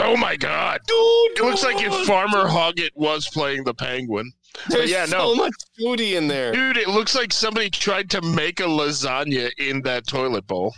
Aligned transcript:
Oh 0.00 0.16
my 0.16 0.36
god, 0.36 0.80
dude! 0.86 1.38
It 1.38 1.44
looks 1.44 1.62
like 1.64 1.82
if 1.82 2.06
Farmer 2.06 2.46
Hoggett 2.46 2.90
was 2.94 3.28
playing 3.28 3.64
the 3.64 3.74
penguin. 3.74 4.30
But 4.68 4.76
There's 4.76 4.90
yeah, 4.90 5.06
so 5.06 5.18
no, 5.18 5.34
much 5.34 5.54
booty 5.78 6.16
in 6.16 6.28
there. 6.28 6.52
dude, 6.52 6.76
it 6.76 6.88
looks 6.88 7.14
like 7.14 7.32
somebody 7.32 7.70
tried 7.70 8.10
to 8.10 8.22
make 8.22 8.60
a 8.60 8.64
lasagna 8.64 9.50
in 9.58 9.82
that 9.82 10.06
toilet 10.06 10.46
bowl. 10.46 10.74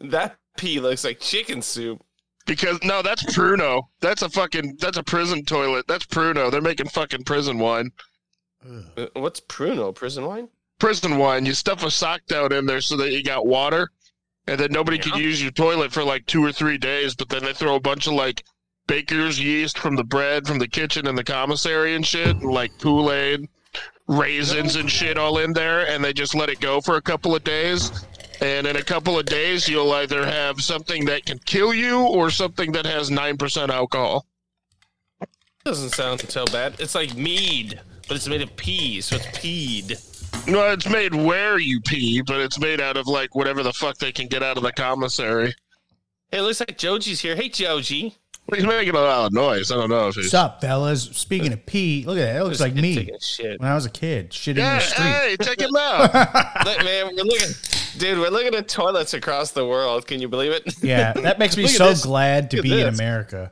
That 0.00 0.36
pee 0.56 0.80
looks 0.80 1.04
like 1.04 1.20
chicken 1.20 1.62
soup. 1.62 2.02
Because 2.46 2.78
no, 2.84 3.02
that's 3.02 3.24
Pruno. 3.24 3.82
That's 4.00 4.22
a 4.22 4.28
fucking 4.28 4.76
that's 4.80 4.98
a 4.98 5.02
prison 5.02 5.44
toilet. 5.44 5.86
That's 5.88 6.06
Pruno. 6.06 6.50
They're 6.50 6.60
making 6.60 6.88
fucking 6.88 7.24
prison 7.24 7.58
wine. 7.58 7.90
Uh, 8.96 9.06
What's 9.14 9.40
Pruno? 9.40 9.94
Prison 9.94 10.26
wine? 10.26 10.48
Prison 10.78 11.18
wine. 11.18 11.46
You 11.46 11.54
stuff 11.54 11.82
a 11.82 11.90
sock 11.90 12.20
down 12.26 12.52
in 12.52 12.66
there 12.66 12.80
so 12.80 12.96
that 12.98 13.12
you 13.12 13.22
got 13.22 13.46
water, 13.46 13.90
and 14.46 14.58
then 14.60 14.70
nobody 14.72 14.98
can 14.98 15.12
Yeah. 15.14 15.24
use 15.24 15.42
your 15.42 15.50
toilet 15.52 15.92
for 15.92 16.04
like 16.04 16.26
two 16.26 16.44
or 16.44 16.52
three 16.52 16.78
days. 16.78 17.14
But 17.14 17.28
then 17.28 17.44
they 17.44 17.52
throw 17.52 17.74
a 17.74 17.80
bunch 17.80 18.06
of 18.06 18.12
like 18.14 18.44
baker's 18.86 19.40
yeast 19.40 19.78
from 19.78 19.96
the 19.96 20.04
bread 20.04 20.46
from 20.46 20.58
the 20.58 20.68
kitchen 20.68 21.06
and 21.06 21.18
the 21.18 21.24
commissary 21.24 21.94
and 21.94 22.06
shit, 22.06 22.28
and 22.28 22.44
like 22.52 22.78
Kool 22.78 23.10
Aid, 23.12 23.48
raisins 24.06 24.76
and 24.76 24.90
shit 24.90 25.18
all 25.18 25.38
in 25.38 25.52
there, 25.52 25.86
and 25.88 26.04
they 26.04 26.12
just 26.12 26.34
let 26.34 26.48
it 26.48 26.60
go 26.60 26.80
for 26.80 26.96
a 26.96 27.02
couple 27.02 27.34
of 27.34 27.42
days. 27.42 27.90
And 28.40 28.66
in 28.66 28.76
a 28.76 28.82
couple 28.82 29.18
of 29.18 29.24
days, 29.26 29.66
you'll 29.66 29.92
either 29.92 30.24
have 30.24 30.60
something 30.60 31.06
that 31.06 31.24
can 31.24 31.38
kill 31.46 31.72
you 31.74 32.00
or 32.02 32.30
something 32.30 32.70
that 32.72 32.84
has 32.86 33.10
nine 33.10 33.36
percent 33.38 33.70
alcohol. 33.72 34.26
Doesn't 35.64 35.90
sound 35.90 36.20
so 36.30 36.44
bad. 36.44 36.76
It's 36.78 36.94
like 36.94 37.16
mead, 37.16 37.80
but 38.06 38.16
it's 38.16 38.28
made 38.28 38.42
of 38.42 38.54
pee, 38.56 39.00
so 39.00 39.16
it's 39.16 39.26
peed. 39.26 40.15
No, 40.48 40.70
it's 40.72 40.88
made 40.88 41.14
where 41.14 41.58
you 41.58 41.80
pee, 41.80 42.22
but 42.22 42.40
it's 42.40 42.58
made 42.60 42.80
out 42.80 42.96
of 42.96 43.06
like 43.08 43.34
whatever 43.34 43.62
the 43.62 43.72
fuck 43.72 43.98
they 43.98 44.12
can 44.12 44.28
get 44.28 44.42
out 44.42 44.56
of 44.56 44.62
the 44.62 44.72
commissary. 44.72 45.52
Hey, 46.30 46.38
it 46.38 46.42
looks 46.42 46.60
like 46.60 46.78
Joji's 46.78 47.20
here. 47.20 47.34
Hey, 47.34 47.48
Joji. 47.48 48.16
He's 48.54 48.64
making 48.64 48.94
a 48.94 49.00
lot 49.00 49.26
of 49.26 49.32
noise. 49.32 49.72
I 49.72 49.74
don't 49.74 49.90
know 49.90 50.06
if 50.06 50.14
he's. 50.14 50.26
What's 50.26 50.34
up, 50.34 50.60
fellas? 50.60 51.02
Speaking 51.02 51.52
of 51.52 51.66
pee, 51.66 52.04
look 52.06 52.16
at 52.16 52.26
that. 52.26 52.36
It 52.36 52.44
looks 52.44 52.60
like 52.60 52.74
me 52.74 53.10
shit. 53.20 53.58
when 53.58 53.68
I 53.68 53.74
was 53.74 53.86
a 53.86 53.90
kid, 53.90 54.30
shitting 54.30 54.50
in 54.50 54.56
the 54.58 54.78
street. 54.80 55.04
hey, 55.04 55.36
check 55.42 55.60
him 55.60 55.74
out. 55.76 56.14
Look, 56.64 56.84
man, 56.84 57.06
we're 57.16 57.24
looking, 57.24 57.48
dude. 57.98 58.18
We're 58.20 58.28
looking 58.30 58.54
at 58.54 58.68
toilets 58.68 59.14
across 59.14 59.50
the 59.50 59.66
world. 59.66 60.06
Can 60.06 60.20
you 60.20 60.28
believe 60.28 60.52
it? 60.52 60.74
Yeah, 60.80 61.12
that 61.22 61.40
makes 61.40 61.56
me 61.56 61.66
so 61.66 61.88
this. 61.88 62.04
glad 62.04 62.52
to 62.52 62.58
Look 62.58 62.62
be 62.62 62.80
in. 62.80 62.86
America. 62.86 63.50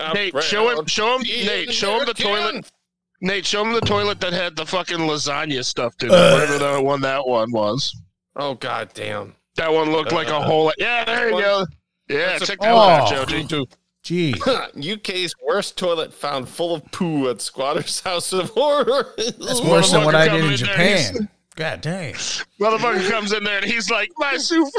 I'm 0.00 0.12
Nate, 0.14 0.42
show 0.42 0.68
him, 0.76 0.84
show 0.86 1.16
him, 1.16 1.22
Nate, 1.22 1.72
show 1.72 2.00
him 2.00 2.06
the 2.06 2.20
American. 2.20 2.62
toilet. 2.62 2.72
Nate, 3.20 3.46
show 3.46 3.64
him 3.64 3.72
the 3.72 3.80
toilet 3.80 4.20
that 4.20 4.32
had 4.32 4.56
the 4.56 4.66
fucking 4.66 4.98
lasagna 4.98 5.64
stuffed 5.64 6.02
in 6.02 6.10
it. 6.10 6.12
Whatever 6.12 6.58
the 6.58 6.82
one 6.82 7.00
that 7.02 7.26
one 7.26 7.50
was. 7.52 7.94
Oh 8.36 8.54
god 8.54 8.90
damn. 8.94 9.34
That 9.56 9.72
one 9.72 9.90
looked 9.90 10.12
like 10.12 10.28
a 10.28 10.36
Uh, 10.36 10.42
whole. 10.42 10.72
Yeah, 10.78 11.04
there 11.04 11.28
you 11.28 11.34
one- 11.34 11.42
go. 11.42 11.66
Yeah, 12.08 12.16
That's 12.38 12.42
a- 12.42 12.46
check 12.46 12.60
that 12.60 12.74
one 12.74 12.90
out, 12.90 13.12
Oh. 13.12 13.24
Joji. 13.24 13.66
Gee, 14.02 14.34
UK's 14.76 15.34
worst 15.44 15.76
toilet 15.76 16.14
found 16.14 16.48
full 16.48 16.72
of 16.74 16.84
poo 16.92 17.28
at 17.28 17.40
squatter's 17.40 17.98
house 18.00 18.32
of 18.32 18.50
horror. 18.50 19.14
that's 19.16 19.60
worse 19.62 19.90
than 19.90 20.04
what 20.04 20.14
I 20.14 20.28
did 20.28 20.34
in 20.34 20.40
in 20.42 20.46
there, 20.48 20.56
Japan. 20.58 21.28
God 21.56 21.80
dang. 21.80 22.12
Motherfucker 22.60 23.08
comes 23.10 23.32
in 23.32 23.42
there 23.42 23.56
and 23.56 23.64
he's 23.64 23.90
like, 23.90 24.10
"My 24.18 24.36
souffle, 24.36 24.70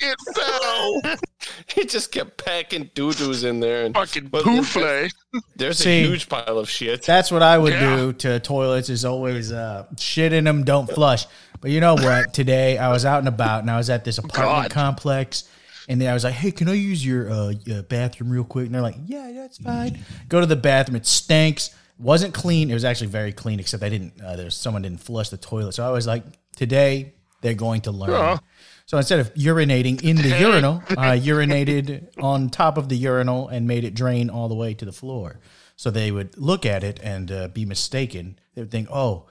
it 0.00 0.16
fell." 0.34 1.16
he 1.74 1.84
just 1.84 2.10
kept 2.10 2.42
packing 2.42 2.90
doo-doos 2.94 3.44
in 3.44 3.60
there, 3.60 3.84
and 3.84 3.94
fucking 3.94 4.28
But- 4.28 4.44
poufle. 4.44 5.10
there's 5.56 5.78
See, 5.78 6.02
a 6.02 6.06
huge 6.08 6.28
pile 6.28 6.58
of 6.58 6.68
shit. 6.70 7.02
That's 7.02 7.30
what 7.30 7.42
I 7.42 7.58
would 7.58 7.74
Yeah. 7.74 7.96
do 7.96 8.12
to 8.14 8.40
toilets 8.40 8.88
is 8.88 9.04
always 9.04 9.52
uh, 9.52 9.84
shit 9.98 10.32
in 10.32 10.44
them, 10.44 10.64
don't 10.64 10.90
flush. 10.90 11.26
But 11.60 11.70
you 11.70 11.80
know 11.80 11.94
what? 11.94 12.32
Today 12.34 12.78
I 12.78 12.88
was 12.90 13.04
out 13.04 13.18
and 13.18 13.28
about 13.28 13.60
and 13.60 13.70
I 13.70 13.76
was 13.76 13.90
at 13.90 14.04
this 14.04 14.16
apartment 14.18 14.64
God. 14.64 14.70
complex. 14.70 15.44
And 15.88 16.00
then 16.00 16.08
I 16.08 16.14
was 16.14 16.22
like, 16.22 16.34
hey, 16.34 16.52
can 16.52 16.68
I 16.68 16.74
use 16.74 17.04
your 17.04 17.28
uh, 17.30 17.52
uh, 17.70 17.82
bathroom 17.82 18.30
real 18.30 18.44
quick? 18.44 18.66
And 18.66 18.74
they're 18.74 18.80
like, 18.82 18.96
yeah, 19.06 19.32
that's 19.34 19.58
fine. 19.58 19.98
Go 20.28 20.38
to 20.40 20.46
the 20.46 20.54
bathroom. 20.54 20.94
It 20.96 21.04
stinks. 21.06 21.74
Wasn't 22.00 22.32
clean. 22.34 22.70
It 22.70 22.74
was 22.74 22.84
actually 22.84 23.08
very 23.08 23.32
clean, 23.32 23.60
except 23.60 23.82
I 23.82 23.88
didn't, 23.90 24.20
uh, 24.20 24.36
there's 24.36 24.56
someone 24.56 24.82
didn't 24.82 25.00
flush 25.00 25.28
the 25.28 25.36
toilet. 25.36 25.72
So 25.72 25.86
I 25.86 25.90
was 25.90 26.06
like, 26.06 26.24
today 26.56 27.14
they're 27.42 27.54
going 27.54 27.82
to 27.82 27.90
learn. 27.90 28.10
Yeah. 28.10 28.38
So 28.86 28.96
instead 28.98 29.20
of 29.20 29.32
urinating 29.34 30.02
in 30.02 30.16
the 30.16 30.36
urinal, 30.40 30.82
I 30.90 31.18
urinated 31.18 32.08
on 32.20 32.50
top 32.50 32.76
of 32.78 32.88
the 32.88 32.96
urinal 32.96 33.48
and 33.48 33.66
made 33.66 33.84
it 33.84 33.94
drain 33.94 34.30
all 34.30 34.48
the 34.48 34.54
way 34.54 34.74
to 34.74 34.84
the 34.84 34.92
floor. 34.92 35.38
So 35.76 35.90
they 35.90 36.10
would 36.10 36.36
look 36.36 36.66
at 36.66 36.82
it 36.84 37.00
and 37.02 37.30
uh, 37.30 37.48
be 37.48 37.64
mistaken. 37.64 38.38
They 38.54 38.62
would 38.62 38.70
think, 38.70 38.88
"Oh, 38.90 39.26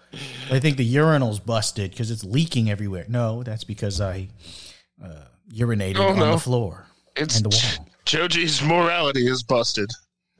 I 0.50 0.60
think 0.60 0.78
the 0.78 0.86
urinal's 0.86 1.40
busted 1.40 1.92
because 1.92 2.10
it's 2.10 2.24
leaking 2.24 2.72
everywhere." 2.72 3.06
No, 3.08 3.44
that's 3.44 3.64
because 3.64 4.00
I 4.02 4.30
uh, 5.04 5.26
urinated 5.54 5.98
Oh, 5.98 6.10
on 6.10 6.18
no. 6.20 6.32
the 6.32 6.40
floor 6.40 6.88
It's 7.16 7.36
and 7.38 7.46
the 7.46 7.50
wall. 7.50 7.88
Joji's 8.06 8.62
morality 8.64 9.28
is 9.28 9.44
busted. 9.44 9.90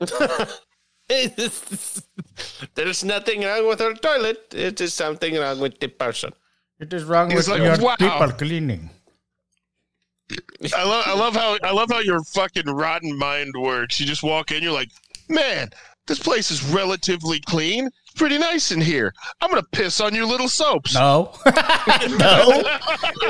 There's 2.74 3.04
nothing 3.04 3.42
wrong 3.42 3.66
with 3.66 3.80
our 3.80 3.94
toilet. 3.94 4.54
It 4.54 4.80
is 4.80 4.94
something 4.94 5.34
wrong 5.36 5.58
with 5.58 5.80
the 5.80 5.88
person. 5.88 6.32
It 6.78 6.92
is 6.92 7.04
wrong 7.04 7.30
He's 7.30 7.48
with 7.48 7.60
like, 7.60 7.62
your 7.62 7.78
"Wow." 7.84 7.96
people 7.96 8.28
cleaning. 8.32 8.90
I 10.76 10.84
love, 10.84 11.04
I 11.06 11.14
love 11.14 11.34
how, 11.34 11.58
I 11.64 11.72
love 11.72 11.90
how 11.90 11.98
your 11.98 12.22
fucking 12.22 12.66
rotten 12.66 13.18
mind 13.18 13.52
works. 13.58 13.98
You 13.98 14.06
just 14.06 14.22
walk 14.22 14.52
in, 14.52 14.62
you're 14.62 14.72
like, 14.72 14.90
man, 15.28 15.70
this 16.06 16.20
place 16.20 16.52
is 16.52 16.62
relatively 16.64 17.40
clean. 17.40 17.86
It's 17.86 18.14
pretty 18.14 18.38
nice 18.38 18.70
in 18.70 18.80
here. 18.80 19.12
I'm 19.40 19.50
gonna 19.50 19.62
piss 19.72 20.00
on 20.00 20.14
your 20.14 20.26
little 20.26 20.48
soaps. 20.48 20.94
No, 20.94 21.32
no. 21.46 22.62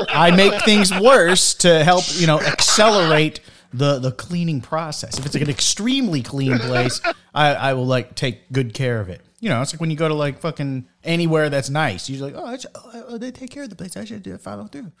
I 0.09 0.31
make 0.35 0.61
things 0.63 0.91
worse 0.99 1.53
to 1.55 1.83
help 1.83 2.03
you 2.13 2.27
know 2.27 2.39
accelerate 2.39 3.39
the 3.73 3.99
the 3.99 4.11
cleaning 4.11 4.61
process. 4.61 5.17
If 5.17 5.25
it's 5.25 5.35
like 5.35 5.43
an 5.43 5.49
extremely 5.49 6.21
clean 6.21 6.57
place, 6.59 7.01
I, 7.33 7.53
I 7.53 7.73
will 7.73 7.85
like 7.87 8.15
take 8.15 8.51
good 8.51 8.73
care 8.73 8.99
of 8.99 9.09
it. 9.09 9.21
You 9.39 9.49
know, 9.49 9.61
it's 9.61 9.73
like 9.73 9.81
when 9.81 9.89
you 9.89 9.97
go 9.97 10.07
to 10.07 10.13
like 10.13 10.39
fucking 10.39 10.87
anywhere 11.03 11.49
that's 11.49 11.69
nice. 11.69 12.09
You're 12.09 12.25
like, 12.29 12.35
oh, 12.37 12.57
should- 12.57 12.71
oh, 12.75 13.17
they 13.17 13.31
take 13.31 13.49
care 13.49 13.63
of 13.63 13.69
the 13.69 13.75
place. 13.75 13.97
I 13.97 14.05
should 14.05 14.23
do 14.23 14.33
a 14.35 14.37
follow 14.37 14.65
through. 14.65 14.91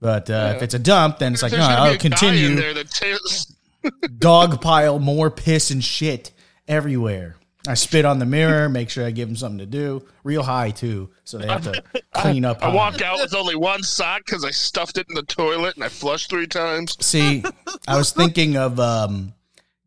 But 0.00 0.30
uh, 0.30 0.52
if 0.56 0.62
it's 0.62 0.74
a 0.74 0.78
dump, 0.78 1.18
then 1.18 1.32
it's 1.32 1.42
like, 1.42 1.50
no, 1.52 1.58
I'll 1.58 1.84
a 1.84 1.86
guy 1.86 1.92
in 1.94 1.98
continue 1.98 2.54
dog 4.18 4.60
pile 4.60 4.98
more 4.98 5.30
piss 5.30 5.70
and 5.70 5.82
shit 5.82 6.30
everywhere. 6.68 7.36
I 7.68 7.74
spit 7.74 8.06
on 8.06 8.18
the 8.18 8.24
mirror, 8.24 8.70
make 8.70 8.88
sure 8.88 9.04
I 9.04 9.10
give 9.10 9.28
them 9.28 9.36
something 9.36 9.58
to 9.58 9.66
do. 9.66 10.02
Real 10.24 10.42
high 10.42 10.70
too, 10.70 11.10
so 11.24 11.36
they 11.36 11.46
have 11.46 11.64
to 11.64 11.84
clean 12.14 12.46
up. 12.46 12.64
I 12.64 12.74
walk 12.74 13.02
out 13.02 13.18
with 13.20 13.34
only 13.34 13.56
one 13.56 13.82
sock 13.82 14.24
because 14.24 14.42
I 14.42 14.50
stuffed 14.50 14.96
it 14.96 15.06
in 15.10 15.14
the 15.14 15.22
toilet 15.22 15.74
and 15.74 15.84
I 15.84 15.90
flushed 15.90 16.30
three 16.30 16.46
times. 16.46 16.96
See, 17.04 17.44
I 17.86 17.98
was 17.98 18.10
thinking 18.10 18.56
of 18.56 18.80
um, 18.80 19.34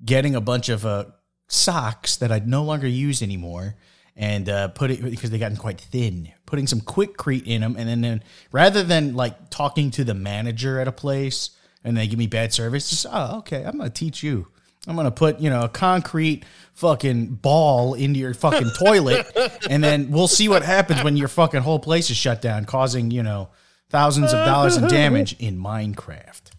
getting 0.06 0.36
a 0.36 0.42
bunch 0.42 0.70
of 0.70 0.86
uh, 0.86 1.06
socks 1.48 2.18
that 2.18 2.32
I'd 2.32 2.48
no 2.48 2.64
longer 2.64 2.88
use 2.88 3.24
anymore, 3.24 3.76
and 4.16 4.48
uh, 4.48 4.68
put 4.68 4.92
it 4.92 5.02
because 5.02 5.32
they 5.32 5.40
gotten 5.40 5.58
quite 5.58 5.82
thin. 5.82 6.32
Putting 6.46 6.68
some 6.68 6.82
Quikrete 6.82 7.48
in 7.48 7.62
them, 7.62 7.76
and 7.80 7.90
then, 7.90 8.02
then 8.02 8.24
rather 8.52 8.84
than 8.84 9.16
like 9.16 9.50
talking 9.50 9.90
to 9.92 10.04
the 10.04 10.14
manager 10.14 10.80
at 10.80 10.88
a 10.88 10.92
place 10.92 11.50
and 11.84 11.98
they 11.98 12.06
give 12.06 12.20
me 12.20 12.28
bad 12.28 12.54
service, 12.54 12.92
just 12.92 13.08
oh 13.10 13.40
okay, 13.40 13.64
I'm 13.64 13.80
gonna 13.80 13.90
teach 13.90 14.22
you. 14.22 14.50
I'm 14.88 14.96
gonna 14.96 15.12
put 15.12 15.40
you 15.40 15.50
know 15.50 15.64
a 15.64 15.70
concrete 15.70 16.44
fucking 16.74 17.36
ball 17.36 17.94
into 17.94 18.20
your 18.20 18.34
fucking 18.34 18.72
toilet, 18.80 19.28
and 19.70 19.84
then 19.84 20.10
we'll 20.10 20.28
see 20.28 20.50
what 20.50 20.64
happens 20.64 21.04
when 21.04 21.18
your 21.18 21.28
fucking 21.28 21.62
whole 21.62 21.80
place 21.80 22.10
is 22.10 22.18
shut 22.18 22.42
down, 22.42 22.66
causing 22.66 23.12
you 23.12 23.22
know 23.22 23.50
thousands 23.90 24.34
of 24.34 24.46
dollars 24.46 24.78
in 24.78 24.88
damage 24.88 25.36
in 25.40 25.58
Minecraft. 25.58 26.52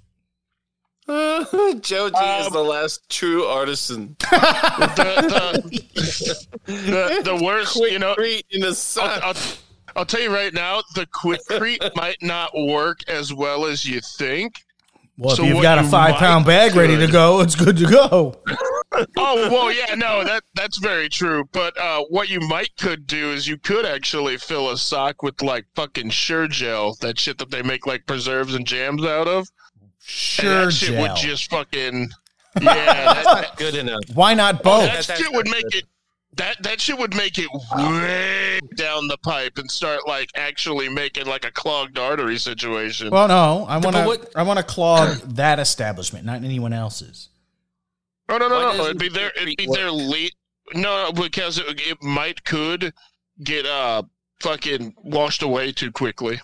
Joji 1.09 2.25
is 2.25 2.51
the 2.53 2.65
last 2.65 3.09
true 3.11 3.45
artisan. 3.45 4.17
The, 4.93 6.47
the, 6.67 6.73
the, 6.73 7.23
the 7.25 7.45
worst, 7.45 7.77
Quick 7.77 7.93
you 7.93 7.99
know, 7.99 8.15
in 8.15 8.61
the 8.61 8.69
I'll, 8.69 8.75
sun. 8.75 9.21
I'll, 9.23 9.35
I'll 9.97 10.07
tell 10.07 10.21
you 10.21 10.33
right 10.33 10.55
now, 10.55 10.83
the 10.95 11.07
Quikrete 11.07 11.95
might 11.97 12.23
not 12.23 12.53
work 12.57 13.01
as 13.09 13.35
well 13.35 13.67
as 13.67 13.85
you 13.85 14.01
think. 14.01 14.63
Well, 15.23 15.37
So 15.37 15.45
if 15.45 15.51
you've 15.51 15.63
got 15.63 15.79
a 15.79 15.83
you 15.83 15.89
five 15.89 16.17
pound 16.17 16.45
bag 16.45 16.75
ready 16.75 16.97
to 16.97 17.07
go, 17.07 17.41
it's 17.41 17.55
good 17.55 17.77
to 17.79 17.87
go. 17.87 18.35
Oh 19.17 19.49
well, 19.51 19.73
yeah, 19.73 19.95
no, 19.95 20.23
that 20.23 20.43
that's 20.55 20.77
very 20.77 21.09
true. 21.09 21.45
But 21.53 21.79
uh, 21.79 22.05
what 22.11 22.29
you 22.29 22.41
might 22.41 22.77
could 22.77 23.07
do 23.07 23.33
is 23.33 23.49
you 23.49 23.57
could 23.57 23.87
actually 23.87 24.37
fill 24.37 24.71
a 24.71 24.77
sock 24.77 25.23
with 25.23 25.41
like 25.41 25.65
fucking 25.75 26.11
Sure-Jell, 26.11 26.97
that 27.01 27.19
shit 27.19 27.39
that 27.39 27.51
they 27.51 27.63
make 27.63 27.87
like 27.87 28.05
preserves 28.05 28.55
and 28.55 28.67
jams 28.67 29.03
out 29.03 29.29
of. 29.29 29.49
Sure, 29.99 30.67
that 30.67 30.73
shit 30.73 31.01
would 31.01 31.17
just 31.17 31.51
fucking 31.51 32.11
yeah, 32.61 32.75
that, 32.75 33.25
that, 33.25 33.57
Good 33.57 33.77
enough. 33.77 34.03
Why 34.13 34.35
not 34.35 34.63
both? 34.63 35.07
that 35.07 35.17
shit 35.17 35.33
would 35.33 35.49
make 35.49 35.75
it. 35.75 35.85
That 36.37 36.63
that 36.63 36.81
shit 36.81 36.99
would 36.99 37.15
make 37.15 37.39
it 37.39 37.49
way 37.53 38.59
down 38.75 39.07
the 39.07 39.19
pipe 39.19 39.59
and 39.59 39.71
start 39.71 40.09
like 40.09 40.31
actually 40.35 40.89
making 40.89 41.27
like 41.27 41.45
a 41.45 41.51
clogged 41.51 41.99
artery 41.99 42.39
situation. 42.39 43.11
well, 43.11 43.29
no, 43.29 43.67
I 43.69 43.77
want 43.77 43.97
to. 43.97 44.39
I 44.39 44.43
want 44.43 44.59
to 44.59 44.65
clog 44.65 45.19
that 45.35 45.59
establishment, 45.59 46.25
not 46.25 46.43
anyone 46.43 46.73
else's. 46.73 47.29
Oh 48.31 48.39
no 48.39 48.49
Why 48.49 48.73
no 48.73 48.77
no! 48.79 48.85
It'd 48.85 48.99
be 48.99 49.11
their 49.11 49.31
it'd 49.37 49.57
be 49.57 49.67
work? 49.67 49.77
their 49.77 49.91
lead. 49.91 50.33
No, 50.75 51.13
because 51.13 51.59
it, 51.59 51.81
it 51.81 52.03
might 52.03 52.45
could 52.45 52.95
get 53.43 53.67
uh 53.67 54.05
fucking 54.41 54.95
washed 55.03 55.43
away 55.43 55.73
too 55.73 55.93
quickly. 55.93 56.41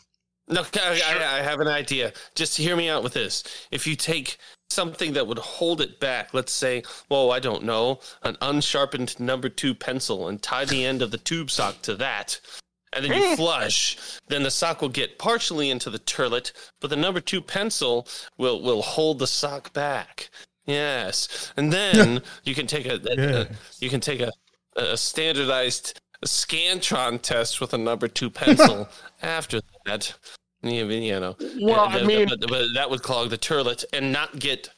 No, 0.48 0.62
I, 0.74 1.00
I, 1.06 1.38
I 1.38 1.42
have 1.42 1.60
an 1.60 1.68
idea. 1.68 2.12
Just 2.34 2.56
hear 2.56 2.74
me 2.76 2.88
out 2.88 3.02
with 3.02 3.12
this. 3.12 3.42
If 3.70 3.86
you 3.86 3.96
take 3.96 4.38
something 4.70 5.12
that 5.14 5.26
would 5.26 5.38
hold 5.38 5.80
it 5.80 5.98
back, 6.00 6.34
let's 6.34 6.52
say, 6.52 6.82
well, 7.08 7.32
I 7.32 7.38
don't 7.40 7.64
know, 7.64 8.00
an 8.22 8.36
unsharpened 8.40 9.18
number 9.18 9.48
two 9.48 9.74
pencil, 9.74 10.28
and 10.28 10.40
tie 10.42 10.64
the 10.64 10.84
end 10.84 11.02
of 11.02 11.10
the 11.10 11.18
tube 11.18 11.50
sock 11.50 11.82
to 11.82 11.94
that, 11.96 12.40
and 12.92 13.04
then 13.04 13.12
you 13.12 13.36
flush, 13.36 13.96
then 14.28 14.42
the 14.42 14.50
sock 14.50 14.80
will 14.82 14.88
get 14.88 15.18
partially 15.18 15.70
into 15.70 15.90
the 15.90 15.98
turlet, 15.98 16.52
but 16.80 16.90
the 16.90 16.96
number 16.96 17.20
two 17.20 17.40
pencil 17.40 18.06
will 18.36 18.60
will 18.62 18.82
hold 18.82 19.18
the 19.18 19.26
sock 19.26 19.72
back. 19.72 20.30
Yes, 20.66 21.52
and 21.56 21.72
then 21.72 22.22
you 22.44 22.54
can 22.54 22.66
take 22.66 22.86
a, 22.86 23.00
a- 23.06 23.40
a- 23.42 23.48
you 23.80 23.88
can 23.88 24.00
take 24.00 24.20
a, 24.20 24.30
a 24.76 24.96
standardized 24.96 25.98
scantron 26.26 27.20
test 27.22 27.60
with 27.60 27.72
a 27.72 27.78
number 27.78 28.08
two 28.08 28.28
pencil 28.28 28.88
after 29.22 29.60
that. 29.86 30.14
You 30.62 30.88
you 30.88 31.20
know, 31.20 31.36
Well, 31.60 31.84
and 31.86 31.94
I 31.94 32.02
mean- 32.04 32.28
but, 32.28 32.40
but 32.48 32.66
that 32.74 32.90
would 32.90 33.02
clog 33.02 33.30
the 33.30 33.38
turlet 33.38 33.84
and 33.92 34.12
not 34.12 34.38
get, 34.38 34.68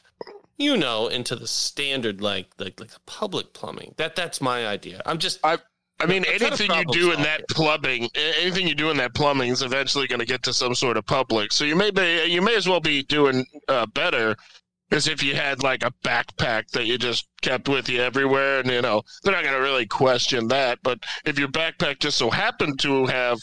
you 0.57 0.77
know, 0.77 1.07
into 1.07 1.35
the 1.35 1.47
standard 1.47 2.21
like 2.21 2.47
like 2.59 2.79
like 2.79 2.91
the 2.91 2.99
public 3.05 3.53
plumbing. 3.53 3.95
That 3.97 4.15
that's 4.15 4.41
my 4.41 4.67
idea. 4.67 5.01
I'm 5.05 5.17
just 5.17 5.39
I 5.43 5.57
I 5.99 6.05
mean, 6.07 6.25
I'm 6.27 6.37
trying 6.37 6.39
to 6.39 6.63
anything 6.63 6.71
you 6.79 6.85
do 6.93 7.09
in 7.09 7.15
solve 7.15 7.25
that 7.25 7.47
plumbing, 7.49 8.09
anything 8.15 8.67
you 8.67 8.75
do 8.75 8.89
in 8.89 8.97
that 8.97 9.13
plumbing 9.13 9.49
is 9.51 9.61
eventually 9.61 10.07
going 10.07 10.19
to 10.19 10.25
get 10.25 10.41
to 10.43 10.53
some 10.53 10.73
sort 10.73 10.97
of 10.97 11.05
public. 11.05 11.51
So 11.51 11.63
you 11.63 11.75
may 11.75 11.91
be, 11.91 12.25
you 12.25 12.41
may 12.41 12.55
as 12.55 12.67
well 12.67 12.79
be 12.79 13.03
doing 13.03 13.45
uh, 13.67 13.85
better 13.85 14.35
as 14.91 15.07
if 15.07 15.23
you 15.23 15.35
had 15.35 15.63
like 15.63 15.83
a 15.83 15.93
backpack 16.03 16.69
that 16.71 16.85
you 16.85 16.97
just 16.97 17.27
kept 17.41 17.69
with 17.69 17.87
you 17.87 18.01
everywhere, 18.01 18.59
and 18.59 18.69
you 18.69 18.81
know 18.81 19.03
they're 19.23 19.33
not 19.33 19.43
going 19.43 19.55
to 19.55 19.61
really 19.61 19.85
question 19.85 20.47
that. 20.49 20.79
But 20.83 20.99
if 21.25 21.37
your 21.39 21.47
backpack 21.49 21.99
just 21.99 22.17
so 22.17 22.29
happened 22.29 22.79
to 22.81 23.05
have 23.05 23.37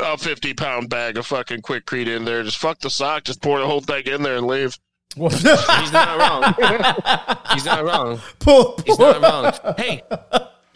a 0.00 0.16
fifty 0.18 0.54
pound 0.54 0.88
bag 0.88 1.16
of 1.16 1.26
fucking 1.26 1.62
Quikrete 1.62 2.08
in 2.08 2.24
there, 2.24 2.42
just 2.42 2.58
fuck 2.58 2.78
the 2.80 2.90
sock, 2.90 3.24
just 3.24 3.40
pour 3.42 3.58
the 3.60 3.66
whole 3.66 3.80
thing 3.80 4.04
in 4.06 4.22
there 4.22 4.36
and 4.36 4.46
leave. 4.46 4.76
he's 5.16 5.92
not 5.92 6.18
wrong. 6.18 7.36
he's 7.52 7.64
not 7.64 7.84
wrong. 7.84 8.20
Pull- 8.38 8.80
He's 8.86 8.98
not 8.98 9.20
wrong. 9.20 9.74
Hey, 9.76 10.02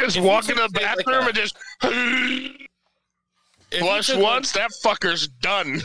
Just 0.01 0.21
walk 0.21 0.49
in 0.49 0.57
the 0.57 0.63
took 0.63 0.73
things 0.73 0.87
like 0.87 0.97
bathroom 0.97 1.27
and 1.29 1.35
just 1.35 1.57
if 3.71 3.81
flush 3.81 4.15
once, 4.17 4.53
that 4.53 4.71
fucker's 4.85 5.29
done. 5.29 5.81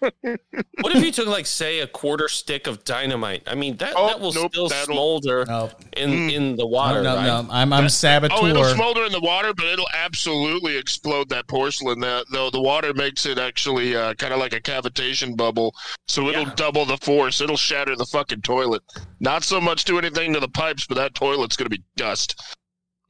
What 0.00 0.96
if 0.96 1.04
you 1.04 1.12
took 1.12 1.26
like 1.28 1.46
say 1.46 1.80
a 1.80 1.86
quarter 1.86 2.28
stick 2.28 2.66
of 2.66 2.84
dynamite? 2.84 3.42
I 3.46 3.54
mean 3.54 3.76
that 3.78 3.92
Oh, 3.96 4.06
that 4.06 4.18
will 4.20 4.32
nope, 4.32 4.52
still 4.52 4.68
that'll- 4.68 4.94
smolder 4.94 5.44
No, 5.46 5.70
in 5.96 6.30
in 6.30 6.56
the 6.56 6.66
water, 6.66 7.02
no, 7.02 7.16
right? 7.16 7.26
no. 7.26 7.46
I'm 7.50 7.72
I'm 7.72 7.88
saboteur. 7.88 8.36
Oh, 8.40 8.46
it'll 8.46 8.64
smolder 8.64 9.04
in 9.04 9.12
the 9.12 9.20
water, 9.20 9.52
but 9.54 9.66
it'll 9.66 9.88
absolutely 9.94 10.76
explode 10.76 11.28
that 11.30 11.48
porcelain. 11.48 12.00
That 12.00 12.24
though 12.32 12.50
the 12.50 12.60
water 12.60 12.94
makes 12.94 13.26
it 13.26 13.38
actually 13.38 13.94
uh, 13.94 14.14
kind 14.14 14.32
of 14.32 14.38
like 14.40 14.52
a 14.54 14.60
cavitation 14.60 15.36
bubble, 15.36 15.74
so 16.08 16.28
it'll 16.28 16.44
Yeah. 16.44 16.54
double 16.56 16.84
the 16.86 16.96
force. 16.98 17.40
It'll 17.40 17.56
shatter 17.58 17.94
the 17.96 18.06
fucking 18.06 18.42
toilet. 18.42 18.82
Not 19.20 19.44
so 19.44 19.60
much 19.60 19.84
do 19.84 19.98
anything 19.98 20.32
to 20.32 20.40
the 20.40 20.48
pipes, 20.48 20.86
but 20.86 20.94
that 20.96 21.14
toilet's 21.14 21.56
gonna 21.56 21.68
be 21.70 21.82
dust. 21.96 22.40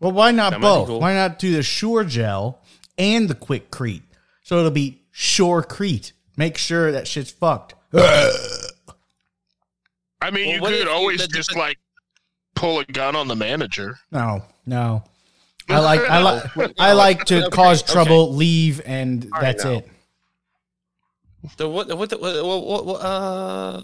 Well, 0.00 0.12
why 0.12 0.30
not 0.32 0.50
That 0.52 0.60
both? 0.60 0.88
cool. 0.88 1.00
Why 1.00 1.12
not 1.14 1.38
do 1.38 1.52
the 1.52 1.62
Sure-Jell 1.62 2.58
and 2.96 3.28
the 3.28 3.34
Quikrete? 3.34 4.02
So 4.42 4.58
it'll 4.58 4.70
be 4.70 5.02
Sure 5.12 5.62
Crete. 5.62 6.12
Make 6.36 6.56
sure 6.58 6.92
that 6.92 7.06
shit's 7.08 7.30
fucked. 7.30 7.74
I 10.22 10.30
mean, 10.30 10.60
Well, 10.60 10.70
you 10.70 10.78
could 10.78 10.88
always 10.88 11.20
the- 11.20 11.26
the- 11.28 11.32
just 11.34 11.56
like 11.56 11.78
pull 12.54 12.78
a 12.78 12.84
gun 12.84 13.16
on 13.16 13.28
the 13.28 13.36
manager. 13.36 13.98
No, 14.10 14.42
no. 14.66 15.02
I 15.68 15.78
like 15.78 16.00
I 16.00 16.18
like 16.20 16.72
I 16.80 16.92
like 16.92 17.24
to 17.26 17.46
Okay, 17.46 17.50
cause 17.56 17.82
okay. 17.82 17.92
trouble, 17.92 18.34
leave, 18.34 18.82
and 18.84 19.28
right, 19.32 19.40
that's 19.42 19.64
now. 19.64 19.70
it. 19.70 19.88
The 21.56 21.68
what? 21.68 21.96
What? 21.96 22.10
The, 22.10 22.18
what, 22.18 22.44
what, 22.66 22.86
what? 22.86 22.96
Uh. 23.00 23.80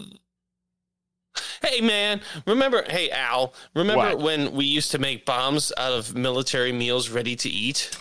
Hey 1.67 1.81
man, 1.81 2.21
remember? 2.45 2.83
Hey 2.89 3.09
Al, 3.11 3.53
remember 3.75 4.15
What? 4.15 4.19
when 4.19 4.53
we 4.53 4.63
used 4.65 4.89
to 4.91 4.99
make 4.99 5.25
bombs 5.25 5.73
out 5.77 5.91
of 5.91 6.15
military 6.15 6.71
meals 6.71 7.09
ready 7.09 7.35
to 7.35 7.49
eat? 7.49 7.91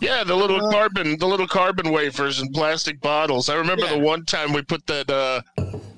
Yeah, 0.00 0.24
the 0.24 0.34
little 0.34 0.70
carbon, 0.72 1.16
the 1.18 1.26
little 1.28 1.46
carbon 1.46 1.92
wafers 1.92 2.40
and 2.40 2.52
plastic 2.52 3.00
bottles. 3.00 3.48
I 3.48 3.54
remember 3.54 3.84
Yeah. 3.84 3.92
the 3.92 3.98
one 4.00 4.24
time 4.24 4.52
we 4.52 4.62
put 4.62 4.86
that. 4.88 5.08
uh 5.08 5.42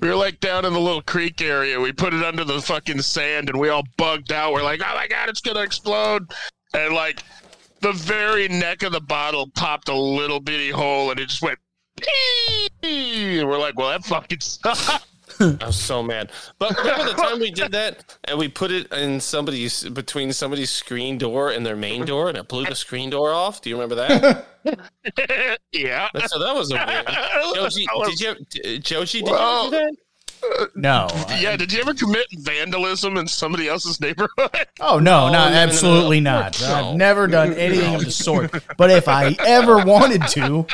We 0.01 0.09
were 0.09 0.15
like 0.15 0.39
down 0.39 0.65
in 0.65 0.73
the 0.73 0.79
little 0.79 1.01
creek 1.01 1.41
area. 1.41 1.79
We 1.79 1.91
put 1.91 2.13
it 2.13 2.23
under 2.23 2.43
the 2.43 2.61
fucking 2.61 3.01
sand, 3.01 3.49
and 3.49 3.59
we 3.59 3.69
all 3.69 3.83
bugged 3.97 4.31
out. 4.31 4.53
We're 4.53 4.61
like, 4.63 4.81
"Oh 4.85 4.93
my 4.95 5.07
god, 5.07 5.27
it's 5.29 5.41
gonna 5.41 5.61
explode!" 5.61 6.31
And 6.75 6.93
like, 6.93 7.23
the 7.81 7.91
very 7.93 8.47
neck 8.49 8.83
of 8.83 8.91
the 8.91 9.01
bottle 9.01 9.49
popped 9.55 9.89
a 9.89 9.95
little 9.95 10.39
bitty 10.39 10.69
hole, 10.69 11.09
and 11.09 11.19
it 11.19 11.29
just 11.29 11.41
went. 11.41 11.57
"Pee!" 11.99 13.39
And 13.39 13.49
we're 13.49 13.57
like, 13.57 13.75
"Well, 13.79 13.89
that 13.89 14.05
fucking 14.05 14.39
sucks." 14.41 14.91
I 15.61 15.65
was 15.67 15.75
so 15.75 16.01
mad. 16.03 16.31
But 16.59 16.77
remember 16.77 17.05
the 17.05 17.13
time 17.13 17.39
we 17.39 17.51
did 17.51 17.71
that 17.73 18.17
and 18.25 18.37
we 18.39 18.47
put 18.47 18.71
it 18.71 18.91
in 18.93 19.19
somebody's 19.19 19.83
between 19.89 20.31
somebody's 20.33 20.69
screen 20.71 21.17
door 21.17 21.51
and 21.51 21.65
their 21.65 21.75
main 21.75 22.05
door, 22.05 22.29
and 22.29 22.37
it 22.37 22.47
blew 22.47 22.65
the 22.65 22.75
screen 22.75 23.09
door 23.09 23.33
off. 23.33 23.61
Do 23.61 23.69
you 23.69 23.75
remember 23.75 23.95
that? 23.95 24.45
yeah. 25.71 26.09
So 26.27 26.39
that 26.39 26.55
was 26.55 26.71
a 26.71 26.75
weird. 26.75 27.05
Joji, 27.55 27.85
That 27.85 28.05
did 28.09 28.19
you? 28.21 28.35
d- 28.49 28.79
Joji, 28.79 29.21
did 29.21 29.31
Well, 29.31 29.65
you 29.65 29.71
do 29.71 29.77
that? 29.77 29.93
Uh, 30.61 30.65
no. 30.75 31.07
Yeah, 31.39 31.55
did 31.57 31.71
you 31.73 31.79
ever 31.81 31.93
commit 31.93 32.27
vandalism 32.39 33.17
in 33.17 33.27
somebody 33.27 33.67
else's 33.67 33.99
neighborhood? 33.99 34.29
Oh 34.79 34.99
no, 34.99 35.25
Oh, 35.25 35.27
no, 35.27 35.31
no, 35.31 35.31
no, 35.45 35.49
no, 35.49 35.55
absolutely 35.55 36.19
no. 36.19 36.39
not. 36.41 36.61
No. 36.61 36.89
I've 36.91 36.95
never 36.95 37.25
done 37.27 37.53
anything 37.53 37.95
of 37.95 38.05
the 38.05 38.11
sort. 38.11 38.51
But 38.77 38.91
if 38.91 39.07
I 39.07 39.35
ever 39.39 39.83
wanted 39.83 40.27
to, 40.29 40.67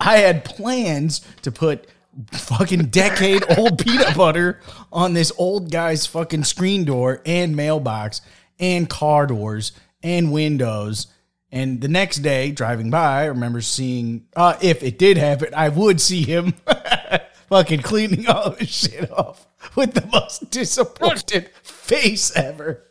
I 0.00 0.18
had 0.18 0.44
plans 0.44 1.20
to 1.42 1.50
put 1.52 1.86
fucking 2.32 2.86
decade 2.86 3.44
old 3.58 3.78
peanut 3.78 4.16
butter 4.16 4.60
on 4.92 5.14
this 5.14 5.32
old 5.38 5.70
guy's 5.70 6.06
fucking 6.06 6.44
screen 6.44 6.84
door 6.84 7.22
and 7.24 7.56
mailbox 7.56 8.20
and 8.58 8.88
car 8.88 9.26
doors 9.26 9.72
and 10.02 10.32
windows. 10.32 11.06
And 11.52 11.80
the 11.80 11.88
next 11.88 12.18
day, 12.18 12.52
driving 12.52 12.90
by, 12.90 13.22
I 13.22 13.24
remember 13.26 13.60
seeing, 13.60 14.26
uh, 14.36 14.56
if 14.60 14.82
it 14.82 14.98
did 14.98 15.16
happen, 15.16 15.52
I 15.54 15.68
would 15.68 16.00
see 16.00 16.22
him 16.22 16.54
fucking 17.48 17.82
cleaning 17.82 18.28
all 18.28 18.52
his 18.52 18.70
shit 18.70 19.10
off 19.10 19.46
with 19.74 19.94
the 19.94 20.06
most 20.12 20.50
disappointed 20.50 21.50
face 21.62 22.34
ever. 22.36 22.84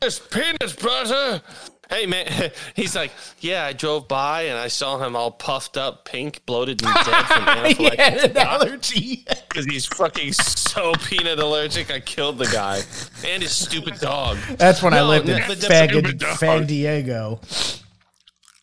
There's 0.00 0.20
peanut 0.20 0.76
butter. 0.80 1.42
Hey 1.90 2.06
man, 2.06 2.50
he's 2.74 2.94
like, 2.96 3.12
yeah. 3.40 3.64
I 3.64 3.72
drove 3.72 4.08
by 4.08 4.42
and 4.42 4.58
I 4.58 4.68
saw 4.68 4.98
him 4.98 5.16
all 5.16 5.30
puffed 5.30 5.76
up, 5.76 6.04
pink, 6.04 6.44
bloated, 6.46 6.82
and 6.84 6.94
dead 6.94 7.24
from 7.26 7.42
he 7.74 7.84
had 7.84 8.18
an 8.18 8.30
anaphylactic 8.30 8.36
allergy. 8.36 9.24
because 9.48 9.66
he's 9.66 9.86
fucking 9.86 10.32
so 10.32 10.92
peanut 10.94 11.38
allergic. 11.38 11.90
I 11.90 12.00
killed 12.00 12.38
the 12.38 12.46
guy 12.46 12.82
and 13.26 13.42
his 13.42 13.52
stupid 13.52 14.00
dog. 14.00 14.36
That's 14.56 14.82
when 14.82 14.92
I 14.94 15.02
lived 15.02 15.28
in 15.28 15.38
no, 15.38 15.44
Fag. 15.44 15.90
Fag 16.20 16.66
Diego. 16.66 17.40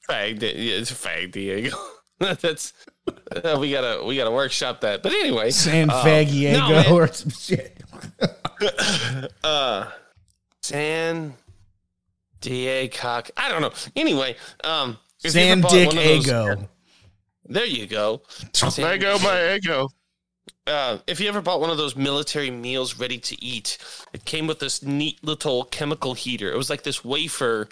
Fag, 0.09 0.41
yeah, 0.41 0.49
it's 0.51 0.91
fag 0.91 1.31
Diego. 1.31 1.77
That's 2.19 2.73
uh, 3.07 3.57
we 3.59 3.71
gotta 3.71 4.03
we 4.05 4.17
gotta 4.17 4.31
workshop 4.31 4.81
that. 4.81 5.01
But 5.01 5.13
anyway, 5.13 5.51
San 5.51 5.89
um, 5.89 6.05
Fag 6.05 6.51
no, 6.53 6.95
or 6.95 7.07
some 7.07 7.31
shit. 7.31 7.81
uh, 9.43 9.89
San 10.61 11.33
Diego. 12.41 13.21
I 13.37 13.49
don't 13.49 13.61
know. 13.61 13.71
Anyway, 13.95 14.35
um, 14.63 14.97
if 15.23 15.33
you 15.35 15.41
ever 15.41 15.49
San 15.49 15.61
bought 15.61 15.71
Dick 15.71 15.87
one 15.87 15.97
of 15.97 16.03
Ego. 16.03 16.69
There 17.45 17.65
you 17.65 17.87
go. 17.87 18.21
San- 18.53 18.71
There 18.85 18.97
go 18.97 19.17
my 19.19 19.55
ego. 19.55 19.89
uh, 20.67 20.97
if 21.07 21.19
you 21.19 21.27
ever 21.27 21.41
bought 21.41 21.59
one 21.59 21.69
of 21.69 21.77
those 21.77 21.95
military 21.95 22.51
meals 22.51 22.97
ready 22.97 23.17
to 23.17 23.43
eat, 23.43 23.77
it 24.13 24.25
came 24.25 24.47
with 24.47 24.59
this 24.59 24.83
neat 24.83 25.23
little 25.23 25.65
chemical 25.65 26.13
heater. 26.13 26.51
It 26.51 26.57
was 26.57 26.69
like 26.69 26.83
this 26.83 27.03
wafer 27.03 27.67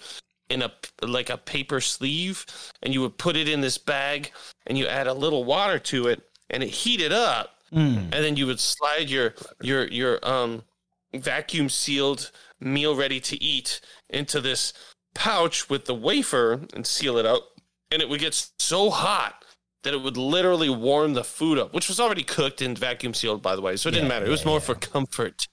in 0.49 0.61
a 0.63 0.71
like 1.03 1.29
a 1.29 1.37
paper 1.37 1.79
sleeve, 1.81 2.45
and 2.81 2.93
you 2.93 3.01
would 3.01 3.17
put 3.17 3.35
it 3.35 3.47
in 3.47 3.61
this 3.61 3.77
bag, 3.77 4.31
and 4.67 4.77
you 4.77 4.87
add 4.87 5.07
a 5.07 5.13
little 5.13 5.43
water 5.45 5.77
to 5.79 6.07
it, 6.07 6.23
and 6.49 6.63
it 6.63 6.69
heated 6.69 7.11
up, 7.13 7.55
Mm. 7.71 7.97
and 8.11 8.11
then 8.11 8.35
you 8.35 8.47
would 8.47 8.59
slide 8.59 9.09
your 9.11 9.35
your 9.61 9.87
your 9.87 10.19
um 10.27 10.63
vacuum 11.13 11.69
sealed 11.69 12.31
meal 12.59 12.95
ready 12.95 13.19
to 13.19 13.41
eat 13.43 13.81
into 14.09 14.41
this 14.41 14.73
pouch 15.15 15.69
with 15.69 15.85
the 15.85 15.95
wafer 15.95 16.61
and 16.73 16.85
seal 16.85 17.17
it 17.17 17.25
up, 17.25 17.43
and 17.91 18.01
it 18.01 18.09
would 18.09 18.19
get 18.19 18.49
so 18.59 18.89
hot 18.89 19.43
that 19.83 19.93
it 19.93 20.01
would 20.01 20.17
literally 20.17 20.69
warm 20.69 21.13
the 21.13 21.23
food 21.23 21.57
up, 21.57 21.73
which 21.73 21.87
was 21.87 21.99
already 21.99 22.23
cooked 22.23 22.61
and 22.61 22.77
vacuum 22.77 23.13
sealed, 23.13 23.41
by 23.41 23.55
the 23.55 23.61
way. 23.61 23.75
So 23.75 23.89
it 23.89 23.93
didn't 23.93 24.09
matter. 24.09 24.25
It 24.25 24.29
was 24.29 24.41
yeah, 24.41 24.47
more 24.47 24.57
yeah. 24.57 24.65
for 24.65 24.75
comfort. 24.75 25.47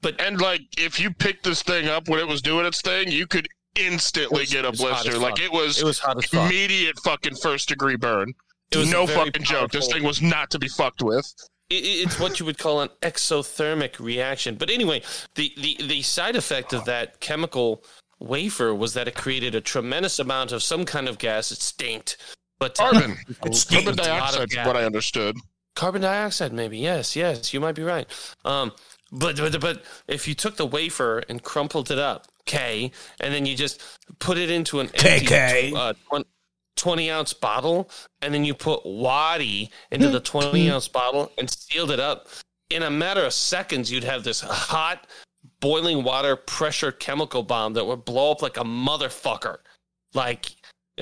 But 0.00 0.20
and 0.20 0.40
like, 0.40 0.62
if 0.76 1.00
you 1.00 1.12
picked 1.12 1.44
this 1.44 1.62
thing 1.62 1.88
up 1.88 2.08
when 2.08 2.18
it 2.18 2.26
was 2.28 2.42
doing 2.42 2.66
its 2.66 2.80
thing, 2.80 3.10
you 3.10 3.26
could 3.26 3.48
instantly 3.76 4.40
was- 4.40 4.52
get 4.52 4.64
a 4.64 4.68
it 4.68 4.70
was 4.72 4.80
hot 4.80 5.02
blister. 5.04 5.18
Like 5.18 5.40
it 5.40 5.52
was, 5.52 5.80
It 5.80 5.84
was 5.84 5.98
hot 5.98 6.18
as 6.18 6.24
fuck. 6.26 6.50
immediate 6.50 6.98
fucking 7.00 7.36
first 7.36 7.68
degree 7.68 7.96
burn. 7.96 8.34
It 8.70 8.76
was 8.76 8.90
no 8.90 9.06
very 9.06 9.26
fucking 9.26 9.44
joke. 9.44 9.70
This 9.70 9.90
thing 9.90 10.02
was 10.02 10.20
not 10.20 10.50
to 10.50 10.58
be 10.58 10.68
fucked 10.68 11.02
with. 11.02 11.32
It- 11.70 11.84
it- 11.84 12.06
it's 12.06 12.18
what 12.18 12.40
you 12.40 12.46
would 12.46 12.58
call 12.58 12.80
an 12.80 12.88
exothermic 13.02 13.98
reaction. 14.00 14.54
But 14.56 14.70
anyway, 14.70 15.02
the, 15.34 15.52
the, 15.56 15.76
the 15.86 16.02
side 16.02 16.36
effect 16.36 16.72
of 16.72 16.84
that 16.86 17.20
chemical 17.20 17.84
wafer 18.20 18.74
was 18.74 18.94
that 18.94 19.06
it 19.08 19.14
created 19.14 19.54
a 19.54 19.60
tremendous 19.60 20.18
amount 20.18 20.52
of 20.52 20.62
some 20.62 20.84
kind 20.84 21.08
of 21.08 21.18
gas. 21.18 21.52
It 21.52 21.58
stinked. 21.58 22.16
But 22.58 22.80
uh, 22.80 22.90
Carbon. 22.92 23.16
It's 23.44 23.64
Carbon 23.64 23.98
a 23.98 24.02
lot 24.02 24.34
of 24.34 24.48
dioxide, 24.48 24.50
is 24.50 24.56
what 24.66 24.76
I 24.76 24.84
understood. 24.84 25.36
carbon 25.76 26.02
dioxide, 26.02 26.52
maybe. 26.52 26.78
Yes, 26.78 27.14
yes, 27.14 27.52
you 27.54 27.60
might 27.60 27.74
be 27.76 27.82
right. 27.84 28.06
Um, 28.44 28.72
but 29.12 29.36
but 29.36 29.60
but 29.60 29.84
if 30.08 30.26
you 30.28 30.34
took 30.34 30.56
the 30.56 30.66
wafer 30.66 31.22
and 31.28 31.42
crumpled 31.42 31.90
it 31.90 31.98
up, 31.98 32.26
K, 32.46 32.90
and 33.20 33.32
then 33.32 33.46
you 33.46 33.54
just 33.56 33.80
put 34.18 34.36
it 34.38 34.50
into 34.50 34.80
an 34.80 34.86
empty 34.94 35.26
KK. 35.26 35.74
uh, 35.74 35.92
twen- 36.08 36.24
20 36.78 37.10
ounce 37.10 37.34
bottle, 37.34 37.90
and 38.22 38.32
then 38.32 38.44
you 38.44 38.54
put 38.54 38.86
Wadi 38.86 39.70
into 39.90 40.08
the 40.08 40.20
20 40.20 40.70
ounce 40.70 40.88
bottle 40.88 41.30
and 41.36 41.50
sealed 41.50 41.90
it 41.90 42.00
up, 42.00 42.28
in 42.70 42.82
a 42.82 42.90
matter 42.90 43.24
of 43.24 43.32
seconds, 43.32 43.90
you'd 43.90 44.04
have 44.04 44.24
this 44.24 44.40
hot, 44.40 45.06
boiling 45.60 46.04
water 46.04 46.36
pressure 46.36 46.92
chemical 46.92 47.42
bomb 47.42 47.74
that 47.74 47.86
would 47.86 48.04
blow 48.04 48.32
up 48.32 48.42
like 48.42 48.56
a 48.56 48.64
motherfucker. 48.64 49.58
Like, 50.14 50.50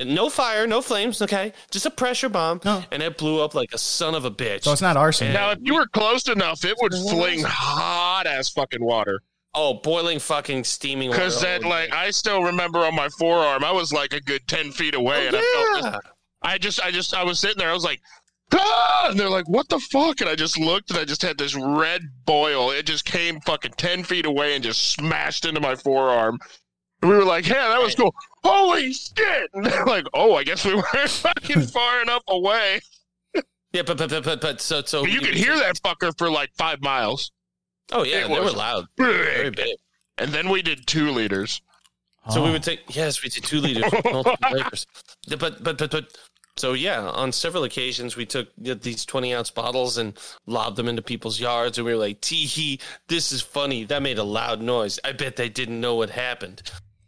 no 0.04 0.28
fire, 0.28 0.66
no 0.66 0.82
flames, 0.82 1.22
okay? 1.22 1.52
Just 1.70 1.86
a 1.86 1.90
pressure 1.90 2.28
bomb. 2.28 2.60
No. 2.64 2.84
And 2.92 3.02
it 3.02 3.16
blew 3.16 3.42
up 3.42 3.54
like 3.54 3.72
a 3.72 3.78
son 3.78 4.14
of 4.14 4.24
a 4.24 4.30
bitch. 4.30 4.64
So 4.64 4.72
it's 4.72 4.82
not 4.82 4.96
arson. 4.96 5.32
Now, 5.32 5.52
if 5.52 5.58
you 5.62 5.74
were 5.74 5.86
close 5.86 6.28
enough, 6.28 6.64
it 6.64 6.76
would 6.80 6.92
fling 6.92 7.42
hot 7.42 8.26
ass 8.26 8.48
fucking 8.50 8.84
water. 8.84 9.20
Oh, 9.56 9.74
boiling 9.74 10.18
fucking 10.18 10.62
steaming 10.64 11.08
water. 11.08 11.20
Because 11.20 11.40
then, 11.40 11.64
Oh, 11.64 11.68
like, 11.68 11.92
I 11.92 12.10
still 12.10 12.42
remember 12.42 12.80
on 12.80 12.94
my 12.94 13.08
forearm, 13.08 13.64
I 13.64 13.72
was 13.72 13.92
like 13.92 14.12
a 14.12 14.20
good 14.20 14.46
ten 14.46 14.70
feet 14.70 14.94
away, 14.94 15.26
and 15.26 15.36
I 15.36 15.40
felt 15.40 15.84
yeah. 15.84 15.90
this, 15.90 16.00
I 16.42 16.58
just, 16.58 16.80
I 16.80 16.90
just, 16.90 17.14
I 17.14 17.24
was 17.24 17.40
sitting 17.40 17.58
there, 17.58 17.70
I 17.70 17.74
was 17.74 17.84
like, 17.84 18.00
ah! 18.52 19.08
and 19.10 19.18
they're 19.18 19.30
like, 19.30 19.48
what 19.48 19.68
the 19.68 19.80
fuck? 19.80 20.20
And 20.20 20.30
I 20.30 20.36
just 20.36 20.58
looked, 20.60 20.90
and 20.90 20.98
I 20.98 21.04
just 21.04 21.22
had 21.22 21.38
this 21.38 21.54
red 21.56 22.02
boil. 22.24 22.70
It 22.70 22.86
just 22.86 23.04
came 23.04 23.40
fucking 23.40 23.72
ten 23.72 24.04
feet 24.04 24.26
away 24.26 24.54
and 24.54 24.62
just 24.62 24.92
smashed 24.92 25.46
into 25.46 25.60
my 25.60 25.74
forearm. 25.74 26.38
And 27.02 27.10
we 27.10 27.16
were 27.16 27.24
like, 27.24 27.48
yeah, 27.48 27.68
that 27.68 27.80
was 27.80 27.94
cool. 27.94 28.14
Holy 28.44 28.92
shit! 28.92 29.50
And 29.54 29.66
they're 29.66 29.86
like, 29.86 30.06
oh, 30.14 30.34
I 30.34 30.44
guess 30.44 30.64
we 30.64 30.74
weren't 30.74 30.86
fucking 31.08 31.62
far 31.72 32.02
enough 32.02 32.22
away. 32.28 32.80
Yeah, 33.72 33.82
but 33.82 33.98
but 33.98 34.10
but 34.10 34.24
but, 34.24 34.40
but 34.40 34.60
so 34.60 34.82
so 34.82 35.02
But 35.02 35.12
you 35.12 35.20
could 35.20 35.34
hear 35.34 35.56
that 35.56 35.76
fucker 35.82 36.16
for 36.16 36.30
like 36.30 36.50
five 36.56 36.80
miles. 36.80 37.32
Oh 37.92 38.02
yeah, 38.04 38.24
It 38.24 38.28
they 38.28 38.34
were 38.38 38.44
was 38.44 38.54
loud, 38.56 38.86
very 38.96 39.50
Big. 39.50 39.56
big. 39.56 39.76
And 40.18 40.32
then 40.32 40.48
we 40.48 40.62
did 40.62 40.86
two 40.86 41.10
liters. 41.10 41.60
So 42.30 42.42
we 42.42 42.48
Oh. 42.48 42.52
would 42.52 42.62
take 42.64 42.80
yes, 42.94 43.22
we 43.22 43.28
did 43.28 43.44
two 43.44 43.60
liters, 43.60 43.92
multiple 44.04 44.36
wafers. 44.52 44.86
But 45.28 45.62
but 45.62 45.78
but 45.78 45.90
but 45.90 46.18
so 46.56 46.72
yeah, 46.72 47.02
on 47.10 47.30
several 47.32 47.64
occasions 47.64 48.16
we 48.16 48.26
took 48.26 48.48
these 48.58 49.04
twenty 49.04 49.32
ounce 49.34 49.50
bottles 49.50 49.98
and 49.98 50.18
lobbed 50.46 50.76
them 50.76 50.88
into 50.88 51.02
people's 51.02 51.38
yards, 51.38 51.78
and 51.78 51.84
we 51.86 51.92
were 51.92 51.98
like, 52.00 52.20
"Tee 52.20 52.46
hee, 52.46 52.80
this 53.08 53.30
is 53.30 53.42
funny." 53.42 53.84
That 53.84 54.02
made 54.02 54.18
a 54.18 54.24
loud 54.24 54.60
noise. 54.60 54.98
I 55.04 55.12
bet 55.12 55.36
they 55.36 55.48
didn't 55.48 55.80
know 55.80 55.94
what 55.94 56.10
happened. 56.10 56.62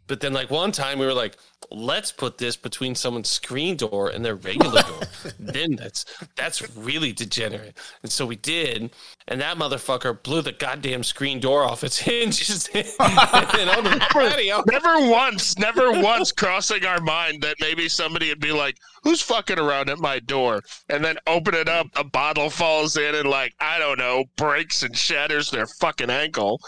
But 0.07 0.21
then, 0.21 0.33
like 0.33 0.49
one 0.49 0.71
time, 0.71 0.99
we 0.99 1.05
were 1.05 1.13
like, 1.13 1.35
"Let's 1.71 2.11
put 2.11 2.37
this 2.37 2.55
between 2.55 2.95
someone's 2.95 3.29
screen 3.29 3.75
door 3.77 4.09
and 4.09 4.23
their 4.23 4.35
regular 4.35 4.81
door." 4.81 5.01
then 5.39 5.75
that's 5.75 6.05
that's 6.35 6.75
really 6.75 7.13
degenerate. 7.13 7.77
And 8.03 8.11
so 8.11 8.25
we 8.25 8.35
did, 8.35 8.91
and 9.27 9.41
that 9.41 9.57
motherfucker 9.57 10.21
blew 10.21 10.41
the 10.41 10.51
goddamn 10.51 11.03
screen 11.03 11.39
door 11.39 11.63
off 11.63 11.83
its 11.83 11.97
hinges 12.09 12.67
and 12.73 12.85
onto 13.69 13.89
the 13.89 14.05
patio. 14.09 14.63
Never 14.67 15.09
once, 15.09 15.57
never 15.57 15.91
once 16.01 16.31
crossing 16.31 16.85
our 16.85 17.01
mind 17.01 17.41
that 17.43 17.57
maybe 17.59 17.89
somebody 17.89 18.29
would 18.29 18.39
be 18.39 18.51
like, 18.51 18.77
"Who's 19.03 19.21
fucking 19.21 19.59
around 19.59 19.89
at 19.89 19.99
my 19.99 20.19
door?" 20.19 20.61
And 20.89 21.03
then 21.03 21.17
open 21.27 21.53
it 21.53 21.69
up, 21.69 21.87
a 21.95 22.03
bottle 22.03 22.49
falls 22.49 22.97
in, 22.97 23.15
and 23.15 23.29
like 23.29 23.53
I 23.59 23.79
don't 23.79 23.97
know, 23.99 24.25
breaks 24.37 24.83
and 24.83 24.97
shatters 24.97 25.51
their 25.51 25.67
fucking 25.67 26.09
ankle. 26.09 26.61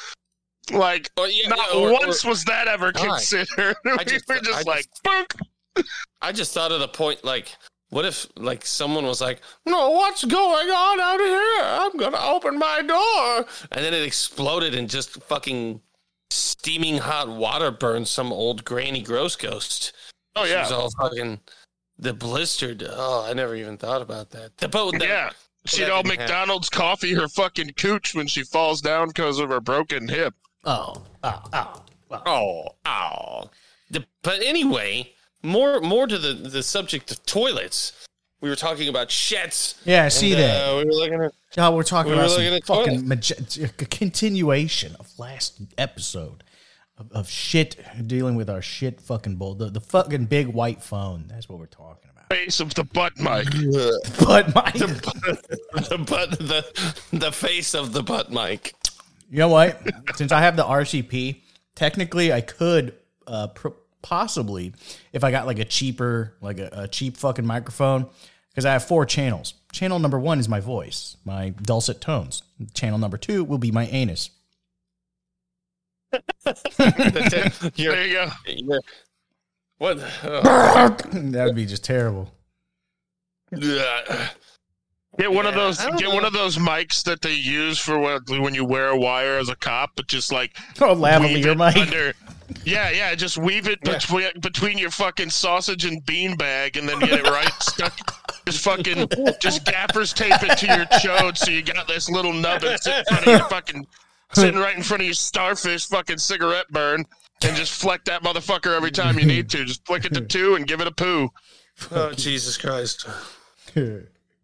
Like 0.72 1.10
Or, 1.18 1.28
yeah, 1.28 1.50
not 1.50 1.60
yeah, 1.74 1.80
or- 1.80 1.92
once 1.94 2.24
or- 2.26 2.30
was 2.30 2.44
that 2.46 2.68
ever 2.68 2.92
God. 2.92 3.04
considered. 3.06 3.76
we 3.86 3.98
just- 4.06 4.28
were 4.28 4.36
I 4.36 4.40
just 4.40 4.46
just- 4.50 4.68
like, 4.68 4.86
"Boink." 5.06 5.86
I 6.22 6.32
just 6.32 6.54
thought 6.54 6.72
of 6.72 6.80
the 6.80 6.88
point, 6.88 7.24
like, 7.24 7.56
what 7.90 8.06
if, 8.06 8.26
like, 8.38 8.66
someone 8.66 9.06
was 9.06 9.22
like, 9.22 9.42
"No, 9.66 9.90
what's 9.92 10.24
going 10.26 10.70
on 10.70 11.00
out 11.00 11.20
here? 11.20 11.64
I'm 11.64 11.98
gonna 11.98 12.22
open 12.22 12.58
my 12.60 12.82
door," 12.82 13.46
and 13.72 13.84
then 13.86 13.94
it 13.94 14.04
exploded 14.04 14.76
and 14.76 14.90
just 14.90 15.22
fucking 15.24 15.82
steaming 16.30 16.98
hot 17.00 17.28
water 17.28 17.72
burned 17.72 18.08
some 18.08 18.32
old 18.32 18.64
granny 18.64 19.02
gross 19.02 19.36
ghost. 19.36 19.92
Oh 20.36 20.44
yeah, 20.46 20.66
She 20.66 20.74
was 20.74 20.82
all 20.82 20.92
fucking 20.92 21.40
the 21.98 22.14
blistered. 22.14 22.84
Oh, 22.90 23.26
I 23.26 23.34
never 23.34 23.56
even 23.56 23.78
thought 23.78 24.02
about 24.02 24.30
that. 24.32 24.56
The 24.58 24.70
boat, 24.70 24.94
that, 25.00 25.08
yeah. 25.08 25.32
She'd 25.66 25.90
all 25.90 26.02
didn't 26.02 26.20
happen. 26.20 26.26
McDonald's 26.26 26.70
coffee 26.70 27.14
her 27.14 27.28
fucking 27.28 27.74
cooch 27.78 28.16
when 28.16 28.28
she 28.28 28.44
falls 28.44 28.82
down 28.82 29.10
because 29.10 29.40
of 29.40 29.50
her 29.50 29.60
broken 29.60 30.08
hip. 30.08 30.34
Oh, 30.64 31.04
oh, 31.24 31.42
oh. 31.54 31.84
Well, 32.10 32.24
Oh, 32.26 32.64
ow. 32.86 33.50
The, 33.90 34.06
but 34.22 34.42
anyway, 34.44 35.12
more 35.44 35.80
more 35.82 36.08
to 36.08 36.18
the 36.18 36.34
the 36.34 36.64
subject 36.64 37.12
of 37.12 37.26
toilets. 37.26 37.94
We 38.42 38.50
were 38.50 38.56
talking 38.56 38.88
about 38.90 39.10
shits. 39.10 39.76
yeah, 39.86 40.06
I 40.06 40.08
see 40.10 40.32
and, 40.34 40.42
that. 40.42 40.68
uh, 40.74 40.78
we 40.80 40.86
were 40.86 40.92
looking 40.94 41.22
at 41.22 41.32
Oh, 41.58 41.76
we're 41.76 41.84
talking 41.84 42.12
we 42.12 42.18
were 42.18 42.24
about 42.24 42.32
some 42.32 42.44
looking 42.44 42.58
at 42.58 42.66
fucking 42.66 43.08
maj- 43.08 43.60
a 43.60 43.68
continuation 43.86 44.96
of 45.00 45.12
last 45.20 45.62
episode 45.78 46.44
of, 46.98 47.12
of 47.12 47.30
shit 47.30 47.76
dealing 48.08 48.36
with 48.36 48.50
our 48.50 48.62
shit 48.62 49.00
fucking 49.02 49.36
bull. 49.36 49.56
The, 49.56 49.70
the 49.70 49.82
fucking 49.82 50.26
big 50.26 50.48
white 50.48 50.82
phone. 50.82 51.26
That's 51.28 51.48
what 51.50 51.60
we're 51.60 51.66
talking 51.68 52.10
about. 52.10 52.30
Face 52.30 52.60
of 52.62 52.74
the 52.74 52.84
butt 52.86 53.18
mic. 53.20 53.48
But 54.26 54.56
my, 54.56 54.72
the 54.76 56.04
butt 56.08 56.32
the 56.40 56.64
the 57.12 57.32
face 57.32 57.76
of 57.76 57.94
the 57.94 58.02
butt 58.04 58.32
mic. 58.32 58.74
You 59.32 59.40
know 59.40 59.48
what? 59.48 59.82
Since 60.16 60.32
I 60.32 60.42
have 60.42 60.56
the 60.56 60.64
RCP, 60.64 61.42
technically 61.74 62.32
I 62.32 62.42
could 62.42 62.94
uh, 63.26 63.48
pr- 63.48 63.70
possibly, 64.04 64.74
if 65.14 65.24
I 65.24 65.32
got 65.32 65.48
like 65.48 65.58
a 65.60 65.66
cheaper, 65.66 66.36
like 66.42 66.60
a, 66.60 66.70
a 66.74 66.88
cheap 66.88 67.18
fucking 67.18 67.46
microphone, 67.46 68.08
because 68.50 68.66
I 68.66 68.74
have 68.74 68.84
four 68.84 69.06
channels. 69.06 69.54
Channel 69.72 70.00
number 70.00 70.20
one 70.20 70.38
is 70.40 70.50
my 70.50 70.60
voice, 70.60 71.16
my 71.26 71.50
dulcet 71.50 72.02
tones. 72.02 72.44
Channel 72.74 73.00
number 73.00 73.18
two 73.18 73.44
will 73.46 73.58
be 73.58 73.72
my 73.72 73.86
anus. 73.88 74.30
You're, 77.76 77.96
There 77.96 78.06
you 78.06 78.14
go. 78.14 78.30
you're- 78.48 78.80
what? 79.78 79.98
oh. 80.24 80.90
that 81.14 81.46
would 81.46 81.56
be 81.56 81.66
just 81.66 81.84
terrible. 81.86 82.32
Ugh. 85.14 85.20
Get 85.20 85.32
one 85.34 85.46
of 85.46 85.56
Yeah, 85.56 85.62
those. 85.62 85.78
Get 85.78 86.02
know. 86.02 86.16
one 86.16 86.26
of 86.26 86.34
those 86.34 86.58
mics 86.58 87.04
that 87.04 87.22
they 87.22 87.34
use 87.34 87.78
for 87.80 88.00
when, 88.00 88.42
when 88.42 88.54
you 88.56 88.66
wear 88.66 88.88
a 88.88 88.98
wire 88.98 89.38
as 89.38 89.50
a 89.50 89.56
cop, 89.56 89.92
but 89.96 90.08
just 90.08 90.32
like 90.32 90.56
Oh, 90.82 90.94
weave 90.94 91.04
lavalier 91.04 91.58
mic. 91.58 91.76
under. 91.78 92.14
Yeah, 92.66 92.90
yeah. 92.90 93.16
Just 93.16 93.38
weave 93.38 93.68
it 93.68 93.80
Yeah. 93.84 93.94
between 93.94 94.30
between 94.42 94.78
your 94.78 94.90
fucking 94.92 95.30
sausage 95.30 95.86
and 95.86 96.06
bean 96.06 96.36
bag, 96.36 96.78
and 96.78 96.88
then 96.88 97.00
get 97.00 97.12
it 97.20 97.24
right 97.30 97.52
stuck. 97.62 97.94
Just 98.46 98.64
fucking, 98.64 99.08
just 99.40 99.66
gaffers 99.66 100.14
tape 100.14 100.42
it 100.42 100.58
to 100.58 100.66
your 100.66 100.86
chode, 101.00 101.38
so 101.38 101.52
you 101.52 101.62
got 101.62 101.88
this 101.88 102.10
little 102.10 102.34
nubbin 102.34 102.76
sitting 102.80 103.00
in 103.00 103.06
front 103.06 103.28
of 103.28 103.32
your 103.40 103.50
fucking, 103.50 103.86
sitting 104.34 104.60
right 104.60 104.76
in 104.76 104.82
front 104.82 105.02
of 105.02 105.06
your 105.06 105.14
starfish 105.14 105.88
fucking 105.88 106.18
cigarette 106.18 106.66
burn, 106.72 107.06
and 107.44 107.56
just 107.56 107.72
fleck 107.80 108.04
that 108.06 108.24
motherfucker 108.24 108.76
every 108.76 108.90
time 108.92 109.20
you 109.20 109.26
need 109.26 109.48
to. 109.52 109.64
Just 109.64 109.86
flick 109.86 110.06
it 110.06 110.14
to 110.16 110.22
two 110.26 110.56
and 110.56 110.66
give 110.68 110.82
it 110.82 110.88
a 110.88 110.92
poo. 110.92 111.30
oh 111.92 112.12
Jesus 112.14 112.58
Christ! 112.58 113.08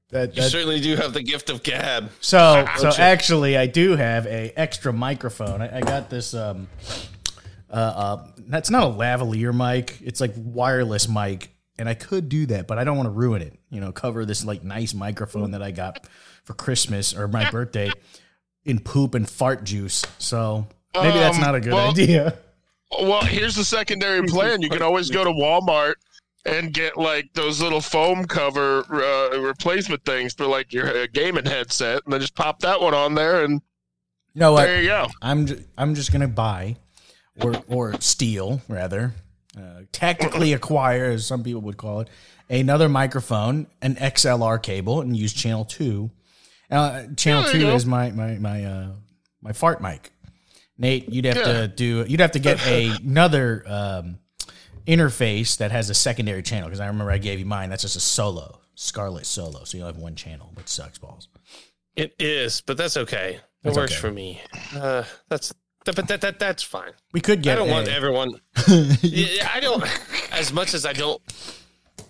That, 0.10 0.36
You 0.36 0.44
certainly 0.44 0.80
do 0.80 0.96
have 0.96 1.14
the 1.14 1.22
gift 1.24 1.50
of 1.50 1.64
gab. 1.64 2.10
so 2.22 2.66
so 2.78 2.88
you? 2.90 2.94
actually, 2.98 3.58
I 3.58 3.68
do 3.68 3.96
have 3.96 4.26
a 4.28 4.52
extra 4.58 4.94
microphone. 4.94 5.62
I, 5.62 5.78
I 5.78 5.82
got 5.82 6.10
this. 6.10 6.34
Um, 6.34 6.68
uh, 7.70 7.74
uh, 7.74 8.28
that's 8.48 8.70
not 8.70 8.84
a 8.84 8.88
lavalier 8.88 9.54
mic. 9.54 9.98
It's 10.02 10.22
like 10.22 10.34
wireless 10.38 11.10
mic, 11.10 11.50
and 11.78 11.90
I 11.90 11.94
could 11.94 12.30
do 12.30 12.46
that, 12.48 12.68
but 12.68 12.78
I 12.80 12.84
don't 12.86 12.96
want 12.96 13.08
to 13.08 13.12
ruin 13.12 13.42
it. 13.42 13.60
You 13.70 13.82
know, 13.82 13.92
cover 13.92 14.26
this 14.26 14.46
like 14.46 14.64
nice 14.64 14.94
microphone 14.94 15.52
that 15.52 15.62
I 15.62 15.72
got 15.72 16.08
for 16.46 16.54
Christmas 16.54 17.14
or 17.14 17.28
my 17.28 17.50
birthday 17.52 17.92
in 18.64 18.80
poop 18.80 19.16
and 19.16 19.30
fart 19.30 19.66
juice. 19.66 20.06
So 20.18 20.68
maybe 20.96 21.18
that's 21.20 21.36
Um, 21.38 21.44
not 21.44 21.56
a 21.56 21.60
good 21.60 21.74
well- 21.74 21.90
idea. 21.92 22.38
Well, 23.02 23.22
here's 23.26 23.56
the 23.56 23.66
secondary 23.66 24.26
plan. 24.28 24.62
You 24.62 24.70
can 24.70 24.82
always 24.82 25.10
go 25.12 25.26
to 25.26 25.30
Walmart 25.30 25.96
and 26.48 26.74
get 26.74 26.98
like 26.98 27.32
those 27.34 27.62
little 27.62 27.82
foam 27.82 28.26
cover 28.26 28.84
uh, 28.92 29.40
replacement 29.40 30.04
things 30.06 30.34
for 30.34 30.46
like 30.48 30.72
your 30.74 30.88
uh, 30.88 31.08
gaming 31.14 31.46
headset, 31.46 32.02
and 32.06 32.14
then 32.14 32.22
just 32.22 32.36
pop 32.36 32.60
that 32.62 32.80
one 32.82 32.94
on 32.94 33.16
there, 33.16 33.44
and 33.44 33.62
You 34.34 34.40
know 34.42 34.54
what? 34.54 34.66
there 34.66 34.82
you 34.82 34.88
go. 34.88 35.08
I'm 35.22 35.46
ju- 35.46 35.64
I'm 35.78 35.94
just 35.96 36.12
gonna 36.12 36.28
buy, 36.28 36.78
or 37.42 37.62
or 37.68 38.00
steal 38.02 38.62
rather, 38.68 39.14
uh, 39.58 39.82
tactically 39.92 40.54
acquire, 40.54 41.12
as 41.12 41.26
some 41.26 41.44
people 41.44 41.62
would 41.62 41.78
call 41.78 42.02
it, 42.02 42.10
another 42.50 42.88
microphone, 42.90 43.68
an 43.82 43.96
XLR 43.96 44.62
cable, 44.62 45.02
and 45.02 45.16
use 45.16 45.34
channel 45.34 45.66
two. 45.66 46.10
Uh, 46.70 47.04
channel 47.16 47.44
Yeah, 47.46 47.52
two 47.52 47.62
go. 47.62 47.76
is 47.76 47.86
my 47.86 48.12
my 48.12 48.36
my 48.36 48.64
uh, 48.66 48.88
my 49.42 49.54
fart 49.54 49.82
mic. 49.82 50.12
Nate, 50.80 51.10
you'd 51.12 51.26
have 51.26 51.38
Yeah. 51.38 51.44
to 51.62 51.68
do 51.68 52.06
you'd 52.08 52.20
have 52.20 52.34
to 52.34 52.40
get 52.40 52.66
a, 52.68 52.90
another 53.04 53.64
um, 53.66 54.20
interface 54.88 55.58
that 55.58 55.72
has 55.72 55.90
a 55.90 55.94
secondary 55.94 56.42
channel 56.44 56.70
because 56.70 56.80
I 56.80 56.88
remember 56.88 57.12
I 57.12 57.18
gave 57.18 57.40
you 57.40 57.46
mine. 57.46 57.70
That's 57.70 57.84
just 57.84 57.96
a 57.96 58.02
solo, 58.02 58.60
Scarlett 58.76 59.26
Solo, 59.26 59.64
so 59.64 59.78
you 59.78 59.84
will 59.84 59.92
have 59.92 59.98
one 59.98 60.16
channel, 60.16 60.52
which 60.56 60.68
sucks 60.68 60.98
balls. 60.98 61.28
It 61.96 62.16
is, 62.20 62.62
but 62.62 62.78
that's 62.78 62.98
okay. 62.98 63.40
It 63.64 63.74
works 63.74 63.94
okay. 63.94 64.02
for 64.02 64.12
me. 64.12 64.42
Uh, 64.76 65.04
that's 65.30 65.54
that, 65.86 65.96
but 65.96 66.08
that, 66.08 66.22
that 66.22 66.40
that's 66.40 66.64
fine. 66.64 66.92
We 67.12 67.22
could 67.22 67.42
get. 67.42 67.54
I 67.54 67.56
don't 67.56 67.70
want 67.70 67.88
everyone. 67.88 68.40
Yeah, 69.02 69.50
I 69.54 69.60
don't. 69.60 69.84
As 70.32 70.52
much 70.52 70.74
as 70.74 70.86
I 70.86 70.94
don't, 70.94 71.22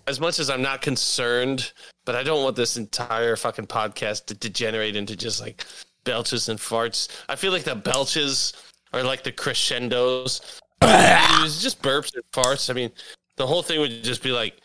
as 0.08 0.20
much 0.20 0.40
as 0.40 0.50
I'm 0.50 0.62
not 0.62 0.82
concerned 0.82 1.72
but 2.08 2.16
I 2.16 2.24
don't 2.24 2.42
want 2.42 2.56
this 2.56 2.78
entire 2.78 3.36
fucking 3.36 3.68
podcast 3.68 4.28
to 4.28 4.34
degenerate 4.34 4.96
into 4.96 5.14
just 5.18 5.42
like 5.42 5.66
belches 6.06 6.48
and 6.48 6.58
farts. 6.58 7.10
I 7.28 7.36
feel 7.36 7.52
like 7.52 7.66
the 7.66 7.76
belches 7.76 8.54
are 8.94 9.04
like 9.04 9.24
the 9.24 9.34
crescendos. 9.34 10.62
It's 10.82 11.62
just 11.62 11.82
burps 11.82 12.14
and 12.16 12.24
farts. 12.32 12.70
I 12.70 12.74
mean, 12.74 12.92
the 13.36 13.48
whole 13.48 13.62
thing 13.64 13.80
would 13.80 14.04
just 14.04 14.22
be 14.24 14.32
like 14.32 14.56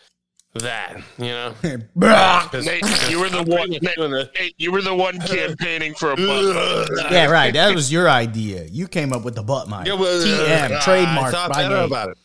that, 0.55 0.97
you 1.19 1.27
know? 1.27 1.55
'Cause- 1.99 2.67
Nate, 2.67 2.85
you 3.11 3.19
were 3.21 3.31
the 3.31 3.43
one. 3.43 3.71
Nate, 3.71 4.35
Nate, 4.39 4.55
you 4.59 4.71
were 4.73 4.83
the 4.83 4.95
one 4.95 5.19
campaigning 5.21 5.95
for 5.95 6.13
a 6.13 6.17
butt. 6.17 6.91
yeah, 7.11 7.27
right. 7.27 7.53
That 7.55 7.75
was 7.75 7.91
your 7.93 8.09
idea. 8.09 8.65
You 8.65 8.87
came 8.89 9.13
up 9.13 9.25
with 9.25 9.35
the 9.35 9.43
butt 9.43 9.69
mic. 9.69 9.87
Yeah, 9.87 9.95
well, 9.95 10.23
TM, 10.23 10.77
I 10.77 10.81
trademark 10.81 11.33
thought 11.33 11.51
by 11.53 11.63
better 11.63 11.77
Nate. 11.77 11.87
about 11.87 12.09
it. 12.11 12.19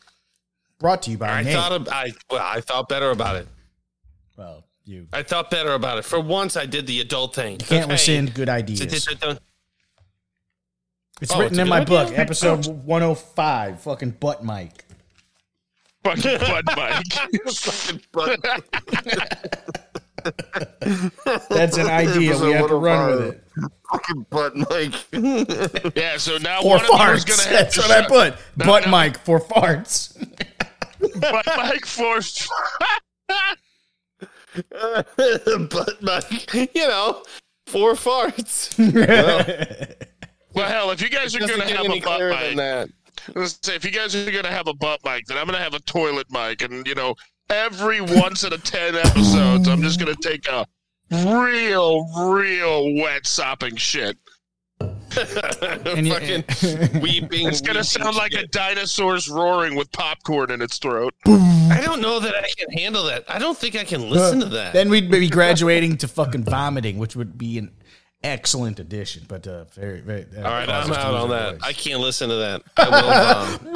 Brought 0.79 1.01
to 1.03 1.11
you 1.11 1.17
by 1.17 1.29
I 1.29 1.43
Nate. 1.43 1.53
thought 1.53 1.71
ab- 1.71 1.89
I 1.89 2.11
well, 2.29 2.43
I 2.43 2.61
thought 2.61 2.87
better 2.89 3.09
about 3.11 3.37
it. 3.37 3.47
well, 4.35 4.63
you 4.85 5.07
I 5.11 5.23
thought 5.23 5.49
better 5.49 5.73
about 5.73 5.97
it. 5.97 6.05
For 6.05 6.19
once, 6.19 6.55
I 6.55 6.65
did 6.65 6.85
the 6.85 6.99
adult 7.01 7.33
thing. 7.33 7.57
can't 7.57 7.85
Okay. 7.85 7.93
rescind 7.93 8.33
good 8.35 8.47
So 8.47 8.53
ideas. 8.53 9.07
It's 11.21 11.31
Oh, 11.33 11.39
written 11.39 11.53
it's 11.53 11.59
in 11.59 11.65
good 11.65 11.69
my 11.69 11.79
idea? 11.81 12.05
book, 12.05 12.17
episode 12.19 12.65
105, 12.67 13.81
fucking 13.81 14.11
butt 14.11 14.43
mic. 14.45 14.83
Fucking 16.03 16.37
butt 16.39 16.65
mic. 16.77 17.13
Fucking 17.51 18.01
butt. 18.11 18.39
That's 21.49 21.77
an 21.77 21.87
idea. 21.87 22.37
we 22.37 22.51
have 22.53 22.67
to 22.67 22.75
run 22.75 23.09
with 23.11 23.21
it. 23.35 23.43
Oh 23.61 23.67
fucking 23.91 24.25
butt 24.29 24.55
mic. 24.55 24.93
Yeah, 25.95 26.17
so 26.17 26.37
now 26.37 26.61
For 26.61 26.69
one 26.69 26.81
of 26.81 26.87
you 26.87 26.93
is 27.13 27.25
farts. 27.25 27.27
gonna 27.27 27.41
have 27.43 27.51
That's 27.51 27.75
to 27.75 27.81
what 27.81 27.91
I 27.91 28.07
put. 28.07 28.35
No, 28.57 28.65
butt 28.65 28.85
no. 28.85 28.91
mic 28.91 29.17
for 29.17 29.39
farts. 29.39 30.13
Butt 31.19 31.45
mic 31.57 31.85
for. 31.85 32.19
butt 35.69 36.01
mic. 36.01 36.73
You 36.75 36.87
know, 36.87 37.23
four 37.67 37.93
farts. 37.93 38.77
Well, 38.77 39.43
hell, 40.65 40.91
if 40.91 41.01
you 41.01 41.09
guys 41.09 41.35
are 41.35 41.39
gonna 41.39 41.65
have 41.67 41.85
a 41.89 41.99
butt 41.99 42.19
mic, 42.19 42.55
that. 42.57 42.89
say 43.47 43.75
if 43.75 43.83
you 43.85 43.91
guys 43.91 44.15
are 44.15 44.31
gonna 44.31 44.51
have 44.51 44.67
a 44.67 44.73
butt 44.73 44.99
mic, 45.05 45.25
then 45.25 45.37
I'm 45.37 45.45
gonna 45.45 45.57
have 45.59 45.73
a 45.73 45.79
toilet 45.81 46.27
mic, 46.31 46.61
and 46.61 46.85
you 46.87 46.95
know, 46.95 47.15
every 47.49 48.01
once 48.01 48.43
in 48.43 48.53
a 48.53 48.57
ten 48.57 48.95
episodes, 48.95 49.67
I'm 49.67 49.81
just 49.81 49.99
gonna 49.99 50.15
take 50.21 50.47
a 50.47 50.65
real, 51.11 52.05
real 52.29 52.93
wet 52.95 53.25
sopping 53.27 53.75
shit. 53.75 54.17
And 55.17 56.05
you- 56.05 56.13
Fucking 56.13 56.43
weeping. 57.01 57.47
It's 57.47 57.61
gonna 57.61 57.79
weeping 57.79 57.83
sound 57.83 58.15
like 58.17 58.33
a 58.33 58.45
dinosaur's 58.47 59.27
roaring 59.27 59.75
with 59.75 59.91
popcorn 59.91 60.51
in 60.51 60.61
its 60.61 60.77
throat. 60.77 61.15
I 61.25 61.81
don't 61.83 62.01
know 62.01 62.19
that 62.19 62.35
I 62.35 62.47
can 62.55 62.69
handle 62.77 63.03
that. 63.05 63.23
I 63.27 63.39
don't 63.39 63.57
think 63.57 63.75
I 63.75 63.83
can 63.83 64.09
listen 64.09 64.39
to 64.41 64.45
that. 64.47 64.73
Then 64.73 64.89
we'd 64.89 65.09
be 65.09 65.29
graduating 65.29 65.97
to 65.97 66.07
fucking 66.07 66.43
vomiting, 66.43 66.99
which 66.99 67.15
would 67.15 67.35
be 67.37 67.57
an 67.57 67.71
excellent 68.23 68.79
addition. 68.79 69.23
But 69.27 69.47
uh, 69.47 69.65
very, 69.65 70.01
very. 70.01 70.25
All 70.37 70.43
right, 70.43 70.69
I'm 70.69 70.91
out 70.91 71.13
on 71.13 71.29
that. 71.29 71.57
I 71.63 71.69
I, 71.69 71.73
can't 71.73 71.99
listen 71.99 72.29
to 72.29 72.35
that. 72.35 72.61
I 72.77 72.89
will. 72.89 73.73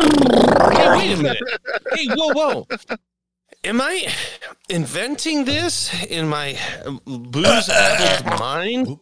Um, 0.69 0.73
hey, 0.77 0.89
wait 0.89 1.19
a 1.19 1.23
minute. 1.23 1.43
Hey, 1.93 2.07
whoa, 2.07 2.33
whoa. 2.33 2.67
Am 3.63 3.79
I 3.79 4.11
inventing 4.69 5.45
this 5.45 5.93
in 6.05 6.27
my 6.27 6.57
booze-addled 7.05 8.39
mind? 8.39 8.99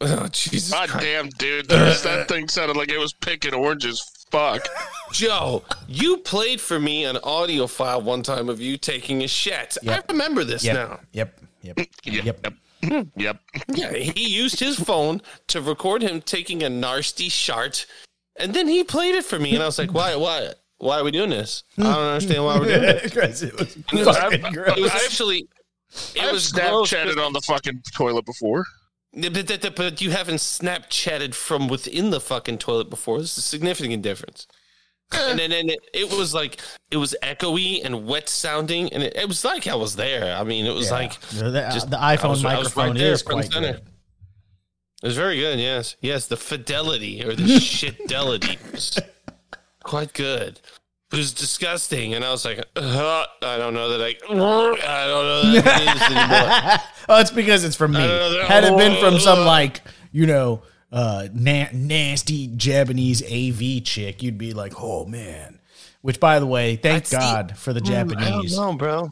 Oh, 0.00 0.28
Jesus 0.28 0.72
God 0.72 0.90
damn, 1.00 1.28
dude, 1.28 1.68
that, 1.68 2.02
that 2.02 2.28
thing 2.28 2.48
sounded 2.48 2.76
like 2.76 2.88
it 2.90 2.98
was 2.98 3.12
picking 3.12 3.54
oranges. 3.54 4.26
Fuck. 4.30 4.66
Joe, 5.12 5.62
you 5.86 6.16
played 6.18 6.60
for 6.60 6.80
me 6.80 7.04
an 7.04 7.18
audio 7.22 7.66
file 7.66 8.02
one 8.02 8.22
time 8.22 8.48
of 8.48 8.60
you 8.60 8.76
taking 8.76 9.22
a 9.22 9.28
shit. 9.28 9.76
Yep. 9.82 10.04
I 10.08 10.12
remember 10.12 10.42
this 10.44 10.64
yep, 10.64 10.74
now. 10.74 11.00
yep, 11.12 11.40
yep, 11.62 11.78
Yep. 12.04 12.24
yep. 12.24 12.54
Yep. 12.90 13.06
Yep. 13.16 13.40
Yeah, 13.74 13.92
he 13.92 14.28
used 14.28 14.60
his 14.60 14.78
phone 14.78 15.22
to 15.48 15.60
record 15.60 16.02
him 16.02 16.20
taking 16.20 16.62
a 16.62 16.68
nasty 16.70 17.28
shart, 17.28 17.86
and 18.36 18.54
then 18.54 18.68
he 18.68 18.84
played 18.84 19.14
it 19.14 19.24
for 19.24 19.38
me, 19.38 19.54
and 19.54 19.62
I 19.62 19.66
was 19.66 19.78
like, 19.78 19.92
"Why? 19.92 20.16
Why? 20.16 20.50
Why 20.78 20.98
are 20.98 21.04
we 21.04 21.10
doing 21.12 21.30
this? 21.30 21.62
I 21.78 21.82
don't 21.82 21.92
understand 21.94 22.44
why 22.44 22.58
we're 22.58 22.66
doing 22.66 22.82
it." 22.84 23.02
Because 23.04 23.42
it 23.48 23.56
was 23.58 23.76
It 23.76 23.92
was, 24.06 24.16
fucking 24.16 24.44
it 24.44 24.80
was 24.80 24.90
actually. 24.92 25.48
It 26.16 26.22
I've 26.22 26.32
was 26.32 26.50
gross, 26.50 26.92
Snapchatted 26.92 27.24
on 27.24 27.32
the 27.32 27.40
fucking 27.40 27.82
toilet 27.94 28.26
before. 28.26 28.64
but, 29.12 29.32
but, 29.32 29.60
but- 29.60 29.76
but 29.76 30.00
you 30.00 30.10
haven't 30.10 30.36
Snapchatted 30.38 31.34
from 31.34 31.68
within 31.68 32.10
the 32.10 32.20
fucking 32.20 32.58
toilet 32.58 32.90
before. 32.90 33.20
This 33.20 33.32
is 33.38 33.38
a 33.38 33.42
significant 33.48 34.02
difference. 34.02 34.46
And 35.16 35.38
then 35.38 35.52
and 35.52 35.70
it, 35.70 35.80
it 35.92 36.10
was 36.16 36.34
like 36.34 36.60
it 36.90 36.96
was 36.96 37.14
echoey 37.22 37.84
and 37.84 38.06
wet 38.06 38.28
sounding, 38.28 38.92
and 38.92 39.02
it, 39.02 39.16
it 39.16 39.28
was 39.28 39.44
like 39.44 39.66
I 39.66 39.74
was 39.74 39.96
there. 39.96 40.34
I 40.36 40.44
mean, 40.44 40.66
it 40.66 40.74
was 40.74 40.86
Yeah. 40.86 40.92
like 40.94 41.20
the, 41.30 41.50
the- 41.50 41.70
just- 41.72 41.90
the 41.90 41.96
iPhone 41.96 42.30
was- 42.30 42.42
microphone 42.42 42.88
right 42.90 42.98
there, 42.98 43.12
is 43.12 43.22
quite 43.22 43.52
center. 43.52 43.72
good. 43.74 43.82
It 45.02 45.08
was 45.08 45.16
very 45.16 45.36
good, 45.38 45.58
yes. 45.58 45.96
Yes, 46.00 46.26
the 46.28 46.36
fidelity 46.36 47.22
or 47.24 47.34
the 47.34 47.42
shitdelity 47.58 48.56
was 48.72 48.98
quite 49.82 50.12
good. 50.14 50.60
It 51.12 51.16
was 51.18 51.32
disgusting, 51.32 52.14
and 52.14 52.24
I 52.24 52.30
was 52.30 52.44
like, 52.44 52.58
uh, 52.74 53.24
I 53.42 53.56
don't 53.58 53.74
know 53.74 53.90
that 53.96 54.00
I, 54.02 54.14
I 54.30 55.06
don't 55.06 55.24
know 55.24 55.52
that 55.52 55.66
I 55.66 55.78
can 55.78 55.78
do 55.78 55.98
this 55.98 56.10
anymore. 56.10 56.78
oh, 57.10 57.20
it's 57.20 57.30
because 57.30 57.62
it's 57.64 57.76
from 57.76 57.92
me. 57.92 57.98
I 57.98 58.06
don't 58.06 58.18
know 58.18 58.38
that- 58.38 58.46
Had 58.50 58.64
it 58.64 58.76
been 58.76 58.98
from 59.00 59.20
some 59.20 59.44
like 59.46 59.80
you 60.10 60.26
know 60.26 60.62
uh, 60.92 61.28
na- 61.32 61.68
nasty 61.72 62.48
Japanese 62.48 63.22
AV 63.22 63.82
chick, 63.84 64.22
you'd 64.22 64.38
be 64.38 64.52
like, 64.52 64.74
oh 64.78 65.04
man. 65.06 65.58
Which, 66.02 66.20
by 66.20 66.38
the 66.38 66.46
way, 66.46 66.76
thank 66.76 66.96
I'd 67.04 67.06
see- 67.06 67.16
God 67.16 67.56
for 67.56 67.72
the 67.72 67.80
I 67.80 68.02
don't 68.04 68.10
Japanese 68.10 68.56
know, 68.58 68.74
bro. 68.74 69.00
Right, 69.02 69.10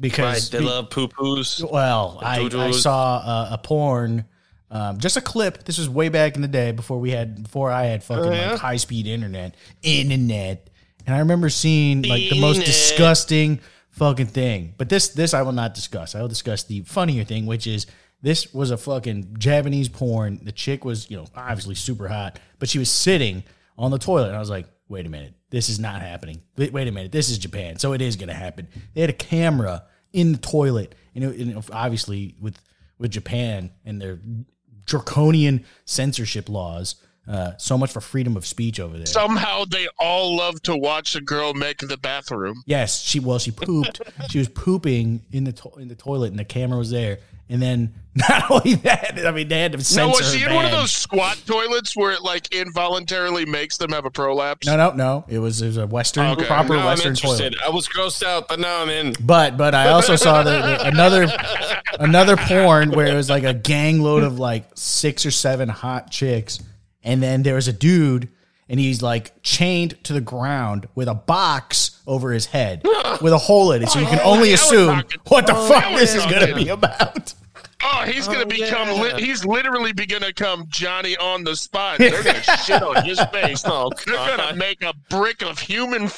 because 0.00 0.50
they 0.50 0.58
be- 0.58 0.64
love 0.64 0.90
poo 0.90 1.06
poos. 1.06 1.62
Well, 1.70 2.18
I, 2.22 2.40
I 2.52 2.70
saw 2.72 3.18
a, 3.18 3.48
a 3.54 3.58
porn, 3.58 4.24
um, 4.70 4.98
just 4.98 5.16
a 5.16 5.20
clip. 5.20 5.62
This 5.64 5.78
was 5.78 5.88
way 5.88 6.08
back 6.08 6.34
in 6.34 6.42
the 6.42 6.48
day 6.48 6.72
before 6.72 6.98
we 6.98 7.10
had 7.10 7.44
before 7.44 7.70
I 7.70 7.84
had 7.84 8.02
fucking 8.02 8.24
Oh, 8.24 8.32
yeah? 8.32 8.50
like 8.52 8.60
high 8.60 8.76
speed 8.78 9.06
internet, 9.06 9.54
internet, 9.82 10.70
and 11.06 11.14
I 11.14 11.20
remember 11.20 11.48
seeing 11.50 12.02
like 12.02 12.30
the 12.30 12.40
most 12.40 12.64
disgusting 12.64 13.60
fucking 13.90 14.26
thing. 14.26 14.74
But 14.78 14.88
this 14.88 15.10
this 15.10 15.34
I 15.34 15.42
will 15.42 15.52
not 15.52 15.74
discuss. 15.74 16.16
I 16.16 16.20
will 16.20 16.28
discuss 16.28 16.64
the 16.64 16.80
funnier 16.80 17.22
thing, 17.22 17.46
which 17.46 17.68
is 17.68 17.86
this 18.22 18.52
was 18.54 18.70
a 18.70 18.76
fucking 18.76 19.36
Japanese 19.38 19.88
porn. 19.88 20.40
The 20.42 20.52
chick 20.52 20.84
was 20.84 21.10
you 21.10 21.16
know 21.16 21.26
obviously 21.36 21.74
super 21.74 22.08
hot, 22.08 22.38
but 22.58 22.68
she 22.68 22.78
was 22.78 22.90
sitting 22.90 23.42
on 23.76 23.90
the 23.90 23.98
toilet, 23.98 24.28
and 24.28 24.36
I 24.36 24.40
was 24.40 24.50
like, 24.50 24.66
wait 24.88 25.06
a 25.06 25.08
minute, 25.08 25.34
this 25.50 25.68
is 25.68 25.78
not 25.78 26.02
happening. 26.02 26.42
Wait, 26.56 26.72
wait 26.72 26.88
a 26.88 26.92
minute, 26.92 27.12
this 27.12 27.30
is 27.30 27.38
Japan, 27.38 27.78
so 27.78 27.92
it 27.92 28.00
is 28.00 28.16
going 28.16 28.28
to 28.28 28.34
happen. 28.34 28.68
They 28.94 29.00
had 29.00 29.10
a 29.10 29.14
camera 29.14 29.84
in 30.12 30.32
the 30.32 30.38
toilet, 30.38 30.94
and, 31.14 31.24
it, 31.24 31.38
and 31.38 31.64
obviously 31.72 32.36
with 32.40 32.58
with 32.98 33.10
Japan 33.10 33.70
and 33.84 34.00
their 34.00 34.20
draconian 34.86 35.64
censorship 35.84 36.48
laws, 36.48 36.96
uh, 37.26 37.52
so 37.56 37.78
much 37.78 37.92
for 37.92 38.00
freedom 38.00 38.36
of 38.36 38.44
speech 38.44 38.80
over 38.80 38.96
there. 38.96 39.06
Somehow 39.06 39.64
they 39.64 39.88
all 39.98 40.36
love 40.36 40.60
to 40.62 40.76
watch 40.76 41.14
a 41.14 41.20
girl 41.20 41.54
make 41.54 41.78
the 41.78 41.96
bathroom. 41.96 42.62
Yes, 42.66 43.00
she 43.00 43.20
well, 43.20 43.38
she 43.38 43.50
pooped. 43.50 44.00
she 44.28 44.38
was 44.38 44.48
pooping 44.48 45.22
in 45.32 45.44
the 45.44 45.52
to- 45.52 45.76
in 45.78 45.88
the 45.88 45.94
toilet, 45.94 46.30
and 46.30 46.38
the 46.38 46.44
camera 46.44 46.78
was 46.78 46.90
there. 46.90 47.18
And 47.52 47.60
then 47.60 47.92
not 48.14 48.50
only 48.50 48.74
that, 48.76 49.18
I 49.26 49.30
mean, 49.30 49.48
they 49.48 49.60
had 49.60 49.72
to 49.72 49.84
censor 49.84 50.00
No, 50.00 50.08
was 50.08 50.32
she 50.32 50.40
her 50.40 50.48
in 50.50 50.56
one 50.56 50.64
of 50.64 50.70
those 50.70 50.90
squat 50.90 51.38
toilets 51.46 51.94
where 51.94 52.12
it 52.12 52.22
like 52.22 52.52
involuntarily 52.54 53.44
makes 53.46 53.76
them 53.76 53.92
have 53.92 54.06
a 54.06 54.10
prolapse? 54.10 54.66
No, 54.66 54.76
no, 54.76 54.92
no. 54.92 55.24
It 55.28 55.38
was 55.38 55.60
it 55.60 55.66
was 55.66 55.76
a 55.76 55.86
western, 55.86 56.26
Okay. 56.32 56.46
proper 56.46 56.74
Now 56.74 56.80
I'm 56.80 56.86
western 56.86 57.14
toilet. 57.14 57.54
I 57.64 57.68
was 57.70 57.86
grossed 57.88 58.22
out, 58.24 58.48
but 58.48 58.58
now 58.58 58.80
I'm 58.82 58.88
in. 58.88 59.14
But 59.20 59.56
but 59.58 59.74
I 59.74 59.90
also 59.90 60.16
saw 60.16 60.42
the, 60.42 60.50
the- 60.50 60.86
another 60.88 61.28
another 62.00 62.36
porn 62.36 62.90
where 62.90 63.06
it 63.06 63.14
was 63.14 63.28
like 63.30 63.44
a 63.44 63.54
gang 63.54 64.00
load 64.00 64.22
of 64.24 64.38
like 64.38 64.64
six 64.74 65.26
or 65.26 65.30
seven 65.30 65.68
hot 65.68 66.10
chicks, 66.10 66.58
and 67.04 67.22
then 67.22 67.42
there 67.42 67.54
was 67.54 67.68
a 67.68 67.72
dude, 67.72 68.28
and 68.68 68.80
he's 68.80 69.02
like 69.02 69.42
chained 69.42 70.02
to 70.04 70.12
the 70.14 70.20
ground 70.22 70.88
with 70.94 71.08
a 71.08 71.14
box 71.14 72.00
over 72.06 72.32
his 72.32 72.46
head 72.46 72.82
with 73.22 73.32
a 73.32 73.38
hole 73.38 73.72
in 73.72 73.82
it, 73.82 73.88
so 73.90 73.98
you 74.00 74.06
can 74.06 74.20
only 74.20 74.52
assume 74.52 75.02
what 75.28 75.46
the 75.46 75.54
fuck 75.54 75.84
this 75.98 76.14
is 76.14 76.24
going 76.26 76.46
to 76.46 76.54
be 76.54 76.68
about. 76.68 77.34
Oh, 77.84 78.02
he's 78.06 78.26
gonna 78.26 78.40
Oh, 78.42 78.44
become. 78.46 78.88
yeah. 78.88 79.14
Li- 79.16 79.22
he's 79.24 79.44
literally 79.44 79.92
be 79.92 80.06
gonna 80.06 80.32
come 80.32 80.64
Johnny 80.68 81.16
on 81.16 81.44
the 81.44 81.56
spot. 81.56 81.98
They're 81.98 82.22
gonna 82.22 82.42
shit 82.42 82.82
on 82.82 83.04
his 83.04 83.20
face. 83.32 83.62
Oh, 83.66 83.90
They're 84.06 84.14
gonna 84.36 84.54
make 84.56 84.82
a 84.82 84.92
brick 85.10 85.42
of 85.42 85.58
human 85.58 86.08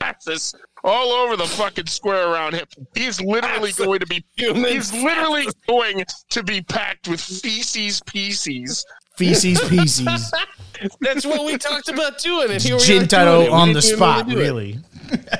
feces 0.00 0.54
all 0.84 1.10
over 1.12 1.36
the 1.36 1.46
fucking 1.46 1.86
square 1.86 2.28
around 2.28 2.54
him. 2.54 2.66
He's 2.94 3.20
literally 3.20 3.70
That's 3.70 3.80
a 3.80 3.84
going 3.84 4.00
to 4.00 4.06
be. 4.06 4.24
human 4.36 4.64
He's 4.64 4.92
literally 4.92 5.46
going 5.68 6.04
to 6.30 6.42
be 6.42 6.62
packed 6.62 7.08
with 7.08 7.20
feces 7.20 8.00
pieces. 8.06 8.84
Feces 9.16 9.60
pieces. 9.68 10.32
That's 11.00 11.24
what 11.24 11.44
we 11.46 11.56
talked 11.56 11.88
about 11.88 12.18
doing, 12.18 12.50
and 12.50 12.62
here 12.62 12.76
we 12.76 12.82
are 12.82 12.86
doing 12.86 13.02
it. 13.02 13.08
Gintaro 13.08 13.38
We 13.44 13.48
on 13.48 13.72
the 13.72 13.80
didn't 13.80 13.92
even 13.94 13.98
know 14.00 14.06
spot, 14.06 14.28
to 14.28 14.32
do 14.34 14.38
it. 14.38 14.42
really. 14.42 14.78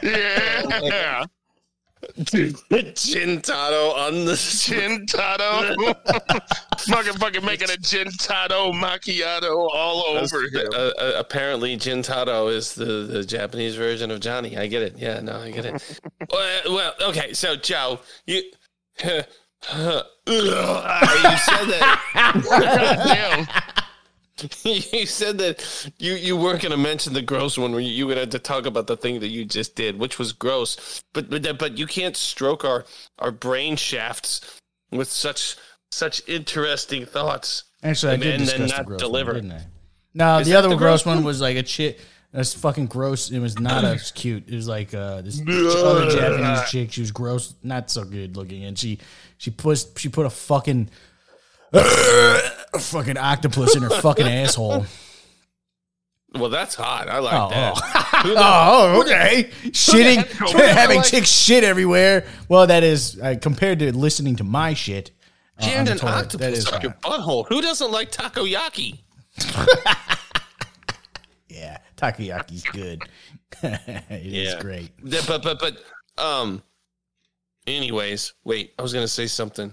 Yeah, 0.02 1.24
Gintado 2.14 3.94
on 3.94 4.24
the 4.24 4.36
gin 4.36 5.06
tato. 5.06 5.94
fucking 6.78 7.14
fucking 7.14 7.44
making 7.44 7.70
a 7.70 7.76
gin 7.76 8.08
tato 8.18 8.72
macchiato 8.72 9.68
all 9.72 10.04
over 10.16 10.42
him. 10.42 10.68
Uh, 10.72 10.90
uh, 10.98 11.12
apparently, 11.16 11.76
Gintado 11.76 12.52
is 12.52 12.74
the, 12.74 12.84
the 12.84 13.24
Japanese 13.24 13.76
version 13.76 14.10
of 14.10 14.20
Johnny. 14.20 14.56
I 14.56 14.66
get 14.66 14.82
it. 14.82 14.98
Yeah, 14.98 15.20
no, 15.20 15.40
I 15.40 15.50
get 15.50 15.66
it. 15.66 16.00
well, 16.32 16.60
well, 16.66 16.94
okay. 17.02 17.32
So, 17.32 17.56
Joe, 17.56 18.00
you 18.26 18.42
you 19.04 19.22
said 19.22 19.26
that. 21.68 22.02
Damn. 23.04 23.84
you 24.64 25.06
said 25.06 25.38
that 25.38 25.90
you, 25.98 26.14
you 26.14 26.36
weren't 26.36 26.60
going 26.60 26.72
to 26.72 26.76
mention 26.76 27.12
the 27.14 27.22
gross 27.22 27.56
one 27.56 27.72
where 27.72 27.80
you, 27.80 27.90
you 27.90 28.06
would 28.06 28.16
have 28.18 28.30
to 28.30 28.38
talk 28.38 28.66
about 28.66 28.86
the 28.86 28.96
thing 28.96 29.20
that 29.20 29.28
you 29.28 29.44
just 29.44 29.74
did, 29.76 29.98
which 29.98 30.18
was 30.18 30.32
gross. 30.32 31.02
But 31.12 31.30
but 31.30 31.58
but 31.58 31.78
you 31.78 31.86
can't 31.86 32.16
stroke 32.16 32.64
our 32.64 32.84
our 33.18 33.30
brain 33.30 33.76
shafts 33.76 34.60
with 34.90 35.10
such 35.10 35.56
such 35.90 36.22
interesting 36.28 37.06
thoughts. 37.06 37.64
Actually, 37.82 38.10
I 38.10 38.14
And 38.14 38.22
did 38.22 38.30
then- 38.32 38.46
discuss 38.46 38.70
the 38.72 38.76
not 38.76 38.86
gross 38.86 39.00
deliver. 39.00 39.32
one, 39.32 39.42
didn't 39.42 39.58
I? 39.60 39.66
No, 40.14 40.38
Is 40.38 40.46
the 40.46 40.54
other 40.54 40.68
the 40.68 40.76
gross 40.76 41.02
gross 41.02 41.06
one 41.06 41.16
one? 41.18 41.24
was 41.24 41.40
like 41.40 41.56
a 41.56 41.64
shit. 41.66 42.00
That's 42.32 42.52
fucking 42.52 42.86
gross. 42.86 43.30
It 43.30 43.38
was 43.38 43.58
not 43.58 43.84
as 43.84 44.10
cute. 44.14 44.48
It 44.48 44.54
was 44.54 44.68
like 44.68 44.92
uh, 44.92 45.22
this 45.22 45.40
other 45.40 46.10
Japanese 46.10 46.70
chick. 46.70 46.92
She 46.92 47.00
was 47.00 47.10
gross, 47.12 47.54
not 47.62 47.90
so 47.90 48.04
good 48.04 48.36
looking, 48.36 48.64
and 48.64 48.78
she 48.78 48.98
she 49.38 49.50
put 49.50 49.86
she 49.96 50.08
put 50.10 50.26
a 50.26 50.30
fucking 50.30 50.90
fucking 52.78 53.16
octopus 53.16 53.76
in 53.76 53.82
her 53.82 53.90
fucking 53.90 54.26
asshole. 54.26 54.86
Well, 56.34 56.50
that's 56.50 56.74
hot. 56.74 57.08
I 57.08 57.18
like 57.20 57.34
Oh, 57.34 57.48
that. 57.50 57.74
The- 58.24 58.34
Oh, 58.36 59.00
okay. 59.02 59.50
Shitting, 59.70 60.22
who 60.26 60.52
the 60.52 60.66
hell 60.66 60.74
having 60.76 60.98
like- 60.98 61.06
chicks 61.06 61.28
shit 61.30 61.64
everywhere. 61.64 62.26
Well, 62.48 62.66
that 62.66 62.82
is 62.82 63.18
uh, 63.20 63.36
compared 63.40 63.78
to 63.80 63.96
listening 63.96 64.36
to 64.36 64.44
my 64.44 64.74
shit. 64.74 65.12
uh, 65.58 65.62
Jammed 65.64 65.88
an 65.88 65.98
toilet, 65.98 66.12
octopus 66.12 66.38
that 66.40 66.52
is 66.52 66.66
up 66.72 66.82
your 66.82 66.92
butthole. 67.02 67.46
Who 67.48 67.60
doesn't 67.62 67.90
like 67.90 68.10
takoyaki? 68.12 68.98
Yeah, 71.48 71.78
takoyaki's 71.96 72.64
good. 72.64 73.02
it 73.62 74.26
is 74.26 74.52
Yeah. 74.54 74.60
great. 74.60 74.90
But 75.02 75.42
but 75.42 75.58
but 75.58 75.78
um. 76.22 76.62
Anyways, 77.66 78.32
wait. 78.44 78.74
I 78.78 78.82
was 78.82 78.92
gonna 78.92 79.08
say 79.08 79.26
something. 79.26 79.72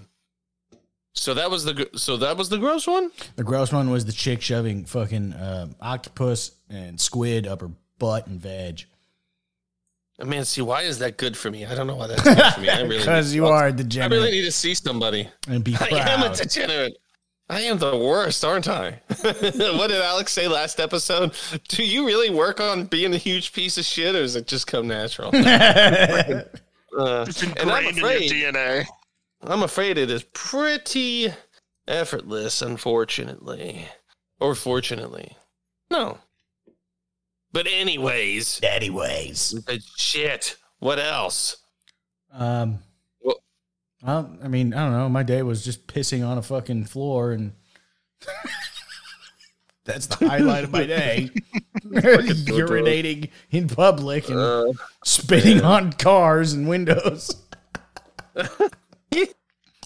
So 1.16 1.32
that 1.34 1.50
was 1.50 1.64
the 1.64 1.74
gr- 1.74 1.96
so 1.96 2.16
that 2.18 2.36
was 2.36 2.48
the 2.48 2.58
gross 2.58 2.86
one. 2.86 3.10
The 3.36 3.44
gross 3.44 3.72
one 3.72 3.90
was 3.90 4.04
the 4.04 4.12
chick 4.12 4.42
shoving 4.42 4.84
fucking 4.84 5.32
um, 5.40 5.76
octopus 5.80 6.52
and 6.68 7.00
squid 7.00 7.46
up 7.46 7.60
her 7.60 7.70
butt 7.98 8.26
and 8.26 8.40
veg. 8.40 8.84
I 10.20 10.24
mean, 10.24 10.44
see, 10.44 10.60
why 10.62 10.82
is 10.82 10.98
that 11.00 11.16
good 11.16 11.36
for 11.36 11.50
me? 11.50 11.64
I 11.66 11.74
don't 11.74 11.86
know 11.86 11.96
why 11.96 12.06
that's 12.08 12.22
good 12.22 12.52
for 12.54 12.60
me. 12.60 12.68
I 12.68 12.80
really 12.82 12.98
Because 12.98 13.30
need- 13.32 13.36
you 13.42 13.46
are 13.46 13.64
a 13.66 13.68
I 13.68 13.72
degenerate 13.72 14.10
really 14.12 14.30
need 14.32 14.42
to 14.44 14.52
see 14.52 14.74
somebody. 14.74 15.28
and 15.48 15.62
be 15.64 15.76
I 15.80 15.86
am 16.10 16.22
a 16.22 16.34
degenerate. 16.34 16.96
I 17.48 17.60
am 17.62 17.78
the 17.78 17.96
worst, 17.96 18.42
aren't 18.44 18.68
I? 18.68 19.00
what 19.20 19.88
did 19.88 20.00
Alex 20.00 20.32
say 20.32 20.48
last 20.48 20.80
episode? 20.80 21.32
Do 21.68 21.84
you 21.84 22.06
really 22.06 22.30
work 22.30 22.58
on 22.58 22.86
being 22.86 23.12
a 23.12 23.18
huge 23.18 23.52
piece 23.52 23.76
of 23.76 23.84
shit, 23.84 24.14
or 24.14 24.20
does 24.22 24.34
it 24.34 24.46
just 24.46 24.66
come 24.66 24.88
natural? 24.88 25.28
Uh, 26.96 27.24
It's 27.28 27.42
and 27.42 27.70
I'm 27.70 27.86
ingrained 27.86 28.30
in 28.32 28.38
your 28.38 28.52
DNA. 28.52 28.86
I'm 29.46 29.62
afraid 29.62 29.98
it 29.98 30.10
is 30.10 30.22
pretty 30.32 31.32
effortless, 31.86 32.62
unfortunately, 32.62 33.86
or 34.40 34.54
fortunately. 34.54 35.36
No. 35.90 36.18
But 37.52 37.66
anyways, 37.66 38.60
Anyways. 38.62 39.54
but 39.66 39.78
shit. 39.96 40.56
What 40.78 40.98
else? 40.98 41.56
Um, 42.32 42.80
Well- 43.22 43.42
well, 44.02 44.36
I 44.42 44.48
mean, 44.48 44.74
I 44.74 44.84
don't 44.84 44.92
know. 44.92 45.08
My 45.08 45.22
day 45.22 45.42
was 45.42 45.64
just 45.64 45.86
pissing 45.86 46.26
on 46.26 46.36
a 46.36 46.42
fucking 46.42 46.86
floor, 46.86 47.30
and 47.32 47.52
that's 49.84 50.06
the 50.06 50.28
highlight 50.28 50.64
of 50.64 50.72
my 50.72 50.84
day. 50.84 51.30
Urinating 51.84 53.30
in 53.50 53.68
public 53.68 54.28
and 54.28 54.38
Uh, 54.38 54.72
spitting 55.04 55.60
on 55.60 55.92
cars 55.92 56.52
and 56.54 56.66
windows 56.68 57.36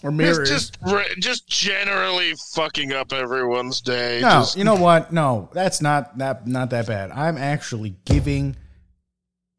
or 0.03 0.11
mirrors. 0.11 0.49
Just, 0.49 0.77
just, 0.85 1.17
just 1.19 1.47
generally 1.47 2.33
fucking 2.53 2.93
up 2.93 3.11
everyone's 3.13 3.81
day. 3.81 4.19
no, 4.21 4.29
Just- 4.29 4.57
you 4.57 4.63
know 4.63 4.75
what? 4.75 5.11
No, 5.13 5.49
that's 5.53 5.81
not 5.81 6.17
that 6.17 6.47
not 6.47 6.69
that 6.71 6.87
bad. 6.87 7.11
I'm 7.11 7.37
actually 7.37 7.95
giving 8.05 8.55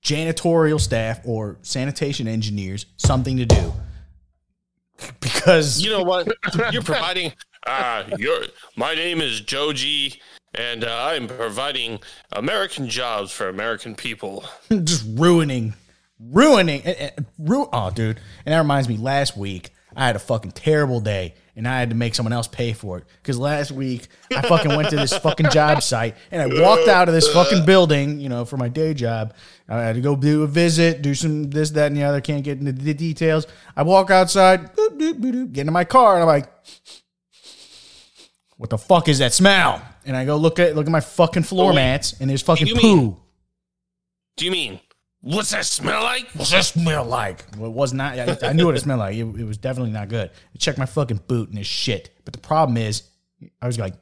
janitorial 0.04 0.80
staff 0.80 1.20
or 1.24 1.58
sanitation 1.62 2.26
engineers 2.26 2.86
something 2.96 3.36
to 3.36 3.44
do 3.44 3.72
because 5.20 5.80
you 5.82 5.90
know 5.90 6.02
what? 6.02 6.28
You're 6.72 6.82
providing. 6.82 7.32
Uh, 7.66 8.04
you're, 8.18 8.44
my 8.76 8.94
name 8.94 9.20
is 9.20 9.40
Joji, 9.42 10.20
and 10.54 10.82
uh, 10.84 11.10
I'm 11.12 11.28
providing 11.28 11.98
American 12.32 12.88
jobs 12.88 13.32
for 13.32 13.48
American 13.48 13.94
people. 13.94 14.44
just 14.84 15.04
ruining, 15.10 15.74
ruining. 16.18 16.80
eh, 16.84 17.10
ru- 17.38 17.68
oh, 17.72 17.90
dude. 17.90 18.18
And 18.46 18.52
that 18.54 18.58
reminds 18.58 18.88
me. 18.88 18.96
Last 18.96 19.36
week, 19.36 19.70
I 19.96 20.06
had 20.06 20.16
a 20.16 20.20
fucking 20.20 20.52
terrible 20.52 21.00
day, 21.00 21.34
and 21.56 21.66
I 21.66 21.78
had 21.80 21.90
to 21.90 21.96
make 21.96 22.14
someone 22.14 22.32
else 22.32 22.46
pay 22.46 22.72
for 22.72 22.98
it. 22.98 23.04
Because 23.22 23.38
last 23.38 23.72
week, 23.72 24.06
I 24.34 24.42
fucking 24.42 24.74
went 24.76 24.90
to 24.90 24.96
this 24.96 25.16
fucking 25.18 25.50
job 25.50 25.82
site, 25.82 26.14
and 26.30 26.40
I 26.40 26.60
walked 26.62 26.88
out 26.88 27.08
of 27.08 27.14
this 27.14 27.28
fucking 27.32 27.64
building, 27.66 28.20
you 28.20 28.28
know, 28.28 28.44
for 28.44 28.56
my 28.56 28.68
day 28.68 28.94
job. 28.94 29.34
I 29.68 29.80
had 29.82 29.96
to 29.96 30.00
go 30.00 30.14
do 30.16 30.42
a 30.42 30.46
visit, 30.46 31.02
do 31.02 31.14
some 31.14 31.50
this, 31.50 31.70
that, 31.70 31.86
and 31.88 31.96
the 31.96 32.04
other. 32.04 32.20
Can't 32.20 32.44
get 32.44 32.58
into 32.58 32.72
the 32.72 32.94
details. 32.94 33.46
I 33.76 33.82
walk 33.82 34.10
outside, 34.10 34.74
boop, 34.76 34.98
boop, 34.98 35.14
boop, 35.20 35.52
get 35.52 35.62
into 35.62 35.72
my 35.72 35.84
car, 35.84 36.14
and 36.14 36.22
I'm 36.22 36.28
like. 36.28 36.48
What 38.56 38.68
the 38.68 38.76
fuck 38.78 39.08
is 39.08 39.20
that 39.20 39.32
smell? 39.32 39.80
And 40.04 40.14
I 40.14 40.26
go 40.26 40.36
look 40.36 40.58
at 40.58 40.74
look 40.76 40.84
at 40.86 40.92
my 40.92 41.00
fucking 41.00 41.44
floor 41.44 41.72
mats, 41.72 42.20
and 42.20 42.28
there's 42.28 42.42
fucking 42.42 42.66
You 42.66 42.74
poo. 42.74 42.96
mean- 42.96 43.16
Do 44.36 44.44
you 44.44 44.50
mean 44.50 44.80
what's 45.20 45.50
that 45.50 45.66
smell 45.66 46.02
like? 46.02 46.28
What's 46.34 46.50
that 46.50 46.64
smell 46.64 47.04
like? 47.04 47.44
Well, 47.56 47.70
it 47.70 47.74
was 47.74 47.92
not. 47.92 48.18
I, 48.18 48.36
I 48.42 48.52
knew 48.52 48.66
what 48.66 48.76
it 48.76 48.80
smelled 48.80 49.00
like. 49.00 49.16
It, 49.16 49.24
it 49.24 49.44
was 49.44 49.58
definitely 49.58 49.92
not 49.92 50.08
good. 50.08 50.30
I 50.30 50.58
checked 50.58 50.78
my 50.78 50.86
fucking 50.86 51.20
boot 51.26 51.50
and 51.50 51.58
it's 51.58 51.68
shit. 51.68 52.10
But 52.24 52.32
the 52.32 52.40
problem 52.40 52.76
is, 52.76 53.02
I 53.60 53.66
was 53.66 53.78
like, 53.78 53.94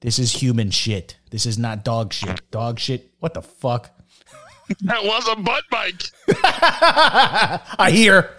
this 0.00 0.18
is 0.18 0.32
human 0.32 0.70
shit. 0.70 1.16
This 1.30 1.46
is 1.46 1.58
not 1.58 1.84
dog 1.84 2.12
shit. 2.12 2.50
Dog 2.50 2.78
shit. 2.78 3.12
What 3.20 3.34
the 3.34 3.42
fuck? 3.42 3.90
that 4.82 5.04
was 5.04 5.28
a 5.28 5.36
butt 5.36 5.64
bike. 5.70 6.02
I 6.28 7.90
hear. 7.90 8.30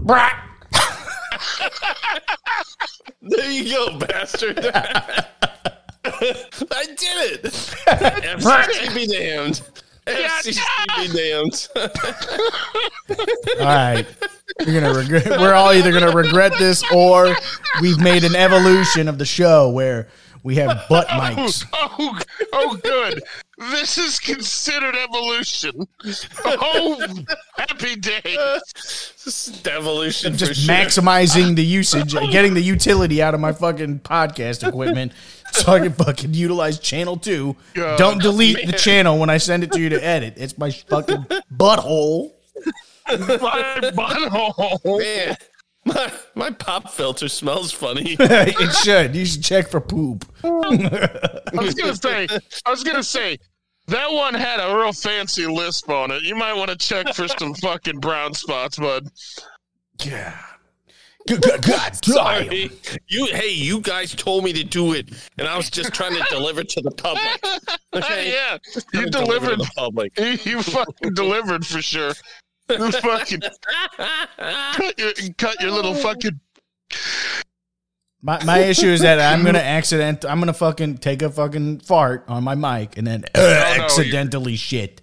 Brat. 0.00 0.48
There 3.20 3.50
you 3.50 3.72
go, 3.72 3.98
bastard. 3.98 4.58
I 6.04 6.86
did 6.86 7.44
it. 7.44 7.44
FCC 7.44 8.94
be 8.94 9.06
damned. 9.06 9.62
FCC 10.06 10.58
be 10.96 11.08
damned. 11.16 11.68
All 13.60 13.66
right. 13.66 14.06
We're 14.58 14.80
gonna 14.80 14.94
regret. 14.94 15.26
We're 15.40 15.54
all 15.54 15.72
either 15.72 15.92
gonna 15.92 16.14
regret 16.14 16.52
this 16.58 16.82
or 16.92 17.34
we've 17.80 18.00
made 18.00 18.24
an 18.24 18.34
evolution 18.34 19.08
of 19.08 19.18
the 19.18 19.24
show 19.24 19.70
where 19.70 20.08
we 20.42 20.56
have 20.56 20.84
butt 20.88 21.06
oh, 21.10 21.14
mics. 21.14 21.64
Oh, 21.72 22.18
oh, 22.52 22.76
good. 22.82 23.22
This 23.58 23.96
is 23.96 24.18
considered 24.18 24.96
evolution. 24.96 25.86
Oh, 26.44 27.06
happy 27.56 27.94
day. 27.96 28.20
This 28.74 29.22
is 29.24 29.60
devolution 29.62 30.32
for 30.32 30.38
just 30.38 30.62
sure. 30.62 30.74
maximizing 30.74 31.54
the 31.54 31.64
usage, 31.64 32.12
getting 32.32 32.54
the 32.54 32.60
utility 32.60 33.22
out 33.22 33.34
of 33.34 33.40
my 33.40 33.52
fucking 33.52 34.00
podcast 34.00 34.66
equipment 34.66 35.12
so 35.52 35.72
I 35.72 35.80
can 35.80 35.92
fucking 35.92 36.34
utilize 36.34 36.78
channel 36.78 37.16
two. 37.16 37.56
God, 37.74 37.98
Don't 37.98 38.22
delete 38.22 38.66
the 38.66 38.72
channel 38.72 39.18
when 39.18 39.30
I 39.30 39.38
send 39.38 39.64
it 39.64 39.72
to 39.72 39.80
you 39.80 39.88
to 39.90 40.04
edit. 40.04 40.34
It's 40.36 40.56
my 40.58 40.70
fucking 40.70 41.26
butthole. 41.54 42.32
My 43.08 43.80
butthole. 43.94 44.98
Man, 44.98 45.36
my, 45.84 46.12
my 46.34 46.50
pop 46.50 46.90
filter 46.90 47.28
smells 47.28 47.72
funny. 47.72 48.16
it 48.20 48.74
should. 48.76 49.14
You 49.16 49.26
should 49.26 49.42
check 49.42 49.68
for 49.68 49.80
poop. 49.80 50.24
I 50.44 51.50
was 51.52 51.74
gonna 51.74 51.96
say. 51.96 52.28
I 52.64 52.70
was 52.70 52.84
gonna 52.84 53.02
say. 53.02 53.38
That 53.88 54.12
one 54.12 54.32
had 54.32 54.60
a 54.60 54.76
real 54.76 54.92
fancy 54.92 55.44
lisp 55.46 55.90
on 55.90 56.12
it. 56.12 56.22
You 56.22 56.36
might 56.36 56.52
want 56.54 56.70
to 56.70 56.76
check 56.76 57.12
for 57.14 57.26
some 57.26 57.52
fucking 57.54 57.98
brown 57.98 58.32
spots, 58.32 58.78
bud. 58.78 59.08
Yeah. 60.04 60.38
God, 61.28 61.42
God, 61.42 61.62
God 61.62 61.98
damn. 62.00 62.14
Sorry. 62.14 62.70
You 63.08 63.26
hey, 63.26 63.50
you 63.50 63.80
guys 63.80 64.14
told 64.14 64.44
me 64.44 64.52
to 64.52 64.64
do 64.64 64.92
it, 64.92 65.10
and 65.38 65.46
I 65.46 65.56
was 65.56 65.70
just 65.70 65.92
trying 65.92 66.14
to 66.14 66.24
deliver 66.30 66.64
to 66.64 66.80
the 66.80 66.90
public. 66.90 67.44
Okay? 67.94 68.32
yeah, 68.32 68.56
you 68.94 69.04
to 69.04 69.10
deliver 69.10 69.50
to 69.50 69.56
delivered. 69.56 69.58
the 69.60 69.70
public. 69.76 70.18
You, 70.18 70.38
you 70.50 70.62
fucking 70.62 71.12
delivered 71.12 71.66
for 71.66 71.82
sure. 71.82 72.14
You 72.70 72.90
fucking 72.90 73.42
cut 73.98 74.98
your, 74.98 75.12
cut 75.36 75.60
your 75.60 75.72
little 75.72 75.94
fucking. 75.94 76.40
My, 78.22 78.42
my 78.44 78.58
issue 78.60 78.86
is 78.86 79.02
that 79.02 79.20
I'm 79.20 79.44
gonna 79.44 79.58
accident. 79.58 80.24
I'm 80.24 80.38
gonna 80.38 80.54
fucking 80.54 80.98
take 80.98 81.20
a 81.20 81.28
fucking 81.28 81.80
fart 81.80 82.24
on 82.28 82.44
my 82.44 82.54
mic 82.54 82.96
and 82.96 83.06
then 83.06 83.24
uh, 83.34 83.76
accidentally 83.78 84.56
shit, 84.56 85.02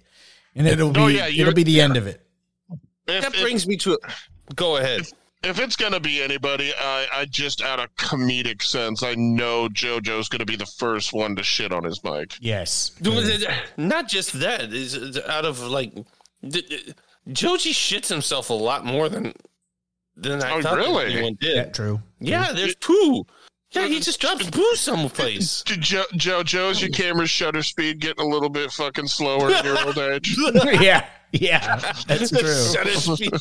and 0.56 0.66
it'll 0.66 0.90
be 0.90 1.00
Oh, 1.00 1.06
yeah, 1.06 1.28
it'll 1.28 1.54
be 1.54 1.62
the 1.62 1.80
end 1.80 1.96
of 1.96 2.08
it. 2.08 2.26
If, 3.06 3.22
That 3.22 3.34
if, 3.36 3.40
brings 3.40 3.68
me 3.68 3.76
to. 3.76 3.96
Go 4.56 4.78
ahead. 4.78 5.02
if 5.02 5.12
it's 5.42 5.76
gonna 5.76 6.00
be 6.00 6.22
anybody, 6.22 6.72
I, 6.78 7.06
I 7.12 7.24
just 7.24 7.62
out 7.62 7.80
of 7.80 7.94
comedic 7.96 8.62
sense, 8.62 9.02
I 9.02 9.14
know 9.14 9.68
JoJo's 9.68 10.28
gonna 10.28 10.44
be 10.44 10.56
the 10.56 10.66
first 10.66 11.12
one 11.12 11.36
to 11.36 11.42
shit 11.42 11.72
on 11.72 11.84
his 11.84 12.02
mic. 12.04 12.36
Yes. 12.40 12.92
Not 13.76 14.08
just 14.08 14.38
that 14.40 14.72
is 14.72 15.18
out 15.28 15.44
of 15.44 15.60
like, 15.60 15.94
d- 16.46 16.62
d- 16.62 16.94
Joji 17.32 17.72
shits 17.72 18.08
himself 18.08 18.50
a 18.50 18.54
lot 18.54 18.84
more 18.84 19.08
than 19.08 19.32
than 20.16 20.42
I 20.42 20.50
Oh, 20.52 20.62
thought 20.62 20.76
that 20.76 20.76
really? 20.76 21.12
anyone 21.14 21.38
did. 21.40 21.78
Yeah, 21.78 21.96
Yeah, 22.20 22.52
there's 22.52 22.74
poo. 22.74 23.24
Yeah, 23.72 23.86
he 23.86 24.00
just 24.00 24.20
drops 24.20 24.50
poo 24.50 24.74
someplace. 24.74 25.62
Did 25.62 25.80
Joe, 25.80 26.04
Joe 26.16 26.42
Joe's 26.42 26.82
your 26.82 26.90
camera's 26.90 27.30
shutter 27.30 27.62
speed 27.62 28.00
getting 28.00 28.26
a 28.26 28.28
little 28.28 28.48
bit 28.50 28.72
fucking 28.72 29.06
slower 29.06 29.48
in 29.50 29.64
your 29.64 29.78
old 29.86 29.96
age? 29.98 30.36
yeah, 30.80 31.06
yeah, 31.40 31.76
that's 32.06 32.30
true. 32.30 32.40
Shutter 32.72 32.94
speed. 32.94 33.32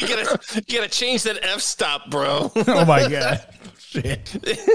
You 0.00 0.08
gotta, 0.08 0.62
you 0.66 0.78
gotta 0.78 0.90
change 0.90 1.22
that 1.24 1.38
f 1.42 1.60
stop, 1.60 2.10
bro. 2.10 2.52
Oh 2.68 2.84
my 2.84 3.08
god. 3.08 3.44
Shit. 3.78 4.36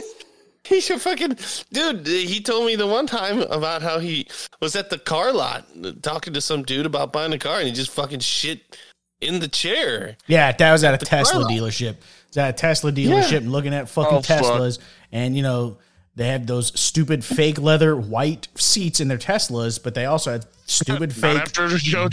He 0.66 0.80
should 0.80 1.02
fucking 1.02 1.38
dude. 1.74 2.08
He 2.08 2.40
told 2.40 2.66
me 2.66 2.78
the 2.78 2.88
one 2.88 3.06
time 3.06 3.42
about 3.42 3.82
how 3.82 4.00
he 4.00 4.28
was 4.62 4.78
at 4.78 4.90
the 4.90 4.98
car 4.98 5.34
lot 5.34 5.68
talking 6.02 6.32
to 6.34 6.40
some 6.40 6.64
dude 6.64 6.86
about 6.86 7.12
buying 7.12 7.34
a 7.34 7.38
car, 7.38 7.58
and 7.58 7.68
he 7.68 7.74
just 7.74 7.92
fucking 7.92 8.22
shit 8.22 8.78
in 9.20 9.40
the 9.40 9.50
chair. 9.50 10.16
Yeah, 10.26 10.54
that 10.54 10.72
was 10.72 10.86
at 10.86 10.94
a 10.94 11.06
Tesla 11.06 11.44
dealership. 11.44 11.98
It's 12.30 12.38
at 12.38 12.50
a 12.52 12.54
Tesla 12.54 12.94
dealership 12.94 13.40
and 13.40 13.52
looking 13.52 13.74
at 13.74 13.90
fucking 13.90 14.20
Oh, 14.20 14.22
fuck. 14.22 14.42
Teslas, 14.42 14.80
and 15.12 15.36
you 15.36 15.44
know 15.44 15.80
they 16.16 16.28
have 16.28 16.46
those 16.46 16.80
stupid 16.80 17.26
fake 17.26 17.60
leather 17.60 17.96
white 17.96 18.48
seats 18.56 19.00
in 19.00 19.08
their 19.08 19.18
Teslas, 19.18 19.82
but 19.82 19.96
they 19.96 20.06
also 20.06 20.32
had 20.34 20.46
stupid 20.66 21.12
fake 21.16 21.42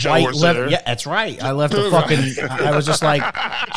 white 0.03 0.33
leather. 0.33 0.61
there. 0.61 0.69
Yeah, 0.71 0.81
that's 0.85 1.05
right. 1.05 1.41
I 1.41 1.51
left 1.51 1.73
the 1.75 1.89
fucking. 1.91 2.49
I 2.49 2.75
was 2.75 2.85
just 2.87 3.03
like 3.03 3.23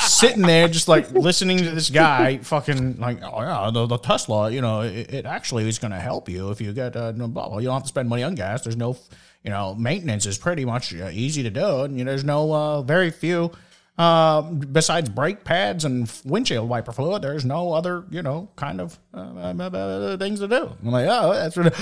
sitting 0.00 0.42
there, 0.42 0.66
just 0.68 0.88
like 0.88 1.10
listening 1.12 1.58
to 1.58 1.70
this 1.72 1.90
guy, 1.90 2.38
fucking 2.38 2.98
like, 2.98 3.22
oh 3.22 3.42
yeah, 3.42 3.70
the, 3.70 3.84
the 3.86 3.98
Tesla. 3.98 4.50
You 4.50 4.62
know, 4.62 4.80
it, 4.80 5.12
it 5.12 5.26
actually 5.26 5.68
is 5.68 5.78
going 5.78 5.92
to 5.92 6.00
help 6.00 6.28
you 6.30 6.50
if 6.50 6.60
you 6.60 6.72
get 6.72 6.96
uh, 6.96 7.12
blah. 7.12 7.58
You 7.58 7.66
don't 7.66 7.74
have 7.74 7.82
to 7.82 7.88
spend 7.88 8.08
money 8.08 8.22
on 8.22 8.34
gas. 8.34 8.62
There's 8.62 8.76
no, 8.76 8.96
you 9.42 9.50
know, 9.50 9.74
maintenance 9.74 10.24
is 10.24 10.38
pretty 10.38 10.64
much 10.64 10.94
uh, 10.94 11.10
easy 11.12 11.42
to 11.42 11.50
do, 11.50 11.82
and 11.82 11.98
you 11.98 12.04
know, 12.04 12.12
there's 12.12 12.24
no 12.24 12.50
uh, 12.54 12.82
very 12.82 13.10
few. 13.10 13.52
Uh, 13.96 14.42
besides 14.42 15.08
brake 15.08 15.44
pads 15.44 15.84
and 15.84 16.10
windshield 16.24 16.68
wiper 16.68 16.90
fluid, 16.90 17.22
there's 17.22 17.44
no 17.44 17.72
other, 17.72 18.04
you 18.10 18.22
know, 18.22 18.48
kind 18.56 18.80
of 18.80 18.98
uh, 19.14 19.20
uh, 19.20 19.54
uh, 19.62 20.16
things 20.16 20.40
to 20.40 20.48
do. 20.48 20.72
I'm 20.82 20.90
like, 20.90 21.06
oh, 21.08 21.32
that's 21.32 21.56
what. 21.56 21.72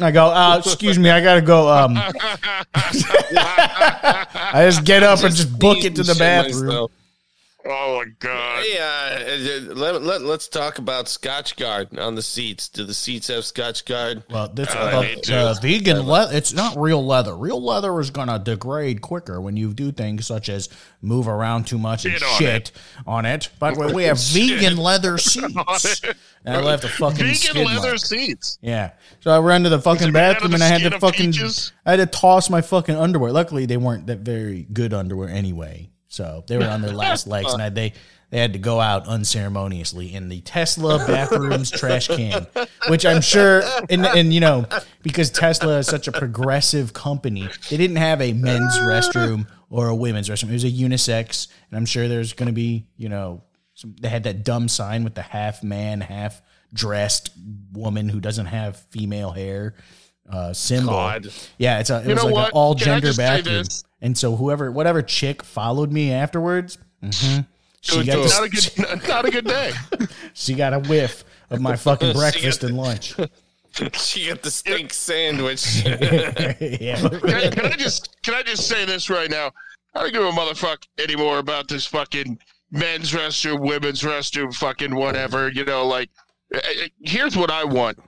I 0.00 0.10
go, 0.12 0.26
uh, 0.26 0.62
excuse 0.64 0.96
me, 0.96 1.10
I 1.10 1.20
gotta 1.20 1.42
go. 1.42 1.68
Um, 1.68 1.94
I 4.52 4.66
just 4.66 4.84
get 4.84 5.02
up 5.02 5.24
and 5.24 5.34
just 5.34 5.58
book 5.58 5.84
it 5.84 5.96
to 5.96 6.04
the 6.04 6.14
bathroom. 6.14 6.66
myself. 6.66 6.92
Oh 7.66 7.98
my 7.98 8.10
god. 8.20 8.64
Hey, 8.64 8.78
uh, 9.68 9.74
let, 9.74 10.00
let, 10.02 10.22
let's 10.22 10.48
talk 10.48 10.78
about 10.78 11.06
Scotchgard 11.06 11.98
on 12.00 12.14
the 12.14 12.22
seats. 12.22 12.68
Do 12.68 12.84
the 12.84 12.94
seats 12.94 13.28
have 13.28 13.44
Scotchgard? 13.44 14.22
Well, 14.30 14.48
this 14.48 14.68
Uh, 14.74 15.00
the, 15.00 15.00
me 15.02 15.14
too. 15.20 15.32
the 15.32 15.58
vegan 15.60 16.06
leather. 16.06 16.34
It's 16.36 16.52
not 16.54 16.76
real 16.78 17.04
leather. 17.04 17.36
Real 17.36 17.62
leather 17.62 18.00
is 18.00 18.10
gonna 18.10 18.38
degrade 18.38 19.02
quicker 19.02 19.40
when 19.40 19.56
you 19.58 19.74
do 19.74 19.92
things 19.92 20.26
such 20.26 20.48
as 20.48 20.70
move 21.02 21.28
around 21.28 21.66
too 21.66 21.76
much 21.78 22.06
and 22.06 22.14
Shit 22.14 22.22
on 22.22 22.38
shit 22.38 22.72
on 23.06 23.26
it. 23.26 23.50
But 23.58 23.76
we- 23.76 23.92
we 23.92 24.04
have 24.04 24.18
vegan 24.18 24.76
leather 24.76 25.18
seats. 25.18 26.02
And 26.42 26.56
I 26.56 26.60
left 26.62 26.84
a 26.84 26.88
fucking 26.88 27.18
Vegan 27.26 27.66
leather 27.66 27.88
mark. 27.88 27.98
seats. 27.98 28.58
Yeah. 28.62 28.92
So 29.20 29.30
I 29.30 29.38
ran 29.40 29.64
to 29.64 29.68
the 29.68 29.78
fucking 29.78 30.08
it 30.08 30.12
made 30.12 30.20
out 30.22 30.28
of 30.30 30.34
bathroom 30.36 30.50
the 30.52 30.54
and 30.54 30.62
I 30.64 30.68
had 30.68 30.90
to 30.90 30.98
fucking 30.98 31.32
peaches? 31.32 31.72
I 31.84 31.90
had 31.90 31.96
to 31.98 32.06
toss 32.06 32.48
my 32.48 32.62
fucking 32.62 32.96
underwear. 32.96 33.30
Luckily 33.30 33.66
they 33.66 33.76
weren't 33.76 34.06
that 34.06 34.20
very 34.20 34.66
good 34.72 34.94
underwear 34.94 35.28
anyway. 35.28 35.90
So 36.10 36.44
they 36.48 36.58
were 36.58 36.66
on 36.66 36.82
their 36.82 36.92
last 36.92 37.26
legs 37.34 37.52
and 37.52 37.62
I, 37.62 37.70
they 37.70 37.94
they 38.30 38.38
had 38.38 38.52
to 38.52 38.58
go 38.60 38.80
out 38.80 39.08
unceremoniously 39.08 40.14
in 40.14 40.28
the 40.28 40.40
Tesla 40.42 40.98
bathroom's 40.98 41.70
trash 41.70 42.06
can, 42.06 42.46
which 42.88 43.04
I'm 43.06 43.20
sure 43.20 43.62
and 43.88 44.04
and 44.04 44.32
you 44.32 44.40
know, 44.40 44.66
because 45.02 45.30
Tesla 45.30 45.78
is 45.78 45.86
such 45.86 46.06
a 46.06 46.12
progressive 46.12 46.92
company, 46.92 47.48
they 47.70 47.76
didn't 47.76 47.96
have 47.96 48.20
a 48.20 48.32
men's 48.32 48.76
restroom 48.78 49.46
or 49.68 49.88
a 49.88 49.94
women's 49.94 50.28
restroom. 50.28 50.50
It 50.50 50.52
was 50.52 50.64
a 50.64 50.70
unisex 50.70 51.48
and 51.70 51.78
I'm 51.78 51.86
sure 51.86 52.06
there's 52.06 52.32
going 52.32 52.48
to 52.48 52.52
be, 52.52 52.86
you 52.96 53.08
know, 53.08 53.42
some, 53.74 53.96
they 54.00 54.08
had 54.08 54.24
that 54.24 54.44
dumb 54.44 54.68
sign 54.68 55.04
with 55.04 55.14
the 55.14 55.22
half 55.22 55.62
man, 55.62 56.00
half 56.00 56.42
dressed 56.72 57.30
woman 57.72 58.08
who 58.08 58.20
doesn't 58.20 58.46
have 58.46 58.76
female 58.90 59.30
hair 59.30 59.74
uh, 60.30 60.52
symbol. 60.52 60.92
God. 60.92 61.28
Yeah, 61.58 61.80
it's 61.80 61.90
a 61.90 62.00
it 62.00 62.08
You 62.08 62.14
was 62.14 62.24
like 62.24 62.46
an 62.46 62.50
all 62.52 62.74
gender 62.74 63.12
bathroom. 63.14 63.64
And 64.02 64.16
so 64.16 64.36
whoever, 64.36 64.70
whatever 64.72 65.02
chick 65.02 65.42
followed 65.42 65.92
me 65.92 66.12
afterwards, 66.12 66.78
mhm, 67.02 67.46
she 67.82 68.04
got 68.04 68.18
Not 68.18 68.46
a 68.46 68.48
this, 68.48 68.68
good, 68.70 69.02
not 69.08 69.24
a 69.26 69.30
good 69.30 69.46
day. 69.46 69.72
she 70.32 70.54
got 70.54 70.72
a 70.72 70.78
whiff 70.80 71.24
of 71.50 71.60
my 71.60 71.76
fucking 71.76 72.12
breakfast 72.16 72.64
and 72.64 72.76
lunch. 72.76 73.14
She 73.94 74.28
got 74.28 74.42
the 74.42 74.50
steak 74.50 74.92
sandwich. 74.92 75.84
yeah, 75.84 76.96
Can 76.96 77.34
I, 77.34 77.48
can 77.50 77.66
I 77.66 77.76
just 77.76 78.20
can 78.22 78.34
I 78.34 78.42
just 78.42 78.66
say 78.66 78.84
this 78.84 79.08
right 79.10 79.30
now? 79.30 79.50
I 79.94 80.02
don't 80.02 80.12
give 80.12 80.22
a 80.24 80.30
motherfuck 80.30 80.78
anymore 80.98 81.38
about 81.38 81.68
this 81.68 81.84
fucking 81.86 82.38
men's 82.70 83.12
restroom, 83.12 83.60
women's 83.60 84.02
restroom, 84.02 84.54
fucking 84.54 84.94
whatever. 84.94 85.50
You 85.50 85.64
know, 85.64 85.86
like 85.86 86.10
eh, 86.54 86.58
eh, 86.64 86.88
here's 87.02 87.36
what 87.36 87.50
I 87.50 87.64
want. 87.64 87.98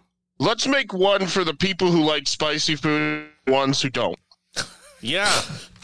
Let's 0.43 0.67
make 0.67 0.93
one 0.93 1.27
for 1.29 1.45
the 1.45 1.55
people 1.55 1.91
who 1.93 2.03
like 2.03 2.27
spicy 2.27 2.75
food, 2.75 3.29
ones 3.47 3.81
who 3.81 3.91
don't. 3.91 4.19
yeah, 5.01 5.31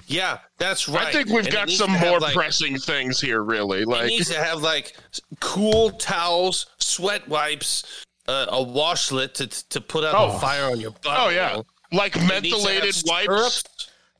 yeah, 0.08 0.38
that's 0.58 0.88
right. 0.88 1.06
I 1.06 1.12
think 1.12 1.28
we've 1.28 1.44
And 1.44 1.52
got 1.52 1.70
some 1.70 1.92
more 1.92 2.18
like, 2.18 2.34
pressing 2.34 2.76
things 2.76 3.20
here, 3.20 3.42
really. 3.44 3.82
It 3.82 3.88
Like, 3.88 4.06
needs 4.08 4.28
to 4.30 4.42
have 4.42 4.60
like 4.60 4.96
cool 5.38 5.90
towels, 5.92 6.66
sweat 6.78 7.28
wipes, 7.28 8.04
uh, 8.26 8.46
a 8.48 8.56
washlet 8.64 9.32
to 9.34 9.46
to 9.46 9.80
put 9.80 10.02
out 10.02 10.14
Oh. 10.16 10.32
the 10.32 10.38
fire 10.40 10.64
on 10.72 10.80
your 10.80 10.90
butt. 10.90 11.16
oh 11.18 11.28
yeah, 11.28 11.60
like 11.92 12.16
It 12.16 12.22
needs 12.42 12.64
to 12.64 12.72
have 12.72 12.82
mentholated 12.82 13.06
wipes. 13.08 13.64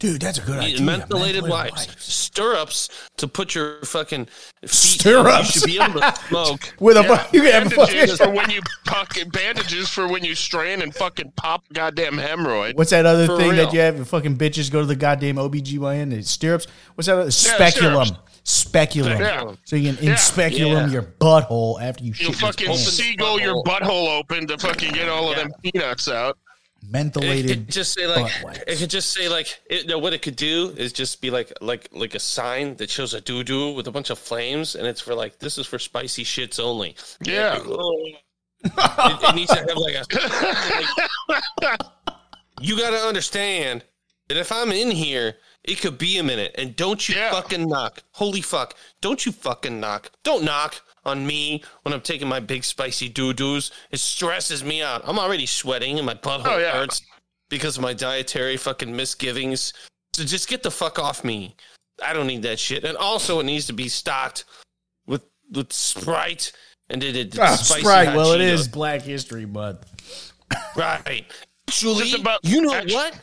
Stirrups, 0.00 0.12
dude, 0.18 0.20
that's 0.22 0.38
a 0.38 0.42
good 0.42 0.58
idea. 0.58 0.78
mentholated 0.78 1.42
Mentholated 1.42 1.48
wipes, 1.48 2.04
stirrups 2.04 2.88
to 3.16 3.28
put 3.28 3.54
your 3.54 3.80
fucking 3.82 4.26
feet. 4.62 4.70
Stirrups. 4.70 5.54
You 5.54 5.60
should 5.60 5.66
be 5.66 5.80
able 5.80 6.00
to 6.00 6.14
smoke. 6.28 6.74
with 6.80 6.96
a 6.96 7.02
Yeah, 7.02 7.26
you 7.32 7.42
can 7.42 7.52
have 7.52 7.72
a 7.72 7.76
bandages 7.76 8.18
for 8.18 8.30
when 8.30 8.50
you 8.50 8.60
fucking 8.86 9.28
bandages 9.30 9.88
for 9.88 10.08
when 10.08 10.24
you 10.24 10.34
strain 10.34 10.82
and 10.82 10.94
fucking 10.94 11.32
pop 11.36 11.64
a 11.70 11.74
goddamn 11.74 12.14
hemorrhoid. 12.14 12.76
What's 12.76 12.90
that 12.90 13.06
other 13.06 13.26
For 13.26 13.36
thing 13.38 13.50
real. 13.50 13.64
that 13.66 13.72
you 13.74 13.80
have? 13.80 14.08
Fucking 14.08 14.36
bitches 14.36 14.70
go 14.70 14.80
to 14.80 14.86
the 14.86 14.96
goddamn 14.96 15.36
OBGYN, 15.36 16.10
the 16.10 16.22
stirrups. 16.22 16.66
What's 16.94 17.06
that? 17.06 17.14
Other? 17.14 17.24
Yeah, 17.24 17.30
Speculum. 17.30 18.04
stirrups. 18.06 18.12
Speculum. 18.44 19.20
Yeah. 19.20 19.52
So 19.64 19.76
you 19.76 19.92
can 19.94 20.08
in 20.08 20.16
speculum 20.16 20.86
Yeah. 20.86 20.92
your 20.92 21.02
butthole 21.02 21.82
after 21.82 22.02
you 22.02 22.08
You 22.08 22.14
shit 22.14 22.26
your 22.28 22.34
fucking 22.34 22.66
pants. 22.68 22.92
seagull 22.92 23.40
your 23.40 23.62
butthole 23.64 24.18
open 24.18 24.46
to 24.46 24.56
fucking 24.58 24.92
get 24.94 25.08
all 25.08 25.30
of 25.30 25.36
them 25.36 25.50
peanuts 25.62 26.08
out. 26.08 26.38
It 26.80 26.92
Mentholated. 26.92 27.48
could 27.48 27.68
just 27.70 27.92
say 27.92 28.06
like 28.06 28.32
it 28.66 28.78
could 28.78 28.88
just 28.90 29.10
say 29.12 29.28
like 29.28 29.60
it, 29.68 29.86
no, 29.86 29.98
what 29.98 30.12
it 30.14 30.22
could 30.22 30.36
do 30.36 30.72
is 30.76 30.92
just 30.92 31.20
be 31.20 31.30
like 31.30 31.52
like 31.60 31.88
like 31.92 32.14
a 32.14 32.18
sign 32.20 32.76
that 32.76 32.88
shows 32.88 33.14
a 33.14 33.20
doo 33.20 33.42
doo 33.44 33.72
with 33.72 33.86
a 33.88 33.90
bunch 33.90 34.10
of 34.10 34.18
flames, 34.18 34.74
and 34.74 34.86
it's 34.86 35.00
for 35.00 35.14
like 35.14 35.38
this 35.38 35.58
is 35.58 35.66
for 35.66 35.78
spicy 35.78 36.24
shits 36.24 36.58
only. 36.60 36.94
Yeah. 37.22 37.58
Oh. 37.62 38.06
it, 38.64 38.72
it 39.22 39.34
needs 39.34 39.50
to 39.52 39.58
have 39.58 39.76
like 39.76 39.96
a. 39.96 41.78
you 42.60 42.76
got 42.78 42.90
to 42.90 42.96
understand 42.96 43.84
that 44.28 44.36
if 44.36 44.50
I'm 44.52 44.72
in 44.72 44.90
here, 44.90 45.36
it 45.64 45.80
could 45.80 45.98
be 45.98 46.18
a 46.18 46.22
minute, 46.22 46.54
and 46.56 46.74
don't 46.76 47.06
you 47.08 47.14
Yeah. 47.16 47.30
fucking 47.32 47.68
knock. 47.68 48.02
Holy 48.12 48.40
fuck! 48.40 48.74
Don't 49.00 49.24
you 49.26 49.32
fucking 49.32 49.78
knock. 49.80 50.10
Don't 50.22 50.44
knock 50.44 50.80
on 51.08 51.26
me 51.26 51.64
when 51.82 51.92
I'm 51.92 52.00
taking 52.00 52.28
my 52.28 52.38
big 52.40 52.62
spicy 52.64 53.08
doo 53.08 53.32
doos. 53.32 53.70
It 53.90 53.98
stresses 54.00 54.62
me 54.62 54.82
out. 54.82 55.02
I'm 55.04 55.18
already 55.18 55.46
sweating, 55.46 55.96
and 55.98 56.06
my 56.06 56.14
butthole 56.14 56.46
Oh, 56.46 56.58
yeah. 56.58 56.72
hurts 56.72 57.02
because 57.48 57.76
of 57.76 57.82
my 57.82 57.94
dietary 57.94 58.56
fucking 58.56 58.94
misgivings. 58.94 59.72
So 60.14 60.22
just 60.24 60.48
get 60.48 60.62
the 60.62 60.70
fuck 60.70 60.98
off 60.98 61.24
me. 61.24 61.56
I 62.04 62.12
don't 62.12 62.26
need 62.28 62.42
that 62.42 62.58
shit. 62.60 62.84
And 62.84 62.96
also, 62.96 63.40
it 63.40 63.44
needs 63.44 63.66
to 63.66 63.72
be 63.72 63.88
stocked 63.88 64.44
with 65.06 65.22
with 65.50 65.72
Sprite 65.72 66.52
and 66.90 67.02
it, 67.02 67.16
it 67.16 67.38
Ah, 67.38 67.56
spicy 67.56 67.80
Sprite. 67.80 68.14
Well, 68.16 68.32
it 68.32 68.38
Cheetos. 68.38 68.52
is 68.52 68.68
Black 68.68 69.02
History 69.02 69.46
Month. 69.46 70.32
Right. 70.76 71.24
Actually, 71.68 72.04
Just 72.04 72.20
about- 72.20 72.40
you 72.44 72.62
know 72.62 72.72
actu- 72.74 72.94
what? 72.94 73.18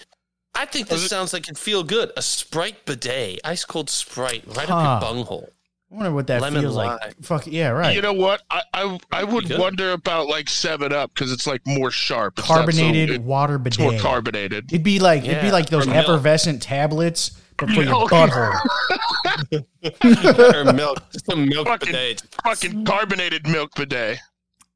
I 0.54 0.66
think 0.66 0.88
this 0.88 1.08
sounds 1.08 1.34
like 1.34 1.44
it'd 1.44 1.58
feel 1.58 1.84
good. 1.84 2.12
A 2.16 2.22
Sprite 2.22 2.86
bidet, 2.86 3.40
ice 3.44 3.66
cold 3.66 3.90
Sprite, 3.90 4.44
right 4.56 4.70
Huh. 4.70 4.76
up 4.78 5.02
your 5.02 5.10
bunghole. 5.14 5.50
I 5.92 5.96
wonder 5.96 6.12
what 6.12 6.28
that 6.28 6.42
Lemon 6.42 6.62
feels 6.62 6.76
lime. 6.76 6.98
like. 7.02 7.16
Fuck 7.22 7.48
yeah, 7.48 7.70
right. 7.70 7.96
You 7.96 8.02
know 8.02 8.12
what? 8.14 8.42
I 8.50 8.62
I, 8.74 8.98
I 9.12 9.24
would 9.24 9.48
good. 9.48 9.60
wonder 9.60 9.92
about 9.92 10.28
like 10.28 10.50
Seven 10.50 10.92
Up 10.92 11.14
because 11.14 11.32
it's 11.32 11.46
like 11.48 11.62
more 11.66 11.92
sharp. 11.92 12.40
It's 12.40 12.50
not 12.50 12.56
so- 12.56 12.64
carbonated 12.64 13.10
it- 13.12 13.22
water 13.22 13.62
it's 13.66 13.78
more 13.80 13.98
carbonated. 14.00 14.66
It'd 14.74 14.84
be 14.84 15.00
like 15.00 15.24
it'd 15.24 15.42
be 15.42 15.48
Yeah, 15.48 15.54
like 15.54 15.70
those 15.70 15.86
or 15.88 15.92
milk. 15.92 16.04
effervescent 16.06 16.62
tablets, 16.62 17.40
but 17.58 17.68
for 17.70 17.76
your 17.76 17.86
Milk. 18.10 18.12
butthole. 18.12 18.56
or 20.54 20.74
milk, 20.74 20.98
some 21.28 21.48
milk 21.48 21.68
Fucking- 21.68 21.92
bidet. 21.92 22.24
Fucking 22.44 22.86
carbonated 22.86 23.48
milk 23.48 23.72
bidet. 23.76 24.20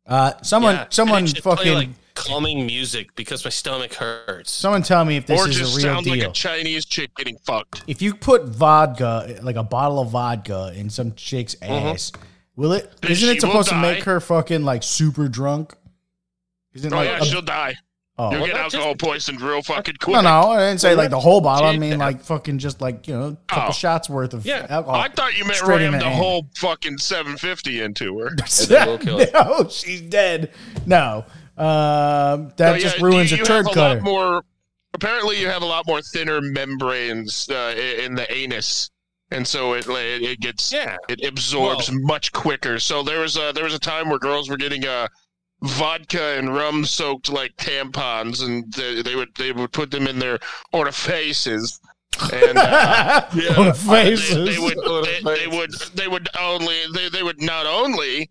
Uh, 0.05 0.33
someone, 0.41 0.75
Yeah, 0.75 0.83
and 0.83 0.93
someone, 0.93 1.23
it 1.25 1.27
should 1.29 1.43
play, 1.43 1.55
fucking, 1.55 1.73
like 1.73 1.89
calming 2.19 2.65
music 2.65 3.15
because 3.15 3.43
my 3.43 3.49
stomach 3.49 3.93
hurts. 3.93 4.51
someone, 4.51 4.83
tell 4.83 5.05
me 5.05 5.17
if 5.17 5.25
this 5.25 5.39
or 5.39 5.49
is 5.49 5.55
just 5.57 5.73
a 5.73 5.77
real 5.77 5.93
sound 5.95 6.05
deal. 6.05 6.17
like 6.17 6.27
a 6.27 6.31
Chinese 6.31 6.85
chick 6.85 7.15
getting 7.15 7.37
fucked. 7.45 7.83
if 7.87 8.01
you 8.01 8.13
put 8.13 8.45
vodka, 8.45 9.39
like 9.41 9.55
a 9.55 9.63
bottle 9.63 9.99
of 9.99 10.09
vodka, 10.09 10.71
in 10.75 10.89
some 10.89 11.13
chick's 11.13 11.55
Mm-hmm. 11.55 11.87
ass, 11.87 12.11
will 12.55 12.73
it? 12.73 12.91
Then 13.01 13.11
Isn't 13.11 13.29
it 13.29 13.39
she 13.41 13.45
will 13.45 13.51
supposed 13.53 13.69
to 13.69 13.75
die. 13.75 13.81
make 13.81 14.03
her 14.03 14.19
fucking 14.19 14.63
like 14.63 14.83
super 14.83 15.27
drunk? 15.27 15.73
Isn't 16.73 16.93
Oh 16.93 16.97
like 16.97 17.07
yeah, 17.09 17.19
a- 17.19 17.25
she'll 17.25 17.41
die. 17.41 17.75
Oh, 18.21 18.31
You'll 18.31 18.39
Well, 18.41 18.47
get 18.47 18.55
not 18.57 18.63
just- 18.65 18.75
alcohol 18.75 18.95
poisoned 18.95 19.39
real 19.39 19.61
fucking 19.61 19.95
quick. 20.01 20.13
no, 20.15 20.19
no, 20.21 20.49
I 20.51 20.57
didn't 20.67 20.81
say 20.81 20.93
like 20.93 21.09
the 21.09 21.19
whole 21.21 21.39
bottle. 21.39 21.67
I 21.67 21.77
mean 21.77 21.97
like 21.99 22.21
fucking 22.21 22.57
just 22.59 22.81
like 22.81 23.07
you 23.07 23.13
know, 23.13 23.27
a 23.27 23.35
couple 23.47 23.69
Oh. 23.69 23.71
shots 23.71 24.09
worth 24.09 24.33
of 24.33 24.45
Yeah. 24.45 24.67
alcohol. 24.69 24.99
I 24.99 25.07
thought 25.07 25.37
you 25.37 25.45
meant 25.45 25.55
Straight 25.55 25.83
in 25.83 25.91
ram 25.91 25.93
the 25.93 25.99
the 25.99 26.09
hand. 26.09 26.21
whole 26.21 26.45
fucking 26.57 26.97
750 26.97 27.81
into 27.81 28.19
her. 28.19 28.35
they 28.67 28.85
will 28.85 28.97
kill 28.97 29.19
her. 29.19 29.27
no, 29.33 29.69
she's 29.69 30.01
dead. 30.01 30.51
No, 30.85 31.23
um, 31.59 32.51
that 32.57 32.75
So, 32.75 32.79
just 32.79 32.97
yeah, 32.99 33.05
ruins 33.05 33.31
you, 33.31 33.37
a 33.37 33.39
you 33.39 33.45
turd 33.45 33.65
have 33.65 33.73
cutter. 33.75 33.95
lot 33.95 34.03
more. 34.03 34.43
Apparently, 34.93 35.39
you 35.39 35.47
have 35.47 35.61
a 35.61 35.65
lot 35.65 35.85
more 35.87 36.01
thinner 36.01 36.41
membranes 36.41 37.47
uh, 37.49 37.75
in 37.77 38.15
the 38.15 38.31
anus, 38.33 38.89
and 39.31 39.45
so 39.47 39.73
it 39.73 39.87
it, 39.87 40.21
it 40.23 40.39
gets 40.39 40.71
Yeah. 40.73 40.97
it 41.07 41.23
absorbs 41.25 41.91
much 41.91 42.31
quicker. 42.31 42.79
So 42.79 43.03
there 43.03 43.19
was 43.19 43.37
a 43.37 43.51
there 43.53 43.63
was 43.65 43.73
a 43.75 43.79
time 43.79 44.09
where 44.09 44.17
girls 44.19 44.49
were 44.49 44.57
getting 44.57 44.85
uh, 44.85 45.07
vodka 45.61 46.37
and 46.37 46.53
rum 46.55 46.85
soaked 46.85 47.29
like 47.29 47.55
tampons, 47.57 48.41
and 48.43 48.71
they, 48.73 49.01
they 49.03 49.15
would 49.15 49.29
they 49.35 49.51
would 49.51 49.71
put 49.71 49.91
them 49.91 50.07
in 50.07 50.17
their 50.19 50.39
orifices. 50.73 51.79
And 52.33 52.57
uh, 52.57 53.25
yeah, 53.35 53.53
On 53.57 53.65
they, 53.67 53.71
faces. 54.15 54.55
they 54.55 54.59
would 54.59 54.77
they, 55.05 55.21
they 55.23 55.47
would 55.47 55.71
they 55.93 56.07
would 56.07 56.27
only 56.39 56.75
they, 56.95 57.09
they 57.09 57.23
would 57.23 57.41
not 57.41 57.65
only 57.67 58.29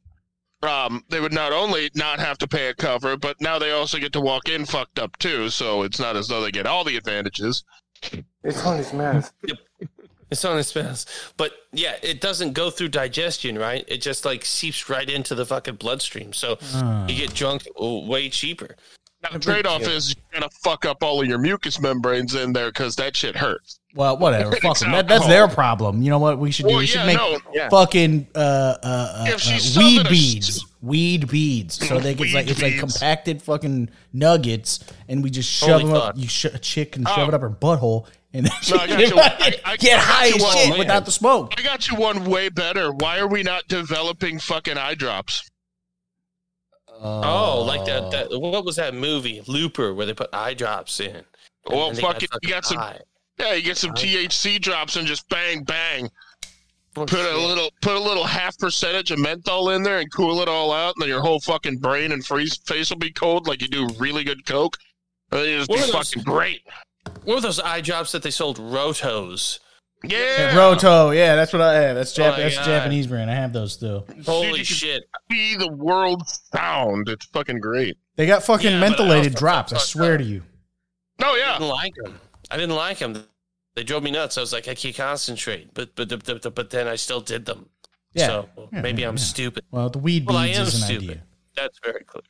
um 0.63 1.05
they 1.09 1.21
would 1.21 1.33
not 1.33 1.53
only 1.53 1.91
not 1.95 2.19
have 2.19 2.39
to 2.39 2.49
pay 2.49 2.69
a 2.69 2.75
cover, 2.75 3.17
but 3.17 3.41
now 3.41 3.59
they 3.59 3.71
also 3.71 3.99
get 3.99 4.13
to 4.15 4.21
walk 4.21 4.49
in 4.49 4.65
fucked 4.67 4.99
up 4.99 5.17
too. 5.19 5.49
So 5.51 5.83
it's 5.83 5.99
not 6.01 6.17
as 6.17 6.29
though 6.29 6.41
they 6.41 6.51
get 6.51 6.67
all 6.67 6.85
the 6.85 6.97
advantages. 6.97 7.65
It's 8.43 8.65
on 8.65 8.79
his 8.79 8.93
mouth. 8.93 9.33
It's 10.31 10.45
on 10.45 10.59
its 10.59 10.75
mouth. 10.75 11.33
But 11.37 11.53
yeah, 11.73 11.97
it 12.03 12.21
doesn't 12.21 12.53
go 12.53 12.71
through 12.71 12.89
digestion, 12.89 13.59
right? 13.59 13.85
It 13.89 14.03
just 14.03 14.25
like 14.25 14.45
seeps 14.45 14.89
right 14.91 15.09
into 15.09 15.35
the 15.35 15.47
fucking 15.47 15.77
bloodstream. 15.77 16.33
So 16.33 16.59
Ah. 16.75 17.07
you 17.07 17.15
get 17.17 17.35
drunk 17.35 17.67
way 17.79 18.29
cheaper. 18.29 18.77
Now, 19.23 19.31
the 19.33 19.39
trade 19.41 19.67
off 19.67 19.83
is 19.83 20.15
you're 20.15 20.41
gonna 20.41 20.51
fuck 20.63 20.85
up 20.85 21.03
all 21.03 21.21
of 21.21 21.27
your 21.27 21.39
mucus 21.39 21.81
membranes 21.81 22.35
in 22.37 22.53
there 22.53 22.69
because 22.69 22.95
that 22.97 23.17
shit 23.17 23.35
hurts. 23.37 23.81
Well, 23.95 24.17
whatever. 24.17 24.53
Fuck 24.63 24.79
them. 24.79 24.93
That, 24.93 25.09
that's 25.09 25.27
their 25.27 25.49
problem. 25.49 26.03
You 26.03 26.11
know 26.11 26.19
what 26.21 26.39
we 26.39 26.51
should 26.53 26.65
do? 26.67 26.69
Well, 26.73 26.79
we 26.79 26.87
should 26.87 27.01
yeah, 27.01 27.07
make 27.07 27.17
no, 27.17 27.39
yeah. 27.53 27.69
fucking 27.69 28.29
uh, 28.35 28.39
uh, 28.39 28.77
uh, 28.85 29.27
uh, 29.33 29.59
weed 29.77 30.09
beads. 30.09 30.65
Weed 30.83 31.29
beads. 31.29 31.85
So 31.89 31.99
they 31.99 32.15
get 32.15 32.33
like 32.33 32.49
it's 32.49 32.63
like 32.63 32.79
compacted 32.79 33.43
fucking 33.43 33.89
nuggets, 34.13 34.81
and 35.09 35.25
we 35.25 35.31
just 35.31 35.51
shove 35.51 35.81
Holy 35.81 35.85
them 35.93 35.95
up. 36.03 36.17
You 36.17 36.29
sh- 36.29 36.45
a 36.45 36.59
chick 36.59 36.95
and 36.97 37.09
shove 37.09 37.19
Oh. 37.19 37.29
it 37.29 37.35
up 37.35 37.41
her 37.41 37.51
butthole, 37.51 38.07
and 38.33 38.47
then 38.47 38.53
she 38.61 38.75
No, 38.75 38.81
I 38.81 38.87
got 38.87 38.99
can 39.01 39.09
you. 39.09 39.17
I- 39.21 39.61
I- 39.65 39.77
get 39.79 39.99
I 39.99 40.03
high 40.03 40.27
as 40.29 40.35
shit 40.53 40.69
man. 40.71 40.79
without 40.79 41.05
the 41.07 41.11
smoke. 41.11 41.55
I 41.59 41.63
got 41.63 41.89
you 41.91 41.97
one 41.97 42.25
way 42.27 42.51
better. 42.51 42.93
Why 42.93 43.19
are 43.19 43.27
we 43.27 43.43
not 43.43 43.67
developing 43.67 44.39
fucking 44.39 44.77
eye 44.79 44.95
drops? 44.95 45.49
Oh, 47.01 47.63
like 47.67 47.85
that, 47.87 48.05
uh, 48.05 48.11
that. 48.11 48.41
What 48.41 48.65
was 48.65 48.77
that 48.77 48.95
movie, 48.95 49.43
Looper, 49.47 49.95
where 49.95 50.07
they 50.07 50.15
put 50.15 50.31
eye 50.33 50.55
drops 50.55 51.01
in? 51.01 51.25
Well, 51.67 51.93
fuck 51.95 52.23
it, 52.23 52.31
you 52.43 52.49
got 52.49 52.65
some- 52.65 52.79
eye. 52.79 53.01
Yeah, 53.39 53.53
you 53.55 53.63
get 53.63 53.77
some 53.77 53.93
THC 53.95 54.59
drops 54.61 54.97
and 54.97 55.07
just 55.07 55.29
bang 55.29 55.63
bang. 55.63 56.11
Oh, 56.97 57.05
Put 57.07 57.13
a 57.21 57.37
little 57.37 57.71
put 57.83 57.95
a 57.95 58.01
little 58.01 58.25
half 58.25 58.59
percentage 58.59 59.13
of 59.13 59.21
menthol 59.21 59.71
in 59.71 59.85
there 59.85 59.99
and 60.01 60.13
cool 60.13 60.41
it 60.41 60.49
all 60.49 60.73
out, 60.73 60.95
and 60.97 61.03
then 61.03 61.09
your 61.09 61.21
whole 61.21 61.39
fucking 61.39 61.77
brain 61.79 62.11
and 62.11 62.27
freeze 62.27 62.57
face 62.67 62.91
will 62.91 62.99
be 62.99 63.13
cold 63.13 63.47
like 63.47 63.63
you 63.63 63.69
do 63.69 63.87
really 63.99 64.25
good 64.25 64.45
coke. 64.47 64.77
Then 65.31 65.59
just 65.59 65.71
What 65.71 65.77
be 65.77 65.83
those- 65.93 66.11
fucking 66.11 66.25
great. 66.25 66.63
What 67.25 67.37
were 67.37 67.41
those 67.41 67.61
eye 67.61 67.81
drops 67.81 68.11
that 68.13 68.23
they 68.25 68.31
sold? 68.33 68.59
Rohtos. 68.59 69.61
Yeah, 70.05 70.55
Rohto, 70.55 71.15
yeah, 71.17 71.35
that's 71.35 71.53
what 71.53 71.61
I 71.61 71.75
have. 71.75 71.97
That's, 71.97 72.17
Jap- 72.17 72.29
Oh 72.29 72.31
my 72.33 72.41
that's 72.43 72.55
a 72.55 72.59
God. 72.59 72.65
Japanese 72.67 73.07
brand. 73.09 73.31
I 73.31 73.35
have 73.35 73.53
those 73.53 73.73
still. 73.73 74.07
Holy 74.25 74.63
shit! 74.63 75.03
be 75.29 75.57
the 75.57 75.73
world's 75.73 76.41
sound. 76.55 77.09
It's 77.09 77.27
fucking 77.27 77.59
great. 77.59 77.97
They 78.17 78.27
got 78.27 78.45
fucking 78.45 78.71
Yeah, 78.71 78.81
but 78.81 79.01
I 79.01 79.05
mentholated 79.05 79.27
also- 79.35 79.39
drops. 79.39 79.73
I 79.73 79.77
fuck 79.77 79.85
swear 79.85 80.13
up. 80.15 80.19
to 80.21 80.25
you. 80.25 80.43
Oh 81.23 81.35
I 81.35 81.39
yeah, 81.39 81.53
didn't 81.59 81.69
like 81.69 81.95
them. 82.03 82.21
I 82.51 82.57
didn't 82.57 82.77
like 82.77 82.99
them. 82.99 83.25
They 83.75 83.83
drove 83.83 84.03
me 84.05 84.13
nuts. 84.13 84.39
I 84.39 84.41
was 84.41 84.53
like, 84.53 84.69
I 84.69 84.75
can't 84.75 84.95
concentrate. 84.97 85.75
But 85.75 85.95
but 85.97 86.09
but, 86.09 86.25
but, 86.43 86.55
but 86.55 86.71
then 86.71 86.87
I 86.87 86.95
still 86.95 87.21
did 87.21 87.45
them. 87.45 87.69
Yeah. 88.15 88.27
So 88.29 88.49
Yeah, 88.73 88.81
maybe 88.83 89.03
yeah, 89.03 89.09
I'm 89.09 89.17
yeah. 89.17 89.23
stupid. 89.23 89.65
Well, 89.73 89.91
the 89.91 89.99
weed 89.99 90.27
Well, 90.27 90.37
I 90.37 90.47
beads 90.47 90.59
am 90.59 90.67
is 90.69 90.75
an 90.77 90.81
stupid. 90.83 91.11
idea. 91.11 91.23
That's 91.57 91.79
very 91.85 92.05
clear. 92.05 92.23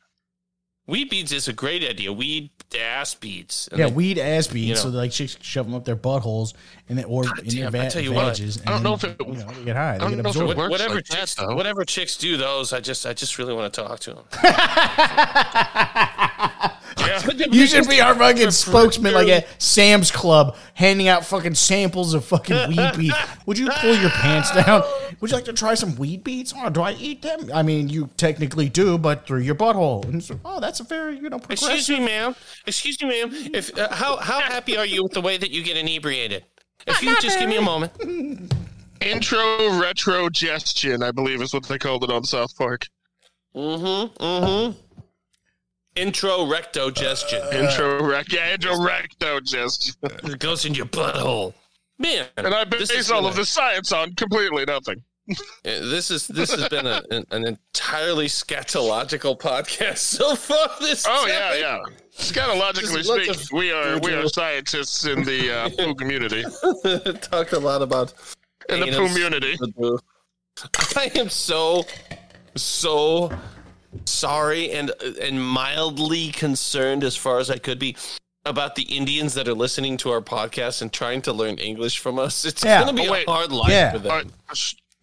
Weed 0.89 1.09
beads 1.09 1.31
is 1.31 1.47
a 1.47 1.53
great 1.53 1.83
idea. 1.83 2.11
Weed 2.11 2.49
ass 2.79 3.13
beads. 3.15 3.67
And 3.71 3.79
Yeah, 3.79 3.87
they- 3.87 3.93
weed 3.93 4.17
ass 4.19 4.47
beads. 4.47 4.67
you 4.67 4.73
know. 4.75 4.79
so 4.81 4.89
like 4.89 5.11
chicks 5.11 5.37
shove 5.41 5.65
them 5.67 5.75
up 5.75 5.85
their 5.85 5.95
buttholes 5.95 6.53
and 6.87 6.97
then 6.97 7.05
or 7.05 7.23
in 7.23 7.29
their 7.47 7.69
damn, 7.71 7.75
I 7.81 7.87
tell 7.89 8.01
you 8.01 8.11
what, 8.13 8.39
I 8.39 8.71
don't 8.71 8.83
know 8.83 8.93
if 8.95 9.03
it- 9.03 9.15
you 9.19 9.25
know, 9.33 9.51
they 9.51 9.63
get 9.65 9.75
high. 9.75 9.93
They 9.93 9.99
don't 9.99 10.15
get 10.15 10.23
know 10.23 10.29
if 10.29 10.35
it 10.35 10.57
works 10.57 10.71
whatever 10.71 10.95
like 10.95 11.05
chicks, 11.05 11.35
though. 11.35 11.55
whatever 11.55 11.85
chicks 11.85 12.17
do 12.17 12.37
those, 12.37 12.73
I 12.73 12.79
just 12.79 13.05
I 13.05 13.13
just 13.13 13.37
really 13.37 13.53
want 13.53 13.71
to 13.73 13.81
talk 13.81 13.99
to 14.01 14.13
them. 14.15 14.23
You 17.51 17.67
should 17.67 17.87
be 17.87 18.01
our 18.01 18.15
fucking 18.15 18.51
spokesman, 18.51 19.13
like 19.13 19.27
at 19.27 19.47
Sam's 19.61 20.11
Club, 20.11 20.55
handing 20.73 21.07
out 21.07 21.25
fucking 21.25 21.55
samples 21.55 22.13
of 22.13 22.25
fucking 22.25 22.69
weed 22.69 22.91
beads. 22.97 23.15
Would 23.45 23.57
you 23.57 23.69
pull 23.69 23.95
your 23.95 24.09
pants 24.09 24.51
down? 24.51 24.83
Would 25.19 25.31
you 25.31 25.35
like 25.35 25.45
to 25.45 25.53
try 25.53 25.73
some 25.73 25.95
weed 25.95 26.23
beads? 26.23 26.53
Oh, 26.55 26.69
do 26.69 26.81
I 26.81 26.93
eat 26.93 27.21
them? 27.21 27.51
I 27.53 27.63
mean, 27.63 27.89
you 27.89 28.09
technically 28.17 28.69
do, 28.69 28.97
but 28.97 29.27
through 29.27 29.41
your 29.41 29.55
butthole. 29.55 30.05
And 30.05 30.23
so, 30.23 30.39
oh, 30.45 30.59
that's 30.59 30.79
a 30.79 30.83
very 30.83 31.17
you 31.17 31.29
know 31.29 31.41
Excuse 31.49 31.89
me, 31.89 31.99
ma'am. 31.99 32.35
Excuse 32.65 33.01
me, 33.01 33.09
ma'am. 33.09 33.29
If 33.53 33.77
uh, 33.77 33.93
how 33.93 34.17
how 34.17 34.39
happy 34.39 34.77
are 34.77 34.85
you 34.85 35.03
with 35.03 35.13
the 35.13 35.21
way 35.21 35.37
that 35.37 35.51
you 35.51 35.63
get 35.63 35.77
inebriated? 35.77 36.45
If 36.87 37.01
you 37.03 37.19
just 37.21 37.39
give 37.39 37.49
me 37.49 37.57
a 37.57 37.61
moment. 37.61 37.93
Intro 39.01 39.39
retrogestion, 39.79 41.03
I 41.03 41.11
believe 41.11 41.41
is 41.41 41.53
what 41.53 41.63
they 41.63 41.77
called 41.77 42.03
it 42.03 42.11
on 42.11 42.23
South 42.25 42.55
Park. 42.57 42.87
Mm-hmm. 43.55 44.23
Mm-hmm. 44.23 44.79
Intro 45.99 46.45
recto 46.45 46.89
gestion. 46.89 47.41
Intro 47.53 48.03
rec, 48.03 48.31
yeah, 48.31 48.53
intro 48.53 48.81
recto 48.81 49.39
gestion. 49.39 49.95
It 50.31 50.39
goes 50.39 50.65
in 50.65 50.73
your 50.73 50.85
butthole. 50.85 51.53
Man, 51.97 52.27
And 52.37 52.47
I 52.53 52.63
base 52.63 53.11
all 53.11 53.25
of 53.27 53.35
the 53.35 53.45
science 53.45 53.91
on 53.91 54.15
completely 54.15 54.63
nothing. 54.65 55.03
uh, 55.29 55.35
This 55.63 56.09
is 56.11 56.27
this 56.27 56.49
has 56.51 56.69
been 56.69 56.87
a, 56.87 57.03
an, 57.11 57.25
an 57.31 57.45
entirely 57.45 58.27
scatological 58.27 59.37
podcast 59.37 59.97
so 59.97 60.35
far. 60.35 60.69
This 60.79 61.05
Oh 61.07 61.25
time. 61.25 61.29
yeah, 61.29 61.55
yeah. 61.55 61.79
Scatologically 62.17 63.03
speaking, 63.03 63.29
of 63.35 63.51
we 63.51 63.71
are 63.71 63.99
we 63.99 64.13
are 64.13 64.27
scientists 64.29 65.05
in 65.05 65.23
the 65.23 65.51
uh, 65.53 65.69
poo 65.77 65.93
community. 65.95 66.43
Talked 67.21 67.53
a 67.53 67.59
lot 67.59 67.81
about 67.81 68.13
In 68.69 68.79
the 68.79 68.87
poo 68.87 69.07
community. 69.07 69.57
I 70.95 71.11
am 71.15 71.29
so 71.29 71.85
so 72.55 73.29
sorry 74.05 74.71
and 74.71 74.91
and 75.21 75.41
mildly 75.43 76.29
concerned 76.29 77.03
as 77.03 77.15
far 77.15 77.39
as 77.39 77.49
I 77.49 77.57
could 77.57 77.79
be 77.79 77.95
about 78.45 78.75
the 78.75 78.83
Indians 78.83 79.33
that 79.33 79.47
are 79.47 79.53
listening 79.53 79.97
to 79.97 80.11
our 80.11 80.21
podcast 80.21 80.81
and 80.81 80.91
trying 80.93 81.21
to 81.23 81.33
learn 81.33 81.57
English 81.57 81.99
from 81.99 82.17
us. 82.19 82.45
It's 82.45 82.63
Yeah. 82.63 82.81
gonna 82.85 82.93
be 82.93 83.07
Oh, 83.09 83.13
a 83.13 83.25
hard 83.25 83.51
life 83.51 83.69
Yeah. 83.71 83.91
for 83.91 83.99
them. 83.99 84.31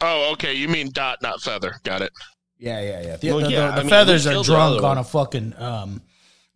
Oh, 0.01 0.33
okay. 0.33 0.55
You 0.55 0.69
mean 0.69 0.91
dot, 0.93 1.21
not 1.23 1.41
feather. 1.43 1.77
Got 1.85 2.03
it. 2.03 2.13
Yeah, 2.59 2.81
yeah, 2.81 3.03
yeah. 3.03 3.17
The, 3.17 3.29
Well, 3.29 3.39
the- 3.41 3.45
the- 3.47 3.51
yeah, 3.53 3.67
the 3.69 3.73
I 3.73 3.79
mean, 3.81 3.89
feathers 3.91 4.27
are 4.27 4.31
killed 4.33 4.47
drunk 4.47 4.83
on 4.83 4.99
a 4.99 5.05
fucking 5.05 5.55
um, 5.59 6.03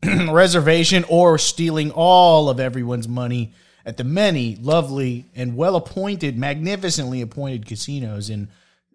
reservation 0.31 1.05
or 1.09 1.39
stealing 1.39 1.91
all 1.91 2.49
of 2.49 2.59
everyone's 2.61 3.09
money 3.09 3.53
at 3.85 3.97
the 3.97 4.05
many 4.05 4.57
lovely 4.57 5.27
and 5.35 5.57
well 5.57 5.77
appointed, 5.77 6.37
magnificently 6.39 7.21
appointed 7.21 7.67
casinos 7.67 8.31
in 8.31 8.49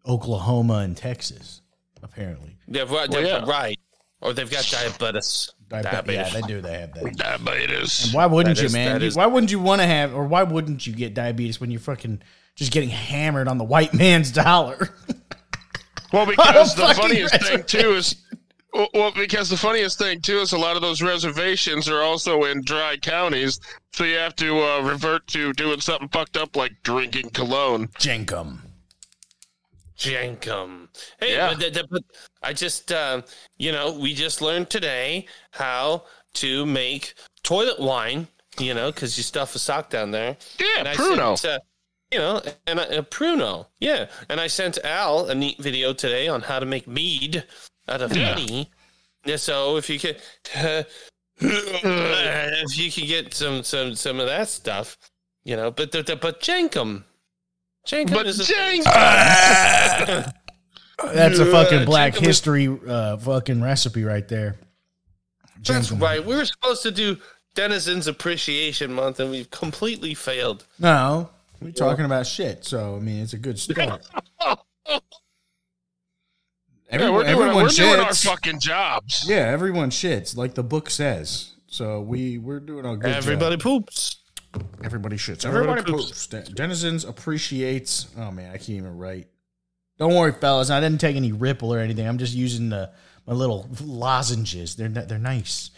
Oklahoma 0.08 0.76
and 0.80 0.96
Texas. 0.98 1.62
Apparently, 2.04 2.55
They're, 2.68 2.86
right, 2.86 3.10
Well, 3.10 3.22
they're 3.22 3.40
yeah. 3.40 3.46
right. 3.50 3.80
Or 4.22 4.34
they've 4.34 4.50
got 4.50 4.66
diabetes. 4.66 5.52
I 5.72 5.82
bet- 5.82 6.08
yeah, 6.10 6.30
they 6.30 6.42
do. 6.42 6.62
They 6.62 6.80
have 6.80 6.94
that. 6.94 7.16
Diabetes. 7.18 8.12
Why 8.14 8.26
wouldn't 8.26 8.56
That 8.58 8.62
you, 8.62 8.68
is- 8.68 8.74
man? 8.74 9.02
You- 9.02 9.08
is- 9.08 9.16
why 9.16 9.26
wouldn't 9.26 9.52
you 9.52 9.60
want 9.60 9.82
to 9.82 9.88
have, 9.88 10.14
or 10.16 10.26
why 10.26 10.44
wouldn't 10.44 10.86
you 10.88 10.94
get 10.94 11.14
diabetes 11.14 11.60
when 11.60 11.70
you're 11.72 11.80
fucking 11.80 12.22
just 12.56 12.72
getting 12.72 12.90
hammered 12.90 13.48
on 13.48 13.58
the 13.58 13.64
white 13.64 13.94
man's 13.94 14.32
dollar? 14.32 14.90
Well, 16.14 16.26
because 16.28 16.76
the 16.76 16.94
funniest 16.94 17.42
thing 17.42 17.64
too 17.64 17.92
is, 17.96 18.16
well, 18.74 18.88
well, 18.94 19.12
because 19.12 19.50
the 19.50 19.58
funniest 19.58 19.98
thing 19.98 20.22
too 20.22 20.38
is 20.38 20.54
a 20.54 20.58
lot 20.58 20.76
of 20.76 20.82
those 20.82 21.02
reservations 21.02 21.90
are 21.90 22.02
also 22.02 22.44
in 22.44 22.62
dry 22.64 22.96
counties, 22.98 23.60
so 23.92 24.04
you 24.06 24.16
have 24.18 24.36
to 24.38 24.62
uh, 24.62 24.82
revert 24.82 25.28
to 25.30 25.52
doing 25.54 25.82
something 25.82 26.08
fucked 26.10 26.38
up 26.38 26.56
like 26.56 26.72
drinking 26.84 27.32
cologne. 27.32 27.88
Jenkem. 28.00 28.60
Jankum. 29.98 30.88
Hey, 31.20 31.36
Yeah. 31.36 31.54
but, 31.58 31.90
but 31.90 32.04
I 32.44 32.54
just, 32.54 32.92
um, 32.92 33.24
you 33.58 33.72
know, 33.72 33.94
we 33.98 34.14
just 34.14 34.42
learned 34.42 34.70
today 34.70 35.26
how 35.52 36.04
to 36.36 36.66
make 36.66 37.14
toilet 37.44 37.80
wine, 37.80 38.28
you 38.60 38.74
know, 38.74 38.92
because 38.92 39.18
you 39.18 39.24
stuff 39.24 39.56
a 39.56 39.60
sock 39.60 39.90
down 39.90 40.12
there. 40.12 40.38
Yeah, 40.60 40.66
And 40.80 40.88
I 40.88 40.96
Pruno. 40.96 41.38
sent, 41.38 41.56
uh, 41.56 41.60
you 42.12 42.20
know, 42.20 42.42
and 42.68 42.80
I- 42.80 42.84
uh, 42.98 43.02
Pruno, 43.04 43.68
yeah. 43.80 44.08
And 44.30 44.40
I 44.42 44.48
sent 44.48 44.78
Al 44.84 45.28
a 45.30 45.36
neat 45.36 45.58
video 45.60 45.94
today 45.94 46.28
on 46.28 46.42
how 46.42 46.60
to 46.60 46.66
make 46.66 46.88
mead 46.88 47.44
out 47.88 48.02
of 48.02 48.16
Yeah. 48.16 48.34
honey. 48.34 48.70
Yeah, 49.26 49.38
so 49.38 49.78
if 49.78 49.90
you 49.90 49.98
could, 50.00 50.22
uh, 50.56 50.84
if 51.40 52.78
you 52.78 52.92
could 52.92 53.08
get 53.08 53.34
some 53.34 53.64
some 53.64 53.96
some 53.96 54.20
of 54.20 54.28
that 54.28 54.48
stuff, 54.50 54.98
you 55.44 55.56
know, 55.56 55.72
but 55.72 55.92
the, 55.92 56.04
the, 56.04 56.16
but 56.16 56.40
Jankum, 56.42 57.04
Jankum 57.86 58.14
but 58.14 58.26
is 58.26 58.40
a 58.40 58.44
That's 61.14 61.40
a 61.40 61.46
fucking 61.46 61.86
Black 61.86 62.14
chicken 62.14 62.22
with- 62.24 62.28
History 62.30 62.80
uh, 62.88 63.18
fucking 63.18 63.62
recipe 63.62 64.04
right 64.04 64.28
there. 64.28 64.56
That's 65.58 65.68
Gentlemen. 65.90 66.04
right. 66.08 66.26
We 66.26 66.36
were 66.36 66.46
supposed 66.46 66.84
to 66.84 66.92
do 66.92 67.18
Denizens 67.54 68.08
Appreciation 68.08 68.94
Month, 68.94 69.20
and 69.20 69.30
we've 69.32 69.50
completely 69.52 70.14
failed. 70.14 70.66
No, 70.80 71.30
we're 71.62 71.72
talking 71.72 72.06
about 72.06 72.26
shit. 72.28 72.66
So 72.66 72.96
I 72.96 73.00
mean, 73.00 73.22
it's 73.24 73.34
a 73.34 73.38
good 73.38 73.60
start. 73.60 74.06
Yeah, 76.88 77.02
Everyone, 77.02 77.16
we're 77.16 77.24
doing, 77.24 77.34
everyone 77.34 77.64
we're 77.64 77.70
doing 77.70 78.00
our 78.00 78.14
fucking 78.14 78.60
jobs. 78.60 79.26
yeah, 79.28 79.38
everyone 79.38 79.90
shits 79.90 80.38
like 80.38 80.54
the 80.54 80.64
book 80.64 80.90
says. 80.92 81.54
So 81.66 82.00
we 82.02 82.38
we're 82.38 82.60
doing 82.60 82.86
a 82.86 82.96
good 82.96 83.10
Everybody 83.12 83.56
job. 83.56 83.64
poops. 83.64 84.18
Everybody 84.84 85.16
shits. 85.18 85.46
Everybody 85.46 85.80
Everybody 85.82 86.04
poops. 86.04 86.28
Den- 86.28 86.46
Denizens 86.54 87.06
appreciates. 87.06 88.08
Oh 88.18 88.32
man, 88.32 88.50
I 88.50 88.58
can't 88.58 88.70
even 88.70 88.98
write. 88.98 89.28
Don't 89.98 90.14
worry, 90.14 90.34
fellas. 90.34 90.70
I 90.70 90.80
didn't 90.80 91.00
take 91.00 91.16
any 91.16 91.32
ripple 91.32 91.74
or 91.74 91.80
anything. 91.80 92.08
I'm 92.08 92.18
just 92.18 92.34
using 92.36 92.70
the 92.70 92.92
my 93.26 93.34
little 93.34 93.68
lozenges. 93.84 94.76
They're 94.76 94.90
they're 94.90 95.18
nice. 95.18 95.72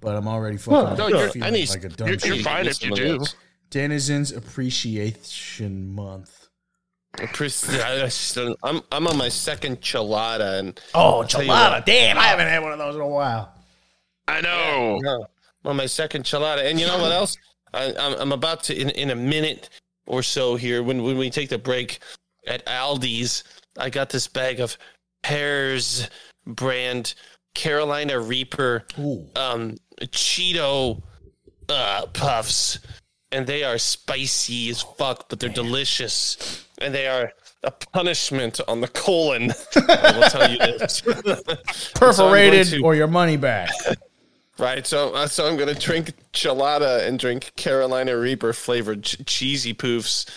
But 0.00 0.16
I'm 0.16 0.26
already 0.28 0.56
fucking. 0.56 0.96
No, 0.96 1.08
you're- 1.08 1.30
feeling 1.30 1.46
I 1.46 1.50
need- 1.50 1.68
like 1.68 1.84
a 1.84 1.88
dumb 1.88 2.08
You're, 2.08 2.16
you're 2.18 2.36
fine 2.44 2.66
if 2.66 2.82
you 2.82 2.94
do. 2.94 3.24
Denizens 3.70 4.32
Appreciation 4.32 5.94
Month. 5.94 6.48
Appre- 7.14 8.54
I'm 8.62 8.82
I'm 8.92 9.06
on 9.06 9.16
my 9.16 9.28
second 9.28 9.80
chelada, 9.80 10.58
and 10.58 10.80
Oh, 10.94 11.22
tell 11.24 11.40
chelada. 11.40 11.84
Damn, 11.84 12.18
I 12.18 12.24
haven't 12.24 12.48
had 12.48 12.62
one 12.62 12.72
of 12.72 12.78
those 12.78 12.94
in 12.94 13.00
a 13.00 13.06
while. 13.08 13.52
I 14.28 14.40
know. 14.40 15.00
Yeah, 15.02 15.18
I'm 15.64 15.70
on 15.70 15.76
my 15.76 15.86
second 15.86 16.24
chelada. 16.24 16.68
And 16.68 16.78
you 16.78 16.86
know 16.86 16.98
what 16.98 17.12
else? 17.12 17.36
I, 17.74 17.92
I'm, 17.98 18.14
I'm 18.20 18.32
about 18.32 18.62
to 18.64 18.78
in, 18.78 18.90
in 18.90 19.10
a 19.10 19.16
minute 19.16 19.68
or 20.06 20.22
so 20.22 20.56
here 20.56 20.82
when 20.82 21.02
when 21.02 21.18
we 21.18 21.30
take 21.30 21.48
the 21.48 21.58
break 21.58 21.98
at 22.46 22.64
Aldi's. 22.66 23.44
I 23.78 23.90
got 23.90 24.08
this 24.10 24.26
bag 24.28 24.60
of 24.60 24.76
Pears 25.22 26.08
brand 26.46 27.14
Carolina 27.54 28.18
Reaper 28.20 28.84
Ooh. 28.98 29.26
um 29.34 29.76
Cheeto 30.00 31.02
uh 31.68 32.06
puffs 32.12 32.78
and 33.32 33.46
they 33.46 33.64
are 33.64 33.76
spicy 33.78 34.70
as 34.70 34.82
fuck 34.82 35.28
but 35.28 35.40
they're 35.40 35.48
delicious 35.50 36.64
and 36.78 36.94
they 36.94 37.08
are 37.08 37.32
a 37.64 37.70
punishment 37.72 38.60
on 38.68 38.80
the 38.80 38.88
colon 38.88 39.50
I 39.76 40.12
will 40.18 40.28
tell 40.30 40.50
you 40.50 40.58
this 40.58 41.00
Perforated 41.94 42.66
So 42.68 42.76
to- 42.76 42.84
or 42.84 42.94
your 42.94 43.08
money 43.08 43.36
back. 43.36 43.70
Right 44.58 44.86
so 44.86 45.14
uh, 45.14 45.26
so 45.26 45.46
I'm 45.46 45.56
gonna 45.56 45.74
drink 45.74 46.12
chelada 46.32 47.06
and 47.06 47.18
drink 47.18 47.52
Carolina 47.56 48.16
Reaper 48.16 48.52
flavored 48.52 49.02
ch- 49.04 49.24
cheesy 49.26 49.74
poofs 49.74 50.28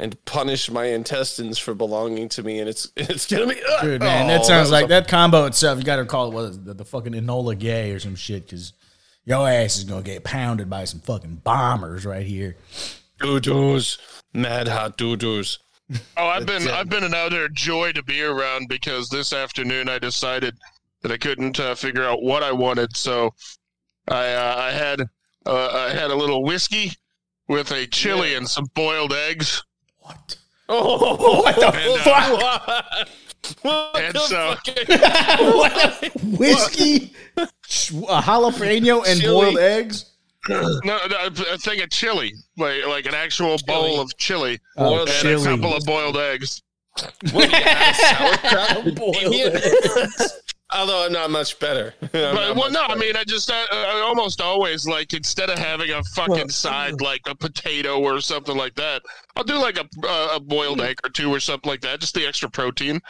and 0.00 0.22
punish 0.24 0.70
my 0.70 0.84
intestines 0.86 1.58
for 1.58 1.74
belonging 1.74 2.28
to 2.30 2.42
me 2.42 2.58
and 2.60 2.68
it's 2.68 2.90
it's 2.96 3.26
gonna 3.26 3.46
be 3.46 3.60
uh, 3.62 3.82
Dude, 3.82 4.00
man, 4.00 4.26
oh, 4.26 4.28
that 4.28 4.44
sounds 4.46 4.66
was 4.66 4.70
like 4.72 4.86
a- 4.86 4.88
that 4.88 5.08
combo 5.08 5.44
itself. 5.46 5.78
You 5.78 5.84
got 5.84 5.96
to 5.96 6.04
call 6.04 6.28
it 6.28 6.34
what 6.34 6.44
is 6.50 6.56
it, 6.56 6.64
the, 6.64 6.74
the 6.74 6.84
fucking 6.84 7.12
Enola 7.12 7.58
Gay 7.58 7.90
or 7.92 7.98
some 7.98 8.14
shit 8.16 8.44
because 8.46 8.72
your 9.24 9.48
ass 9.48 9.76
is 9.78 9.84
gonna 9.84 10.02
get 10.02 10.24
pounded 10.24 10.68
by 10.70 10.84
some 10.84 11.00
fucking 11.00 11.36
bombers 11.44 12.04
right 12.06 12.26
here. 12.26 12.56
doo-doos 13.20 13.98
mad 14.32 14.68
hot 14.68 14.96
doo-doos 14.96 15.58
Oh, 16.18 16.26
I've 16.26 16.44
been. 16.44 16.68
I've 16.68 16.90
been 16.90 17.02
an 17.02 17.14
utter 17.14 17.48
joy 17.48 17.92
to 17.92 18.02
be 18.02 18.20
around 18.22 18.68
because 18.68 19.08
this 19.08 19.32
afternoon 19.32 19.88
I 19.88 19.98
decided 19.98 20.54
that 21.00 21.10
I 21.10 21.16
couldn't 21.16 21.58
uh, 21.58 21.74
figure 21.74 22.04
out 22.04 22.22
what 22.22 22.42
I 22.42 22.52
wanted, 22.52 22.94
so 22.94 23.32
I 24.10 24.32
uh, 24.32 24.54
I 24.58 24.70
had 24.72 25.00
uh, 25.46 25.68
I 25.88 25.90
had 25.94 26.10
a 26.10 26.14
little 26.14 26.42
whiskey 26.42 26.92
with 27.48 27.70
a 27.72 27.86
chili 27.86 28.34
and 28.34 28.48
some 28.48 28.66
boiled 28.74 29.12
eggs. 29.12 29.62
What? 30.00 30.36
Oh, 30.68 31.42
what 31.42 31.56
the 31.56 31.72
fuck? 32.04 33.08
What 33.62 34.00
And 34.02 34.14
the 34.14 34.20
so- 34.20 34.54
fuck? 36.02 36.12
Whiskey, 36.38 37.12
ch- 37.66 37.90
a 37.92 38.20
jalapeno, 38.20 39.04
and 39.06 39.20
Chili. 39.20 39.34
boiled 39.34 39.58
eggs. 39.58 40.04
No, 40.48 40.78
no, 40.84 40.98
a 41.26 41.58
thing 41.58 41.80
of 41.82 41.90
chili, 41.90 42.32
like 42.56 42.86
like 42.86 43.06
an 43.06 43.14
actual 43.14 43.56
bowl 43.66 44.00
of 44.00 44.16
chili 44.16 44.58
Oh, 44.76 45.00
and 45.00 45.08
chili. 45.10 45.42
a 45.42 45.44
couple 45.44 45.74
of 45.74 45.84
boiled 45.84 46.16
eggs. 46.16 46.62
What, 47.32 47.48
you 47.50 47.56
add 47.64 47.94
sauerkraut? 47.94 48.94
Boiled 48.96 49.34
eggs. 49.34 50.42
Although 50.70 51.06
I'm 51.06 51.12
not 51.12 51.30
much 51.30 51.58
better. 51.58 51.94
But, 52.12 52.12
not 52.12 52.56
well, 52.56 52.70
much 52.70 52.72
no, 52.72 52.82
I 52.82 52.94
mean, 52.96 53.16
I 53.16 53.24
just 53.24 53.50
I, 53.50 53.64
I 53.70 54.00
almost 54.00 54.40
always 54.40 54.86
like 54.86 55.12
instead 55.14 55.50
of 55.50 55.58
having 55.58 55.90
a 55.90 56.02
fucking 56.14 56.50
side 56.50 57.00
like 57.00 57.22
a 57.26 57.34
potato 57.34 58.00
or 58.00 58.20
something 58.20 58.56
like 58.56 58.74
that, 58.74 59.02
I'll 59.36 59.44
do 59.44 59.58
like 59.58 59.78
a 59.78 60.06
a, 60.06 60.36
a 60.36 60.40
boiled 60.40 60.80
egg 60.80 60.98
or 61.04 61.10
two 61.10 61.32
or 61.32 61.40
something 61.40 61.68
like 61.68 61.80
that, 61.82 62.00
just 62.00 62.14
the 62.14 62.26
extra 62.26 62.50
protein. 62.50 63.00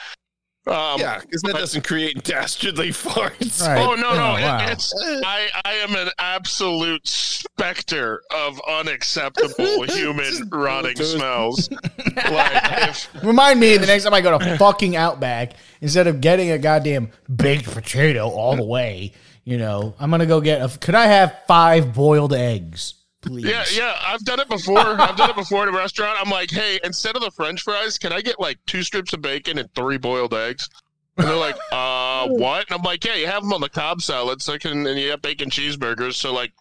Um, 0.68 1.00
yeah, 1.00 1.20
because 1.20 1.42
that 1.42 1.54
doesn't 1.54 1.86
create 1.86 2.22
dastardly 2.24 2.88
farts. 2.92 3.60
Right. 3.66 3.78
Oh 3.78 3.94
no, 3.94 4.14
no! 4.14 4.32
Oh, 4.32 4.36
it- 4.36 4.42
wow. 4.42 4.66
it's 4.68 4.92
I. 5.24 5.48
I 5.64 5.72
am 5.74 5.94
an 5.94 6.10
absolute 6.18 7.06
specter 7.06 8.22
of 8.34 8.60
unacceptable 8.68 9.82
human 9.88 10.48
rotting 10.50 10.96
smells. 10.96 11.70
like 12.30 12.88
if 12.88 13.08
Remind 13.24 13.60
me 13.60 13.76
the 13.76 13.86
next 13.86 14.04
time 14.04 14.14
I 14.14 14.20
go 14.20 14.38
to 14.38 14.56
fucking 14.58 14.96
Outback, 14.96 15.52
instead 15.80 16.06
of 16.06 16.20
getting 16.20 16.50
a 16.50 16.58
goddamn 16.58 17.10
baked 17.34 17.64
potato 17.70 18.28
all 18.28 18.56
the 18.56 18.64
way, 18.64 19.12
you 19.44 19.56
know, 19.58 19.94
I'm 19.98 20.10
gonna 20.10 20.26
go 20.26 20.40
get. 20.40 20.60
A, 20.60 20.76
could 20.78 20.94
I 20.94 21.06
have 21.06 21.34
five 21.46 21.94
boiled 21.94 22.34
eggs, 22.34 22.94
please? 23.20 23.44
Yeah, 23.44 23.64
yeah, 23.72 23.98
I've 24.00 24.24
done 24.24 24.40
it 24.40 24.48
before. 24.48 24.78
I've 24.78 25.16
done 25.16 25.30
it 25.30 25.36
before 25.36 25.62
at 25.62 25.68
a 25.68 25.72
restaurant. 25.72 26.18
I'm 26.20 26.30
like, 26.30 26.50
hey, 26.50 26.78
instead 26.84 27.16
of 27.16 27.22
the 27.22 27.30
French 27.30 27.62
fries, 27.62 27.98
can 27.98 28.12
I 28.12 28.20
get 28.20 28.38
like 28.40 28.58
two 28.66 28.82
strips 28.82 29.12
of 29.12 29.22
bacon 29.22 29.58
and 29.58 29.72
three 29.74 29.98
boiled 29.98 30.34
eggs? 30.34 30.68
And 31.16 31.26
they're 31.26 31.36
like, 31.36 31.56
uh, 31.72 32.28
what? 32.28 32.66
And 32.70 32.78
I'm 32.78 32.82
like, 32.82 33.04
yeah, 33.04 33.14
you 33.14 33.26
have 33.26 33.42
them 33.42 33.52
on 33.52 33.60
the 33.60 33.68
Cobb 33.68 34.02
salad, 34.02 34.42
so 34.42 34.54
I 34.54 34.58
can, 34.58 34.86
and 34.86 34.98
you 34.98 35.10
have 35.10 35.22
bacon 35.22 35.50
cheeseburgers. 35.50 36.14
So 36.14 36.32
like, 36.32 36.52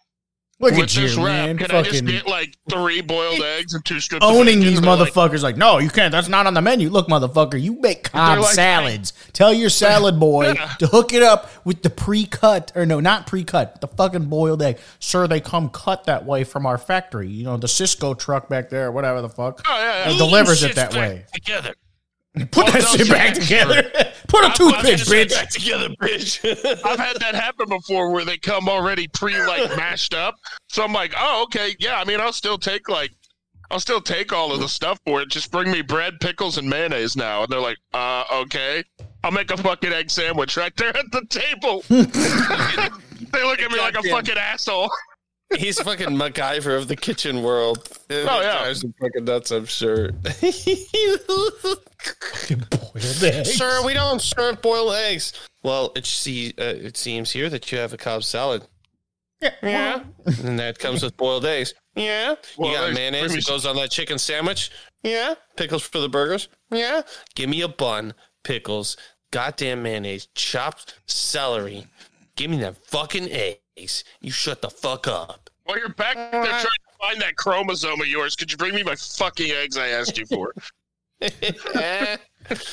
Look 0.60 0.72
with 0.72 0.80
at 0.84 0.96
you, 0.96 1.06
wrap, 1.24 1.46
man. 1.46 1.56
can 1.58 1.70
I 1.70 1.82
just 1.82 2.00
Fucking 2.00 2.06
get 2.06 2.26
like 2.26 2.52
three 2.68 3.00
boiled 3.00 3.40
eggs 3.40 3.74
and 3.74 3.84
two 3.84 4.00
strips? 4.00 4.24
of 4.26 4.32
owning 4.32 4.58
these 4.58 4.80
They're 4.80 4.90
like, 4.96 5.12
motherfuckers. 5.12 5.40
Like, 5.42 5.56
no, 5.56 5.78
you 5.78 5.88
can't. 5.88 6.10
That's 6.10 6.26
not 6.28 6.48
on 6.48 6.54
the 6.54 6.60
menu. 6.60 6.88
Look, 6.88 7.06
motherfucker, 7.06 7.60
you 7.62 7.80
make 7.80 8.02
Cobb 8.10 8.40
like, 8.40 8.54
salads. 8.54 9.12
Tell 9.32 9.52
your 9.52 9.70
salad 9.70 10.18
boy 10.20 10.54
Yeah. 10.54 10.66
to 10.80 10.88
hook 10.88 11.12
it 11.12 11.22
up 11.22 11.48
with 11.64 11.82
the 11.82 11.90
pre-cut, 11.90 12.72
or 12.74 12.84
no, 12.86 12.98
not 12.98 13.28
pre-cut, 13.28 13.80
the 13.80 13.86
fucking 13.86 14.24
boiled 14.26 14.60
egg. 14.60 14.78
Sir, 14.98 15.28
they 15.28 15.40
come 15.40 15.68
cut 15.70 16.04
that 16.06 16.26
way 16.26 16.42
from 16.42 16.66
our 16.66 16.76
factory. 16.76 17.28
You 17.28 17.44
know, 17.44 17.56
the 17.56 17.68
Sysco 17.68 18.18
truck 18.18 18.48
back 18.48 18.68
there, 18.68 18.90
whatever 18.90 19.22
the 19.22 19.28
fuck. 19.28 19.62
Oh 19.64 19.78
yeah, 19.78 20.08
It 20.08 20.12
yeah. 20.12 20.18
delivers 20.18 20.64
it 20.64 20.74
that 20.74 20.92
way. 20.92 21.24
Together. 21.32 21.74
Put 22.34 22.56
Well, 22.56 22.66
that 22.72 22.82
no, 22.82 22.96
shit 22.96 23.08
back 23.08 23.34
together. 23.34 23.82
Put 24.28 24.44
a 24.44 24.48
I'm 24.48 24.54
toothpick, 24.54 24.98
bitch. 24.98 25.30
Back 25.30 25.50
together, 25.50 25.88
bitch. 26.00 26.40
I've 26.84 26.98
had 26.98 27.16
that 27.20 27.34
happen 27.34 27.68
before 27.68 28.12
where 28.12 28.24
they 28.24 28.36
come 28.36 28.68
already 28.68 29.08
pre 29.08 29.36
like 29.46 29.76
mashed 29.76 30.14
up. 30.14 30.36
So 30.68 30.84
I'm 30.84 30.92
like, 30.92 31.14
oh, 31.18 31.44
okay, 31.44 31.74
yeah. 31.78 31.98
I 31.98 32.04
mean, 32.04 32.20
I'll 32.20 32.32
still 32.32 32.58
take 32.58 32.88
like, 32.88 33.10
I'll 33.70 33.80
still 33.80 34.00
take 34.00 34.32
all 34.32 34.52
of 34.52 34.60
the 34.60 34.68
stuff 34.68 35.00
for 35.04 35.22
it. 35.22 35.30
Just 35.30 35.50
bring 35.50 35.70
me 35.70 35.82
bread, 35.82 36.20
pickles, 36.20 36.58
and 36.58 36.68
mayonnaise 36.68 37.16
now. 37.16 37.42
And 37.42 37.52
they're 37.52 37.60
like, 37.60 37.78
uh, 37.92 38.24
okay. 38.32 38.84
I'll 39.24 39.32
make 39.32 39.50
a 39.50 39.56
fucking 39.56 39.92
egg 39.92 40.10
sandwich 40.10 40.56
right 40.56 40.74
there 40.76 40.96
at 40.96 41.10
the 41.10 41.24
table. 41.28 41.82
they 41.88 43.44
look 43.44 43.60
at 43.60 43.70
me 43.72 43.78
like 43.78 43.96
a 43.96 44.02
fucking 44.02 44.38
asshole. 44.38 44.90
He's 45.56 45.80
fucking 45.80 46.08
MacGyver 46.08 46.76
of 46.76 46.88
the 46.88 46.96
kitchen 46.96 47.42
world. 47.42 47.88
Oh 48.10 48.40
yeah. 48.40 48.62
drives 48.62 48.84
him 48.84 48.94
fucking 49.00 49.24
nuts. 49.24 49.50
I'm 49.50 49.64
sure. 49.64 50.12
Boiled 50.12 50.34
eggs. 53.22 53.54
Sir, 53.54 53.84
we 53.84 53.94
don't 53.94 54.20
serve 54.20 54.60
boiled 54.60 54.94
eggs. 54.94 55.32
Well, 55.62 55.92
it 55.96 56.06
see, 56.06 56.52
uh, 56.58 56.64
it 56.64 56.96
seems 56.96 57.30
here 57.30 57.48
that 57.48 57.70
you 57.72 57.78
have 57.78 57.92
a 57.92 57.96
Cobb 57.96 58.24
salad. 58.24 58.66
Yeah, 59.40 59.50
yeah. 59.62 60.00
and 60.42 60.58
that 60.58 60.78
comes 60.78 61.02
with 61.02 61.16
boiled 61.16 61.46
eggs. 61.46 61.74
Yeah, 61.94 62.34
Boiled 62.56 62.70
you 62.70 62.76
got 62.76 62.92
mayonnaise 62.92 63.28
bring 63.28 63.36
that 63.36 63.46
goes 63.46 63.66
on 63.66 63.76
that 63.76 63.90
chicken 63.90 64.18
sandwich. 64.18 64.70
Yeah, 65.02 65.34
pickles 65.56 65.82
for 65.82 65.98
the 65.98 66.08
burgers. 66.08 66.48
Yeah, 66.70 67.02
give 67.34 67.48
me 67.48 67.62
a 67.62 67.68
bun, 67.68 68.14
pickles, 68.44 68.96
goddamn 69.30 69.82
mayonnaise, 69.82 70.28
chopped 70.34 70.98
celery. 71.06 71.86
Give 72.36 72.50
me 72.50 72.58
that 72.58 72.84
fucking 72.84 73.28
eggs. 73.78 74.04
You 74.20 74.30
shut 74.30 74.62
the 74.62 74.70
fuck 74.70 75.06
up. 75.06 75.50
While 75.64 75.78
you're 75.78 75.90
back 75.90 76.14
there 76.14 76.44
trying 76.44 76.62
to 76.62 76.68
find 77.00 77.20
that 77.20 77.36
chromosome 77.36 78.00
of 78.00 78.06
yours, 78.06 78.36
could 78.36 78.50
you 78.50 78.56
bring 78.56 78.74
me 78.74 78.82
my 78.82 78.94
fucking 78.94 79.50
eggs 79.50 79.76
I 79.76 79.88
asked 79.88 80.18
you 80.18 80.26
for? 80.26 80.54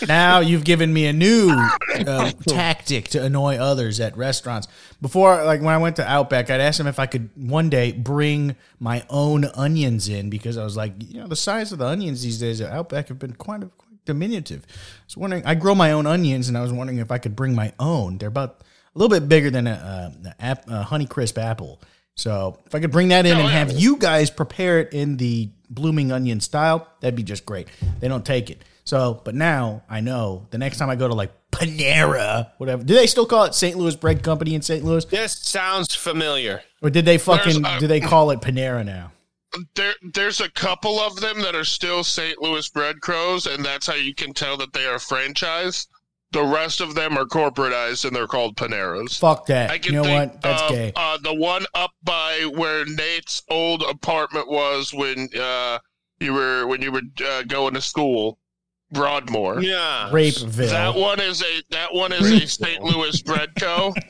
Now 0.08 0.40
you've 0.40 0.64
given 0.64 0.94
me 0.94 1.06
a 1.08 1.12
new 1.12 1.50
uh, 1.50 2.32
tactic 2.48 3.10
to 3.10 3.22
annoy 3.22 3.58
others 3.58 4.00
at 4.00 4.16
restaurants. 4.16 4.70
Before, 5.02 5.44
like 5.44 5.60
when 5.62 5.74
I 5.74 5.78
went 5.78 5.98
to 5.98 6.10
Outback, 6.10 6.50
I'd 6.50 6.62
ask 6.62 6.78
them 6.78 6.88
if 6.88 6.98
I 7.00 7.08
could 7.08 7.30
one 7.36 7.70
day 7.70 7.92
bring 7.92 8.56
my 8.80 9.04
own 9.10 9.46
onions 9.46 10.08
in 10.08 10.30
because 10.30 10.58
I 10.58 10.64
was 10.64 10.78
like, 10.78 10.94
you 11.00 11.20
know, 11.20 11.28
the 11.28 11.36
size 11.36 11.74
of 11.74 11.80
the 11.80 11.88
onions 11.88 12.24
these 12.24 12.40
days 12.40 12.62
at 12.62 12.72
Outback 12.72 13.10
have 13.10 13.20
been 13.20 13.34
quite, 13.34 13.62
quite 13.78 14.06
diminutive. 14.06 14.66
I 14.70 15.04
was 15.08 15.18
wondering, 15.18 15.46
I 15.46 15.56
grow 15.56 15.76
my 15.76 15.92
own 15.92 16.08
onions, 16.08 16.48
and 16.48 16.58
I 16.58 16.62
was 16.62 16.72
wondering 16.72 17.00
if 17.00 17.12
I 17.12 17.18
could 17.18 17.36
bring 17.36 17.54
my 17.54 17.74
own. 17.80 18.18
They're 18.18 18.30
about 18.30 18.64
a 18.96 19.00
little 19.00 19.10
bit 19.20 19.28
bigger 19.28 19.50
than 19.50 19.68
a, 19.68 20.14
a, 20.30 20.30
a, 20.40 20.52
a 20.80 20.84
Honeycrisp 20.86 21.38
apple. 21.38 21.82
So 22.16 22.60
if 22.66 22.74
I 22.74 22.80
could 22.80 22.92
bring 22.92 23.10
that 23.10 23.26
in 23.26 23.34
Oh, 23.36 23.40
and 23.42 23.50
yeah. 23.50 23.54
have 23.60 23.72
you 23.74 23.98
guys 23.98 24.30
prepare 24.30 24.80
it 24.80 24.94
in 24.94 25.18
the 25.18 25.50
blooming 25.70 26.12
onion 26.12 26.40
style, 26.40 26.88
that'd 27.02 27.16
be 27.16 27.24
just 27.24 27.46
great. 27.46 27.68
They 28.00 28.08
don't 28.08 28.26
take 28.26 28.50
it. 28.50 28.64
So, 28.86 29.22
but 29.26 29.36
now 29.36 29.84
I 29.90 30.00
know 30.00 30.48
the 30.52 30.58
next 30.58 30.78
time 30.78 30.90
I 30.90 30.96
go 30.96 31.08
to 31.08 31.14
like 31.14 31.32
Panera, 31.52 32.52
whatever. 32.58 32.84
Do 32.84 32.94
they 32.94 33.08
still 33.08 33.26
call 33.26 33.44
it 33.46 33.56
St. 33.56 33.76
Louis 33.78 33.96
Bread 33.96 34.24
Company 34.24 34.56
in 34.56 34.62
St. 34.62 34.84
Louis, 34.86 35.04
This 35.06 35.34
sounds 35.34 35.94
familiar. 35.96 36.62
or 36.82 36.90
did 36.90 37.06
they 37.06 37.18
fucking 37.18 37.66
a- 37.66 37.80
do 37.80 37.88
they 37.88 38.00
call 38.00 38.32
it 38.32 38.40
Panera 38.42 38.86
now? 38.86 39.12
There, 39.76 39.94
there's 40.14 40.42
a 40.42 40.52
couple 40.52 41.00
of 41.00 41.16
them 41.22 41.42
that 41.42 41.56
are 41.56 41.64
still 41.64 42.04
St. 42.04 42.42
Louis 42.42 42.68
Bread 42.70 43.00
Crows, 43.02 43.46
and 43.48 43.64
that's 43.64 43.88
how 43.88 43.94
you 43.96 44.14
can 44.14 44.34
tell 44.34 44.58
that 44.58 44.74
they 44.74 44.86
are 44.86 44.98
franchised. 44.98 45.88
The 46.36 46.44
rest 46.44 46.82
of 46.82 46.96
them 46.96 47.18
are 47.18 47.24
corporatized, 47.24 48.04
and 48.04 48.14
they're 48.14 48.28
called 48.28 48.58
Paneras. 48.58 49.18
Fuck 49.18 49.46
that. 49.46 49.72
I 49.72 49.80
You 49.82 49.94
know 49.94 50.04
think 50.04 50.34
what? 50.34 50.42
That's 50.42 50.62
of, 50.64 50.70
gay. 50.70 50.92
Uh, 50.94 51.18
the 51.24 51.34
one 51.34 51.66
up 51.74 51.92
by 52.04 52.46
where 52.54 52.84
Nate's 52.86 53.42
old 53.50 53.84
apartment 53.84 54.50
was 54.50 54.94
when 54.94 55.30
uh, 55.40 55.80
you 56.20 56.34
were 56.34 56.68
when 56.68 56.82
you 56.82 56.92
were 56.92 57.04
uh, 57.26 57.44
going 57.44 57.74
to 57.76 57.80
school, 57.80 58.38
Broadmoor. 58.92 59.62
Yeah. 59.62 60.10
Rapeville. 60.12 60.72
That 60.72 60.94
one 60.96 61.22
is 61.22 61.42
a 61.42 61.64
that 61.70 61.94
one 61.94 62.12
is 62.12 62.30
a 62.30 62.46
St. 62.46 62.84
Louis 62.84 63.22
Bread 63.22 63.52
Co. 63.58 63.94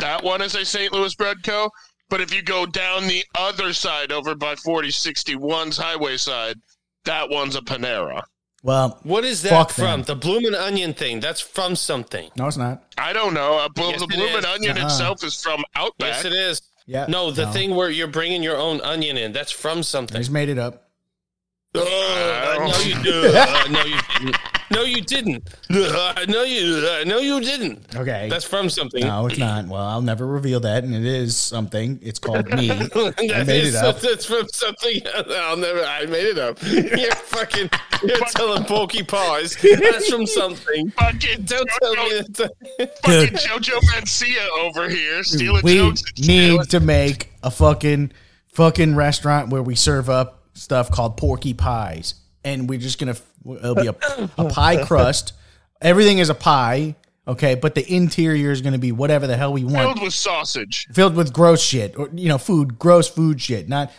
That 0.00 0.22
one 0.22 0.40
is 0.40 0.54
a 0.54 0.64
St. 0.64 0.92
Louis 0.92 1.14
Bread 1.14 1.42
Co. 1.42 1.70
But 2.10 2.20
if 2.20 2.34
you 2.34 2.42
go 2.42 2.66
down 2.66 3.06
the 3.06 3.24
other 3.38 3.72
side 3.72 4.12
over 4.12 4.34
by 4.34 4.54
4061's 4.54 5.76
highway 5.78 6.16
side, 6.18 6.56
that 7.04 7.28
one's 7.30 7.54
a 7.56 7.60
Panera. 7.60 8.22
Well, 8.62 8.98
What 9.02 9.24
is 9.24 9.42
that 9.42 9.50
Fuck 9.50 9.70
from? 9.70 9.84
them. 9.84 10.02
The 10.02 10.14
bloomin' 10.16 10.54
onion 10.54 10.92
thing. 10.94 11.20
That's 11.20 11.40
from 11.40 11.76
something. 11.76 12.30
no, 12.36 12.46
it's 12.46 12.56
not. 12.56 12.82
I 12.98 13.12
don't 13.12 13.34
know. 13.34 13.58
Uh, 13.58 13.68
bl- 13.68 13.82
Yes, 13.90 13.98
the 14.00 14.04
it 14.04 14.10
Bloomin' 14.10 14.38
is. 14.40 14.44
Onion 14.44 14.78
Uh-uh. 14.78 14.86
itself 14.86 15.24
is 15.24 15.40
from 15.42 15.64
Outback. 15.74 16.08
Yes, 16.14 16.24
it 16.24 16.32
is. 16.32 16.62
Yeah. 16.86 17.06
No, 17.08 17.30
the 17.30 17.46
thing 17.48 17.74
where 17.74 17.88
you're 17.90 18.06
bringing 18.08 18.42
your 18.42 18.56
own 18.56 18.80
onion 18.80 19.16
in. 19.16 19.32
That's 19.32 19.50
from 19.52 19.78
I 19.78 19.82
something. 19.82 20.16
just 20.18 20.30
made 20.30 20.48
it 20.48 20.58
up. 20.58 20.88
Uh, 21.74 21.80
no, 22.58 22.72
you 22.84 23.00
do. 23.02 23.30
Uh, 23.34 23.64
no, 23.70 23.84
you 23.84 23.96
didn't. 24.18 24.36
No, 24.72 24.82
you 24.84 25.00
didn't. 25.02 25.48
Uh, 25.68 26.24
no, 26.28 26.42
you. 26.44 26.76
Uh, 26.86 27.04
no, 27.04 27.18
you 27.18 27.40
didn't. 27.40 27.84
Okay. 27.96 28.28
That's 28.30 28.44
from 28.44 28.70
something. 28.70 29.02
no, 29.04 29.26
it's 29.26 29.38
not. 29.38 29.66
Well, 29.66 29.82
I'll 29.84 30.02
never 30.02 30.26
reveal 30.26 30.60
that, 30.60 30.84
and 30.84 30.94
it 30.94 31.04
is 31.04 31.36
something. 31.36 31.98
It's 32.02 32.18
called 32.18 32.48
me. 32.54 32.70
I 32.94 33.44
made 33.44 33.64
is- 33.64 33.74
it 33.74 33.84
up. 33.84 34.00
That's 34.00 34.24
from 34.24 34.46
something. 34.52 35.00
I'll 35.14 35.56
never. 35.56 35.82
I 35.84 36.06
made 36.06 36.26
it 36.26 36.38
up. 36.38 36.58
You're 36.62 37.10
fucking. 37.14 37.70
You're 38.02 38.18
telling 38.28 38.64
Porky 38.64 39.02
Pies. 39.02 39.56
That's 39.60 40.08
from 40.08 40.26
something. 40.26 40.90
Fucking 40.92 41.42
Don't 41.42 41.68
tell 41.82 41.94
me. 41.94 42.20
Jojo, 42.20 42.36
That. 42.78 42.98
fucking 43.02 43.36
Jojo 43.38 43.78
Mencia 43.90 44.48
over 44.60 44.88
here 44.88 45.22
stealing 45.24 45.62
we 45.64 45.74
jokes. 45.74 46.02
and 46.16 46.26
need 46.28 46.62
to 46.70 46.80
make 46.80 47.32
a 47.42 47.50
fucking 47.50 48.12
fucking 48.52 48.94
restaurant 48.94 49.50
where 49.50 49.62
we 49.62 49.74
serve 49.74 50.08
up 50.08 50.44
stuff 50.54 50.90
called 50.90 51.16
porky 51.16 51.54
pies, 51.54 52.14
and 52.44 52.68
we're 52.68 52.78
just 52.78 52.98
gonna 52.98 53.16
it'll 53.46 53.74
be 53.74 53.86
a, 53.88 53.94
a 54.38 54.48
pie 54.50 54.84
crust. 54.84 55.32
Everything 55.82 56.18
is 56.18 56.28
a 56.28 56.34
pie, 56.34 56.94
okay, 57.26 57.54
but 57.54 57.74
the 57.74 57.94
interior 57.94 58.50
is 58.50 58.60
gonna 58.60 58.78
be 58.78 58.92
whatever 58.92 59.26
the 59.26 59.36
hell 59.36 59.52
we 59.52 59.64
want. 59.64 59.76
filled 59.78 60.02
with 60.02 60.12
sausage. 60.14 60.86
filled 60.92 61.14
with 61.14 61.32
gross 61.32 61.62
shit 61.62 61.96
or 61.98 62.10
you 62.14 62.28
know 62.28 62.38
food 62.38 62.78
gross 62.78 63.08
food 63.08 63.40
shit 63.40 63.68
not 63.68 63.90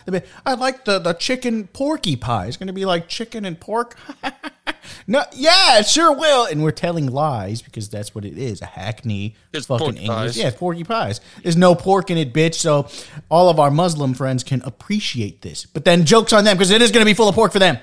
i 0.46 0.54
like 0.54 0.84
the 0.84 0.98
the 0.98 1.12
chicken 1.14 1.66
porky 1.68 2.14
pie 2.16 2.46
it's 2.46 2.56
gonna 2.56 2.72
be 2.72 2.84
like 2.84 3.08
chicken 3.08 3.44
and 3.44 3.58
pork 3.58 3.96
no 5.06 5.22
yeah 5.32 5.78
it 5.78 5.86
sure 5.86 6.12
will 6.16 6.44
and 6.46 6.62
we're 6.62 6.70
telling 6.70 7.06
lies 7.06 7.62
because 7.62 7.88
that's 7.88 8.14
what 8.14 8.24
it 8.24 8.36
is 8.36 8.60
a 8.62 8.66
hackney 8.66 9.34
It's 9.52 9.66
fucking 9.66 9.96
english 9.96 10.08
pies. 10.08 10.36
yeah 10.36 10.50
porky 10.50 10.84
pies 10.84 11.20
there's 11.42 11.56
no 11.56 11.74
pork 11.74 12.10
in 12.10 12.18
it 12.18 12.32
bitch 12.32 12.54
so 12.54 12.88
all 13.28 13.48
of 13.48 13.58
our 13.58 13.70
muslim 13.70 14.14
friends 14.14 14.44
can 14.44 14.60
appreciate 14.62 15.42
this 15.42 15.66
but 15.66 15.84
then 15.84 16.04
jokes 16.04 16.32
on 16.32 16.44
them 16.44 16.56
because 16.56 16.70
it 16.70 16.82
is 16.82 16.90
gonna 16.92 17.04
be 17.04 17.14
full 17.14 17.28
of 17.28 17.34
pork 17.34 17.52
for 17.52 17.58
them 17.58 17.78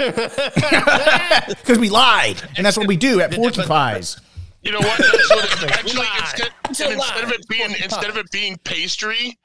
because 1.48 1.78
we 1.78 1.88
lied 1.90 2.42
and 2.56 2.64
that's 2.66 2.76
what 2.76 2.86
we 2.86 2.96
do 2.96 3.20
at 3.20 3.32
porky 3.32 3.62
pies 3.62 4.20
You 4.62 4.72
know 4.72 4.78
what? 4.78 4.98
That's 4.98 5.30
what 5.30 5.44
it, 5.64 5.70
actually 5.78 6.00
Lie. 6.00 6.18
instead, 6.20 6.50
It's 6.68 6.80
a 6.80 6.84
and 6.84 6.92
instead 6.94 7.24
of 7.24 7.30
it 7.32 7.48
being 7.48 7.70
instead 7.82 8.10
of 8.10 8.16
it 8.18 8.30
being 8.30 8.56
pastry, 8.64 9.38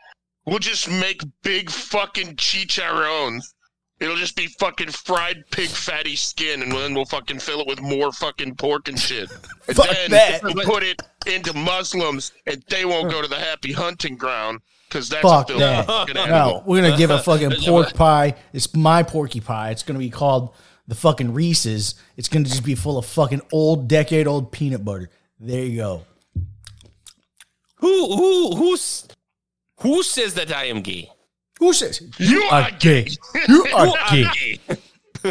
we'll 0.45 0.59
just 0.59 0.89
make 0.89 1.21
big 1.41 1.69
fucking 1.69 2.35
chicharrones. 2.35 3.43
It'll 4.01 4.17
just 4.17 4.35
be 4.35 4.47
fucking 4.47 4.89
fried 4.89 5.45
pig 5.51 5.69
fatty 5.69 6.17
skin, 6.17 6.61
and 6.61 6.71
then 6.73 6.93
we'll 6.93 7.05
fucking 7.05 7.39
fill 7.39 7.61
it 7.61 7.67
with 7.67 7.81
more 7.81 8.11
fucking 8.11 8.55
pork 8.55 8.89
and 8.89 8.99
shit. 8.99 9.31
And 9.69 9.77
Fuck 9.77 9.89
then 9.89 10.11
that. 10.11 10.43
we'll 10.43 10.65
put 10.65 10.83
it 10.83 11.01
into 11.27 11.53
Muslims, 11.53 12.33
and 12.45 12.61
they 12.67 12.83
won't 12.83 13.09
go 13.09 13.21
to 13.21 13.27
the 13.29 13.39
happy 13.39 13.71
hunting 13.71 14.17
ground 14.17 14.59
because 14.89 15.09
that's 15.09 15.21
Fuck 15.21 15.45
a 15.49 15.53
filthy 15.53 15.63
that. 15.63 15.85
fucking 15.87 16.15
No, 16.15 16.63
we're 16.65 16.81
gonna 16.81 16.97
give 16.97 17.09
a 17.11 17.19
fucking 17.23 17.51
pork 17.63 17.93
pie. 17.93 18.35
It's 18.53 18.73
my 18.75 19.03
porky 19.03 19.39
pie. 19.41 19.71
It's 19.71 19.83
gonna 19.83 19.99
be 19.99 20.09
called 20.09 20.53
the 20.87 20.95
fucking 20.95 21.33
Reese's. 21.33 21.95
It's 22.17 22.27
gonna 22.29 22.45
just 22.45 22.63
be 22.63 22.75
full 22.75 22.97
of 22.97 23.05
fucking 23.05 23.41
old, 23.51 23.87
decade 23.87 24.27
old 24.27 24.51
peanut 24.51 24.83
butter. 24.85 25.09
There 25.39 25.63
you 25.63 25.77
go. 25.77 26.01
Who 27.77 28.15
who 28.15 28.55
who's 28.55 29.07
who 29.81 30.01
says 30.03 30.33
that 30.35 30.51
I 30.55 30.65
am 30.65 30.81
gay? 30.81 31.09
Who 31.59 31.73
says 31.73 32.01
You 32.17 32.43
are 32.43 32.69
gay? 32.79 33.07
You 33.47 33.65
are 33.75 33.87
gay, 34.11 34.25
gay. 34.33 34.59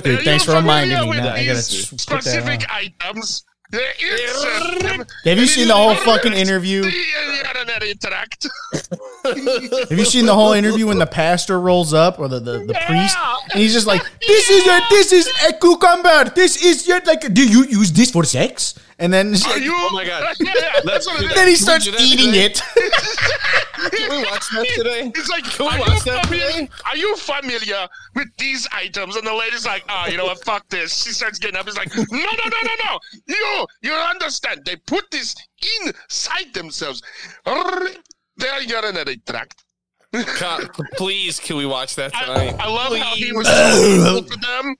dude. 0.01 0.21
Thanks 0.25 0.45
for 0.45 0.55
reminding 0.55 0.99
me. 1.01 1.09
with 1.09 1.19
Now 1.19 1.33
I 1.35 1.45
gotta 1.47 1.57
these 1.57 1.87
put 1.89 1.99
that 2.01 2.15
on. 2.15 2.23
specific 2.23 2.71
items. 2.71 3.45
There 3.71 3.93
is 3.99 4.45
a- 4.45 5.07
Have 5.29 5.39
you 5.39 5.47
seen 5.47 5.69
the 5.69 5.75
whole 5.75 5.95
fucking 5.97 6.33
interview? 6.33 6.83
Have 9.25 9.99
you 9.99 10.05
seen 10.05 10.27
the 10.27 10.35
whole 10.35 10.53
interview 10.53 10.87
when 10.87 10.99
the 10.99 11.07
pastor 11.07 11.59
rolls 11.61 11.93
up 11.95 12.19
or 12.19 12.29
the, 12.29 12.41
the, 12.41 12.59
the 12.59 12.75
priest 12.87 13.17
and 13.53 13.61
he's 13.61 13.73
just 13.73 13.87
like, 13.87 14.03
"This 14.21 14.51
is 14.51 14.67
a 14.67 14.81
this 14.91 15.13
is 15.13 15.29
a 15.49 15.53
cucumber. 15.55 16.31
This 16.35 16.63
is 16.63 16.87
your 16.87 17.01
like. 17.01 17.33
Do 17.33 17.47
you 17.47 17.65
use 17.65 17.91
this 17.93 18.11
for 18.11 18.25
sex?" 18.25 18.75
And 18.99 19.13
then 19.13 19.35
Are 19.47 19.59
you? 19.59 19.73
Oh 19.75 19.91
my 19.93 20.05
God. 20.05 20.37
Yeah, 20.41 20.81
that's 20.85 21.07
what 21.07 21.21
it 21.21 21.27
is. 21.31 21.35
then 21.35 21.49
he 21.49 21.57
starts 21.57 21.87
eating 21.89 22.33
today? 22.33 22.45
it. 22.47 22.63
Can 23.93 24.11
we 24.11 24.23
watch 24.25 24.49
that 24.51 24.67
today? 24.77 25.13
He's 25.15 25.29
like, 25.29 25.45
Can 25.45 25.67
we 25.67 25.73
are 25.73 25.75
you, 25.75 25.81
watch 25.81 26.05
that 26.05 26.25
familiar, 26.27 26.47
today? 26.53 26.69
are 26.87 26.97
you 26.97 27.17
familiar 27.17 27.89
with 28.15 28.29
these 28.39 28.69
items? 28.73 29.17
And 29.17 29.27
the 29.27 29.35
lady's 29.35 29.67
like, 29.67 29.85
oh, 29.89 30.07
you 30.09 30.17
know 30.17 30.27
what? 30.27 30.43
Fuck 30.45 30.69
this. 30.69 31.03
She 31.05 31.11
starts 31.11 31.39
getting 31.39 31.57
up. 31.57 31.67
He's 31.67 31.77
like, 31.77 31.95
no, 31.97 32.05
no, 32.11 32.21
no, 32.21 32.59
no, 32.63 32.75
no. 32.85 32.99
You, 33.27 33.67
you 33.83 33.93
understand. 33.93 34.63
They 34.65 34.77
put 34.77 35.11
this 35.11 35.35
inside 35.85 36.55
themselves. 36.55 37.03
Their 38.37 38.63
urinary 38.63 39.19
tract. 39.27 39.65
Ca- 40.13 40.69
Please, 40.97 41.41
can 41.41 41.57
we 41.57 41.67
watch 41.67 41.97
that 41.97 42.13
tonight? 42.13 42.55
I 42.61 42.69
love 42.69 42.97
how 42.97 43.15
he 43.17 43.33
was 43.33 43.47
so 43.49 43.53
hateful 43.55 44.23
to 44.23 44.37
them. 44.41 44.77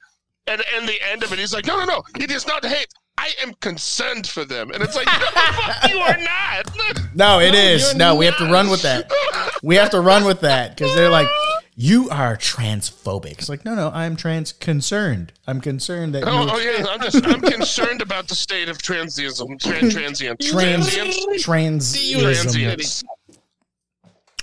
And 0.47 0.63
and 0.77 0.87
the 0.89 0.99
end 1.11 1.23
of 1.25 1.33
it, 1.33 1.39
he's 1.39 1.55
like, 1.55 1.67
no, 1.67 1.79
no, 1.79 1.85
no. 1.87 2.03
It 2.21 2.31
is 2.31 2.47
not 2.47 2.65
hate. 2.65 2.87
I 3.17 3.33
am 3.43 3.55
concerned 3.55 4.27
for 4.27 4.45
them. 4.45 4.71
And 4.71 4.83
it's 4.83 4.97
like, 4.97 5.07
no, 5.07 5.13
fuck 5.13 5.91
you 5.91 5.99
are 5.99 6.19
not. 6.19 7.01
No, 7.17 7.39
it 7.39 7.55
is. 7.55 7.83
you're 7.91 7.95
No, 7.95 8.17
we 8.17 8.27
have 8.27 8.37
to 8.39 8.51
run 8.51 8.69
with 8.71 8.83
that. 8.83 9.11
We 9.63 9.77
have 9.77 9.91
to 9.91 10.01
run 10.01 10.25
with 10.25 10.41
that 10.41 10.77
because 10.77 10.95
they're 10.95 11.09
like, 11.09 11.29
you 11.75 12.11
are 12.11 12.37
transphobic. 12.37 13.33
It's 13.39 13.49
like, 13.49 13.65
no, 13.65 13.75
no, 13.75 13.91
I'm 13.95 14.15
trans 14.15 14.53
concerned. 14.53 15.33
I'm 15.47 15.61
concerned 15.61 16.15
that 16.15 16.25
Oh, 16.25 16.49
oh 16.51 16.59
yeah, 16.59 16.85
I'm 16.87 17.01
just 17.01 17.25
I'm 17.27 17.41
concerned 17.41 18.03
about 18.03 18.29
the 18.29 18.35
state 18.35 18.69
of 18.69 18.77
transism, 18.79 19.59
tran, 19.59 19.91
transient, 19.91 20.39
trans 20.41 20.93
transient, 20.93 21.41
transism. 21.41 22.21
transients. 22.21 23.05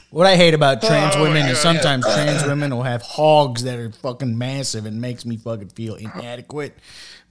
What 0.10 0.28
I 0.28 0.36
hate 0.36 0.54
about 0.54 0.82
trans 0.82 1.16
Oh, 1.16 1.22
women 1.24 1.44
my 1.44 1.52
is 1.52 1.60
sometimes 1.60 2.04
trans 2.06 2.44
women 2.44 2.76
will 2.76 2.84
have 2.84 3.02
hogs 3.02 3.64
that 3.64 3.78
are 3.80 3.92
fucking 3.92 4.38
massive 4.38 4.86
and 4.86 5.00
makes 5.00 5.26
me 5.26 5.38
fucking 5.38 5.70
feel 5.70 5.96
inadequate. 5.96 6.76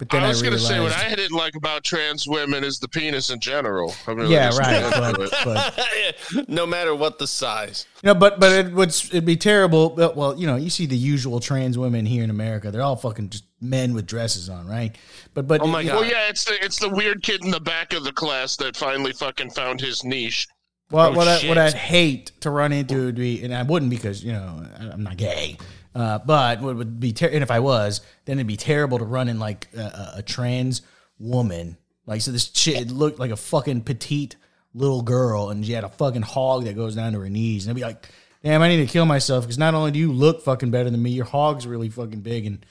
But 0.00 0.08
then 0.08 0.22
I, 0.22 0.26
I 0.26 0.28
was 0.30 0.40
gonna 0.40 0.58
say 0.58 0.80
what 0.80 0.96
I 0.96 1.14
didn't 1.14 1.36
like 1.36 1.56
about 1.56 1.84
trans 1.84 2.26
women 2.26 2.64
is 2.64 2.78
the 2.78 2.88
penis 2.88 3.28
in 3.28 3.38
general. 3.38 3.94
I'm 4.06 4.16
really 4.16 4.32
yeah, 4.32 4.48
right. 4.56 5.14
But, 5.14 5.30
but 5.44 6.48
no 6.48 6.66
matter 6.66 6.94
what 6.94 7.18
the 7.18 7.26
size. 7.26 7.84
You 8.02 8.06
know, 8.06 8.14
but 8.14 8.40
but 8.40 8.50
it 8.50 8.72
would 8.72 8.88
it'd 8.88 9.26
be 9.26 9.36
terrible. 9.36 9.90
But, 9.90 10.16
well, 10.16 10.38
you 10.38 10.46
know, 10.46 10.56
you 10.56 10.70
see 10.70 10.86
the 10.86 10.96
usual 10.96 11.38
trans 11.38 11.76
women 11.76 12.06
here 12.06 12.24
in 12.24 12.30
America. 12.30 12.70
They're 12.70 12.80
all 12.80 12.96
fucking 12.96 13.28
just 13.28 13.44
men 13.60 13.92
with 13.92 14.06
dresses 14.06 14.48
on, 14.48 14.66
right? 14.66 14.96
But 15.34 15.46
but 15.46 15.60
Oh 15.60 15.66
my 15.66 15.84
God. 15.84 15.96
Well, 15.96 16.10
yeah, 16.10 16.30
it's 16.30 16.44
the 16.44 16.64
it's 16.64 16.78
the 16.78 16.88
weird 16.88 17.22
kid 17.22 17.44
in 17.44 17.50
the 17.50 17.60
back 17.60 17.92
of 17.92 18.02
the 18.02 18.12
class 18.12 18.56
that 18.56 18.78
finally 18.78 19.12
fucking 19.12 19.50
found 19.50 19.82
his 19.82 20.02
niche. 20.02 20.48
What 20.88 21.10
Oh, 21.10 21.12
what 21.12 21.28
I, 21.28 21.46
what 21.46 21.58
I'd 21.58 21.74
hate 21.74 22.32
to 22.40 22.48
run 22.48 22.72
into 22.72 23.04
would 23.04 23.16
be, 23.16 23.44
and 23.44 23.54
I 23.54 23.64
wouldn't 23.64 23.90
because 23.90 24.24
you 24.24 24.32
know 24.32 24.66
I'm 24.78 25.02
not 25.02 25.18
gay. 25.18 25.58
Uh, 25.94 26.18
but 26.18 26.60
what 26.60 26.76
would 26.76 27.00
be, 27.00 27.12
ter- 27.12 27.28
and 27.28 27.42
if 27.42 27.50
I 27.50 27.60
was, 27.60 28.00
then 28.24 28.38
it'd 28.38 28.46
be 28.46 28.56
terrible 28.56 28.98
to 28.98 29.04
run 29.04 29.28
in 29.28 29.38
like 29.38 29.68
a, 29.76 29.80
a, 29.80 30.12
a 30.18 30.22
trans 30.22 30.82
woman. 31.18 31.76
Like 32.06 32.20
so, 32.22 32.30
this 32.30 32.50
shit 32.54 32.90
looked 32.90 33.18
like 33.18 33.30
a 33.30 33.36
fucking 33.36 33.82
petite 33.82 34.36
little 34.74 35.02
girl, 35.02 35.50
and 35.50 35.64
she 35.64 35.72
had 35.72 35.84
a 35.84 35.88
fucking 35.88 36.22
hog 36.22 36.64
that 36.64 36.76
goes 36.76 36.94
down 36.94 37.12
to 37.12 37.20
her 37.20 37.28
knees, 37.28 37.66
and 37.66 37.70
I'd 37.70 37.76
be 37.76 37.82
like, 37.82 38.06
damn, 38.42 38.62
I 38.62 38.68
need 38.68 38.86
to 38.86 38.92
kill 38.92 39.04
myself 39.06 39.44
because 39.44 39.58
not 39.58 39.74
only 39.74 39.90
do 39.90 39.98
you 39.98 40.12
look 40.12 40.42
fucking 40.42 40.70
better 40.70 40.90
than 40.90 41.02
me, 41.02 41.10
your 41.10 41.24
hog's 41.24 41.66
really 41.66 41.88
fucking 41.88 42.20
big, 42.20 42.46
and 42.46 42.64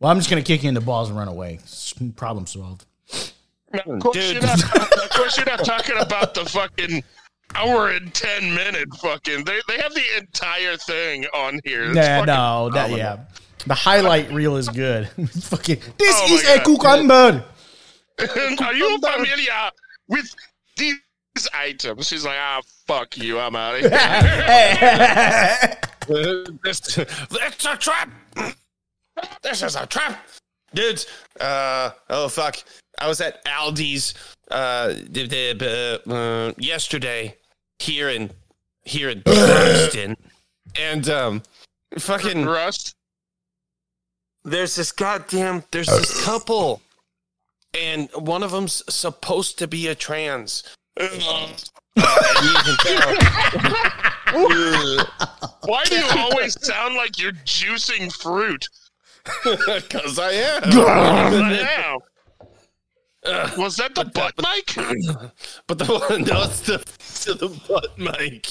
well, 0.00 0.10
I'm 0.10 0.18
just 0.18 0.28
gonna 0.28 0.42
kick 0.42 0.62
you 0.62 0.68
in 0.68 0.74
the 0.74 0.80
balls 0.80 1.08
and 1.08 1.18
run 1.18 1.28
away. 1.28 1.60
Problem 2.16 2.46
solved. 2.46 2.86
Of 3.72 4.00
course, 4.00 4.16
Dude. 4.16 4.34
you're 4.34 4.42
not, 4.42 4.62
of 4.62 5.10
course, 5.10 5.36
you're 5.36 5.46
not 5.46 5.64
talking 5.64 5.96
about 5.98 6.34
the 6.34 6.44
fucking 6.44 7.02
hour 7.54 7.88
and 7.90 8.12
ten 8.14 8.54
minute 8.54 8.88
fucking. 8.96 9.44
They 9.44 9.60
they 9.68 9.78
have 9.78 9.94
the 9.94 10.04
entire 10.18 10.76
thing 10.76 11.26
on 11.34 11.60
here. 11.64 11.84
It's 11.84 11.96
Yeah, 11.96 12.20
fucking 12.20 12.34
no, 12.34 12.70
that 12.70 12.90
yeah. 12.90 13.24
The 13.66 13.74
highlight 13.74 14.30
reel 14.30 14.56
is 14.56 14.68
good. 14.68 15.08
Fucking, 15.42 15.78
this 15.98 16.14
Oh 16.18 16.28
my 16.28 16.34
is 16.34 16.48
a 16.48 16.58
cucumber. 16.62 17.44
Are 18.62 18.74
you 18.74 18.98
familiar 18.98 19.70
with 20.08 20.34
these 20.76 20.98
items? 21.54 22.06
She's 22.06 22.26
like, 22.26 22.36
ah, 22.38 22.60
fuck 22.86 23.16
you, 23.16 23.38
I'm 23.40 23.56
out 23.56 23.76
of 23.76 23.80
here. 23.80 23.90
this, 26.62 26.98
it's 26.98 27.64
a 27.66 27.76
trap. 27.78 28.10
This 29.42 29.62
is 29.62 29.76
a 29.76 29.86
trap, 29.86 30.26
dudes. 30.74 31.06
Uh 31.40 31.90
oh 32.10 32.28
fuck! 32.28 32.56
I 33.00 33.08
was 33.08 33.20
at 33.22 33.42
Aldi's 33.46 34.12
uh, 34.50 34.88
the, 35.08 35.26
the, 35.26 36.02
uh, 36.12 36.52
yesterday 36.60 37.36
here 37.78 38.08
in 38.08 38.30
here 38.82 39.08
in 39.10 39.20
Boston, 39.20 40.16
and 40.78 41.08
um, 41.08 41.42
fucking 41.98 42.44
Rust. 42.46 42.94
there's 44.44 44.76
this 44.76 44.92
goddamn 44.92 45.64
there's 45.70 45.86
this 45.88 46.24
couple, 46.24 46.82
and 47.78 48.08
one 48.14 48.42
of 48.42 48.50
them's 48.50 48.82
supposed 48.88 49.58
to 49.58 49.66
be 49.66 49.88
a 49.88 49.94
trans. 49.94 50.62
and 50.96 51.12
you 51.96 52.02
can 52.02 52.76
tell. 52.82 53.14
Why 55.66 55.84
do 55.84 55.96
you 55.96 56.06
always 56.16 56.60
sound 56.64 56.94
like 56.96 57.18
you're 57.18 57.32
juicing 57.32 58.12
fruit? 58.12 58.68
Because 59.44 60.18
I 60.18 60.32
am. 60.32 61.98
Damn. 63.24 63.58
Was 63.58 63.76
that 63.76 63.94
the 63.94 64.04
butt 64.04 64.34
mic? 64.38 64.74
But 65.66 65.78
the 65.78 65.86
one, 65.86 66.22
no, 66.24 66.42
it's 66.42 66.60
the, 66.60 66.78
to 67.24 67.34
the 67.34 67.48
butt 67.68 67.98
mic. 67.98 68.50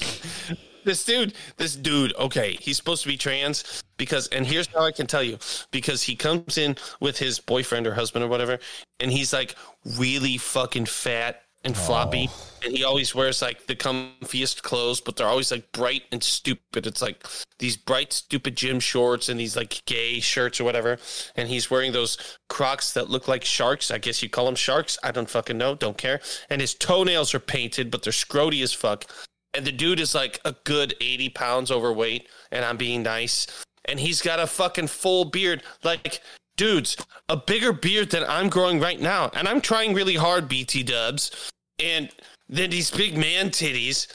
This 0.83 1.05
dude, 1.05 1.33
this 1.57 1.75
dude, 1.75 2.13
okay, 2.17 2.57
he's 2.59 2.77
supposed 2.77 3.03
to 3.03 3.07
be 3.07 3.15
trans 3.15 3.83
because, 3.97 4.27
and 4.29 4.45
here's 4.45 4.67
how 4.67 4.81
I 4.81 4.91
can 4.91 5.07
tell 5.07 5.23
you 5.23 5.37
because 5.71 6.03
he 6.03 6.15
comes 6.15 6.57
in 6.57 6.75
with 6.99 7.17
his 7.17 7.39
boyfriend 7.39 7.87
or 7.87 7.93
husband 7.93 8.25
or 8.25 8.27
whatever, 8.27 8.59
and 8.99 9.11
he's 9.11 9.31
like 9.31 9.55
really 9.97 10.37
fucking 10.37 10.85
fat 10.85 11.42
and 11.63 11.77
floppy, 11.77 12.29
oh. 12.29 12.49
and 12.65 12.75
he 12.75 12.83
always 12.83 13.15
wears 13.15 13.41
like 13.41 13.67
the 13.67 13.75
comfiest 13.75 14.61
clothes, 14.61 14.99
but 14.99 15.15
they're 15.15 15.27
always 15.27 15.51
like 15.51 15.71
bright 15.71 16.03
and 16.11 16.23
stupid. 16.23 16.85
It's 16.85 17.01
like 17.01 17.25
these 17.59 17.77
bright, 17.77 18.11
stupid 18.11 18.55
gym 18.55 18.79
shorts 18.79 19.29
and 19.29 19.39
these 19.39 19.55
like 19.55 19.81
gay 19.85 20.19
shirts 20.19 20.59
or 20.59 20.65
whatever, 20.65 20.97
and 21.35 21.47
he's 21.47 21.71
wearing 21.71 21.93
those 21.93 22.37
Crocs 22.49 22.93
that 22.93 23.09
look 23.09 23.27
like 23.27 23.45
sharks. 23.45 23.91
I 23.91 23.97
guess 23.97 24.21
you 24.21 24.29
call 24.29 24.45
them 24.45 24.55
sharks. 24.55 24.97
I 25.03 25.11
don't 25.11 25.29
fucking 25.29 25.57
know. 25.57 25.75
Don't 25.75 25.97
care. 25.97 26.19
And 26.49 26.61
his 26.61 26.75
toenails 26.75 27.33
are 27.33 27.39
painted, 27.39 27.89
but 27.89 28.03
they're 28.03 28.13
scroty 28.13 28.61
as 28.61 28.73
fuck. 28.73 29.05
And 29.53 29.65
the 29.65 29.71
dude 29.71 29.99
is 29.99 30.15
like 30.15 30.39
a 30.45 30.55
good 30.63 30.95
80 30.99 31.29
pounds 31.29 31.71
overweight, 31.71 32.27
and 32.51 32.65
I'm 32.65 32.77
being 32.77 33.03
nice. 33.03 33.47
And 33.85 33.99
he's 33.99 34.21
got 34.21 34.39
a 34.39 34.47
fucking 34.47 34.87
full 34.87 35.25
beard. 35.25 35.63
Like, 35.83 36.21
dudes, 36.55 36.97
a 37.29 37.37
bigger 37.37 37.73
beard 37.73 38.11
than 38.11 38.23
I'm 38.23 38.49
growing 38.49 38.79
right 38.79 38.99
now. 38.99 39.31
And 39.33 39.47
I'm 39.47 39.61
trying 39.61 39.93
really 39.93 40.15
hard, 40.15 40.47
BT 40.47 40.83
dubs. 40.83 41.51
And 41.83 42.09
then 42.49 42.69
these 42.69 42.91
big 42.91 43.17
man 43.17 43.49
titties. 43.49 44.07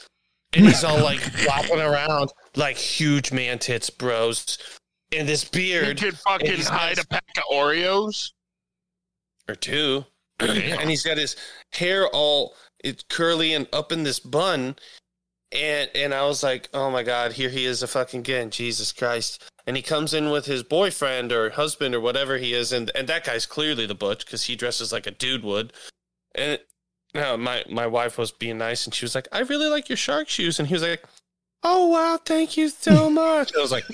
And 0.53 0.65
he's 0.65 0.83
all 0.83 1.01
like 1.01 1.19
flopping 1.19 1.79
around 1.79 2.31
like 2.55 2.77
huge 2.77 3.31
man 3.31 3.59
tits, 3.59 3.89
bros. 3.89 4.57
And 5.11 5.27
this 5.27 5.43
You 5.43 5.49
beard 5.51 5.99
could 5.99 6.17
fucking 6.17 6.61
hide 6.61 6.99
a 6.99 7.05
pack 7.07 7.25
of 7.37 7.43
Oreos. 7.51 8.31
or 9.47 9.55
two. 9.55 10.05
and 10.39 10.89
he's 10.89 11.03
got 11.03 11.17
his 11.17 11.35
hair 11.73 12.07
all 12.07 12.55
it's 12.83 13.03
curly 13.09 13.53
and 13.53 13.67
up 13.73 13.91
in 13.91 14.03
this 14.03 14.19
bun. 14.19 14.75
And 15.51 15.89
and 15.95 16.13
I 16.13 16.25
was 16.25 16.43
like, 16.43 16.69
oh 16.73 16.91
my 16.91 17.03
god, 17.03 17.33
here 17.33 17.49
he 17.49 17.65
is 17.65 17.81
a 17.81 17.87
fucking 17.87 18.21
again, 18.21 18.51
Jesus 18.51 18.91
Christ. 18.91 19.43
And 19.65 19.75
he 19.75 19.83
comes 19.83 20.13
in 20.13 20.29
with 20.29 20.45
his 20.45 20.63
boyfriend 20.63 21.31
or 21.31 21.51
husband 21.51 21.93
or 21.93 21.99
whatever 21.99 22.37
he 22.37 22.53
is, 22.53 22.71
and 22.71 22.91
and 22.95 23.07
that 23.07 23.23
guy's 23.23 23.45
clearly 23.45 23.85
the 23.85 23.95
butch 23.95 24.25
because 24.25 24.43
he 24.43 24.55
dresses 24.55 24.91
like 24.91 25.07
a 25.07 25.11
dude 25.11 25.43
would. 25.43 25.73
And 26.35 26.59
no, 27.13 27.37
my 27.37 27.63
my 27.69 27.87
wife 27.87 28.17
was 28.17 28.31
being 28.31 28.59
nice, 28.59 28.85
and 28.85 28.93
she 28.93 29.05
was 29.05 29.15
like, 29.15 29.27
I 29.31 29.39
really 29.39 29.67
like 29.67 29.89
your 29.89 29.97
shark 29.97 30.29
shoes, 30.29 30.59
and 30.59 30.67
he 30.67 30.75
was 30.75 30.83
like, 30.83 31.03
Oh 31.63 31.87
wow, 31.87 32.19
thank 32.23 32.57
you 32.57 32.69
so 32.69 33.09
much. 33.09 33.51
I 33.55 33.59
was 33.59 33.71
like, 33.71 33.85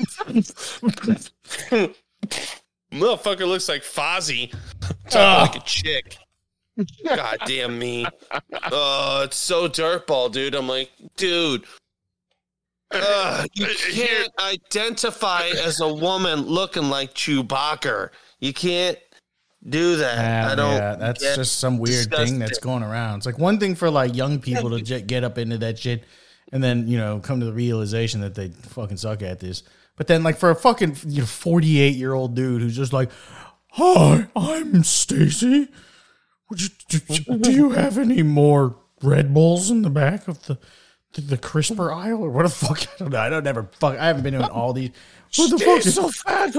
motherfucker 2.94 3.48
looks 3.48 3.70
like 3.70 3.84
Fozzie, 3.84 4.52
talking 5.10 5.16
ah. 5.16 5.50
like 5.52 5.62
a 5.62 5.66
chick. 5.66 6.18
God 7.06 7.38
damn 7.46 7.78
me. 7.80 8.06
Oh, 8.72 9.22
it's 9.24 9.38
so 9.38 9.68
dirtball, 9.68 10.32
dude. 10.32 10.56
I'm 10.56 10.68
like, 10.68 10.92
dude. 11.16 11.64
Ugh, 12.92 13.48
you 13.54 13.68
can't 13.92 14.32
identify 14.40 15.48
as 15.48 15.82
a 15.82 15.92
woman 15.94 16.42
looking 16.42 16.90
like 16.90 17.14
Chewbacca. 17.14 18.10
You 18.40 18.54
can't 18.54 18.98
do 19.68 19.98
that. 19.98 20.18
Yeah, 20.18 20.52
I 20.52 20.56
don't. 20.56 20.72
yeah, 20.74 20.96
that's 20.96 21.22
just 21.36 21.58
some 21.60 21.78
weird 21.78 22.12
thing 22.12 22.40
that's 22.40 22.60
going 22.60 22.84
around. 22.84 23.18
It's 23.18 23.26
like 23.26 23.40
one 23.40 23.60
thing 23.60 23.76
for 23.76 23.90
like 23.90 24.16
young 24.16 24.40
people 24.40 24.70
to 24.70 24.82
j- 24.82 25.02
get 25.02 25.24
up 25.24 25.38
into 25.38 25.58
that 25.60 25.80
shit, 25.80 26.04
and 26.54 26.64
then 26.64 26.88
you 26.88 26.98
know 26.98 27.20
come 27.20 27.40
to 27.40 27.46
the 27.46 27.54
realization 27.54 28.22
that 28.22 28.36
they 28.36 28.50
fucking 28.50 28.98
suck 28.98 29.22
at 29.24 29.40
this. 29.40 29.64
But 29.98 30.08
then 30.08 30.24
like 30.24 30.38
for 30.38 30.52
a 30.52 30.56
fucking 30.56 30.98
you 31.08 31.22
know 31.22 31.26
forty 31.26 31.80
eight 31.82 31.96
year 31.96 32.14
old 32.14 32.36
dude 32.36 32.62
who's 32.62 32.76
just 32.76 32.94
like, 32.94 33.10
"Hi, 33.72 34.28
I'm 34.36 34.84
Stacy. 34.84 35.70
Would 36.50 36.62
you 36.62 36.70
do, 36.90 37.38
do 37.38 37.52
you 37.52 37.72
have 37.72 37.98
any 37.98 38.22
more 38.22 38.76
Red 39.02 39.34
Bulls 39.34 39.72
in 39.72 39.82
the 39.82 39.90
back 39.90 40.28
of 40.28 40.46
the 40.46 40.58
the, 41.14 41.22
the 41.22 41.38
crisper 41.38 41.92
aisle 41.92 42.24
or 42.24 42.30
what 42.30 42.44
the 42.44 42.50
fuck? 42.50 42.82
I 42.82 42.98
don't 43.00 43.12
know. 43.12 43.20
I 43.20 43.30
don't 43.30 43.48
ever 43.48 43.70
fuck. 43.80 43.98
I 43.98 44.08
haven't 44.08 44.24
been 44.24 44.36
in 44.36 44.44
all 44.44 44.74
these. 44.74 44.92
What 45.38 45.50
the 45.52 45.60
fuck 45.60 45.86
is 45.86 45.96
so 45.96 46.10
fat? 46.10 46.56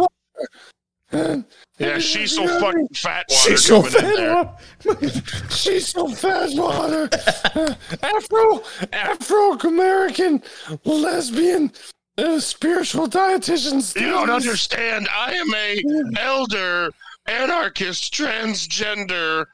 Yeah, 1.78 1.98
she's 1.98 2.34
so 2.34 2.46
fucking 2.60 2.88
fat. 2.94 3.26
Water 3.28 3.50
She's 3.50 3.64
so 3.64 3.82
coming 3.82 4.10
in 4.10 4.16
there. 4.16 4.54
fat. 4.80 5.50
She's 5.52 5.88
so 5.88 6.08
fat, 6.08 6.50
water. 6.54 7.08
Afro 8.02 8.62
Afro 8.92 9.52
American 9.58 10.42
lesbian 10.84 11.72
uh, 12.18 12.40
spiritual 12.40 13.08
dietitian. 13.08 13.94
You 14.00 14.08
don't 14.08 14.30
understand. 14.30 15.08
I 15.12 15.34
am 15.34 15.54
a 15.54 16.18
elder 16.18 16.90
anarchist 17.26 18.12
transgender 18.12 19.46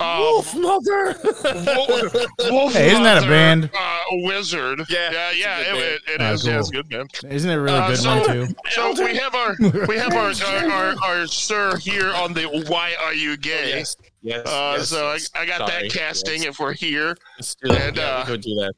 um, 0.00 0.18
Wolf 0.20 0.54
mother. 0.54 1.16
wolf, 1.76 2.14
wolf 2.50 2.72
Hey, 2.72 2.90
isn't 2.92 3.02
that 3.02 3.24
a 3.24 3.26
band? 3.26 3.68
Uh, 3.76 3.98
wizard. 4.22 4.80
Yeah, 4.88 5.10
yeah, 5.10 5.30
it's 5.30 5.38
yeah. 5.40 5.72
good 5.72 5.82
It, 5.82 6.02
it 6.08 6.20
Ah, 6.20 6.32
is. 6.32 6.46
Yeah, 6.46 6.52
cool. 6.52 6.60
it's 6.60 6.68
a 6.68 6.72
good 6.72 6.90
man. 6.90 7.06
Isn't 7.32 7.50
it 7.50 7.54
a 7.54 7.60
really 7.60 7.78
Uh, 7.78 7.88
good 7.88 7.98
so, 7.98 8.16
one 8.16 8.26
too? 8.26 8.54
so 8.70 9.04
we 9.04 9.16
have 9.16 9.34
our 9.34 9.56
we 9.88 9.96
have 9.96 10.14
our 10.14 10.32
our, 10.46 10.70
our, 10.70 10.94
our 11.02 11.26
sir 11.26 11.76
here 11.78 12.12
on 12.14 12.32
the 12.32 12.44
Why 12.68 12.94
Are 13.00 13.12
You 13.14 13.36
Gay? 13.36 13.70
Yes. 13.70 13.96
Yes. 14.22 14.46
Uh, 14.46 14.74
yes, 14.78 14.88
so 14.88 15.12
yes. 15.12 15.30
I, 15.34 15.40
I 15.40 15.46
got 15.46 15.68
Sorry. 15.68 15.88
that 15.88 15.92
casting 15.92 16.42
Yes. 16.42 16.50
if 16.50 16.58
we're 16.60 16.74
here. 16.74 17.16
Let's 17.36 17.54
do 17.56 17.68
that. 17.68 17.88
And, 17.88 17.96
yeah, 17.96 18.02
uh, 18.04 18.26
we 18.30 18.38
do 18.38 18.54
that. 18.54 18.72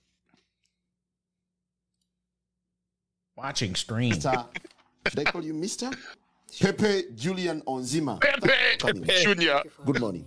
Watching 3.36 3.74
stream. 3.74 4.12
Mr. 4.14 4.46
Should 5.08 5.18
I 5.18 5.24
call 5.24 5.42
you 5.44 5.54
Mr. 5.54 5.94
Pepe 6.60 7.04
Julian 7.14 7.62
Onziema. 7.62 8.20
Pepe 8.20 9.22
Junior. 9.22 9.62
Good 9.86 10.00
morning. 10.00 10.24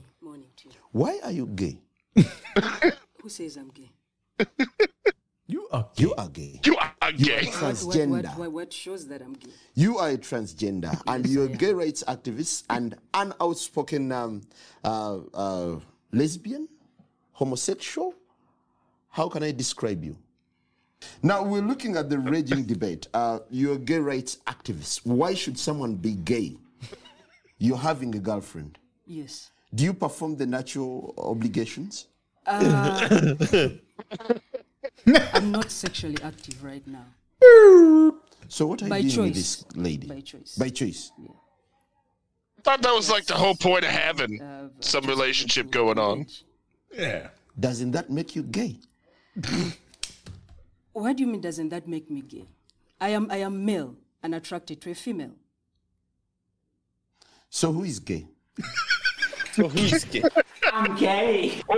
Morning 0.94 1.20
to 1.22 1.28
you. 1.28 1.28
Why 1.28 1.28
are 1.28 1.32
you 1.32 1.48
gay? 1.48 1.78
Who 3.22 3.30
says 3.30 3.58
I'm 3.58 3.70
gay? 3.70 3.92
You 5.48 5.68
are 5.72 5.90
You 5.96 6.14
are 6.16 6.30
gay. 6.30 6.60
You 6.64 6.78
are 6.78 7.12
gay. 7.12 7.46
What, 7.46 7.54
what, 7.54 7.76
Transgender. 7.76 8.10
what, 8.10 8.38
what, 8.38 8.52
what 8.52 8.74
shows 8.74 9.08
that 9.08 9.22
I'm 9.22 9.34
gay? 9.34 9.52
You 9.76 9.98
are 9.98 10.10
a 10.10 10.18
transgender 10.18 11.00
and 11.08 11.28
you're 11.28 11.46
a 11.46 11.50
gay 11.50 11.74
rights 11.74 12.04
activist 12.08 12.64
and 12.70 12.96
an 13.14 13.34
outspoken 13.42 14.12
um, 14.12 14.42
uh, 14.84 15.18
uh, 15.34 15.80
lesbian, 16.12 16.68
homosexual. 17.34 18.14
How 19.10 19.30
can 19.30 19.44
I 19.44 19.52
describe 19.52 20.04
you? 20.04 20.18
Now 21.22 21.44
we're 21.44 21.62
looking 21.62 21.98
at 21.98 22.10
the 22.10 22.18
raging 22.18 22.64
debate. 22.74 23.08
Uh, 23.14 23.40
you're 23.50 23.76
a 23.76 23.80
gay 23.80 24.00
rights 24.00 24.38
activist. 24.48 25.06
Why 25.06 25.34
should 25.34 25.60
someone 25.60 25.96
be 25.96 26.14
gay? 26.14 26.56
You're 27.58 27.78
having 27.78 28.16
a 28.16 28.20
girlfriend. 28.20 28.78
Yes. 29.06 29.52
Do 29.74 29.84
you 29.84 29.94
perform 29.94 30.36
the 30.38 30.46
natural 30.46 31.14
obligations? 31.18 32.08
I'm 32.46 33.80
not 35.52 35.72
sexually 35.72 36.18
active 36.22 36.64
right 36.64 36.86
now. 36.88 37.06
So 38.50 38.68
what 38.68 38.82
are 38.84 38.88
By 38.90 38.98
you 39.00 39.10
doing 39.10 39.28
with 39.30 39.36
choice. 39.36 39.64
this 39.64 39.76
lady? 39.76 40.08
By 40.08 40.22
choice. 40.22 40.56
By 40.58 40.70
choice. 40.70 41.12
I 41.20 42.62
thought 42.62 42.82
that 42.82 42.94
was 42.94 43.10
like 43.10 43.26
the 43.26 43.34
whole 43.36 43.56
point 43.56 43.84
of 43.84 43.92
having 43.92 44.42
Uh, 44.42 44.70
some 44.80 45.06
relationship 45.06 45.72
going 45.72 45.98
on. 46.00 46.28
Yeah. 46.92 47.30
Doesn't 47.60 47.92
that 47.92 48.10
make 48.10 48.36
you 48.36 48.44
gay? 48.44 48.78
What 50.94 51.18
do 51.18 51.24
you 51.24 51.28
mean? 51.32 51.42
Doesn't 51.42 51.70
that 51.70 51.88
make 51.88 52.12
me 52.12 52.22
gay? 52.22 52.46
I 53.02 53.10
am. 53.18 53.26
I 53.32 53.38
am 53.38 53.66
male 53.66 53.96
and 54.22 54.36
attracted 54.36 54.80
to 54.82 54.92
a 54.92 54.94
female. 54.94 55.34
So 57.50 57.74
who 57.74 57.84
is 57.84 57.98
gay? 58.00 58.28
So 59.54 59.68
who's 59.70 60.04
gay? 60.06 60.24
I'm 60.72 60.96
gay. 60.96 61.62
Oh, 61.70 61.76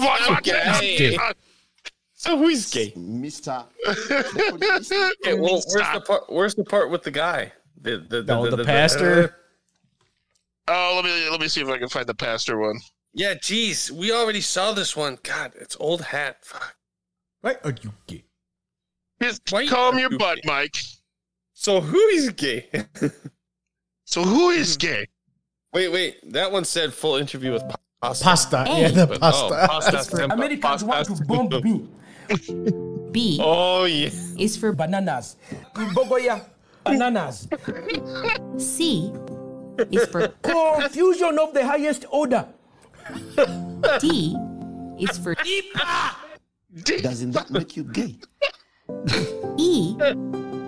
what, 0.00 0.28
what, 0.30 0.42
gay. 0.42 1.16
Uh, 1.16 1.32
So 2.14 2.38
who's 2.38 2.70
gay? 2.70 2.92
Mr. 2.92 3.66
Should 4.06 4.12
I 4.12 4.22
call 4.22 4.42
you 4.44 4.52
Mr.? 4.58 5.10
Okay, 5.24 5.34
well, 5.34 5.60
where's 5.72 5.92
the 5.92 6.00
part? 6.06 6.22
Where's 6.28 6.54
the 6.54 6.64
part 6.64 6.90
with 6.90 7.02
the 7.02 7.10
guy? 7.10 7.52
The 7.80 7.98
the 7.98 8.24
Oh, 8.28 8.48
the 8.54 8.64
pastor. 8.64 9.36
Oh, 10.68 10.92
let 10.96 11.04
me 11.04 11.28
let 11.30 11.40
me 11.40 11.48
see 11.48 11.60
if 11.60 11.68
I 11.68 11.78
can 11.78 11.88
find 11.88 12.06
the 12.06 12.14
pastor 12.14 12.58
one. 12.58 12.78
yeah, 13.12 13.34
geez, 13.34 13.90
we 13.90 14.12
already 14.12 14.40
saw 14.40 14.72
this 14.72 14.96
one. 14.96 15.18
God, 15.24 15.52
it's 15.60 15.76
old 15.80 16.00
hat. 16.02 16.44
Fuck. 16.44 16.76
Why 17.40 17.56
are 17.64 17.74
you 17.82 17.92
gay? 18.06 18.24
Just 19.20 19.42
Why- 19.50 19.66
calm 19.66 19.98
your 19.98 20.16
butt, 20.16 20.38
Mike. 20.44 20.76
So 21.54 21.80
who 21.80 21.98
is 22.08 22.30
gay? 22.30 22.68
So 24.04 24.22
who 24.22 24.50
is 24.50 24.76
gay? 24.76 25.06
Wait, 25.72 25.88
wait. 25.88 26.32
That 26.32 26.50
one 26.52 26.64
said 26.64 26.92
full 26.92 27.16
interview 27.16 27.52
with 27.52 27.62
pasta. 28.00 28.24
Pasta. 28.24 28.64
Yeah, 28.68 28.88
the 28.88 29.06
But- 29.06 29.20
pasta. 29.20 29.44
Oh, 29.46 29.66
pasta. 29.68 29.96
Sempa, 30.16 30.32
Americans 30.34 30.84
want 30.84 31.06
to 31.06 31.12
pasta. 31.12 31.24
bomb 31.24 31.48
me. 31.62 31.88
B 33.12 33.38
Oh 33.42 33.84
yeah. 33.84 34.08
is 34.38 34.56
for 34.56 34.72
Bananas. 34.72 35.36
Bogoya. 35.74 36.44
Bananas. 36.84 37.46
C 38.58 39.12
is 39.90 40.06
for 40.06 40.28
Confusion 40.42 41.38
of 41.38 41.54
the 41.54 41.64
highest 41.64 42.04
order. 42.10 42.46
D 44.00 44.36
is 44.98 45.18
for 45.18 45.34
Doesn't 47.02 47.32
that 47.32 47.50
make 47.50 47.76
you 47.76 47.84
gay? 47.84 48.16
E 49.58 49.94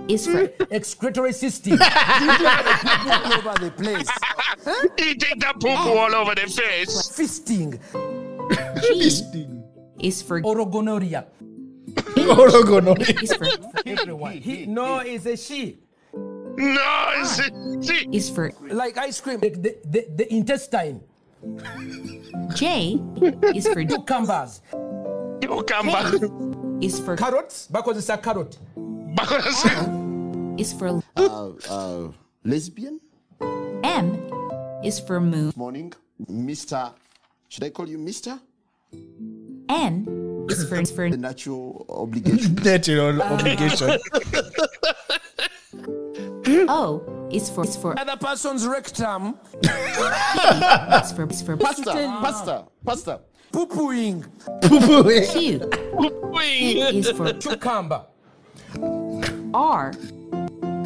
is 0.09 0.26
for 0.26 0.50
Excretory 0.70 1.32
system. 1.32 1.78
all 1.80 1.88
over 3.48 3.59
the 3.59 3.72
place. 3.76 4.09
Eating 4.98 5.38
the 5.38 5.52
poo 5.61 5.74
poo 5.76 5.98
all 5.98 6.14
over 6.14 6.34
the 6.34 6.42
face. 6.42 7.09
Fisting. 7.12 7.78
G 8.82 10.07
is 10.07 10.22
for 10.22 10.40
Orogonoria. 10.42 11.26
Orogonoria. 11.94 13.22
is 13.22 13.32
for 13.34 13.46
Everyone. 13.86 14.32
He, 14.38 14.66
no, 14.66 14.98
it's 14.98 15.26
a 15.26 15.36
she. 15.36 15.78
No, 16.14 17.12
is 17.18 17.40
it? 17.40 17.84
See, 17.84 18.09
is 18.12 18.30
for 18.30 18.52
Like 18.70 18.96
ice 18.98 19.20
cream. 19.20 19.40
The, 19.40 19.50
the, 19.50 19.76
the, 19.84 20.07
the 20.16 20.34
intestine. 20.34 21.02
J 22.55 23.00
is 23.55 23.66
for 23.68 23.84
Cucumbers. 23.84 24.62
you 25.42 25.62
come 25.66 25.86
back. 25.86 26.14
is 26.80 27.00
for 27.00 27.16
Carrots. 27.16 27.66
Because 27.66 27.98
it's 27.98 28.09
a 28.09 28.16
carrot. 28.16 28.57
Is 30.58 30.72
for 30.72 31.00
Uh, 31.16 31.50
uh, 31.70 32.08
lesbian? 32.44 33.00
M 33.82 34.18
is 34.82 34.98
for 35.00 35.20
moon. 35.20 35.52
Morning. 35.56 35.92
Mr. 36.30 36.92
Should 37.48 37.64
I 37.64 37.70
call 37.70 37.88
you 37.88 37.98
Mr.? 37.98 38.40
N 39.68 40.46
is 40.50 40.68
for 40.68 40.80
is 40.80 40.90
for 40.90 41.10
The 41.10 41.16
natural 41.16 41.84
obligation. 41.88 42.54
Natural 42.62 43.22
obligation. 43.22 43.98
O 46.68 47.02
is 47.32 47.50
for 47.50 47.64
is 47.64 47.76
for 47.76 47.98
Other 47.98 48.16
person's 48.16 48.66
rectum. 48.66 49.34
is 49.62 51.12
for 51.12 51.26
is 51.28 51.42
for 51.42 51.56
Pasta, 51.56 51.92
pasta, 52.22 52.64
pasta. 52.84 53.20
Poo-pooing. 53.52 54.24
Q 55.32 55.70
is 56.98 57.10
for 57.10 57.32
Cucumber. 57.34 58.06
R 59.55 59.92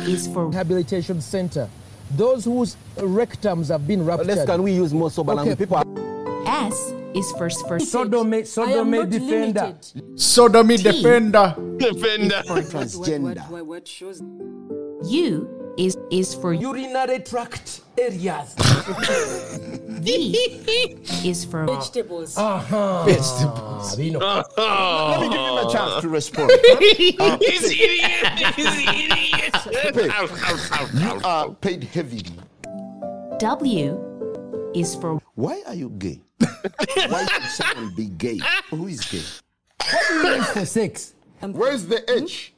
is 0.01 0.29
for 0.29 0.47
Rehabilitation 0.49 1.21
center. 1.23 1.69
Those 2.17 2.45
whose 2.45 2.77
rectums 2.99 3.69
have 3.69 3.87
been 3.87 4.05
ruptured. 4.05 4.27
Less 4.29 4.47
can 4.47 4.63
we 4.63 4.73
use 4.73 4.93
more 4.93 5.11
sober 5.11 5.33
Okay. 5.33 5.39
language? 5.41 5.59
People 5.59 6.45
S 6.47 6.93
is 7.15 7.31
for 7.33 7.49
for 7.67 7.79
Sodomy, 7.81 8.37
I 8.37 8.41
am 8.41 8.47
sodomy 8.47 8.99
not 8.99 9.11
defender. 9.11 9.61
limited. 9.63 10.21
Sodomy 10.21 10.77
T. 10.77 10.83
defender. 10.83 11.55
Defender. 11.79 12.43
What, 12.47 12.49
what, 12.49 12.65
Transgender. 12.67 13.51
what, 13.51 13.67
what 13.67 13.89
shows? 13.89 14.21
U 15.05 15.49
is 15.79 15.97
is 16.11 16.35
for 16.35 16.53
Urinary 16.53 17.21
tract 17.21 17.81
areas. 17.97 18.55
V 20.03 20.37
is 21.25 21.45
for 21.45 21.65
Vegetables. 21.65 22.35
Ah, 22.37 23.05
we 23.97 24.11
know. 24.11 24.43
Let 24.57 25.21
me 25.21 25.29
give 25.29 25.39
him 25.39 25.59
a 25.59 25.71
chance 25.73 26.03
to 26.03 26.09
respond. 26.09 26.51
He's 26.81 27.71
idiot. 27.71 28.55
He's 28.57 28.77
idiot. 28.89 29.55
you 30.95 31.21
are 31.25 31.51
paid 31.55 31.85
heavily. 31.85 32.25
W 33.39 34.73
is 34.75 34.95
for 34.97 35.21
Why 35.37 35.63
are 35.67 35.75
you 35.75 35.91
gay? 35.91 36.21
Why 37.09 37.25
should 37.27 37.43
someone 37.55 37.95
be 37.95 38.07
gay? 38.07 38.41
Who 38.71 38.89
is 38.89 39.01
gay? 39.07 39.23
for 40.53 40.67
sex. 40.67 41.15
Where's 41.41 41.87
the 41.87 42.03
H? 42.11 42.53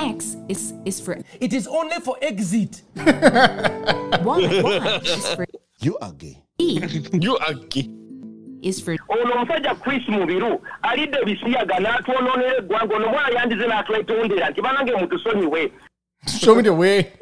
X 0.00 0.36
is 0.48 0.72
is 0.84 1.00
for 1.00 1.18
It 1.40 1.52
is 1.52 1.66
only 1.66 1.98
for 2.00 2.16
exit. 2.22 2.82
Y. 2.96 4.60
Y 4.62 5.00
is 5.04 5.26
for 5.34 5.46
You 5.80 5.98
are 5.98 6.12
gay. 6.12 6.42
E 6.58 6.80
You 7.12 7.36
are 7.38 7.54
gay. 7.68 7.88
is 8.62 8.80
for 8.80 8.96
ono 9.08 9.32
omusajja 9.34 9.74
chris 9.80 10.02
mubiru 10.08 10.60
alidde 10.82 11.18
bisiyaga 11.24 11.76
n'atwonoonera 11.80 12.56
eggwanga 12.58 12.94
ono 12.96 13.08
mwana 13.08 13.28
yandize 13.34 13.66
n'atwetondera 13.66 14.50
nti 14.50 14.60
banange 14.62 14.92
mutusonyiwe 14.96 15.72
Show 16.28 16.54
me 16.54 16.62
the 16.62 16.74
way. 16.74 17.12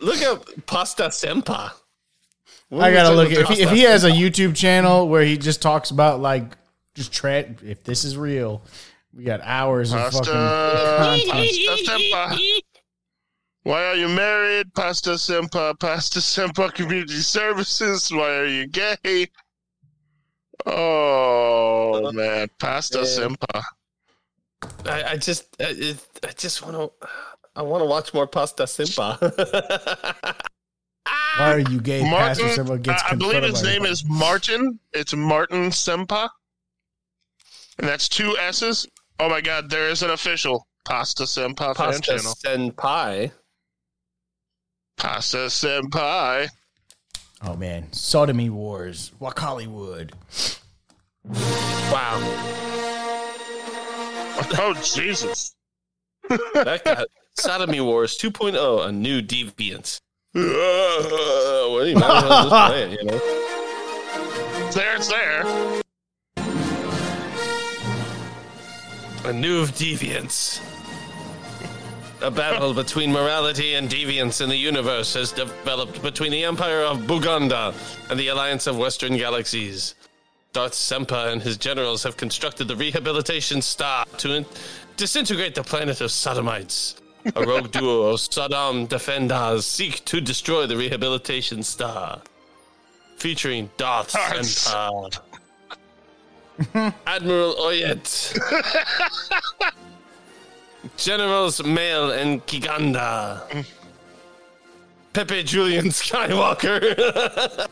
Look 0.00 0.22
at 0.22 0.64
Pasta 0.66 1.04
Sempa. 1.10 1.72
I 2.72 2.92
gotta 2.92 3.10
look 3.16 3.32
about 3.32 3.50
if 3.50 3.56
he, 3.56 3.62
if 3.64 3.70
he 3.70 3.80
has 3.82 4.04
a 4.04 4.10
YouTube 4.10 4.54
channel 4.54 5.08
where 5.08 5.24
he 5.24 5.36
just 5.36 5.60
talks 5.60 5.90
about 5.90 6.20
like 6.20 6.56
just 6.94 7.12
tra- 7.12 7.46
if 7.64 7.82
this 7.82 8.04
is 8.04 8.16
real, 8.16 8.62
we 9.14 9.24
got 9.24 9.40
hours 9.42 9.92
of 9.92 9.98
Pasta, 9.98 10.24
fucking 10.24 11.30
pasta 11.30 11.84
sempa. 11.86 12.60
Why 13.62 13.84
are 13.86 13.94
you 13.96 14.08
married? 14.08 14.72
Pasta 14.74 15.10
sempa, 15.10 15.78
pasta 15.78 16.20
sempa 16.20 16.72
community 16.72 17.14
services. 17.20 18.10
Why 18.10 18.36
are 18.36 18.46
you 18.46 18.66
gay? 18.66 19.28
Oh 20.66 21.94
uh-huh. 22.02 22.12
man, 22.12 22.48
pasta 22.58 22.98
sempa. 22.98 23.62
I, 24.84 25.04
I 25.12 25.16
just, 25.16 25.48
I, 25.60 25.94
I 26.22 26.32
just 26.36 26.62
want 26.64 26.76
to, 26.76 27.08
I 27.56 27.62
want 27.62 27.82
to 27.82 27.86
watch 27.86 28.12
more 28.14 28.26
Pasta 28.26 28.64
Sempa. 28.64 29.18
Why 31.38 31.52
are 31.54 31.58
you 31.60 31.80
gay? 31.80 32.02
Pastor 32.02 32.42
Martin, 32.44 32.54
Silva 32.54 32.78
gets 32.78 33.02
I- 33.04 33.10
I 33.10 33.14
believe 33.14 33.42
his 33.42 33.62
by- 33.62 33.68
name 33.68 33.84
is 33.84 34.04
Martin. 34.04 34.78
It's 34.92 35.14
Martin 35.14 35.70
Sempa, 35.70 36.28
and 37.78 37.88
that's 37.88 38.08
two 38.08 38.36
S's. 38.38 38.86
Oh 39.20 39.28
my 39.28 39.42
God, 39.42 39.68
there 39.68 39.88
is 39.90 40.02
an 40.02 40.10
official 40.10 40.66
Pasta 40.86 41.24
Sempa 41.24 41.76
fan 41.76 41.92
Pasta 41.92 42.00
channel. 42.00 42.34
Senpai. 42.44 43.30
Pasta 44.96 45.48
Senpai. 45.48 46.48
Oh 47.42 47.54
man, 47.54 47.92
sodomy 47.92 48.48
wars. 48.48 49.12
Walk 49.18 49.38
Hollywood. 49.38 50.12
Wow, 51.24 52.18
Oh 54.58 54.74
Jesus. 54.82 55.54
that 56.54 56.82
got 56.84 57.06
Sodomy 57.36 57.80
Wars 57.80 58.16
2.0, 58.18 58.86
a 58.86 58.92
new 58.92 59.20
deviance. 59.20 60.00
Uh, 60.34 60.40
well, 61.70 61.86
you 61.86 61.94
might 61.94 62.16
as 62.16 62.24
well 62.24 62.48
just 62.48 62.70
play 62.70 62.82
it, 62.84 63.00
you 63.00 63.04
know. 63.04 63.18
There, 64.72 64.96
it's 64.96 65.08
there. 65.08 65.79
A 69.24 69.32
new 69.32 69.66
deviance. 69.66 70.60
A 72.22 72.30
battle 72.30 72.74
between 72.74 73.12
morality 73.12 73.74
and 73.74 73.88
deviance 73.88 74.40
in 74.40 74.48
the 74.48 74.56
universe 74.56 75.14
has 75.14 75.32
developed 75.32 76.02
between 76.02 76.32
the 76.32 76.44
Empire 76.44 76.82
of 76.82 77.00
Buganda 77.00 77.74
and 78.10 78.18
the 78.18 78.28
Alliance 78.28 78.66
of 78.66 78.76
Western 78.78 79.16
Galaxies. 79.16 79.94
Darth 80.52 80.72
Sempa 80.72 81.32
and 81.32 81.40
his 81.42 81.56
generals 81.56 82.02
have 82.02 82.16
constructed 82.16 82.66
the 82.66 82.76
Rehabilitation 82.76 83.62
Star 83.62 84.04
to 84.18 84.34
in- 84.34 84.46
disintegrate 84.96 85.54
the 85.54 85.62
planet 85.62 86.00
of 86.00 86.10
Sodomites. 86.10 86.96
A 87.36 87.42
rogue 87.44 87.70
duo 87.72 88.08
of 88.12 88.20
Sodom 88.20 88.86
defenders 88.86 89.64
seek 89.66 90.04
to 90.06 90.20
destroy 90.20 90.66
the 90.66 90.76
Rehabilitation 90.76 91.62
Star. 91.62 92.20
Featuring 93.16 93.70
Darth 93.76 94.12
Sempa, 94.12 95.20
Admiral 97.06 97.54
Oyet, 97.56 98.36
Generals 100.96 101.62
Mail 101.64 102.10
and 102.10 102.44
Kiganda. 102.46 103.66
Pepe 105.12 105.42
Julian 105.42 105.86
Skywalker. 105.86 106.94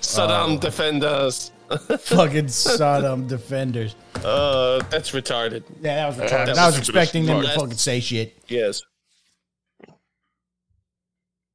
Saddam 0.00 0.58
Defenders. 0.58 1.52
Fucking 1.68 2.46
Saddam 2.46 3.28
defenders. 3.28 3.94
Uh, 4.24 4.82
that's 4.88 5.10
retarded. 5.10 5.64
Yeah, 5.82 5.96
that 5.96 6.06
was 6.06 6.16
retarded. 6.16 6.46
that's 6.46 6.58
I 6.58 6.66
was 6.66 6.76
just 6.76 6.88
expecting 6.88 7.26
them 7.26 7.42
to 7.42 7.48
fucking 7.48 7.72
say 7.72 8.00
shit. 8.00 8.38
Yes. 8.48 8.80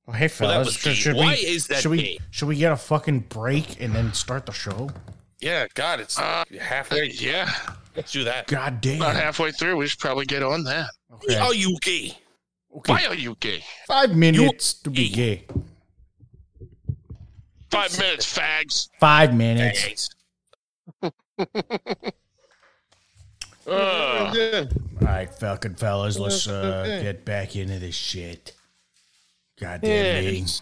Oh, 0.08 0.12
hey 0.12 0.30
Well, 0.39 0.49
that 0.49 0.54
fellas, 0.54 0.66
was 0.68 0.76
should, 0.76 0.95
should 0.95 1.16
Why 1.16 1.30
we 1.30 1.34
is 1.34 1.68
that 1.68 1.82
should 1.82 1.91
we 1.91 2.20
should 2.30 2.47
we 2.47 2.58
get 2.58 2.72
a 2.72 2.78
fucking 2.78 3.22
break 3.22 3.82
and 3.82 3.95
then 3.95 4.14
start 4.14 4.45
the 4.45 4.51
show? 4.51 4.91
Yeah, 5.44 5.68
God, 5.74 6.00
it's 6.00 6.18
Uh, 6.18 6.46
halfway. 6.62 7.10
yeah, 7.10 7.52
Let's 7.98 8.12
do 8.14 8.24
that. 8.24 8.48
God 8.48 8.80
damn. 8.82 9.02
about 9.02 9.16
halfway 9.16 9.52
through. 9.52 9.76
We 9.78 9.88
should 9.88 10.00
probably 10.00 10.26
get 10.26 10.41
on 10.41 10.64
that. 10.64 10.89
Okay. 11.14 11.36
Are 11.36 11.54
you 11.54 11.78
gay? 11.82 12.18
Why 12.70 13.06
are 13.06 13.14
you 13.14 13.36
gay? 13.39 13.64
Five 13.86 14.16
minutes 14.16 14.74
to 14.76 14.89
be 14.89 15.10
gay. 15.10 15.46
Five 17.70 17.98
minutes, 18.00 18.38
fags. 18.38 18.89
Five 19.00 19.34
minutes. 19.36 20.10
Thanks. 21.02 21.12
Ugh. 23.68 24.36
Yeah. 24.36 24.66
All 25.02 25.08
right, 25.08 25.34
Falcon 25.34 25.76
fellas, 25.76 26.18
let's 26.18 26.48
uh, 26.48 27.00
get 27.02 27.26
back 27.26 27.56
into 27.56 27.80
this 27.80 27.96
shit. 27.96 28.54
Goddamn 29.60 30.26
me. 30.26 30.32
Yes. 30.39 30.62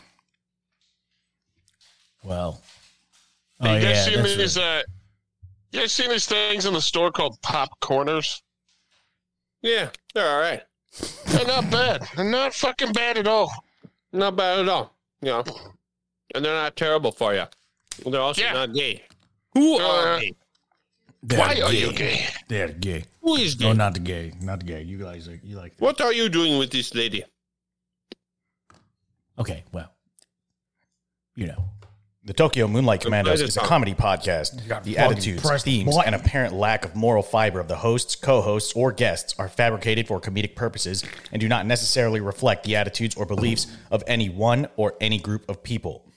Well. 3.61 3.73
you 3.73 3.79
Oh 3.79 3.81
guys 3.81 4.07
yeah, 4.07 4.23
seen 4.23 4.37
these? 4.37 4.57
right. 4.57 4.63
Uh, 4.79 4.83
you 5.71 5.79
guys 5.81 5.91
seen 5.93 6.09
these 6.09 6.25
things 6.25 6.65
in 6.65 6.73
the 6.73 6.81
store 6.81 7.11
called 7.11 7.41
pop 7.41 7.79
corners? 7.79 8.41
Yeah, 9.61 9.89
they're 10.13 10.27
all 10.29 10.39
right. 10.39 10.63
They're 11.27 11.45
not 11.47 11.69
bad. 11.71 12.03
They're 12.15 12.29
not 12.29 12.53
fucking 12.53 12.91
bad 12.93 13.17
at 13.17 13.27
all. 13.27 13.51
Not 14.11 14.35
bad 14.35 14.59
at 14.59 14.67
all. 14.69 14.93
Yeah, 15.21 15.43
and 16.35 16.43
they're 16.43 16.53
not 16.55 16.75
terrible 16.75 17.11
for 17.11 17.33
you. 17.33 17.43
They're 18.05 18.19
also 18.19 18.41
Yeah. 18.41 18.53
not 18.53 18.73
gay. 18.73 19.03
Who 19.53 19.79
Uh, 19.79 19.83
are 19.85 20.19
gay? 20.19 20.33
They're 21.23 21.39
Why 21.39 21.61
are 21.61 21.71
you 21.73 21.93
gay? 21.93 22.27
They're 22.47 22.69
gay. 22.69 23.05
Who 23.21 23.35
is 23.35 23.53
gay? 23.55 23.65
No, 23.67 23.73
not 23.73 23.93
the 23.93 23.99
gay. 23.99 24.33
Not 24.41 24.59
the 24.61 24.65
gay. 24.65 24.81
You 24.81 24.97
guys 24.97 25.27
are 25.27 25.39
you 25.43 25.55
like. 25.57 25.73
What 25.77 26.01
are 26.01 26.11
you 26.11 26.27
doing 26.29 26.57
with 26.57 26.71
this 26.71 26.95
lady? 26.95 27.23
Okay, 29.37 29.63
well, 29.71 29.93
you 31.35 31.47
know. 31.47 31.69
The 32.23 32.33
Tokyo 32.33 32.67
Moonlight 32.67 33.01
Commandos 33.01 33.41
is 33.41 33.57
a 33.57 33.61
comedy 33.61 33.95
podcast. 33.95 34.83
The 34.83 34.99
attitudes, 34.99 35.41
pressed 35.41 35.65
themes, 35.65 35.95
button. 35.95 36.13
and 36.13 36.21
apparent 36.21 36.53
lack 36.53 36.85
of 36.85 36.95
moral 36.95 37.23
fiber 37.23 37.59
of 37.59 37.67
the 37.67 37.77
hosts, 37.77 38.15
co 38.15 38.41
hosts, 38.41 38.73
or 38.73 38.91
guests 38.91 39.33
are 39.39 39.49
fabricated 39.49 40.07
for 40.07 40.21
comedic 40.21 40.55
purposes 40.55 41.03
and 41.31 41.39
do 41.39 41.47
not 41.47 41.65
necessarily 41.65 42.21
reflect 42.21 42.63
the 42.63 42.75
attitudes 42.75 43.15
or 43.15 43.25
beliefs 43.25 43.65
of 43.89 44.03
any 44.05 44.29
one 44.29 44.67
or 44.75 44.93
any 45.01 45.17
group 45.17 45.49
of 45.49 45.63
people. 45.63 46.11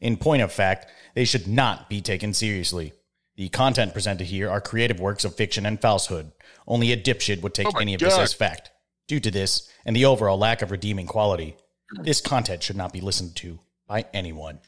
In 0.00 0.16
point 0.16 0.40
of 0.40 0.52
fact, 0.52 0.86
they 1.16 1.24
should 1.24 1.48
not 1.48 1.88
be 1.88 2.00
taken 2.00 2.32
seriously. 2.32 2.92
The 3.34 3.48
content 3.48 3.92
presented 3.92 4.28
here 4.28 4.48
are 4.48 4.60
creative 4.60 5.00
works 5.00 5.24
of 5.24 5.34
fiction 5.34 5.66
and 5.66 5.80
falsehood. 5.80 6.30
Only 6.68 6.92
a 6.92 6.96
dipshit 6.96 7.42
would 7.42 7.54
take 7.54 7.74
Oh 7.74 7.80
any 7.80 7.94
of 7.94 8.00
this 8.00 8.16
as 8.16 8.32
fact. 8.32 8.70
Due 9.08 9.18
to 9.18 9.32
this 9.32 9.68
and 9.84 9.96
the 9.96 10.04
overall 10.04 10.38
lack 10.38 10.62
of 10.62 10.70
redeeming 10.70 11.06
quality, 11.06 11.56
this 12.02 12.20
content 12.20 12.62
should 12.62 12.76
not 12.76 12.92
be 12.92 13.00
listened 13.00 13.34
to 13.36 13.58
by 13.88 14.04
anyone. 14.14 14.60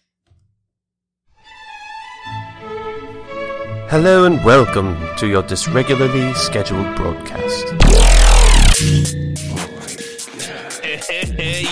Hello 3.89 4.24
and 4.24 4.45
welcome 4.45 4.97
to 5.16 5.28
your 5.28 5.45
dysregularly 5.45 6.34
scheduled 6.34 6.97
broadcast. 6.97 7.66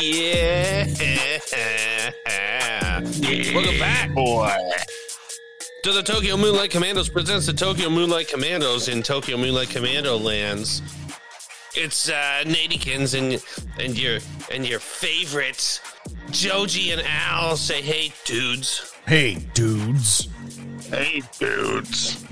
yeah. 0.01 0.87
Welcome 3.53 3.79
back 3.81 4.15
Boy. 4.15 4.55
to 5.83 5.93
the 5.93 6.03
Tokyo 6.05 6.37
Moonlight 6.37 6.71
Commandos 6.71 7.09
presents 7.09 7.47
the 7.47 7.53
Tokyo 7.53 7.91
Moonlight 7.91 8.29
Commandos 8.29 8.87
in 8.87 9.03
Tokyo 9.03 9.37
Moonlight 9.37 9.71
Commando 9.71 10.17
lands. 10.17 10.83
It's 11.75 12.09
uh 12.09 12.45
Nadykins 12.45 13.19
and 13.19 13.43
and 13.85 13.99
your 13.99 14.21
and 14.53 14.65
your 14.65 14.79
favorites, 14.79 15.81
Joji 16.31 16.93
and 16.93 17.03
Al 17.05 17.57
say 17.57 17.83
hey 17.83 18.12
dudes. 18.25 18.93
Hey, 19.07 19.35
dudes. 19.53 20.29
Hey, 20.95 21.23
dudes. 21.39 22.25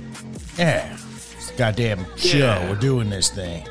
Yeah. 0.56 0.96
It's 1.36 1.50
a 1.50 1.56
goddamn 1.56 2.06
show. 2.16 2.38
Yeah. 2.38 2.68
We're 2.70 2.76
doing 2.76 3.10
this 3.10 3.28
thing. 3.28 3.66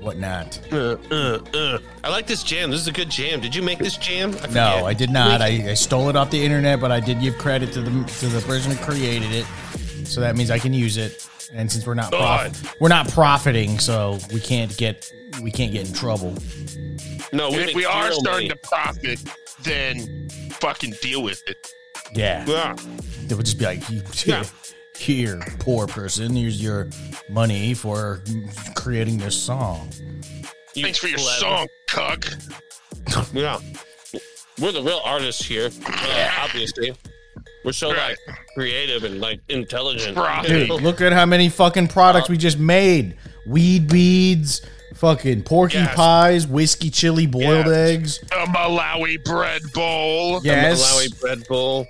Whatnot. 0.00 0.60
Uh, 0.72 0.96
uh, 1.10 1.38
uh. 1.54 1.78
I 2.02 2.10
like 2.10 2.26
this 2.26 2.42
jam. 2.42 2.70
This 2.70 2.80
is 2.80 2.88
a 2.88 2.92
good 2.92 3.08
jam. 3.08 3.40
Did 3.40 3.54
you 3.54 3.62
make 3.62 3.78
this 3.78 3.96
jam? 3.96 4.34
I 4.42 4.48
No. 4.48 4.84
I 4.84 4.92
did 4.94 5.10
not. 5.10 5.40
I, 5.40 5.70
I 5.70 5.74
stole 5.74 6.08
it 6.10 6.16
off 6.16 6.30
the 6.30 6.44
internet, 6.44 6.80
but 6.80 6.90
I 6.92 7.00
did 7.00 7.20
give 7.20 7.38
credit 7.38 7.72
to 7.72 7.80
the 7.82 8.04
to 8.20 8.26
the 8.26 8.40
person 8.42 8.72
who 8.72 8.84
created 8.84 9.32
it. 9.32 9.46
So 10.06 10.20
that 10.20 10.36
means 10.36 10.50
I 10.50 10.58
can 10.58 10.74
use 10.74 10.96
it. 10.96 11.26
And 11.52 11.70
since 11.70 11.86
we're 11.86 11.94
not 11.94 12.10
God. 12.10 12.52
prof- 12.52 12.80
we're 12.80 12.88
not 12.88 13.08
profiting, 13.12 13.78
so 13.78 14.18
we 14.32 14.40
can't 14.40 14.76
get 14.76 15.10
we 15.40 15.50
can't 15.50 15.72
get 15.72 15.88
in 15.88 15.94
trouble. 15.94 16.34
no, 17.32 17.50
we, 17.50 17.58
If 17.58 17.74
we 17.74 17.84
are 17.86 18.10
starting 18.12 18.48
money. 18.48 18.48
to 18.48 18.56
profit, 18.56 19.20
then 19.62 20.28
fucking 20.52 20.94
deal 21.00 21.22
with 21.22 21.42
it. 21.46 21.72
Yeah. 22.12 22.44
Yeah. 22.46 22.76
They 23.26 23.34
would 23.34 23.46
just 23.46 23.58
be 23.58 23.64
like, 23.64 23.82
Yeah. 24.26 24.44
here, 24.98 25.40
poor 25.58 25.86
person, 25.86 26.34
here's 26.36 26.62
your 26.62 26.88
money 27.30 27.74
for 27.74 28.20
creating 28.74 29.18
this 29.18 29.40
song. 29.40 29.88
You 30.74 30.82
Thanks 30.84 30.98
for 30.98 31.08
your 31.08 31.18
clever. 31.18 31.40
song, 31.40 31.66
cuck. 31.88 32.26
Yeah. 33.32 33.58
We're 34.60 34.72
the 34.72 34.82
real 34.82 35.00
artists 35.04 35.44
here, 35.44 35.70
uh, 35.86 36.30
obviously. 36.40 36.94
We're 37.64 37.72
so 37.72 37.92
Right. 37.92 38.16
like 38.28 38.38
creative 38.54 39.02
and 39.04 39.20
like 39.20 39.40
intelligent. 39.48 40.16
Dude, 40.46 40.68
look 40.70 41.00
at 41.00 41.12
how 41.12 41.26
many 41.26 41.48
fucking 41.48 41.88
products 41.88 42.28
we 42.28 42.36
just 42.36 42.58
made. 42.58 43.16
Weed 43.46 43.88
beads, 43.88 44.62
fucking 45.04 45.42
porky 45.42 45.76
Yes. 45.76 45.94
pies, 45.94 46.46
whiskey 46.46 46.88
chili 46.90 47.26
boiled 47.26 47.66
Yes. 47.66 47.90
eggs. 47.90 48.18
A 48.32 48.46
Malawi 48.46 49.22
bread 49.22 49.60
bowl. 49.74 50.40
Yes. 50.42 50.80
Malawi 50.82 51.20
bread 51.20 51.46
bowl. 51.46 51.86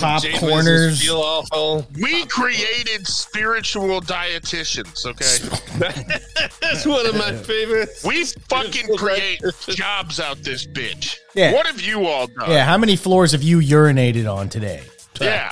Pop 0.00 0.22
corners. 0.40 1.00
Feel 1.02 1.18
awful. 1.20 1.86
We 2.00 2.24
created 2.26 3.06
spiritual 3.06 4.00
dietitians, 4.00 5.04
okay? 5.06 5.38
That's 6.60 6.84
one 6.86 7.06
of 7.06 7.14
my 7.14 7.32
favorites. 7.34 8.02
We 8.02 8.24
fucking 8.48 8.96
create 8.96 9.42
jobs 9.68 10.18
out 10.18 10.42
this 10.42 10.66
bitch. 10.66 11.18
Yeah. 11.34 11.52
What 11.52 11.66
have 11.66 11.80
you 11.80 12.06
all 12.06 12.26
done? 12.26 12.50
Yeah, 12.50 12.64
how 12.64 12.78
many 12.78 12.96
floors 12.96 13.32
have 13.32 13.42
you 13.42 13.58
urinated 13.58 14.26
on 14.32 14.48
today? 14.48 14.82
Yeah. 15.20 15.50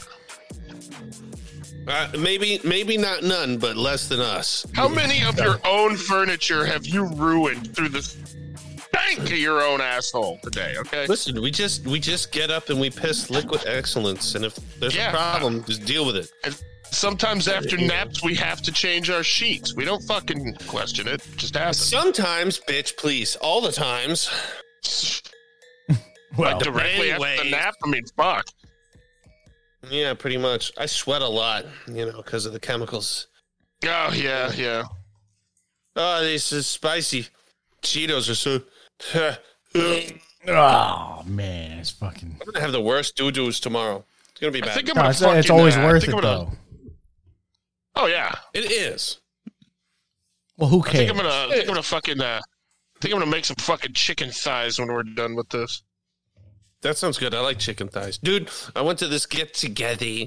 Uh, 1.86 2.08
maybe, 2.18 2.60
maybe 2.64 2.96
not 2.96 3.22
none, 3.22 3.58
but 3.58 3.76
less 3.76 4.08
than 4.08 4.20
us. 4.20 4.66
How 4.74 4.88
many 4.88 5.22
of 5.24 5.38
your 5.38 5.58
own 5.66 5.96
furniture 5.96 6.64
have 6.64 6.86
you 6.86 7.06
ruined 7.08 7.74
through 7.76 7.90
the 7.90 8.00
stank 8.02 9.18
of 9.20 9.32
your 9.32 9.60
own 9.62 9.80
asshole 9.82 10.38
today, 10.42 10.74
okay? 10.78 11.06
Listen, 11.06 11.40
we 11.42 11.50
just 11.50 11.86
we 11.86 12.00
just 12.00 12.32
get 12.32 12.50
up 12.50 12.70
and 12.70 12.80
we 12.80 12.88
piss 12.90 13.28
liquid 13.30 13.64
excellence, 13.66 14.34
and 14.34 14.44
if 14.44 14.54
there's 14.80 14.96
Yeah. 14.96 15.08
a 15.08 15.12
problem, 15.12 15.62
just 15.64 15.84
deal 15.84 16.06
with 16.06 16.16
it. 16.16 16.30
And 16.44 16.56
sometimes 16.90 17.48
after 17.48 17.76
naps, 17.76 18.22
we 18.22 18.34
have 18.36 18.62
to 18.62 18.72
change 18.72 19.10
our 19.10 19.22
sheets. 19.22 19.74
We 19.74 19.84
don't 19.84 20.02
fucking 20.04 20.54
question 20.66 21.06
it. 21.06 21.26
It 21.26 21.36
just 21.36 21.54
happens. 21.54 21.78
Sometimes, 21.78 22.60
bitch, 22.60 22.96
please. 22.96 23.36
All 23.36 23.60
the 23.60 23.72
times. 23.72 24.30
Well, 26.36 26.58
Directly 26.58 27.12
after 27.12 27.24
anyways. 27.26 27.42
the 27.42 27.50
nap, 27.50 27.74
I 27.84 27.88
mean, 27.88 28.02
fuck. 28.16 28.46
Yeah, 29.90 30.14
pretty 30.14 30.36
much. 30.36 30.72
I 30.78 30.86
sweat 30.86 31.22
a 31.22 31.28
lot, 31.28 31.64
you 31.86 32.06
know, 32.06 32.16
because 32.18 32.46
of 32.46 32.52
the 32.52 32.60
chemicals. 32.60 33.28
Oh, 33.84 34.12
yeah, 34.14 34.52
yeah. 34.52 34.84
Oh, 35.96 36.20
this 36.22 36.52
is 36.52 36.66
spicy. 36.66 37.28
Cheetos 37.82 38.30
are 38.30 38.34
so. 38.34 38.62
Oh 40.46 41.22
man, 41.26 41.78
it's 41.78 41.88
fucking. 41.90 42.36
I'm 42.38 42.44
gonna 42.52 42.60
have 42.60 42.72
the 42.72 42.80
worst 42.80 43.16
doo 43.16 43.30
doos 43.32 43.60
tomorrow. 43.60 44.04
It's 44.30 44.40
gonna 44.40 44.50
be 44.52 44.62
I 44.62 44.66
bad. 44.66 44.74
think 44.74 44.90
I'm 44.90 44.96
gonna 44.96 45.08
it's, 45.08 45.20
fucking, 45.20 45.38
it's 45.38 45.48
always 45.50 45.74
uh, 45.76 45.80
I 45.80 45.86
worth 45.86 46.02
it 46.04 46.08
I'm 46.14 46.20
gonna- 46.20 46.26
though. 46.26 46.52
Oh, 47.96 48.06
yeah. 48.06 48.34
it 48.52 48.70
is. 48.70 49.20
Well, 50.58 50.68
who 50.68 50.80
I 50.80 50.82
think 50.82 50.94
cares? 50.94 51.10
I'm 51.10 51.16
gonna, 51.16 51.28
I 51.30 51.48
think 51.48 51.62
I'm 51.62 51.68
gonna 51.68 51.82
fucking, 51.82 52.20
uh, 52.20 52.40
I 52.44 53.00
think 53.00 53.14
I'm 53.14 53.20
gonna 53.20 53.30
make 53.30 53.46
some 53.46 53.56
fucking 53.56 53.94
chicken 53.94 54.30
thighs 54.30 54.78
when 54.78 54.88
we're 54.88 55.02
done 55.02 55.34
with 55.34 55.48
this. 55.48 55.82
That 56.84 56.96
sounds 56.96 57.18
good. 57.18 57.34
I 57.34 57.40
like 57.40 57.58
chicken 57.58 57.88
thighs, 57.88 58.18
dude. 58.18 58.48
I 58.76 58.82
went 58.82 59.00
to 59.00 59.08
this 59.08 59.26
get 59.26 59.52
together 59.54 60.26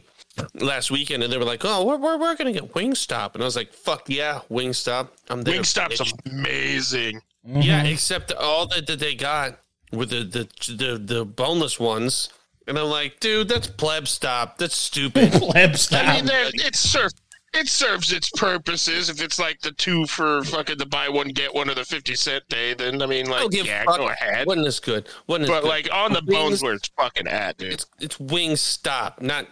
last 0.56 0.92
weekend, 0.92 1.24
and 1.24 1.32
they 1.32 1.38
were 1.38 1.46
like, 1.46 1.62
"Oh, 1.64 1.86
we're 1.86 1.98
we're, 1.98 2.18
we're 2.18 2.36
gonna 2.36 2.52
get 2.52 2.74
Wingstop," 2.74 3.34
and 3.36 3.42
I 3.42 3.46
was 3.46 3.56
like, 3.56 3.72
"Fuck 3.74 4.10
yeah, 4.10 4.42
Wingstop! 4.52 5.08
I'm 5.30 5.44
there." 5.44 5.60
Wingstop's 5.62 6.02
bitch." 6.02 6.32
amazing. 6.32 7.22
Yeah, 7.46 7.80
Mm-hmm. 7.80 7.86
except 7.94 8.34
all 8.34 8.68
that, 8.68 8.88
that 8.88 9.00
they 9.00 9.16
got 9.16 9.60
were 9.94 10.06
the, 10.06 10.24
the 10.26 10.74
the 10.76 10.98
the 10.98 11.24
boneless 11.26 11.80
ones, 11.80 12.30
and 12.68 12.78
I'm 12.78 12.88
like, 12.90 13.20
dude, 13.22 13.48
that's 13.48 13.68
pleb 13.68 14.08
stop. 14.08 14.58
That's 14.58 14.76
stupid. 14.76 15.32
Pleb 15.34 15.70
I 15.72 15.76
style. 15.76 16.16
mean, 16.16 16.26
there- 16.26 16.50
it 16.54 16.76
serves 16.76 17.14
it 17.58 17.68
serves 17.68 18.12
its 18.14 18.30
purposes. 18.30 19.10
If 19.10 19.22
it's 19.22 19.40
like 19.40 19.60
the 19.62 19.72
two 19.72 20.06
for 20.06 20.44
fucking 20.44 20.78
the 20.78 20.86
buy 20.86 21.10
one 21.10 21.30
get 21.30 21.54
one 21.54 21.70
or 21.70 21.74
the 21.76 21.84
fifty 21.86 22.16
cent 22.16 22.48
day, 22.50 22.74
then 22.74 23.02
I 23.02 23.06
mean, 23.06 23.30
like, 23.30 23.50
give 23.52 23.66
yeah, 23.66 23.84
fuck. 23.86 23.98
go 23.98 24.08
ahead. 24.10 24.48
Wasn't 24.48 24.66
this 24.66 24.80
good? 24.80 25.08
Wasn't 25.28 25.48
this 25.48 25.50
But 25.50 25.62
good? 25.64 25.68
like 25.70 25.94
on 25.94 26.14
the 26.14 26.22
Wings- 26.26 26.34
bones 26.40 26.64
where 26.64 26.74
it's 26.74 26.90
fucking 26.98 27.28
at, 27.28 27.58
dude. 27.58 27.74
it's 27.74 27.86
it's 28.00 28.18
Wingstop, 28.18 29.22
not 29.22 29.48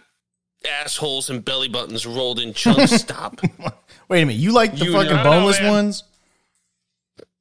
assholes 0.68 1.30
and 1.30 1.44
belly 1.44 1.68
buttons 1.68 2.06
rolled 2.06 2.40
in 2.40 2.52
chunks. 2.54 2.90
stop. 3.02 3.40
Wait 4.08 4.22
a 4.22 4.26
minute, 4.26 4.40
you 4.40 4.52
like 4.52 4.76
the 4.76 4.84
You 4.86 4.92
fucking 4.92 5.14
know, 5.16 5.22
boneless 5.24 5.60
man. 5.60 5.70
ones? 5.70 6.04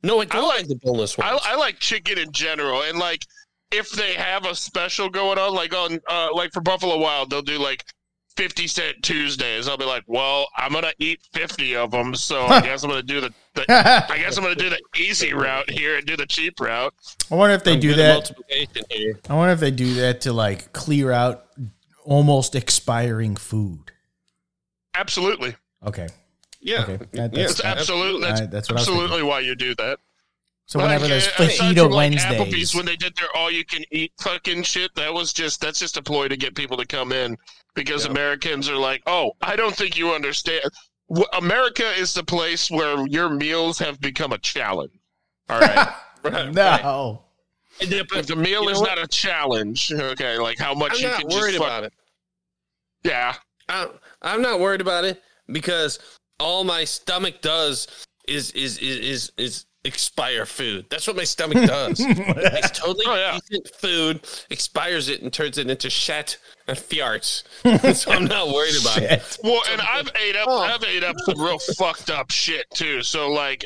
No, 0.04 0.22
I 0.22 0.26
don't 0.26 0.36
I 0.36 0.48
like, 0.48 0.58
like- 0.60 0.68
the 0.68 0.76
boneless 0.76 1.18
ones. 1.18 1.40
I, 1.46 1.54
I 1.54 1.56
like 1.56 1.80
chicken 1.80 2.18
in 2.20 2.32
general, 2.32 2.82
and 2.84 2.98
like 3.00 3.24
if 3.72 3.90
they 3.92 4.14
have 4.14 4.46
a 4.46 4.54
special 4.56 5.10
going 5.10 5.38
on, 5.40 5.54
like 5.54 5.74
on 5.76 6.00
uh, 6.08 6.30
like 6.34 6.54
for 6.54 6.62
Buffalo 6.62 6.98
Wild, 6.98 7.30
they'll 7.30 7.42
do 7.42 7.58
like 7.58 7.84
50 8.36 8.68
cent 8.68 9.04
Tuesdays. 9.04 9.68
I'll 9.68 9.78
be 9.78 9.86
like, 9.86 10.04
well, 10.08 10.48
I'm 10.58 10.74
gonna 10.74 10.92
eat 11.00 11.22
50 11.34 11.76
of 11.76 11.92
them, 11.92 12.16
so 12.16 12.46
I 12.46 12.62
guess 12.62 12.84
I'm 12.84 12.90
gonna 12.90 13.02
do 13.04 13.22
the, 13.22 13.34
the 13.54 13.66
I 14.10 14.18
guess 14.18 14.38
I'm 14.38 14.44
gonna 14.44 14.56
do 14.56 14.70
the 14.70 14.82
easy 14.98 15.34
route 15.34 15.70
here 15.70 15.98
and 15.98 16.06
do 16.06 16.18
the 16.18 16.26
cheap 16.26 16.60
route. 16.60 16.94
I 17.32 17.36
wonder 17.36 17.56
if 17.56 17.64
they 17.64 17.74
I'm 17.74 17.80
do 17.80 17.94
that. 17.96 18.14
multiplication 18.14 18.84
here. 18.90 19.20
I 19.30 19.34
wonder 19.36 19.54
if 19.54 19.60
they 19.60 19.72
do 19.72 19.94
that 19.96 20.22
to 20.22 20.34
like 20.34 20.74
clear 20.74 21.12
out 21.12 21.46
almost 22.04 22.56
expiring 22.56 23.36
food. 23.36 23.92
Absolutely. 24.94 25.56
Okay. 25.86 26.08
Yeah. 26.62 26.82
Okay. 26.84 26.98
That- 26.98 27.10
Yeah, 27.14 27.28
that's, 27.28 27.52
It's 27.52 27.64
absolutely 27.64 28.22
that's, 28.22 28.42
Alright, 28.42 28.52
that's 28.52 28.70
what 28.70 28.80
absolutely 28.80 29.24
why 29.24 29.40
you 29.40 29.56
do 29.56 29.76
that. 29.76 30.00
So 30.68 30.80
whenever 30.80 31.08
there's 31.08 31.28
fajita 31.28 31.76
from, 31.84 31.92
like, 31.92 32.12
Wednesdays, 32.12 32.42
Applebee's 32.42 32.76
when 32.76 32.88
they 32.88 32.96
did 32.96 33.16
their 33.16 33.28
all 33.36 33.52
you 33.52 33.64
can 33.64 33.84
eat 33.92 34.12
fucking 34.20 34.64
shit, 34.64 34.94
that 34.96 35.14
was 35.14 35.32
just 35.32 35.62
that's 35.62 35.80
just 35.80 35.96
a 35.96 36.02
ploy 36.02 36.28
to 36.28 36.36
get 36.36 36.56
people 36.56 36.76
to 36.78 36.88
come 36.88 37.12
in 37.12 37.38
because 37.76 38.06
Americans 38.06 38.70
are 38.70 38.78
like, 38.78 39.02
oh, 39.06 39.32
I 39.42 39.56
don't 39.56 39.76
think 39.76 39.98
you 39.98 40.12
understand. 40.12 40.64
America 41.34 41.92
is 41.98 42.14
the 42.14 42.24
place 42.24 42.72
where 42.72 43.06
your 43.08 43.30
meals 43.30 43.78
have 43.80 44.00
become 44.02 44.32
a 44.32 44.38
challenge. 44.40 44.94
All 45.50 45.60
right. 45.60 45.94
Right, 46.24 46.52
no. 46.52 47.22
if 47.80 48.26
the 48.26 48.36
meal 48.36 48.64
You 48.64 48.70
is 48.70 48.82
know 48.82 48.88
not 48.88 48.98
a 48.98 49.06
challenge, 49.06 49.94
okay, 49.94 50.40
like 50.40 50.58
how 50.58 50.74
much 50.74 50.94
I'm 50.94 51.00
you 51.02 51.08
not 51.10 51.20
can 51.20 51.28
worried 51.30 51.52
just 51.52 51.58
fuck- 51.60 51.68
about 51.68 51.84
it. 51.84 51.94
Yeah. 53.04 53.36
I'm, 53.70 53.90
I'm 54.24 54.42
not 54.42 54.60
worried 54.60 54.82
about 54.82 55.06
it 55.06 55.22
because 55.52 56.00
all 56.40 56.64
my 56.64 56.84
stomach 56.84 57.42
does 57.42 57.88
is 58.28 58.50
is 58.54 58.80
is 58.80 58.98
is, 58.98 59.32
is 59.38 59.66
expire 59.86 60.46
food. 60.46 60.86
That's 60.90 61.08
what 61.08 61.16
my 61.16 61.24
stomach 61.24 61.66
does. 61.68 62.00
it's 62.00 62.78
totally 62.80 63.06
Oh, 63.08 63.40
decent 63.50 63.70
food, 63.76 64.28
expires 64.50 65.08
it 65.10 65.22
and 65.22 65.32
turns 65.32 65.58
it 65.58 65.70
into 65.70 65.90
shat 65.90 66.38
and 66.68 66.78
farts. 66.78 67.44
so 67.96 68.12
I'm 68.12 68.26
not 68.26 68.48
worried 68.50 68.76
about 68.82 69.02
it. 69.04 69.38
Well, 69.44 69.62
and 69.72 69.80
I've 69.82 70.10
ate 70.20 70.36
up, 70.36 70.48
Oh. 70.48 70.60
I've 70.60 70.84
ate 70.84 71.04
up 71.04 71.16
some 71.26 71.40
real 71.40 71.60
fucked 71.78 72.10
up 72.10 72.32
shit 72.32 72.66
too. 72.74 73.02
So 73.04 73.32
like, 73.32 73.66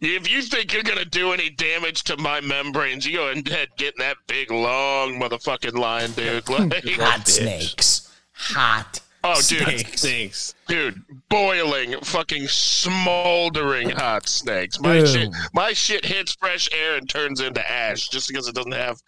if 0.00 0.30
you 0.30 0.42
think 0.42 0.72
you're 0.72 0.82
gonna 0.82 1.04
do 1.04 1.32
any 1.32 1.50
damage 1.50 2.04
to 2.04 2.16
my 2.18 2.40
membranes, 2.40 3.06
you 3.06 3.16
go 3.16 3.28
ahead 3.28 3.68
getting 3.76 3.98
that 4.00 4.16
big 4.26 4.50
long 4.50 5.20
motherfucking 5.20 5.74
line, 5.78 6.10
dude. 6.12 6.48
Like, 6.48 6.72
hot 6.94 7.26
snakes, 7.26 8.14
hot. 8.32 9.00
Oh, 9.36 9.42
dude, 9.48 9.62
snakes. 9.62 10.02
Thanks. 10.02 10.54
dude, 10.66 11.02
boiling, 11.28 11.94
fucking 12.02 12.46
smoldering 12.48 13.90
hot 13.90 14.28
snakes. 14.28 14.80
My 14.80 14.98
Dude. 15.00 15.08
shit, 15.08 15.28
my 15.52 15.72
shit 15.72 16.04
hits 16.04 16.34
fresh 16.34 16.68
air 16.72 16.96
and 16.96 17.08
turns 17.08 17.40
into 17.40 17.68
ash 17.70 18.08
just 18.08 18.28
because 18.28 18.48
it 18.48 18.54
doesn't 18.54 18.72
have 18.72 18.98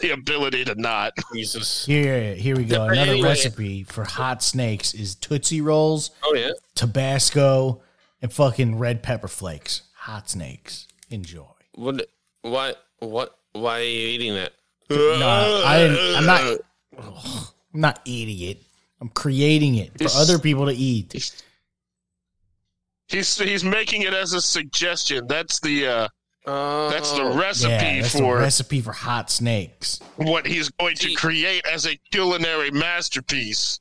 the 0.00 0.10
ability 0.10 0.64
to 0.66 0.74
not. 0.74 1.12
Jesus. 1.34 1.86
Here, 1.86 2.34
here 2.34 2.56
we 2.56 2.64
go. 2.64 2.84
Another 2.84 3.12
anyway- 3.12 3.28
recipe 3.28 3.82
for 3.84 4.04
hot 4.04 4.42
snakes 4.42 4.94
is 4.94 5.14
Tootsie 5.14 5.60
Rolls, 5.60 6.10
Oh 6.22 6.34
yeah. 6.34 6.50
Tabasco, 6.74 7.82
and 8.20 8.32
fucking 8.32 8.78
red 8.78 9.02
pepper 9.02 9.28
flakes. 9.28 9.82
Hot 9.94 10.28
snakes. 10.28 10.86
Enjoy. 11.10 11.44
What? 11.74 12.06
What? 12.42 12.82
What? 13.00 13.38
Why 13.52 13.80
are 13.80 13.82
you 13.82 14.08
eating 14.08 14.34
that? 14.34 14.52
No, 14.90 15.62
I 15.66 15.78
didn't. 15.78 16.16
I'm 16.16 16.26
not. 16.26 16.60
I'm 17.74 17.80
not 17.80 18.00
eating 18.04 18.48
it. 18.48 18.62
I'm 19.00 19.08
creating 19.10 19.76
it 19.76 19.88
for 19.96 20.04
It's- 20.04 20.16
other 20.16 20.38
people 20.38 20.66
to 20.66 20.72
eat. 20.72 21.12
He's 23.08 23.38
he's 23.38 23.64
making 23.64 24.02
it 24.02 24.12
as 24.12 24.32
a 24.34 24.40
suggestion. 24.40 25.26
That's 25.26 25.60
the 25.60 25.86
uh, 25.86 26.08
that's 26.90 27.12
the 27.12 27.22
Oh. 27.22 27.36
recipe 27.38 27.70
Yeah, 27.72 28.00
that's 28.02 28.12
the 28.12 28.18
for 28.20 28.36
recipe 28.38 28.80
for 28.80 28.92
hot 28.92 29.30
snakes. 29.30 30.00
what 30.16 30.46
he's 30.46 30.68
going 30.70 30.96
to 30.96 31.14
create 31.14 31.64
as 31.66 31.86
a 31.86 31.96
culinary 32.12 32.70
masterpiece. 32.70 33.80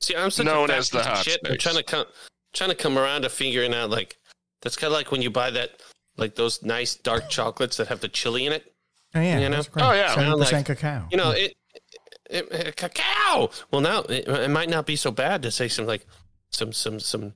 See, 0.00 0.14
I'm 0.16 0.30
such 0.30 0.46
known 0.46 0.64
a 0.70 0.72
fat 0.72 0.78
as 0.78 0.90
the 0.90 1.02
hot 1.02 1.24
shit. 1.24 1.40
I'm 1.44 1.58
trying 1.58 1.76
to 1.76 1.82
come, 1.82 2.06
trying 2.52 2.70
to 2.70 2.76
come 2.76 2.98
around 2.98 3.22
to 3.22 3.28
figuring 3.28 3.74
out 3.74 3.90
like 3.90 4.16
that's 4.62 4.76
kind 4.76 4.92
of 4.92 4.96
like 4.96 5.12
when 5.12 5.22
you 5.22 5.30
buy 5.30 5.50
that 5.50 5.80
like 6.16 6.34
those 6.34 6.62
nice 6.62 6.96
dark 6.96 7.28
chocolates 7.28 7.76
that 7.76 7.88
have 7.88 8.00
the 8.00 8.08
chili 8.08 8.46
in 8.46 8.52
it. 8.52 8.72
Oh 9.14 9.20
yeah, 9.20 9.38
You 9.38 9.48
know? 9.48 9.56
that's 9.56 9.68
great. 9.68 9.84
Oh, 9.84 9.92
yeah. 9.92 10.14
seventy 10.14 10.36
percent 10.38 10.68
Like, 10.68 10.78
cacao. 10.78 11.06
You 11.12 11.16
know 11.16 11.30
it. 11.30 11.54
It, 12.28 12.48
it- 12.52 12.76
cacao. 12.76 13.50
Well, 13.70 13.80
now 13.80 14.00
it, 14.02 14.28
it 14.28 14.50
might 14.50 14.68
not 14.68 14.86
be 14.86 14.96
so 14.96 15.10
bad 15.10 15.42
to 15.42 15.50
say 15.50 15.68
some 15.68 15.86
like 15.86 16.06
some 16.50 16.72
some 16.72 17.00
some 17.00 17.34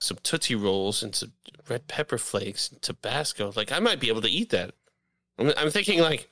some 0.00 0.18
tootsie 0.22 0.54
rolls 0.54 1.02
and 1.02 1.14
some 1.14 1.32
red 1.68 1.86
pepper 1.88 2.18
flakes 2.18 2.70
and 2.70 2.82
Tabasco. 2.82 3.52
Like 3.54 3.72
I 3.72 3.78
might 3.78 4.00
be 4.00 4.08
able 4.08 4.22
to 4.22 4.30
eat 4.30 4.50
that. 4.50 4.74
I'm, 5.38 5.52
I'm 5.56 5.70
thinking 5.70 6.00
like, 6.00 6.28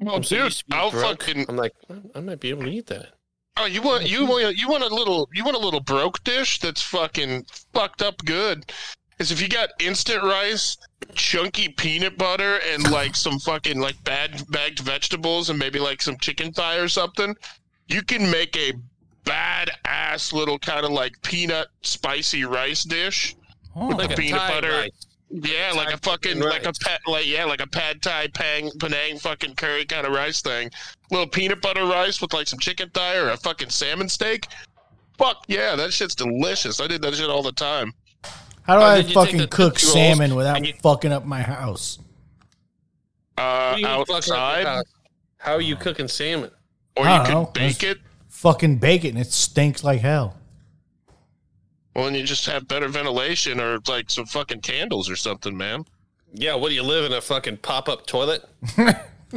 Well, 0.00 0.16
I'm 0.16 0.24
so 0.24 0.36
dude, 0.48 0.62
being 0.68 0.80
I'll 0.80 0.90
broke, 0.90 1.22
fucking. 1.24 1.46
I'm 1.48 1.56
like, 1.56 1.74
I 2.14 2.20
might 2.20 2.40
be 2.40 2.50
able 2.50 2.64
to 2.64 2.70
eat 2.70 2.86
that. 2.88 3.10
Oh, 3.58 3.66
you 3.66 3.82
want 3.82 4.08
you 4.08 4.24
want 4.26 4.56
you 4.56 4.68
want 4.68 4.82
a 4.82 4.94
little 4.94 5.28
you 5.34 5.44
want 5.44 5.56
a 5.56 5.60
little 5.60 5.80
broke 5.80 6.24
dish 6.24 6.58
that's 6.58 6.80
fucking 6.82 7.44
fucked 7.74 8.00
up 8.02 8.16
good. 8.24 8.72
Is 9.18 9.30
if 9.30 9.40
you 9.40 9.48
got 9.48 9.70
instant 9.80 10.22
rice, 10.22 10.76
chunky 11.14 11.68
peanut 11.68 12.18
butter, 12.18 12.58
and 12.70 12.90
like 12.90 13.14
some 13.14 13.38
fucking 13.38 13.80
like 13.80 14.02
bad 14.04 14.42
bagged 14.50 14.80
vegetables, 14.80 15.50
and 15.50 15.58
maybe 15.58 15.78
like 15.78 16.02
some 16.02 16.16
chicken 16.18 16.52
thigh 16.52 16.76
or 16.78 16.88
something, 16.88 17.34
you 17.88 18.02
can 18.02 18.30
make 18.30 18.56
a 18.56 18.72
badass 19.24 20.32
little 20.32 20.58
kind 20.58 20.84
of 20.84 20.90
like 20.92 21.20
peanut 21.22 21.68
spicy 21.82 22.44
rice 22.44 22.84
dish. 22.84 23.36
Oh, 23.74 23.88
with 23.88 23.98
Like 23.98 24.08
the 24.08 24.14
a 24.14 24.16
peanut 24.18 24.48
butter. 24.48 24.70
rice. 24.70 24.90
Yeah, 25.30 25.72
like 25.74 25.94
a 25.94 25.98
fucking 25.98 26.34
chicken 26.34 26.48
like 26.48 26.66
a 26.66 26.72
pet 26.74 27.00
like 27.06 27.26
yeah, 27.26 27.44
like 27.46 27.62
a 27.62 27.66
pad 27.66 28.02
thai 28.02 28.28
pang 28.28 28.70
penang 28.78 29.18
fucking 29.18 29.54
curry 29.54 29.86
kind 29.86 30.06
of 30.06 30.12
rice 30.12 30.42
thing. 30.42 30.70
Little 31.10 31.26
peanut 31.26 31.62
butter 31.62 31.84
rice 31.86 32.20
with 32.20 32.34
like 32.34 32.46
some 32.48 32.58
chicken 32.58 32.90
thigh 32.90 33.16
or 33.16 33.30
a 33.30 33.36
fucking 33.38 33.70
salmon 33.70 34.08
steak. 34.10 34.46
Fuck 35.16 35.44
yeah, 35.48 35.74
that 35.76 35.92
shit's 35.92 36.14
delicious. 36.14 36.80
I 36.80 36.86
did 36.86 37.00
that 37.02 37.14
shit 37.14 37.30
all 37.30 37.42
the 37.42 37.52
time. 37.52 37.92
How 38.72 38.78
do 38.78 38.84
Oh, 38.84 38.88
I 38.88 38.96
did 38.96 39.02
you 39.02 39.08
take 39.08 39.14
fucking 39.14 39.38
the 39.38 39.46
cook 39.48 39.74
Tootsie 39.74 39.86
Rolls 39.86 39.94
salmon 40.18 40.34
without 40.34 40.64
you- 40.64 40.72
fucking 40.82 41.12
up 41.12 41.24
my 41.26 41.42
house? 41.42 41.98
Uh, 43.36 43.42
What 43.70 43.76
do 43.76 43.80
you 43.82 43.86
mean 43.86 43.96
fucking 44.06 44.14
up 44.14 44.26
your 44.26 44.36
outside. 44.36 44.84
How 45.38 45.52
are 45.54 45.60
you 45.60 45.76
cooking 45.76 46.08
salmon? 46.08 46.50
or 46.96 47.04
you 47.04 47.10
don't 47.10 47.24
could 47.26 47.32
know. 47.32 47.44
bake 47.54 47.78
That's- 47.78 47.96
it. 47.96 47.98
Fucking 48.28 48.76
bake 48.78 49.04
it 49.04 49.10
and 49.10 49.18
it 49.18 49.30
stinks 49.32 49.82
like 49.84 50.00
hell. 50.00 50.36
Well, 51.94 52.06
then 52.06 52.14
you 52.14 52.22
just 52.24 52.46
have 52.46 52.66
better 52.68 52.88
ventilation 52.88 53.60
or 53.60 53.78
like 53.88 54.10
some 54.10 54.26
fucking 54.26 54.60
candles 54.62 55.08
or 55.10 55.16
something, 55.16 55.56
man. 55.56 55.84
Yeah, 56.32 56.54
what 56.54 56.70
do 56.70 56.74
you 56.74 56.82
live 56.82 57.04
in 57.04 57.12
a 57.12 57.20
fucking 57.20 57.58
pop 57.58 57.88
up 57.88 58.06
toilet? 58.06 58.44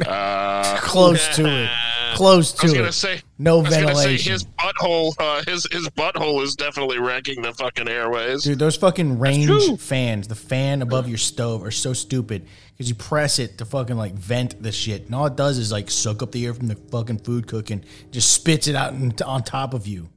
Uh, 0.06 0.76
Close 0.82 1.26
to 1.38 1.46
it. 1.48 1.70
Close 2.16 2.60
I 2.60 2.64
was 2.64 2.72
to 2.72 2.78
gonna 2.78 2.90
it. 2.90 2.94
say, 2.94 3.22
No 3.38 3.60
I 3.60 3.62
was 3.62 3.70
gonna 3.70 3.88
say 3.88 3.94
ventilation. 3.94 4.32
his 4.34 4.44
butthole, 4.46 5.14
uh, 5.20 5.44
his 5.46 5.68
his 5.72 5.88
butthole 5.90 6.42
is 6.44 6.56
definitely 6.56 7.00
wrecking 7.00 7.42
the 7.42 7.54
fucking 7.54 7.88
airways. 7.88 8.44
Dude, 8.44 8.60
those 8.60 8.76
fucking 8.78 9.20
range 9.20 9.80
fans, 9.80 10.28
the 10.28 10.36
fan 10.36 10.82
above 10.82 11.08
your 11.08 11.18
stove, 11.18 11.64
are 11.64 11.72
so 11.72 11.94
stupid 11.94 12.46
because 12.72 12.90
you 12.90 12.96
press 12.96 13.40
it 13.40 13.58
to 13.60 13.66
fucking 13.66 13.98
like 13.98 14.14
vent 14.14 14.62
the 14.64 14.72
shit, 14.72 15.06
and 15.06 15.16
all 15.16 15.26
it 15.28 15.36
does 15.36 15.58
is 15.58 15.72
like 15.72 15.92
soak 15.92 16.24
up 16.24 16.32
the 16.32 16.46
air 16.46 16.54
from 16.54 16.68
the 16.68 16.76
fucking 16.76 17.20
food 17.20 17.48
cooking, 17.48 17.84
just 18.12 18.32
spits 18.34 18.68
it 18.68 18.76
out 18.76 18.94
in, 18.94 19.14
on 19.26 19.44
top 19.44 19.74
of 19.74 19.86
you. 19.88 20.10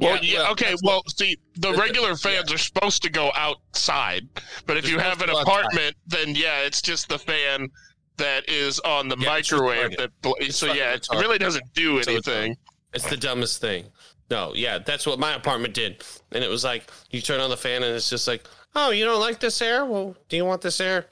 Well, 0.00 0.16
Yeah, 0.24 0.40
yeah, 0.42 0.50
okay. 0.50 0.70
that's 0.70 0.82
Well, 0.82 1.02
see, 1.16 1.38
the 1.56 1.72
regular 1.74 2.16
fans 2.16 2.52
are 2.52 2.58
supposed 2.58 3.02
to 3.04 3.10
go 3.10 3.30
outside, 3.36 4.26
but 4.66 4.76
if 4.76 4.84
They're 4.84 4.94
you 4.94 4.98
have 4.98 5.20
an 5.22 5.28
supposed 5.28 5.28
to 5.28 5.32
go 5.32 5.38
outside. 5.52 5.60
apartment, 5.60 5.96
then 6.08 6.34
yeah, 6.34 6.62
it's 6.62 6.82
just 6.82 7.08
the 7.08 7.18
fan 7.18 7.68
that 8.16 8.48
is 8.48 8.80
on 8.80 9.08
the 9.08 9.16
Yeah, 9.18 9.28
microwave. 9.28 9.96
That 9.96 10.10
bl- 10.22 10.32
It's 10.38 10.56
so 10.56 10.66
yeah, 10.72 10.92
it 10.94 11.02
retarded. 11.02 11.20
really 11.20 11.38
doesn't 11.38 11.72
do 11.74 12.02
So 12.02 12.12
anything. 12.12 12.56
It's 12.92 13.08
the 13.08 13.16
dumbest 13.16 13.60
thing. 13.60 13.86
No, 14.30 14.52
yeah, 14.54 14.78
that's 14.78 15.06
what 15.06 15.18
my 15.18 15.34
apartment 15.34 15.74
did. 15.74 16.02
And 16.32 16.42
it 16.42 16.48
was 16.48 16.64
like, 16.64 16.90
you 17.10 17.20
turn 17.20 17.40
on 17.40 17.50
the 17.50 17.56
fan 17.56 17.82
and 17.82 17.94
it's 17.94 18.08
just 18.08 18.26
like, 18.26 18.44
oh, 18.74 18.90
you 18.90 19.04
don't 19.04 19.20
like 19.20 19.38
this 19.40 19.60
air? 19.60 19.84
Well, 19.84 20.16
do 20.28 20.36
you 20.36 20.44
want 20.44 20.62
this 20.62 20.80
air 20.80 21.06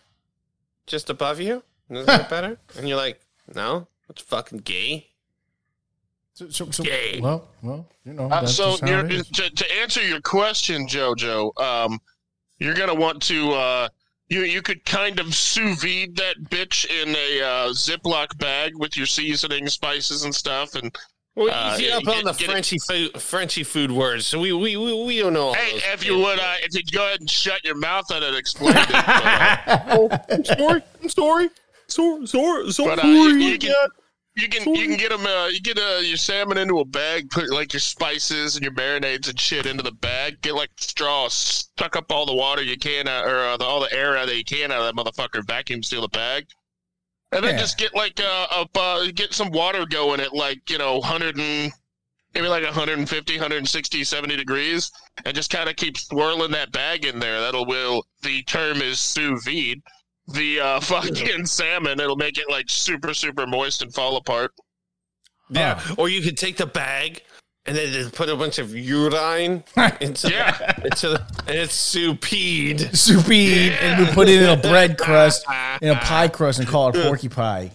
just 0.87 1.11
above 1.11 1.41
you? 1.41 1.63
Is 1.91 2.07
that 2.07 2.31
better? 2.31 2.57
And 2.79 2.89
you're 2.89 2.97
like, 2.97 3.21
no, 3.55 3.87
it's 4.09 4.23
fucking 4.23 4.59
gay. 4.61 5.09
So, 6.35 6.49
so, 6.49 6.71
so 6.71 6.83
Yay. 6.85 7.21
well, 7.21 7.49
well, 7.63 7.87
you 8.07 8.15
know, 8.15 8.25
Uh, 8.31 8.41
that's 8.41 8.55
so 8.55 8.77
you're, 8.87 9.07
to, 9.07 9.51
to 9.51 9.77
answer 9.81 10.03
your 10.03 10.21
question, 10.23 10.87
Jojo, 10.87 11.53
um, 11.61 12.01
you're 12.59 12.73
gonna 12.75 12.95
want 12.95 13.21
to 13.25 13.51
uh, 13.53 13.89
you 14.33 14.41
you 14.43 14.63
could 14.63 14.85
kind 14.85 15.19
of 15.21 15.35
sous 15.35 15.83
vide 15.83 16.17
that 16.17 16.37
bitch 16.51 16.87
in 16.89 17.11
a 17.15 17.41
uh, 17.43 17.69
Ziploc 17.73 18.39
bag 18.39 18.73
with 18.77 18.97
your 18.97 19.07
seasoning, 19.07 19.69
spices, 19.69 20.25
and 20.25 20.35
stuff, 20.35 20.75
and 20.75 20.95
Well, 21.35 21.51
Uh, 21.51 21.75
easy 21.75 21.85
yeah, 21.87 21.97
up 21.97 22.05
get- 22.05 22.17
on 22.19 22.25
the 22.25 22.33
get 22.33 22.43
it- 22.43 22.51
Frenchy 22.53 22.79
food, 22.79 23.21
Frenchy 23.21 23.63
food 23.65 23.91
words. 23.91 24.27
So 24.27 24.39
we 24.41 24.53
we 24.53 24.77
we, 24.77 25.05
we 25.05 25.19
don't 25.19 25.33
know. 25.33 25.49
All 25.49 25.55
Hey, 25.55 25.73
those 25.73 25.83
if 25.95 26.05
you 26.07 26.19
would, 26.19 26.39
uh, 26.39 26.55
if 26.63 26.75
you'd 26.75 26.93
go 26.93 27.07
ahead 27.07 27.21
and 27.21 27.31
shut 27.31 27.65
your 27.65 27.77
mouth 27.77 28.05
and 28.11 28.23
it 28.25 28.35
explained 28.35 28.77
it. 28.79 28.87
But, 28.91 29.27
uh, 29.27 29.79
oh, 29.97 30.09
I'm 30.31 30.45
sorry. 30.45 30.83
I'm 31.03 31.09
sorry. 31.09 31.49
Sorry. 31.89 32.27
Sorry. 32.27 32.73
Sorry. 32.73 32.97
but 32.97 33.05
uh, 33.05 33.09
you, 33.09 33.29
you 33.37 33.59
can 33.59 33.75
you 34.35 34.49
can 34.49 34.75
you 34.75 34.87
can 34.89 34.97
get 34.97 35.11
them. 35.11 35.27
Uh, 35.27 35.49
you 35.49 35.61
get 35.61 35.79
uh, 35.79 35.99
your 36.01 36.17
salmon 36.17 36.57
into 36.59 36.79
a 36.81 36.85
bag, 36.85 37.29
put 37.31 37.51
like 37.51 37.73
your 37.73 37.81
spices 37.81 38.57
and 38.57 38.63
your 38.65 38.73
marinades 38.75 39.29
and 39.29 39.39
shit 39.39 39.67
into 39.67 39.83
the 39.83 39.93
bag. 39.93 40.41
Get 40.41 40.55
like 40.55 40.71
straw, 40.79 41.29
suck 41.29 41.97
up 41.97 42.11
all 42.11 42.25
the 42.25 42.35
water 42.35 42.63
you 42.63 42.79
can, 42.79 43.09
uh, 43.09 43.23
or 43.27 43.39
uh, 43.41 43.57
the, 43.57 43.65
all 43.65 43.81
the 43.81 43.93
air 43.93 44.17
out 44.17 44.27
that 44.27 44.37
you 44.37 44.45
can 44.45 44.73
out 44.73 44.81
of 44.83 44.95
that 44.97 45.03
motherfucker. 45.05 45.47
Vacuum 45.47 45.83
seal 45.83 46.01
the 46.01 46.09
bag. 46.09 46.47
And 47.33 47.45
then 47.45 47.55
Yeah. 47.55 47.61
just 47.61 47.79
get 47.79 47.95
like 47.95 48.21
uh, 48.21 48.47
a 48.75 48.79
uh, 48.79 49.07
get 49.15 49.35
some 49.35 49.51
water 49.51 49.85
going 49.87 50.21
at 50.21 50.33
like 50.35 50.69
you 50.71 50.79
know 50.79 50.99
100 50.99 51.39
and 51.39 51.73
maybe 52.35 52.49
like 52.49 52.65
150, 52.65 53.35
160, 53.37 54.05
70 54.05 54.37
degrees, 54.37 54.91
and 55.25 55.35
just 55.35 55.51
kind 55.51 55.69
of 55.69 55.77
keep 55.77 55.97
swirling 55.99 56.51
that 56.53 56.73
bag 56.73 57.05
in 57.05 57.19
there. 57.19 57.41
That'll 57.41 57.67
will 57.67 58.07
the 58.23 58.43
term 58.45 58.81
is 58.81 58.99
sous 59.01 59.45
vide. 59.45 59.83
The 60.29 60.61
uh, 60.61 60.81
fucking 60.81 61.47
salmon, 61.47 62.01
it'll 62.01 62.17
make 62.17 62.39
it 62.39 62.49
like 62.51 62.67
super, 62.69 63.15
super 63.15 63.47
moist 63.47 63.83
and 63.83 63.93
fall 63.93 64.17
apart. 64.17 64.53
Yeah. 65.51 65.81
Or 65.99 66.09
you 66.09 66.23
could 66.23 66.39
take 66.39 66.57
the 66.57 66.67
bag 66.67 67.23
and 67.67 67.77
then 67.77 67.93
just 67.93 68.15
put 68.15 68.29
a 68.29 68.37
bunch 68.37 68.59
of 68.59 68.75
urine 68.75 69.63
into, 70.01 70.31
Yeah. 70.31 70.75
into 70.85 71.11
the, 71.11 71.27
and 71.47 71.57
it's 71.57 71.75
soupide. 71.75 72.97
Soupy, 72.97 73.71
and 73.71 74.05
we 74.07 74.13
put 74.13 74.29
it 74.29 74.43
in 74.43 74.49
a 74.49 74.57
bread 74.57 74.99
crust, 74.99 75.45
in 75.81 75.91
a 75.91 75.97
pie 75.97 76.29
crust, 76.29 76.59
and 76.59 76.67
call 76.69 76.89
it 76.89 76.95
porky 77.05 77.29
pie. 77.29 77.71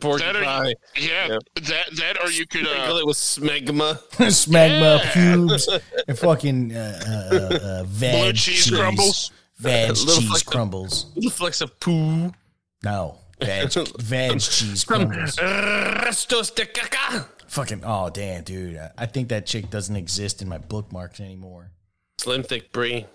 Porky 0.00 0.22
That 0.24 0.36
or 0.36 0.44
pie. 0.44 0.74
Yeah, 0.98 1.38
that 1.54 1.86
that 1.96 2.22
or 2.22 2.30
you 2.30 2.46
could 2.46 2.66
Sprinkle 2.66 2.96
uh, 2.96 3.00
it 3.00 3.06
with 3.06 3.16
smegma. 3.16 3.98
Smegma 4.18 4.98
Yeah. 4.98 5.12
pubes 5.12 5.68
and 6.06 6.18
fucking 6.18 6.76
uh, 6.76 7.00
uh, 7.06 7.34
uh, 7.36 7.58
uh, 7.62 7.84
veg 7.84 8.22
blue 8.22 8.32
cheese 8.34 8.70
crumbles. 8.70 9.32
Veg 9.60 9.94
cheese 9.94 10.42
flecks 10.42 10.42
of- 10.46 10.52
Little 11.16 11.30
flecks 11.30 11.60
of 11.60 11.80
poo. 11.80 12.32
No, 12.84 13.18
veg 13.40 13.72
veg 13.98 14.40
cheese 14.40 14.84
From 14.84 15.08
crumbles. 15.08 15.36
restos 15.36 16.54
de 16.54 16.64
caca. 16.66 17.26
Fucking 17.48 17.82
oh 17.84 18.08
damn, 18.10 18.44
dude! 18.44 18.78
I- 18.96 19.06
think 19.06 19.28
that 19.30 19.46
chick 19.46 19.70
doesn't 19.70 19.96
exist 19.96 20.42
in 20.42 20.48
my 20.48 20.58
bookmarks 20.58 21.20
anymore. 21.20 21.72
Slim 22.18 22.42
thick 22.42 22.72
brie. 22.72 23.06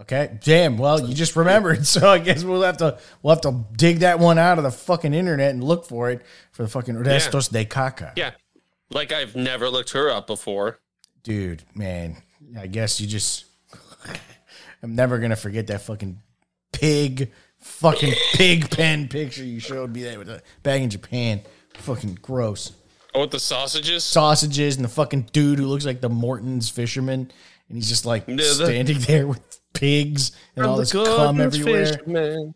Okay, 0.00 0.38
damn. 0.42 0.78
Well, 0.78 1.06
you 1.06 1.14
just 1.14 1.36
remembered, 1.36 1.86
so 1.86 2.08
I 2.08 2.18
guess 2.18 2.42
we'll 2.42 2.62
have 2.62 2.78
to 2.78 2.98
we'll 3.22 3.34
have 3.34 3.42
to 3.42 3.64
dig 3.76 3.98
that 3.98 4.18
one 4.18 4.38
out 4.38 4.56
of 4.58 4.64
the 4.64 4.70
fucking 4.70 5.12
internet 5.14 5.50
and 5.50 5.62
look 5.62 5.84
for 5.84 6.10
it 6.10 6.22
for 6.52 6.62
the 6.62 6.68
fucking 6.68 6.94
restos 6.94 7.50
de 7.52 7.64
caca. 7.66 8.12
Yeah. 8.16 8.30
Like 8.90 9.12
I've 9.12 9.36
never 9.36 9.68
looked 9.68 9.90
her 9.92 10.10
up 10.10 10.26
before. 10.26 10.78
Dude, 11.22 11.62
man, 11.74 12.16
I 12.58 12.66
guess 12.66 13.00
you 13.00 13.06
just. 13.06 13.44
I'm 14.82 14.94
never 14.94 15.18
gonna 15.18 15.36
forget 15.36 15.66
that 15.68 15.82
fucking 15.82 16.20
pig, 16.72 17.30
fucking 17.60 18.14
pig 18.34 18.70
pen 18.70 19.08
picture 19.08 19.44
you 19.44 19.60
showed 19.60 19.92
me 19.94 20.02
that 20.04 20.18
with 20.18 20.28
a 20.28 20.42
bag 20.62 20.82
in 20.82 20.90
Japan. 20.90 21.40
Fucking 21.74 22.18
gross. 22.20 22.72
Oh, 23.14 23.20
with 23.22 23.30
the 23.30 23.40
sausages? 23.40 24.04
Sausages 24.04 24.76
and 24.76 24.84
the 24.84 24.88
fucking 24.88 25.28
dude 25.32 25.58
who 25.58 25.66
looks 25.66 25.84
like 25.86 26.00
the 26.00 26.08
Morton's 26.08 26.68
fisherman, 26.70 27.30
and 27.68 27.76
he's 27.76 27.88
just 27.88 28.04
like 28.06 28.24
Yeah, 28.26 28.36
the- 28.36 28.44
standing 28.66 28.98
there 29.00 29.26
with 29.26 29.40
pigs 29.74 30.32
and 30.56 30.66
all 30.66 30.76
this 30.76 30.92
the 30.92 31.04
cum 31.04 31.36
goodness 31.36 31.58
everywhere. 31.60 31.86
fisherman. 31.86 32.54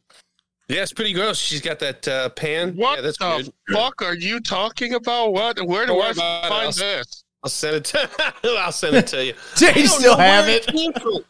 Yeah, 0.69 0.83
it's 0.83 0.93
pretty 0.93 1.13
gross. 1.13 1.39
She's 1.39 1.61
got 1.61 1.79
that 1.79 2.09
uh, 2.09 2.29
pan. 2.31 2.75
What 2.75 2.97
yeah, 2.97 3.03
that's 3.03 3.19
the 3.19 3.53
weird. 3.69 3.79
fuck 3.79 4.03
are 4.03 4.17
you 4.17 4.41
talking 4.41 4.95
about? 4.95 5.33
What? 5.33 5.65
Where 5.65 5.87
do 5.87 5.93
Don't 5.93 6.01
I 6.03 6.05
worry 6.07 6.11
about 6.13 6.45
it. 6.45 6.49
find 6.49 6.65
I'll- 6.67 6.73
this? 6.73 7.25
I'll 7.45 7.51
send 7.51 7.77
it 7.77 7.85
to 7.85 8.11
I'll 8.59 8.73
send 8.73 8.97
it 8.97 9.07
to 9.09 9.25
you. 9.25 9.35
Do 9.57 9.67
you 9.79 9.87
still 9.87 10.17
have 10.17 10.47
where 10.47 10.57
it? 10.57 11.25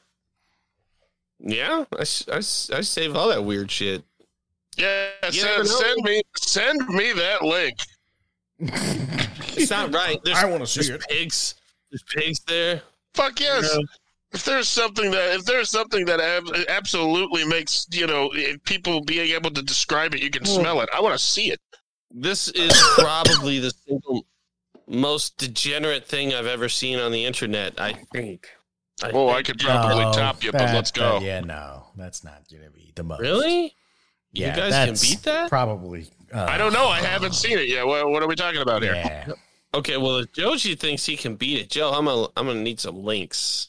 Came 1.48 1.56
from. 1.56 1.66
Yeah, 1.66 1.84
I, 1.98 2.00
s- 2.02 2.24
I, 2.32 2.36
s- 2.36 2.70
I 2.74 2.80
save 2.82 3.16
all 3.16 3.28
that 3.28 3.44
weird 3.44 3.70
shit. 3.70 4.02
Yeah, 4.76 5.08
send, 5.30 5.66
send 5.68 6.02
me 6.04 6.22
send 6.36 6.88
me 6.88 7.12
that 7.14 7.42
link. 7.42 7.76
It's 8.58 9.70
not 9.70 9.94
right. 9.94 10.18
There's, 10.24 10.38
I 10.42 10.44
wanna 10.46 10.66
see 10.66 10.80
there's 10.88 11.02
it. 11.02 11.08
pigs. 11.08 11.54
There's 11.90 12.02
pigs 12.02 12.40
there. 12.40 12.82
Fuck 13.14 13.40
yes. 13.40 13.70
Yeah. 13.72 13.80
If 14.32 14.44
there's 14.44 14.68
something 14.68 15.10
that 15.12 15.34
if 15.34 15.44
there's 15.44 15.70
something 15.70 16.04
that 16.06 16.20
ab- 16.20 16.66
absolutely 16.68 17.44
makes 17.46 17.86
you 17.90 18.06
know 18.06 18.28
eh, 18.36 18.56
people 18.64 19.00
being 19.02 19.30
able 19.34 19.50
to 19.52 19.62
describe 19.62 20.14
it, 20.14 20.22
you 20.22 20.30
can 20.30 20.44
smell 20.44 20.80
it. 20.82 20.88
I 20.94 21.00
want 21.00 21.18
to 21.18 21.24
see 21.24 21.50
it. 21.50 21.60
This 22.10 22.48
is 22.48 22.72
probably 22.98 23.58
the 23.60 23.72
single 23.86 24.26
most 24.86 25.38
degenerate 25.38 26.06
thing 26.06 26.34
I've 26.34 26.46
ever 26.46 26.68
seen 26.68 26.98
on 26.98 27.12
the 27.12 27.24
internet. 27.24 27.80
I 27.80 27.94
think. 28.12 28.48
I 29.02 29.10
Oh, 29.12 29.28
I 29.28 29.42
could 29.42 29.58
probably 29.58 30.04
No, 30.04 30.12
top 30.12 30.42
you, 30.42 30.52
but 30.52 30.62
let's 30.74 30.90
go. 30.90 31.18
that- 31.20 31.22
yeah, 31.24 31.40
no, 31.40 31.84
that's 31.96 32.24
not 32.24 32.42
gonna 32.50 32.70
be 32.70 32.92
the 32.94 33.02
most. 33.04 33.20
Really? 33.20 33.74
Yeah, 34.32 34.54
you 34.54 34.70
guys 34.70 35.00
can 35.00 35.10
beat 35.10 35.22
that? 35.24 35.48
Probably. 35.48 36.08
Uh, 36.32 36.46
I 36.48 36.58
don't 36.58 36.72
know. 36.72 36.88
I 36.88 37.00
haven't 37.00 37.34
seen 37.34 37.58
it 37.58 37.68
yet. 37.68 37.86
What, 37.86 38.08
what 38.10 38.22
are 38.22 38.28
we 38.28 38.34
talking 38.34 38.60
about 38.60 38.82
here? 38.82 38.94
Yeah, 38.94 39.28
Okay, 39.74 39.96
well, 39.98 40.16
if 40.18 40.32
Joji 40.32 40.74
thinks 40.74 41.04
he 41.04 41.16
can 41.16 41.36
beat 41.36 41.58
it, 41.60 41.70
Joe, 41.70 41.92
I'm 41.92 42.06
gonna 42.06 42.28
I'm 42.36 42.46
gonna 42.46 42.60
need 42.60 42.80
some 42.80 43.02
links. 43.04 43.68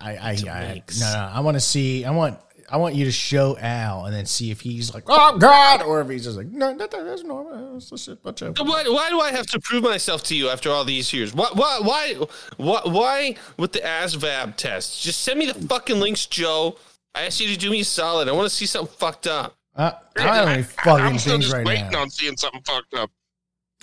I, 0.00 0.16
I, 0.30 0.34
Some 0.36 0.48
I 0.50 0.72
links. 0.72 1.00
no, 1.00 1.12
no. 1.12 1.30
I 1.34 1.40
want 1.40 1.56
to 1.56 1.60
see. 1.60 2.04
I 2.04 2.10
want. 2.12 2.38
I 2.72 2.76
want 2.76 2.94
you 2.94 3.04
to 3.06 3.10
show 3.10 3.58
Al 3.58 4.04
and 4.04 4.14
then 4.14 4.26
see 4.26 4.50
if 4.52 4.60
he's 4.60 4.94
like, 4.94 5.04
"Oh 5.08 5.36
God," 5.38 5.82
or 5.82 6.00
if 6.02 6.08
he's 6.08 6.24
just 6.24 6.36
like, 6.36 6.46
"No, 6.46 6.76
that, 6.76 6.90
that- 6.90 7.04
that's 7.04 7.24
normal." 7.24 7.72
That's 7.72 7.90
just 7.90 8.08
a 8.08 8.16
bunch 8.16 8.42
of 8.42 8.56
Why, 8.58 8.84
why 8.86 9.10
do 9.10 9.20
I 9.20 9.32
have 9.32 9.46
to 9.48 9.60
prove 9.60 9.82
myself 9.82 10.22
to 10.24 10.36
you 10.36 10.48
after 10.48 10.70
all 10.70 10.84
these 10.84 11.12
years? 11.12 11.34
Why, 11.34 11.48
why, 11.52 11.78
why, 11.82 12.14
why, 12.58 12.80
why 12.84 13.34
with 13.56 13.72
the 13.72 13.80
ASVAB 13.80 14.56
test? 14.56 15.02
Just 15.02 15.22
send 15.22 15.38
me 15.38 15.46
the 15.46 15.54
fucking 15.54 15.98
links, 15.98 16.26
Joe. 16.26 16.76
I 17.14 17.22
asked 17.26 17.40
you 17.40 17.48
to 17.48 17.56
do 17.56 17.70
me 17.70 17.80
a 17.80 17.84
solid. 17.84 18.28
I 18.28 18.32
want 18.32 18.48
to 18.48 18.54
see 18.54 18.66
something 18.66 18.94
fucked 18.96 19.26
up. 19.26 19.56
Uh, 19.74 19.90
I 20.16 20.22
don't 20.22 20.34
have 20.34 20.48
any 20.48 20.62
fucking 20.84 20.84
things 20.84 20.84
right 20.84 20.98
now. 21.00 21.06
I'm 21.08 21.18
still 21.18 21.32
things 21.34 21.44
just 21.46 21.54
right 21.56 21.66
waiting 21.66 21.90
now. 21.90 22.02
on 22.02 22.10
seeing 22.10 22.36
something 22.36 22.62
fucked 22.64 22.94
up. 22.94 23.10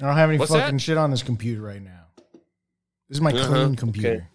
I 0.01 0.05
don't 0.05 0.15
have 0.15 0.29
any 0.29 0.37
What's 0.39 0.51
fucking 0.53 0.75
that? 0.77 0.81
shit 0.81 0.97
on 0.97 1.11
this 1.11 1.23
computer 1.23 1.61
right 1.61 1.81
now. 1.81 2.05
This 3.09 3.17
is 3.17 3.21
my 3.21 3.31
Uh-huh, 3.31 3.47
clean 3.47 3.75
computer. 3.75 4.29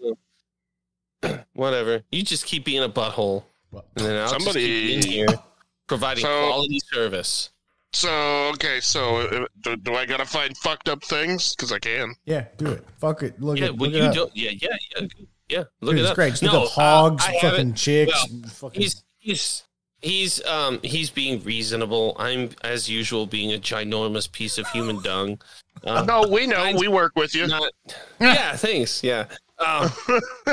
okay. 1.25 1.45
Whatever. 1.55 2.03
You 2.11 2.23
just 2.23 2.45
keep 2.47 2.65
being 2.65 2.83
a 2.83 2.89
butthole, 2.89 3.45
and 3.73 3.83
then 4.07 4.23
I'll 4.23 4.29
Somebody- 4.29 4.95
just 4.95 5.07
keep 5.09 5.14
being 5.16 5.29
here 5.29 5.39
providing 5.87 6.23
So- 6.25 6.47
quality 6.49 6.81
service. 6.93 7.51
So 7.95 8.11
okay, 8.55 8.81
so 8.81 9.16
uh, 9.18 9.47
do, 9.61 9.77
do 9.77 9.95
I 9.95 10.07
gotta 10.07 10.25
find 10.25 10.57
fucked 10.57 10.89
up 10.89 11.05
things? 11.05 11.55
Because 11.55 11.73
I 11.73 11.79
can. 11.79 12.14
Yeah, 12.25 12.47
do 12.57 12.68
it. 12.68 12.85
Fuck 12.99 13.23
it. 13.23 13.39
Look 13.39 13.59
yeah, 13.59 13.66
at. 13.66 13.77
well, 13.77 13.91
Look 13.91 13.99
you 13.99 14.03
it 14.05 14.09
up. 14.09 14.14
don't. 14.14 14.35
Yeah, 14.37 14.51
yeah, 14.57 14.68
yeah, 14.99 15.07
yeah. 15.51 15.64
Look 15.83 15.91
Dude, 15.97 15.99
it 15.99 16.01
it's 16.01 16.11
up. 16.11 16.14
great. 16.14 16.31
Just 16.31 16.43
no, 16.43 16.53
look 16.53 16.62
up 16.64 16.68
hogs, 16.70 17.23
uh, 17.25 17.29
I 17.29 17.33
fucking 17.35 17.49
haven't- 17.51 17.75
chicks, 17.75 18.27
well, 18.31 18.51
fucking. 18.51 18.81
he's 18.81 19.05
he's 19.18 19.62
he's 20.01 20.43
um 20.47 20.81
he's 20.83 21.11
being 21.11 21.43
reasonable. 21.45 22.16
I'm 22.18 22.49
as 22.64 22.89
usual 22.89 23.27
being 23.27 23.53
a 23.53 23.59
ginormous 23.59 24.31
piece 24.33 24.57
of 24.59 24.66
human 24.68 25.03
dung. 25.03 25.41
Um, 25.85 26.07
no, 26.07 26.29
we 26.29 26.47
know. 26.47 26.73
We 26.79 26.87
work 26.87 27.12
with 27.16 27.35
you. 27.35 27.49
not, 27.49 27.73
yeah, 28.20 28.55
thanks. 28.55 29.03
Yeah. 29.03 29.25
Um, 29.59 29.91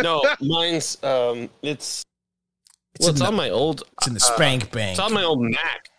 no, 0.02 0.24
mine's 0.42 0.98
um 1.04 1.50
it's 1.62 2.04
It's 3.00 3.06
well, 3.06 3.12
it's 3.12 3.20
the- 3.22 3.28
on 3.28 3.36
my 3.36 3.50
old 3.50 3.84
it's 3.98 4.08
in 4.08 4.14
the 4.14 4.20
uh, 4.20 4.36
spank 4.36 4.72
bank. 4.72 4.92
It's 4.92 5.00
on 5.00 5.14
my 5.14 5.24
old 5.24 5.42
Mac. 5.42 5.90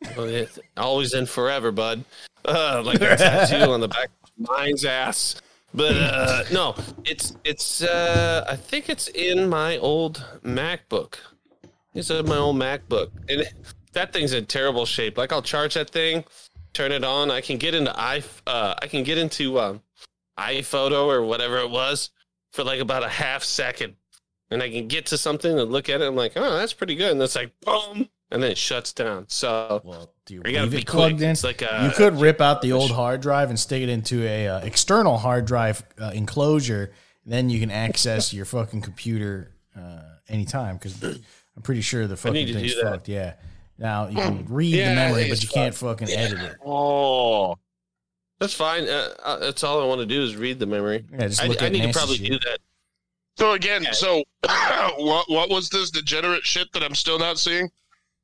It- 0.00 0.58
always 0.76 1.14
and 1.14 1.28
forever, 1.28 1.72
bud. 1.72 2.04
Uh, 2.44 2.80
like 2.84 3.00
a 3.00 3.16
tattoo 3.16 3.72
on 3.72 3.80
the 3.80 3.88
back 3.88 4.08
of 4.22 4.30
mine's 4.48 4.84
ass. 4.84 5.34
But 5.74 5.96
uh, 5.96 6.44
no, 6.52 6.76
it's 7.04 7.36
it's. 7.44 7.82
Uh, 7.82 8.44
I 8.48 8.54
think 8.54 8.88
it's 8.88 9.08
in 9.08 9.48
my 9.48 9.78
old 9.78 10.24
MacBook. 10.44 11.16
It's 11.92 12.08
in 12.08 12.24
my 12.28 12.36
old 12.36 12.56
MacBook, 12.56 13.10
and 13.28 13.44
that 13.92 14.12
thing's 14.12 14.32
in 14.32 14.46
terrible 14.46 14.86
shape. 14.86 15.18
Like 15.18 15.32
I'll 15.32 15.42
charge 15.42 15.74
that 15.74 15.90
thing, 15.90 16.24
turn 16.72 16.92
it 16.92 17.02
on. 17.02 17.32
I 17.32 17.40
can 17.40 17.58
get 17.58 17.74
into 17.74 17.92
i. 17.98 18.22
Uh, 18.46 18.74
I 18.80 18.86
can 18.86 19.02
get 19.02 19.18
into 19.18 19.58
um, 19.58 19.82
iPhoto 20.38 21.06
or 21.06 21.22
whatever 21.24 21.58
it 21.58 21.70
was 21.70 22.10
for 22.52 22.62
like 22.62 22.80
about 22.80 23.02
a 23.02 23.08
half 23.08 23.42
second, 23.42 23.96
and 24.50 24.62
I 24.62 24.70
can 24.70 24.88
get 24.88 25.06
to 25.06 25.18
something 25.18 25.58
and 25.58 25.70
look 25.70 25.88
at 25.88 26.00
it. 26.00 26.06
I'm 26.06 26.16
like, 26.16 26.32
oh, 26.36 26.56
that's 26.56 26.72
pretty 26.72 26.94
good, 26.94 27.12
and 27.12 27.22
it's 27.22 27.36
like 27.36 27.52
boom, 27.60 28.08
and 28.30 28.42
then 28.42 28.50
it 28.52 28.58
shuts 28.58 28.92
down. 28.92 29.26
So 29.28 29.80
well, 29.84 30.12
do 30.24 30.34
you 30.34 30.42
you 30.44 30.52
gotta 30.52 30.62
leave 30.64 30.70
be 30.72 30.78
it 30.78 30.86
plugged 30.86 31.16
quick. 31.16 31.24
in? 31.24 31.30
It's 31.30 31.44
like 31.44 31.62
a, 31.62 31.84
you 31.84 31.90
could 31.96 32.20
rip 32.20 32.40
out 32.40 32.62
the 32.62 32.72
old 32.72 32.90
hard 32.90 33.20
drive 33.20 33.50
and 33.50 33.58
stick 33.58 33.82
it 33.82 33.88
into 33.88 34.24
a 34.24 34.48
uh, 34.48 34.58
external 34.60 35.18
hard 35.18 35.44
drive 35.46 35.82
uh, 36.00 36.10
enclosure. 36.14 36.92
Then 37.24 37.50
you 37.50 37.58
can 37.58 37.70
access 37.72 38.32
your 38.32 38.44
fucking 38.44 38.82
computer 38.82 39.52
uh, 39.76 40.00
anytime 40.28 40.76
because 40.76 41.02
I'm 41.02 41.62
pretty 41.62 41.80
sure 41.80 42.06
the 42.06 42.14
need 42.14 42.18
fucking 42.20 42.46
to 42.46 42.52
thing's 42.54 42.74
do 42.74 42.82
that. 42.84 42.90
fucked. 42.92 43.08
Yeah. 43.08 43.34
Now 43.78 44.08
you 44.08 44.16
can 44.16 44.46
read 44.48 44.74
Yeah, 44.74 44.90
the 44.90 44.94
memory, 44.94 45.28
but 45.28 45.42
you 45.42 45.48
can't 45.48 45.74
fucking 45.74 46.08
edit 46.08 46.40
it. 46.40 46.56
Oh, 46.64 47.58
That's 48.38 48.54
fine. 48.54 48.84
Uh, 48.88 49.10
uh, 49.24 49.38
that's 49.38 49.64
all 49.64 49.82
I 49.82 49.86
want 49.86 50.00
to 50.00 50.06
do 50.06 50.22
is 50.22 50.36
read 50.36 50.58
the 50.60 50.66
memory. 50.66 51.04
Yeah, 51.12 51.26
just 51.28 51.42
I, 51.42 51.46
look 51.46 51.60
I 51.62 51.66
at 51.66 51.72
need 51.72 51.82
to 51.82 51.92
probably 51.92 52.16
shit. 52.16 52.30
do 52.30 52.38
that. 52.38 52.58
So 53.36 53.52
again, 53.52 53.86
so 53.92 54.22
what? 54.42 55.28
What 55.30 55.50
was 55.50 55.68
this 55.70 55.90
degenerate 55.90 56.44
shit 56.44 56.72
that 56.72 56.82
I'm 56.82 56.94
still 56.94 57.18
not 57.18 57.38
seeing? 57.38 57.70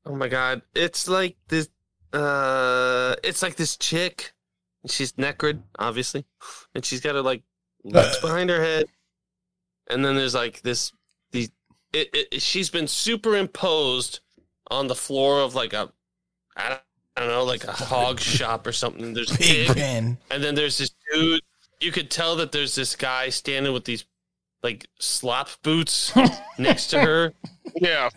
Oh 0.05 0.15
my 0.15 0.27
god, 0.27 0.61
it's 0.75 1.07
like 1.07 1.37
this. 1.47 1.69
Uh, 2.11 3.15
it's 3.23 3.41
like 3.41 3.55
this 3.55 3.77
chick. 3.77 4.33
She's 4.87 5.13
necrid, 5.13 5.61
obviously, 5.79 6.25
and 6.75 6.83
she's 6.83 6.99
got 6.99 7.15
her 7.15 7.21
like 7.21 7.43
legs 7.83 8.17
behind 8.21 8.49
her 8.49 8.61
head, 8.61 8.85
and 9.89 10.03
then 10.03 10.15
there's 10.15 10.35
like 10.35 10.61
this. 10.61 10.91
The 11.31 11.49
it, 11.93 12.09
it, 12.31 12.41
she's 12.41 12.69
been 12.69 12.87
superimposed 12.87 14.19
on 14.69 14.87
the 14.87 14.95
floor 14.95 15.41
of 15.41 15.55
like 15.55 15.73
a, 15.73 15.91
I 16.57 16.69
don't, 16.69 16.81
I 17.15 17.19
don't 17.21 17.29
know, 17.29 17.43
like 17.43 17.63
a 17.63 17.71
hog 17.71 18.19
shop 18.19 18.65
or 18.67 18.71
something. 18.71 19.13
There's 19.13 19.31
a 19.31 19.37
Big 19.37 19.67
pig, 19.67 19.77
pen. 19.77 20.17
and 20.31 20.43
then 20.43 20.55
there's 20.55 20.77
this 20.77 20.91
dude. 21.13 21.41
You 21.79 21.91
could 21.91 22.09
tell 22.09 22.35
that 22.37 22.51
there's 22.51 22.75
this 22.75 22.95
guy 22.95 23.29
standing 23.29 23.73
with 23.73 23.85
these 23.85 24.05
like 24.63 24.87
slop 24.99 25.49
boots 25.61 26.13
next 26.57 26.87
to 26.87 27.01
her, 27.01 27.33
Yeah, 27.75 28.09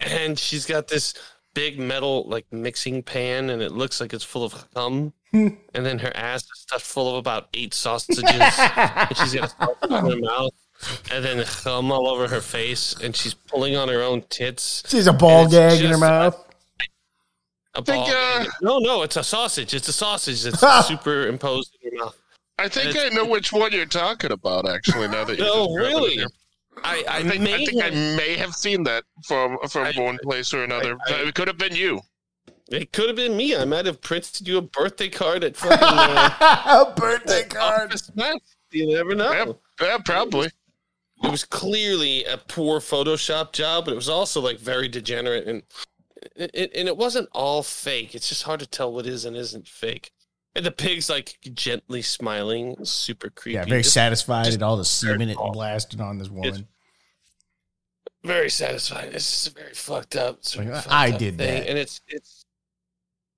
and 0.00 0.38
she's 0.38 0.66
got 0.66 0.88
this 0.88 1.14
big 1.54 1.78
metal 1.78 2.24
like 2.28 2.46
mixing 2.52 3.02
pan, 3.02 3.50
and 3.50 3.62
it 3.62 3.72
looks 3.72 4.00
like 4.00 4.12
it's 4.12 4.24
full 4.24 4.44
of 4.44 4.66
hum. 4.74 5.12
And 5.32 5.84
then 5.84 5.98
her 5.98 6.16
ass 6.16 6.42
is 6.42 6.50
stuffed 6.54 6.86
full 6.86 7.10
of 7.10 7.16
about 7.16 7.48
eight 7.54 7.74
sausages, 7.74 8.24
and 8.30 9.16
she's 9.16 9.34
got 9.34 9.44
a 9.44 9.48
sausage 9.48 9.90
in 9.90 10.10
her 10.10 10.16
mouth, 10.16 10.52
and 11.12 11.24
then 11.24 11.44
hum 11.46 11.90
all 11.90 12.06
over 12.08 12.28
her 12.28 12.40
face, 12.40 12.94
and 13.02 13.16
she's 13.16 13.34
pulling 13.34 13.74
on 13.76 13.88
her 13.88 14.02
own 14.02 14.22
tits. 14.30 14.84
She's 14.86 15.08
a 15.08 15.12
ball 15.12 15.48
gag 15.48 15.82
in 15.82 15.90
her 15.90 15.98
mouth. 15.98 16.40
A 17.74 17.82
ball 17.82 18.02
uh, 18.02 18.06
gag. 18.06 18.48
No, 18.62 18.78
no, 18.78 19.02
it's 19.02 19.16
a 19.16 19.24
sausage. 19.24 19.74
It's 19.74 19.88
a 19.88 19.92
sausage 19.92 20.44
that's 20.44 20.86
superimposed 20.86 21.76
in 21.82 21.90
your 21.90 22.04
mouth. 22.04 22.16
I 22.58 22.68
think 22.68 22.96
I 22.96 23.08
know 23.08 23.24
which 23.24 23.52
one 23.52 23.72
you're 23.72 23.86
talking 23.86 24.32
about. 24.32 24.68
Actually, 24.68 25.08
now 25.08 25.24
that 25.24 25.38
you 25.38 25.44
No, 25.44 25.74
really? 25.74 26.24
I, 26.82 27.04
I, 27.08 27.18
I 27.18 27.22
think, 27.22 27.42
may 27.42 27.54
I 27.54 27.64
think 27.64 27.82
I 27.82 27.90
may 27.90 28.36
have 28.36 28.54
seen 28.54 28.82
that 28.84 29.04
from 29.24 29.58
from 29.68 29.94
one 29.96 30.18
place 30.22 30.52
or 30.52 30.64
another. 30.64 30.96
it 31.08 31.34
could 31.34 31.48
have 31.48 31.58
been 31.58 31.74
you. 31.74 32.00
It 32.68 32.92
could 32.92 33.08
have 33.08 33.16
been 33.16 33.36
me. 33.36 33.54
I 33.56 33.64
might 33.64 33.86
have 33.86 34.00
printed 34.00 34.48
you 34.48 34.56
a 34.58 34.62
birthday 34.62 35.08
card 35.08 35.44
at 35.44 35.56
fucking 35.56 35.78
uh, 35.80 36.86
a 36.88 36.94
birthday 36.98 37.44
card. 37.44 37.94
You 38.70 38.94
never 38.94 39.14
know. 39.14 39.58
Yeah, 39.80 39.98
probably. 40.04 40.48
It 41.22 41.30
was 41.30 41.44
clearly 41.44 42.24
a 42.24 42.36
poor 42.36 42.80
Photoshop 42.80 43.52
job, 43.52 43.84
but 43.84 43.92
it 43.92 43.96
was 43.96 44.08
also 44.08 44.40
like 44.40 44.58
very 44.58 44.88
degenerate, 44.88 45.46
and 45.46 45.62
it, 46.36 46.50
it, 46.52 46.72
and 46.74 46.88
it 46.88 46.96
wasn't 46.96 47.28
all 47.32 47.62
fake. 47.62 48.14
It's 48.14 48.28
just 48.28 48.42
hard 48.42 48.60
to 48.60 48.66
tell 48.66 48.92
what 48.92 49.06
is 49.06 49.24
and 49.24 49.36
isn't 49.36 49.68
fake. 49.68 50.10
And 50.56 50.64
the 50.64 50.70
pig's 50.70 51.10
like 51.10 51.36
gently 51.54 52.00
smiling, 52.02 52.76
super 52.84 53.28
creepy. 53.30 53.54
Yeah, 53.56 53.64
very 53.64 53.82
Just 53.82 53.94
satisfied 53.94 54.46
at 54.54 54.62
all 54.62 54.76
the 54.76 54.84
semen 54.84 55.28
it 55.28 55.36
blasted 55.36 56.00
on 56.00 56.18
this 56.18 56.28
woman. 56.28 56.68
very 58.22 58.48
satisfying. 58.50 59.10
This 59.10 59.46
is 59.46 59.52
a 59.52 59.58
very 59.58 59.74
fucked 59.74 60.14
up. 60.16 60.44
sort 60.44 60.66
of 60.66 60.72
Like, 60.74 60.82
fucked 60.84 60.94
I 60.94 61.10
up 61.12 61.18
did 61.18 61.38
thing. 61.38 61.60
that. 61.62 61.68
and 61.68 61.76
it's 61.78 62.00
it's 62.06 62.46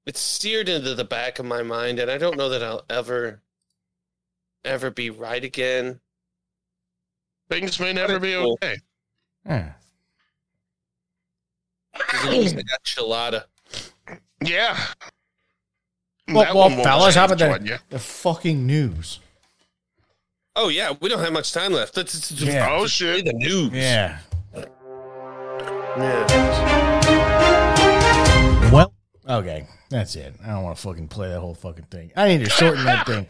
it's 0.05 0.21
seared 0.21 0.69
into 0.69 0.95
the 0.95 1.05
back 1.05 1.39
of 1.39 1.47
my 1.47 1.63
mind, 1.63 1.99
and 1.99 2.11
I 2.11 2.19
don't 2.19 2.37
know 2.37 2.51
that 2.51 2.63
I'll 2.63 2.85
ever 2.91 3.43
ever 4.65 4.91
be 4.91 5.09
right 5.11 5.43
again. 5.43 6.01
Things 7.49 7.81
may 7.81 7.93
never 7.93 8.19
be 8.21 8.35
Cool. 8.35 8.59
okay. 8.63 8.77
Yeah. 9.47 9.73
'Cause 11.95 12.53
at 12.53 12.59
I 12.59 12.63
got 12.63 12.85
chilada. 12.85 13.45
Yeah. 14.43 14.79
Well, 16.29 16.45
That 16.45 16.55
well 16.55 16.65
one 16.65 16.73
won't 16.73 16.85
fellas, 16.85 17.15
how 17.15 17.27
about 17.27 17.39
change 17.39 17.69
the, 17.69 17.81
the 17.91 17.99
fucking 18.01 18.67
news? 18.67 19.21
Oh 20.57 20.69
yeah, 20.69 20.93
we 21.01 21.09
don't 21.09 21.21
have 21.21 21.33
much 21.33 21.53
time 21.53 21.73
left. 21.73 21.97
Let's, 21.97 22.15
let's, 22.15 22.31
let's 22.33 22.55
Yeah. 22.55 22.69
Oh 22.71 22.79
play 22.79 22.89
shit. 22.89 23.25
the 23.27 23.33
news. 23.35 23.71
Yeah. 23.73 24.19
Yeah. 25.97 26.27
Well, 28.73 28.93
okay, 29.29 29.67
that's 29.89 30.17
it. 30.17 30.35
I 30.45 30.49
don't 30.49 30.63
want 30.65 30.77
to 30.77 30.83
fucking 30.83 31.09
play 31.09 31.29
that 31.29 31.39
whole 31.41 31.55
fucking 31.55 31.87
thing. 31.87 32.11
I 32.17 32.27
need 32.29 32.45
to 32.45 32.51
shorten 32.51 32.85
that 32.87 33.07
thing. 33.07 33.27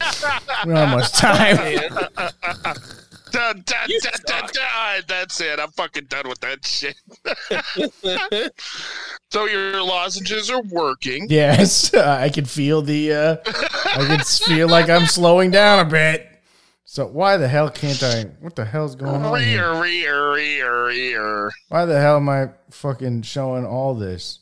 We 0.64 0.72
don't 0.72 0.88
have 0.88 0.96
much 0.96 1.12
time. 1.12 1.56
Dun, 3.36 3.62
dun, 3.66 3.88
dun, 4.02 4.12
dun, 4.26 4.48
dun. 4.50 5.02
That's 5.06 5.40
it. 5.42 5.60
I'm 5.60 5.70
fucking 5.72 6.06
done 6.06 6.26
with 6.26 6.40
that 6.40 6.64
shit. 6.64 6.96
so 9.30 9.44
your 9.44 9.82
lozenges 9.82 10.50
are 10.50 10.62
working. 10.62 11.26
yes, 11.28 11.92
I 11.94 12.30
can 12.30 12.46
feel 12.46 12.80
the. 12.80 13.12
Uh, 13.12 13.36
I 13.46 14.06
can 14.06 14.20
feel 14.20 14.68
like 14.68 14.88
I'm 14.88 15.06
slowing 15.06 15.50
down 15.50 15.86
a 15.86 15.88
bit. 15.88 16.26
So 16.86 17.06
why 17.06 17.36
the 17.36 17.46
hell 17.46 17.68
can't 17.68 18.02
I? 18.02 18.22
What 18.40 18.56
the 18.56 18.64
hell's 18.64 18.94
going 18.94 19.22
on? 19.22 19.42
Here? 19.42 19.70
Rear, 19.74 19.82
rear, 19.82 20.32
rear, 20.32 20.86
rear. 20.86 21.50
Why 21.68 21.84
the 21.84 22.00
hell 22.00 22.16
am 22.16 22.30
I 22.30 22.50
fucking 22.70 23.22
showing 23.22 23.66
all 23.66 23.94
this? 23.94 24.38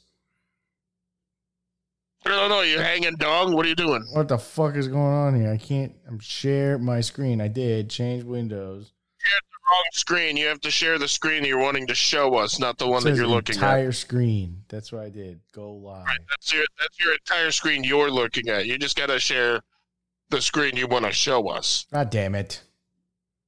I 2.27 2.31
don't 2.31 2.49
know. 2.49 2.63
You 2.63 2.79
hanging 2.79 3.17
dong? 3.17 3.55
What 3.55 3.67
are 3.67 3.69
you 3.69 3.75
doing? 3.75 4.05
What 4.13 4.29
the 4.29 4.39
fuck 4.39 4.77
is 4.77 4.89
going 4.89 5.15
on 5.15 5.35
here? 5.35 5.53
I 5.53 5.59
can't. 5.59 5.95
I'm 6.09 6.19
share 6.19 6.79
my 6.79 7.01
screen. 7.01 7.41
I 7.41 7.49
did 7.49 7.91
change 7.91 8.25
windows. 8.25 8.93
Wrong 9.71 9.83
screen. 9.93 10.37
You 10.37 10.47
have 10.49 10.61
to 10.61 10.71
share 10.71 10.99
the 10.99 11.09
screen 11.09 11.43
you're 11.43 11.59
wanting 11.59 11.87
to 11.87 11.95
show 11.95 12.35
us, 12.35 12.59
not 12.59 12.77
the 12.77 12.87
one 12.87 13.03
that 13.05 13.17
you're 13.17 13.27
looking 13.27 13.55
entire 13.55 13.71
at. 13.71 13.79
Entire 13.79 13.93
screen. 13.93 14.63
That's 14.69 14.93
what 14.93 15.03
I 15.03 15.09
did. 15.09 15.41
Go 15.53 15.73
live. 15.73 16.05
That's 16.29 16.53
your 16.53 16.65
that's 16.79 17.01
your 17.01 17.15
entire 17.15 17.51
screen 17.51 17.83
you're 17.83 18.11
looking 18.11 18.51
at. 18.51 18.67
You 18.67 18.77
just 18.77 18.95
gotta 18.95 19.19
share 19.19 19.63
the 20.29 20.43
screen 20.43 20.77
you 20.77 20.87
want 20.87 21.07
to 21.07 21.13
show 21.13 21.49
us. 21.49 21.87
God 21.91 22.11
damn 22.11 22.35
it! 22.35 22.61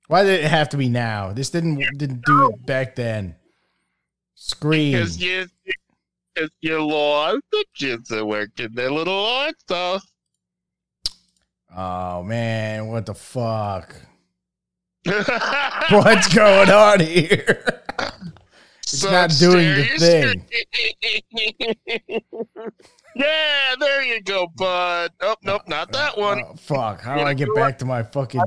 Why 0.08 0.24
did 0.24 0.40
it 0.40 0.50
have 0.50 0.70
to 0.70 0.78
be 0.78 0.88
now? 0.88 1.34
This 1.34 1.50
didn't 1.50 1.84
didn't 1.98 2.24
do 2.24 2.48
it 2.48 2.64
back 2.64 2.96
then. 2.96 3.36
Screen. 4.34 4.92
Because 4.92 5.20
you, 5.20 5.46
because 6.36 6.50
you 6.60 6.84
lost 6.84 7.40
the 7.50 7.64
kids 7.74 8.10
are 8.12 8.24
working 8.24 8.74
their 8.74 8.90
little 8.90 9.26
arts 9.26 9.64
off. 9.70 10.04
Oh 11.76 12.22
man, 12.22 12.88
what 12.88 13.06
the 13.06 13.14
fuck? 13.14 13.96
What's 15.04 16.34
going 16.34 16.70
on 16.70 17.00
here? 17.00 17.82
It's 18.82 19.00
So 19.00 19.10
not 19.10 19.30
doing 19.30 19.74
the 19.74 19.84
thing. 19.98 20.44
yeah, 23.16 23.74
there 23.78 24.02
you 24.02 24.22
go, 24.22 24.48
bud. 24.56 25.12
Oh, 25.20 25.36
nope, 25.42 25.62
not 25.66 25.92
that 25.92 26.16
uh, 26.16 26.20
one. 26.20 26.42
Oh, 26.44 26.54
fuck! 26.56 27.00
How 27.00 27.16
do 27.16 27.22
I 27.22 27.34
get 27.34 27.48
back 27.54 27.78
to 27.78 27.84
my 27.84 28.02
fucking 28.02 28.42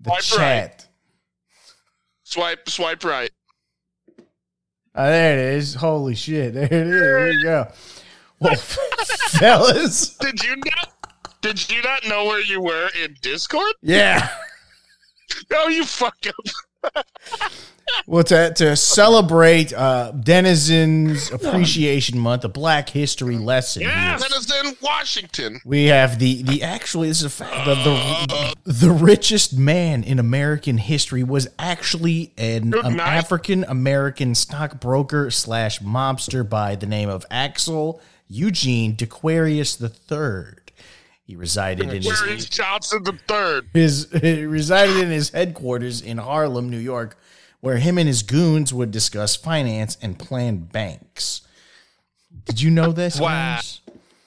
the 0.00 0.10
Swipe 0.20 0.38
right. 0.40 0.68
chat? 0.68 0.88
Swipe, 2.24 2.68
swipe 2.68 3.04
right. 3.04 3.30
Oh, 4.96 5.06
there 5.06 5.38
it 5.38 5.54
is. 5.56 5.74
Holy 5.74 6.14
shit! 6.14 6.54
There 6.54 6.64
it 6.64 6.72
is. 6.72 6.90
There 6.90 7.32
you 7.32 7.42
go. 7.42 7.68
Well, 8.40 8.54
fellas. 9.30 10.16
Did 10.16 10.42
you 10.42 10.56
not? 10.56 10.92
Did 11.42 11.70
you 11.70 11.82
not 11.82 12.06
know 12.08 12.24
where 12.24 12.40
you 12.40 12.60
were 12.60 12.88
in 13.02 13.16
Discord? 13.22 13.74
Yeah. 13.82 14.28
Oh, 15.52 15.68
you 15.68 15.84
fuck 15.84 16.16
up. 16.26 17.04
Well, 18.06 18.24
to, 18.24 18.52
to 18.54 18.76
celebrate 18.76 19.72
uh, 19.72 20.12
Denizens 20.12 21.30
Appreciation 21.30 22.18
Month, 22.18 22.44
a 22.44 22.48
Black 22.48 22.88
History 22.88 23.36
lesson. 23.36 23.82
Yeah, 23.82 24.10
here. 24.10 24.18
that 24.18 24.32
is 24.32 24.52
in 24.52 24.76
Washington. 24.80 25.60
We 25.64 25.86
have 25.86 26.18
the 26.18 26.42
the 26.42 26.62
actually 26.62 27.08
this 27.08 27.18
is 27.18 27.24
a 27.24 27.30
fact 27.30 27.66
the, 27.66 27.74
the 27.74 28.54
the 28.72 28.90
richest 28.90 29.56
man 29.56 30.04
in 30.04 30.18
American 30.18 30.78
history 30.78 31.24
was 31.24 31.48
actually 31.58 32.32
an, 32.36 32.74
an. 32.74 33.00
African 33.00 33.64
American 33.64 34.34
stockbroker 34.34 35.30
slash 35.30 35.80
mobster 35.80 36.48
by 36.48 36.76
the 36.76 36.86
name 36.86 37.08
of 37.08 37.24
Axel 37.30 38.00
Eugene 38.28 38.96
DeQuarius 38.96 39.80
III. 39.80 40.58
He 41.24 41.34
resided 41.34 41.92
in 41.92 42.04
Where 42.04 42.26
his 42.26 42.44
is 42.44 42.48
Johnson 42.48 43.02
the 43.02 43.18
third? 43.26 43.68
his 43.72 44.08
he 44.22 44.44
resided 44.46 44.96
in 44.96 45.10
his 45.10 45.30
headquarters 45.30 46.00
in 46.00 46.18
Harlem, 46.18 46.70
New 46.70 46.78
York, 46.78 47.18
where 47.60 47.78
him 47.78 47.98
and 47.98 48.08
his 48.08 48.22
goons 48.22 48.72
would 48.72 48.90
discuss 48.90 49.36
finance 49.36 49.96
and 50.02 50.18
plan 50.18 50.58
banks. 50.58 51.42
Did 52.44 52.60
you 52.60 52.70
know 52.70 52.92
this? 52.92 53.20
Wow. 53.20 53.56
Ernst? 53.56 53.82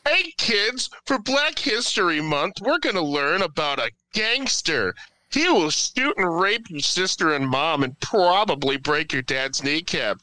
Hey 0.08 0.34
kids, 0.38 0.90
for 1.06 1.20
Black 1.20 1.60
History 1.60 2.22
Month, 2.22 2.62
we're 2.62 2.80
gonna 2.80 3.02
learn 3.02 3.42
about 3.42 3.80
a 3.80 3.92
gangster. 4.14 4.96
He 5.32 5.48
will 5.48 5.70
shoot 5.70 6.18
and 6.18 6.40
rape 6.40 6.70
your 6.70 6.80
sister 6.80 7.36
and 7.36 7.48
mom 7.48 7.84
and 7.84 8.00
probably 8.00 8.78
break 8.78 9.14
your 9.14 9.22
dad's 9.22 9.64
kneecap. 9.64 10.18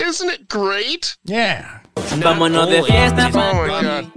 Isn't 0.00 0.30
it 0.30 0.48
great? 0.48 1.16
Yeah. 1.24 1.80
Vámonos 1.94 2.68
de 2.68 2.82
fiesta, 2.82 3.30
Oh 3.32 3.54
my 3.54 3.82
god. 3.82 4.12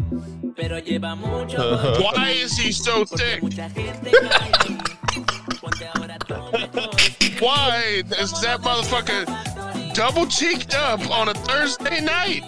Uh-huh. 0.57 2.01
Why 2.01 2.29
is 2.29 2.57
he 2.57 2.71
so 2.71 3.05
thick? 3.05 3.43
Why 7.43 8.01
is 8.19 8.31
that 8.41 8.61
motherfucker 8.61 9.93
double 9.93 10.25
cheeked 10.27 10.73
up 10.75 11.01
on 11.11 11.27
a 11.27 11.33
Thursday 11.33 11.99
night? 11.99 12.43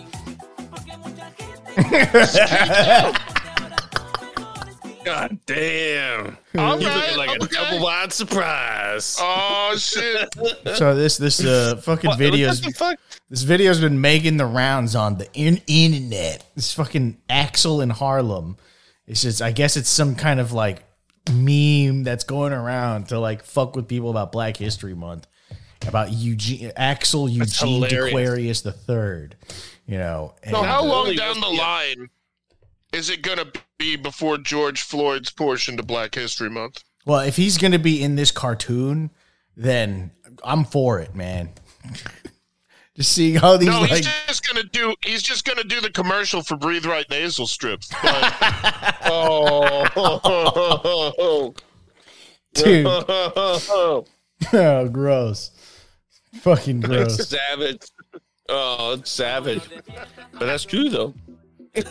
God 5.04 5.38
damn. 5.46 6.38
All 6.58 6.80
You 6.82 6.88
right, 6.88 7.16
looking 7.16 7.18
like 7.18 7.36
a 7.44 7.48
double 7.54 7.84
wide 7.84 8.12
surprise. 8.14 9.18
Oh 9.20 9.76
shit! 9.78 10.30
So 10.78 10.96
this 10.96 11.18
this 11.18 11.44
uh 11.44 11.76
fucking 11.84 12.12
What- 12.12 12.18
video's 12.20 12.62
what 12.64 12.72
the 12.74 12.78
fuck? 12.78 13.00
this 13.30 13.44
video's 13.44 13.80
been 13.80 14.00
making 14.02 14.38
the 14.38 14.46
rounds 14.48 14.96
on 14.96 15.18
the 15.18 15.28
in- 15.34 15.62
internet. 15.68 16.50
This 16.56 16.74
fucking 16.74 17.18
Axel 17.30 17.82
in 17.82 17.90
Harlem. 17.92 18.58
It's 19.08 19.22
just 19.22 19.42
I 19.42 19.52
guess 19.52 19.78
it's 19.78 19.90
some 19.90 20.16
kind 20.16 20.40
of 20.40 20.54
like 20.54 20.84
meme 21.34 22.04
that's 22.04 22.24
going 22.24 22.54
around 22.54 23.10
to 23.10 23.20
like 23.20 23.44
fuck 23.44 23.76
with 23.76 23.88
people 23.88 24.10
about 24.10 24.32
Black 24.32 24.58
History 24.58 24.94
Month 24.96 25.28
about 25.88 26.12
Eugene 26.12 26.72
Axel 26.76 27.28
Eugene 27.30 27.82
hilarious. 27.84 28.08
Aquarius 28.14 28.62
the 28.62 28.72
third. 28.72 29.36
You 29.88 29.98
know, 29.98 30.34
So 30.50 30.64
how 30.64 30.84
long 30.84 31.06
Really 31.06 31.18
down 31.18 31.40
the 31.40 31.48
goes- 31.48 31.58
line 31.60 32.10
is 32.94 33.10
it 33.10 33.22
gonna 33.22 33.46
be 33.78 33.96
before 33.96 34.38
George 34.38 34.82
Floyd's 34.82 35.30
portion 35.30 35.78
to 35.78 35.84
Black 35.84 36.16
History 36.16 36.50
Month? 36.50 36.84
Well, 37.06 37.20
if 37.20 37.36
he's 37.36 37.58
going 37.60 37.74
to 37.74 37.78
be 37.78 38.02
in 38.02 38.16
this 38.16 38.32
cartoon, 38.32 39.12
then 39.56 40.10
I'm 40.44 40.64
for 40.66 41.00
it, 41.00 41.14
man. 41.14 41.52
Just 42.96 43.12
seeing 43.12 43.38
all 43.40 43.58
these 43.58 43.68
no, 43.68 43.82
like 43.82 43.92
he's 43.92 44.08
just 44.28 44.48
gonna 44.48 44.64
do. 44.64 44.96
He's 45.04 45.22
just 45.22 45.44
gonna 45.44 45.66
do 45.66 45.82
the 45.82 45.90
commercial 45.90 46.42
for 46.42 46.56
Breathe 46.56 46.86
Right 46.86 47.10
nasal 47.10 47.46
strips. 47.46 47.90
But, 48.02 48.98
oh, 49.06 49.86
dude. 52.54 52.86
oh, 54.54 54.88
gross. 54.90 55.52
Fucking 56.36 56.80
gross. 56.82 57.28
savage. 57.28 57.82
Oh, 58.48 58.94
it's 58.94 59.12
savage. 59.12 59.64
But 60.32 60.46
that's 60.46 60.64
true 60.64 60.90
though. 60.90 61.14
I 61.76 61.82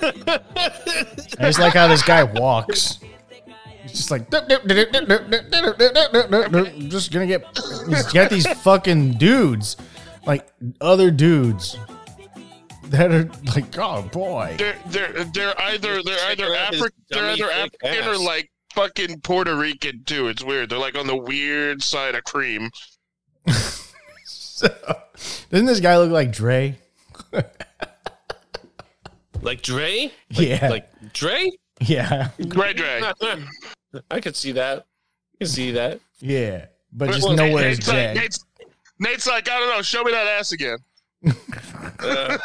just 1.40 1.58
like 1.58 1.74
how 1.74 1.88
this 1.88 2.02
guy 2.02 2.22
walks. 2.22 2.98
He's 3.82 3.92
just 3.92 4.10
like 4.10 4.30
just 4.30 4.48
gonna 7.12 7.26
get. 7.26 7.44
He's 7.88 8.12
got 8.12 8.30
these 8.30 8.46
fucking 8.60 9.18
dudes, 9.18 9.76
like 10.26 10.46
other 10.80 11.10
dudes 11.10 11.76
that 12.86 13.12
are 13.12 13.28
like, 13.54 13.76
oh 13.78 14.02
boy. 14.12 14.54
they're 14.58 14.76
they're 14.86 15.24
they're 15.24 15.60
either 15.60 16.02
they're 16.02 16.30
either 16.30 16.44
around 16.52 16.74
African, 16.74 17.02
they're 17.10 17.30
either 17.30 17.50
African 17.50 18.08
or 18.08 18.18
like 18.18 18.50
fucking 18.72 19.20
Puerto 19.20 19.56
Rican 19.56 20.04
too. 20.04 20.28
It's 20.28 20.42
weird. 20.44 20.70
They're 20.70 20.78
like 20.78 20.96
on 20.96 21.06
the 21.06 21.16
weird 21.16 21.82
side 21.82 22.14
of 22.14 22.24
cream. 22.24 22.70
So, 24.56 24.68
doesn't 25.50 25.66
this 25.66 25.80
guy 25.80 25.98
look 25.98 26.12
like 26.12 26.30
Dre? 26.32 26.78
Like 29.42 29.62
Dre? 29.62 30.12
Like, 30.30 30.38
Yeah. 30.38 30.68
Like 30.68 31.12
Dre? 31.12 31.50
Yeah, 31.80 32.28
Dre 32.40 32.72
Dre. 32.72 33.02
I 34.10 34.20
could 34.20 34.36
see 34.36 34.52
that. 34.52 34.78
I 35.34 35.44
can 35.44 35.48
see 35.48 35.72
that. 35.72 36.00
yeah, 36.20 36.66
but 36.92 37.10
just 37.10 37.26
Well, 37.26 37.36
nowhere 37.36 37.68
is 37.68 37.78
Nate's 37.78 37.88
like, 37.88 38.14
Jack. 38.14 38.32
Nate's, 39.04 39.26
Nate's 39.26 39.26
like, 39.26 39.48
I 39.50 39.58
don't 39.58 39.68
know. 39.76 39.82
Show 39.82 40.02
me 40.02 40.12
that 40.12 40.26
ass 40.26 40.52
again. 40.52 40.78
Uh, 42.00 42.36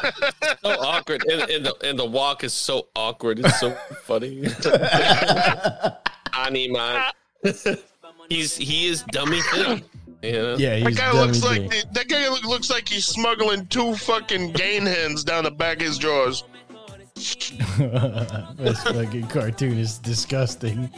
so 0.63 0.69
awkward. 0.81 1.23
And, 1.29 1.49
and, 1.49 1.65
the, 1.65 1.75
and 1.83 1.99
the 1.99 2.05
walk 2.05 2.43
is 2.43 2.53
so 2.53 2.87
awkward. 2.95 3.39
It's 3.39 3.59
so 3.59 3.71
funny. 4.03 4.47
Anima. 6.33 7.11
He's 8.29 8.55
he 8.55 8.87
is 8.87 9.03
dummy 9.11 9.41
thin. 9.53 9.83
You 10.21 10.31
know? 10.33 10.55
Yeah, 10.57 10.79
That 10.83 10.95
guy 10.95 11.11
dummy 11.11 11.27
looks 11.27 11.43
like 11.43 11.69
big. 11.69 11.93
that 11.93 12.07
guy 12.07 12.29
look- 12.29 12.43
looks 12.45 12.69
like 12.69 12.87
he's 12.87 13.05
smuggling 13.05 13.65
two 13.67 13.95
fucking 13.95 14.51
gain 14.53 14.85
hens 14.85 15.23
down 15.23 15.43
the 15.45 15.51
back 15.51 15.77
of 15.77 15.83
his 15.87 15.97
drawers. 15.97 16.43
this 17.15 18.81
fucking 18.83 19.27
cartoon 19.27 19.77
is 19.77 19.97
disgusting. 19.97 20.89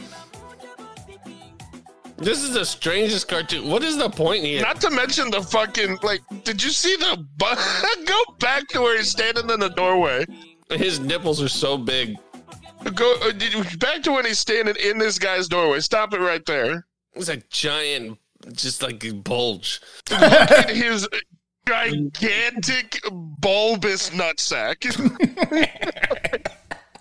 This 2.16 2.42
is 2.42 2.54
the 2.54 2.64
strangest 2.64 3.28
cartoon. 3.28 3.68
What 3.68 3.82
is 3.82 3.96
the 3.96 4.08
point 4.08 4.44
here? 4.44 4.62
Not 4.62 4.80
to 4.82 4.90
mention 4.90 5.30
the 5.30 5.42
fucking 5.42 5.98
like. 6.02 6.20
Did 6.44 6.62
you 6.62 6.70
see 6.70 6.94
the? 6.96 7.16
Bu- 7.36 8.04
Go 8.06 8.22
back 8.38 8.68
to 8.68 8.80
where 8.80 8.96
he's 8.96 9.10
standing 9.10 9.50
in 9.50 9.60
the 9.60 9.70
doorway. 9.70 10.24
His 10.70 11.00
nipples 11.00 11.42
are 11.42 11.48
so 11.48 11.76
big. 11.76 12.16
Go 12.94 13.16
uh, 13.22 13.32
did 13.32 13.52
you- 13.52 13.78
back 13.78 14.02
to 14.04 14.12
when 14.12 14.24
he's 14.24 14.38
standing 14.38 14.76
in 14.76 14.98
this 14.98 15.18
guy's 15.18 15.48
doorway. 15.48 15.80
Stop 15.80 16.14
it 16.14 16.20
right 16.20 16.44
there. 16.46 16.86
It's 17.14 17.28
a 17.28 17.36
giant, 17.50 18.18
just 18.52 18.82
like 18.82 19.04
a 19.04 19.12
bulge. 19.12 19.80
Look 20.10 20.22
at 20.22 20.70
his 20.70 21.06
gigantic 21.66 23.00
bulbous 23.38 24.10
nutsack. 24.10 24.86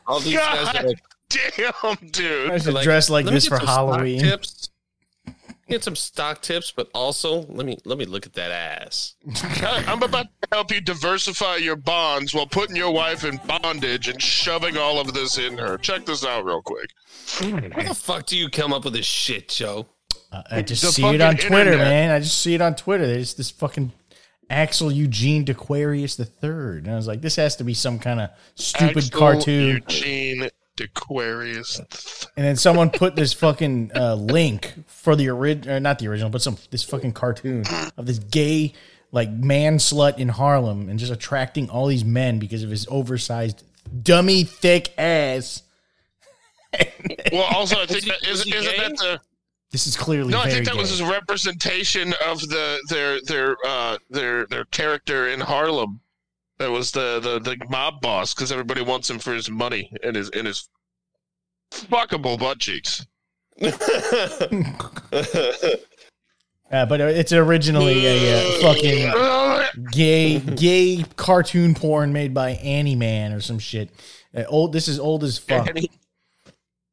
All 0.07 0.19
these 0.19 0.35
guys 0.35 0.67
are 0.67 0.73
God 0.73 0.85
like, 0.85 1.03
damn, 1.29 2.09
dude. 2.09 2.51
I 2.51 2.57
should 2.57 2.73
like, 2.73 2.83
dress 2.83 3.09
like 3.09 3.25
this 3.25 3.47
for 3.47 3.59
Halloween. 3.59 4.19
Tips. 4.19 4.69
Get 5.71 5.83
some 5.85 5.95
stock 5.95 6.41
tips, 6.41 6.71
but 6.71 6.89
also 6.93 7.43
let 7.47 7.65
me 7.65 7.77
let 7.85 7.97
me 7.97 8.03
look 8.05 8.25
at 8.25 8.33
that 8.33 8.51
ass. 8.51 9.15
I'm 9.87 10.03
about 10.03 10.27
to 10.41 10.47
help 10.51 10.69
you 10.71 10.81
diversify 10.81 11.55
your 11.55 11.77
bonds 11.77 12.33
while 12.33 12.45
putting 12.45 12.75
your 12.75 12.91
wife 12.91 13.23
in 13.23 13.39
bondage 13.47 14.09
and 14.09 14.21
shoving 14.21 14.77
all 14.77 14.99
of 14.99 15.13
this 15.13 15.37
in 15.37 15.57
her. 15.57 15.77
Check 15.77 16.05
this 16.05 16.25
out 16.25 16.43
real 16.43 16.61
quick. 16.61 16.89
Where 17.39 17.85
the 17.87 17.93
fuck 17.95 18.25
do 18.25 18.37
you 18.37 18.49
come 18.49 18.73
up 18.73 18.83
with 18.83 18.93
this 18.93 19.05
shit, 19.05 19.47
Joe? 19.47 19.87
Uh, 20.31 20.43
I 20.51 20.61
just 20.61 20.81
The 20.83 20.91
see 20.91 21.05
it 21.05 21.21
on 21.21 21.35
Twitter, 21.37 21.71
internet. 21.71 21.87
man. 21.87 22.11
I 22.11 22.19
just 22.19 22.39
see 22.41 22.53
it 22.53 22.61
on 22.61 22.75
Twitter. 22.75 23.07
There's 23.07 23.33
this 23.35 23.49
fucking 23.51 23.93
Axel 24.49 24.91
Eugene 24.91 25.45
DeQuarius 25.45 26.17
the 26.17 26.25
third, 26.25 26.83
and 26.83 26.91
I 26.93 26.97
was 26.97 27.07
like, 27.07 27.21
this 27.21 27.37
has 27.37 27.55
to 27.55 27.63
be 27.63 27.73
some 27.73 27.97
kind 27.97 28.19
of 28.19 28.29
stupid 28.55 28.97
Axel 29.05 29.19
cartoon. 29.19 29.83
Eugene 29.87 30.49
Aquarius. 30.81 31.79
And 32.35 32.45
then 32.45 32.55
someone 32.55 32.89
put 32.89 33.15
this 33.15 33.33
fucking 33.33 33.91
uh, 33.95 34.15
link 34.15 34.73
for 34.87 35.15
the 35.15 35.29
original, 35.29 35.79
not 35.79 35.99
the 35.99 36.07
original, 36.07 36.29
but 36.29 36.41
some 36.41 36.57
this 36.69 36.83
fucking 36.83 37.13
cartoon 37.13 37.63
of 37.97 38.05
this 38.05 38.19
gay 38.19 38.73
like 39.11 39.29
man 39.29 39.77
slut 39.77 40.17
in 40.17 40.29
Harlem 40.29 40.89
and 40.89 40.97
just 40.99 41.11
attracting 41.11 41.69
all 41.69 41.87
these 41.87 42.05
men 42.05 42.39
because 42.39 42.63
of 42.63 42.69
his 42.69 42.87
oversized 42.89 43.63
dummy 44.03 44.43
thick 44.43 44.93
ass. 44.97 45.63
Well, 47.33 47.43
also, 47.53 47.81
I 47.81 47.85
think 47.85 48.03
he- 48.03 48.09
that 48.09 48.23
is, 48.25 48.43
he 48.43 48.55
isn't 48.55 48.77
that 48.77 48.97
the 48.97 49.19
This 49.71 49.87
is 49.87 49.97
clearly 49.97 50.31
no? 50.31 50.39
I 50.39 50.49
think 50.49 50.65
that 50.65 50.75
was 50.75 50.89
gay. 50.91 51.03
his 51.03 51.11
representation 51.11 52.13
of 52.25 52.39
the 52.41 52.79
their 52.89 53.19
their 53.23 53.57
uh 53.65 53.97
their 54.09 54.45
their 54.47 54.65
character 54.65 55.27
in 55.29 55.39
Harlem. 55.41 55.99
That 56.61 56.69
was 56.69 56.91
the 56.91 57.19
the, 57.19 57.39
the 57.39 57.57
mob 57.69 58.01
boss 58.01 58.35
because 58.35 58.51
everybody 58.51 58.83
wants 58.83 59.09
him 59.09 59.17
for 59.17 59.33
his 59.33 59.49
money 59.49 59.91
and 60.03 60.15
his 60.15 60.29
and 60.29 60.45
his 60.45 60.69
fuckable 61.71 62.39
butt 62.39 62.59
cheeks. 62.59 63.05
Uh, 66.71 66.85
but 66.85 67.01
it's 67.01 67.33
originally 67.33 68.05
a 68.05 68.39
uh, 68.39 68.61
fucking 68.61 69.11
gay 69.91 70.39
gay 70.39 71.03
cartoon 71.17 71.75
porn 71.75 72.13
made 72.13 72.33
by 72.33 72.51
Annie 72.51 72.95
Man 72.95 73.33
or 73.33 73.41
some 73.41 73.59
shit. 73.59 73.89
Uh, 74.33 74.45
old. 74.47 74.71
This 74.71 74.87
is 74.87 74.97
old 74.97 75.25
as 75.25 75.37
fuck. 75.37 75.67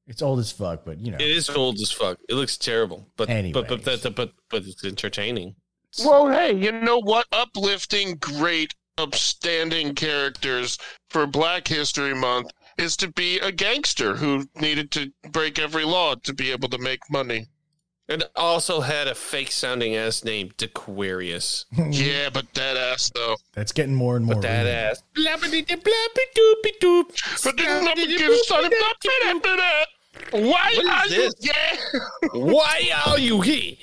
It's 0.09 0.21
old 0.21 0.41
as 0.41 0.51
fuck, 0.51 0.85
but 0.85 0.99
you 0.99 1.13
know. 1.13 1.19
It 1.19 1.31
is 1.31 1.49
old 1.49 1.77
as 1.77 1.93
fuck. 1.93 2.19
It 2.29 2.35
looks 2.35 2.59
terrible, 2.59 3.07
but 3.17 3.29
but 3.29 3.29
but 3.29 3.37
Anyways. 3.37 4.03
but 4.03 4.17
but, 4.17 4.33
but 4.51 4.65
it's 4.65 4.85
entertaining. 4.85 5.55
Well, 6.05 6.29
hey, 6.29 6.53
you 6.53 6.73
know 6.73 6.99
what? 6.99 7.27
Uplifting, 7.33 8.17
great, 8.17 8.75
upstanding 8.99 9.95
characters 9.95 10.79
for 11.09 11.27
Black 11.27 11.67
History 11.69 12.15
Month 12.15 12.51
is 12.77 12.97
to 12.99 13.09
be 13.13 13.39
a 13.41 13.51
gangster 13.53 14.15
who 14.17 14.47
needed 14.61 14.91
to 14.93 15.11
break 15.31 15.59
every 15.59 15.85
law 15.85 16.15
to 16.17 16.35
be 16.35 16.51
able 16.51 16.69
to 16.69 16.79
make 16.79 17.01
money. 17.11 17.47
It 18.09 18.25
also 18.37 18.81
had 18.81 19.07
a 19.07 19.15
fake 19.15 19.53
sounding 19.53 19.95
ass 19.95 20.25
name, 20.25 20.51
Dequarius. 20.57 21.67
Yeah, 21.91 22.31
but 22.31 22.53
that 22.55 22.77
ass 22.77 23.11
though. 23.15 23.37
That's 23.53 23.73
getting 23.73 23.95
more 23.95 24.17
and 24.17 24.25
more. 24.25 24.37
But 24.37 24.43
that 24.43 24.65
weird. 24.65 24.75
ass. 24.77 25.03
Blabbity 25.15 25.67
blabbity. 25.67 27.05
But 27.45 27.57
then 27.59 27.85
let 27.85 27.99
me 27.99 28.07
give 28.17 28.35
Sonny 28.47 28.69
Buffett 28.69 29.27
after 29.27 29.57
that. 29.57 29.87
Why 30.31 30.75
are 30.91 31.07
you 31.07 31.17
this? 31.17 31.35
gay? 31.35 31.99
Why 32.33 32.91
are 33.07 33.19
you 33.19 33.41
here? 33.43 33.75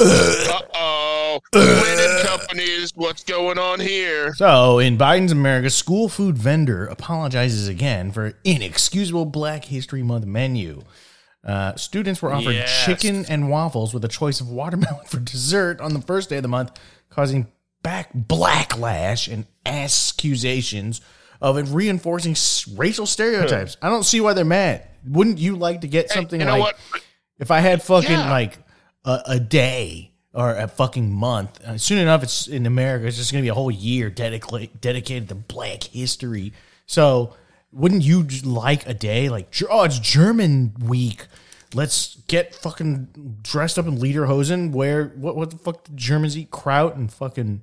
Uh 0.00 0.60
oh. 0.74 1.40
Linen 1.52 2.24
companies, 2.26 2.92
what's 2.94 3.24
going 3.24 3.58
on 3.58 3.80
here? 3.80 4.32
So, 4.34 4.78
in 4.78 4.96
Biden's 4.96 5.32
America, 5.32 5.70
school 5.70 6.08
food 6.08 6.38
vendor 6.38 6.86
apologizes 6.86 7.68
again 7.68 8.12
for 8.12 8.34
inexcusable 8.44 9.24
Black 9.26 9.64
History 9.66 10.02
Month 10.02 10.26
menu. 10.26 10.82
Uh, 11.44 11.74
students 11.76 12.20
were 12.20 12.32
offered 12.32 12.52
Yes. 12.54 12.84
chicken 12.84 13.24
and 13.28 13.48
waffles 13.48 13.94
with 13.94 14.04
a 14.04 14.08
choice 14.08 14.40
of 14.40 14.48
watermelon 14.48 15.04
for 15.06 15.18
dessert 15.20 15.80
on 15.80 15.94
the 15.94 16.00
first 16.02 16.28
day 16.28 16.36
of 16.36 16.42
the 16.42 16.48
month, 16.48 16.72
causing 17.10 17.46
back 17.82 18.12
backlash 18.12 19.32
and 19.32 19.46
accusations 19.64 21.00
of 21.40 21.74
reinforcing 21.74 22.32
s- 22.32 22.66
racial 22.76 23.06
stereotypes. 23.06 23.76
I 23.80 23.88
don't 23.88 24.02
see 24.02 24.20
why 24.20 24.32
they're 24.32 24.44
mad. 24.44 24.86
Wouldn't 25.06 25.38
you 25.38 25.56
like 25.56 25.80
to 25.82 25.86
get 25.88 26.10
something 26.10 26.40
you 26.40 26.46
know 26.46 26.58
like 26.58 26.76
what? 26.92 27.02
if 27.38 27.50
I 27.52 27.60
had 27.60 27.82
fucking 27.82 28.10
Yeah. 28.10 28.30
like 28.30 28.58
a, 29.08 29.22
a 29.26 29.40
day 29.40 30.12
or 30.34 30.54
a 30.54 30.68
fucking 30.68 31.10
month, 31.10 31.64
uh, 31.64 31.78
soon 31.78 31.98
enough, 31.98 32.22
it's 32.22 32.46
in 32.46 32.66
America. 32.66 33.06
It's 33.06 33.16
just 33.16 33.32
gonna 33.32 33.42
be 33.42 33.48
a 33.48 33.54
whole 33.54 33.70
year 33.70 34.10
dedicated 34.10 34.80
dedicated 34.80 35.28
to 35.30 35.34
Black 35.34 35.84
history. 35.84 36.52
So, 36.86 37.34
wouldn't 37.72 38.02
you 38.02 38.22
like 38.44 38.86
a 38.86 38.94
day 38.94 39.28
like 39.28 39.52
oh, 39.70 39.84
it's 39.84 39.98
German 39.98 40.74
week? 40.84 41.26
Let's 41.74 42.16
get 42.28 42.54
fucking 42.54 43.38
dressed 43.42 43.78
up 43.78 43.86
in 43.86 43.98
lederhosen. 43.98 44.72
Where 44.72 45.06
what 45.16 45.36
what 45.36 45.50
the 45.50 45.58
fuck? 45.58 45.84
The 45.84 45.92
Germans 45.92 46.36
eat 46.36 46.50
kraut 46.50 46.96
and 46.96 47.10
fucking 47.12 47.62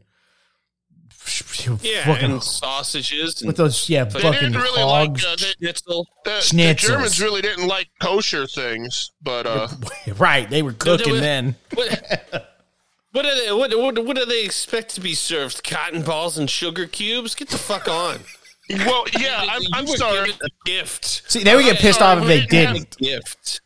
Yeah, 1.81 2.05
fucking 2.05 2.31
and 2.31 2.43
sausages. 2.43 3.41
And 3.41 3.47
with 3.47 3.57
those 3.57 3.89
yeah 3.89 4.03
They 4.05 4.19
fucking 4.19 4.39
didn't 4.51 4.61
really 4.61 4.81
hogs. 4.81 5.23
like 5.23 5.31
uh, 5.33 5.35
they, 5.37 5.45
schnitzel. 5.57 6.07
the, 6.23 6.49
the 6.55 6.73
Germans 6.75 7.21
really 7.21 7.41
didn't 7.41 7.67
like 7.67 7.87
kosher 8.01 8.47
things, 8.47 9.11
but 9.21 9.45
uh, 9.47 9.67
right, 10.17 10.49
they 10.49 10.61
were 10.61 10.73
cooking 10.73 11.13
was- 11.13 11.21
then. 11.21 11.55
What, 11.73 11.89
what 13.11 13.25
are 13.25 13.35
they? 13.35 13.51
What, 13.51 13.77
what, 13.77 14.05
what 14.05 14.15
do 14.17 14.25
they 14.25 14.43
expect 14.43 14.95
to 14.95 15.01
be 15.01 15.13
served? 15.13 15.63
Cotton 15.63 16.01
balls 16.03 16.37
and 16.37 16.49
sugar 16.49 16.85
cubes? 16.87 17.35
Get 17.35 17.49
the 17.49 17.57
fuck 17.57 17.87
on! 17.87 18.19
well, 18.69 19.05
yeah, 19.19 19.45
I'm, 19.49 19.61
I'm 19.73 19.87
sorry. 19.87 20.31
a 20.31 20.49
gift. 20.65 21.29
See, 21.31 21.43
they 21.43 21.55
would 21.55 21.65
get 21.65 21.77
pissed 21.77 21.99
sorry, 21.99 22.17
off 22.17 22.23
if 22.23 22.27
they 22.27 22.45
didn't 22.47 22.73
didn't. 22.75 22.97
gift. 22.97 23.61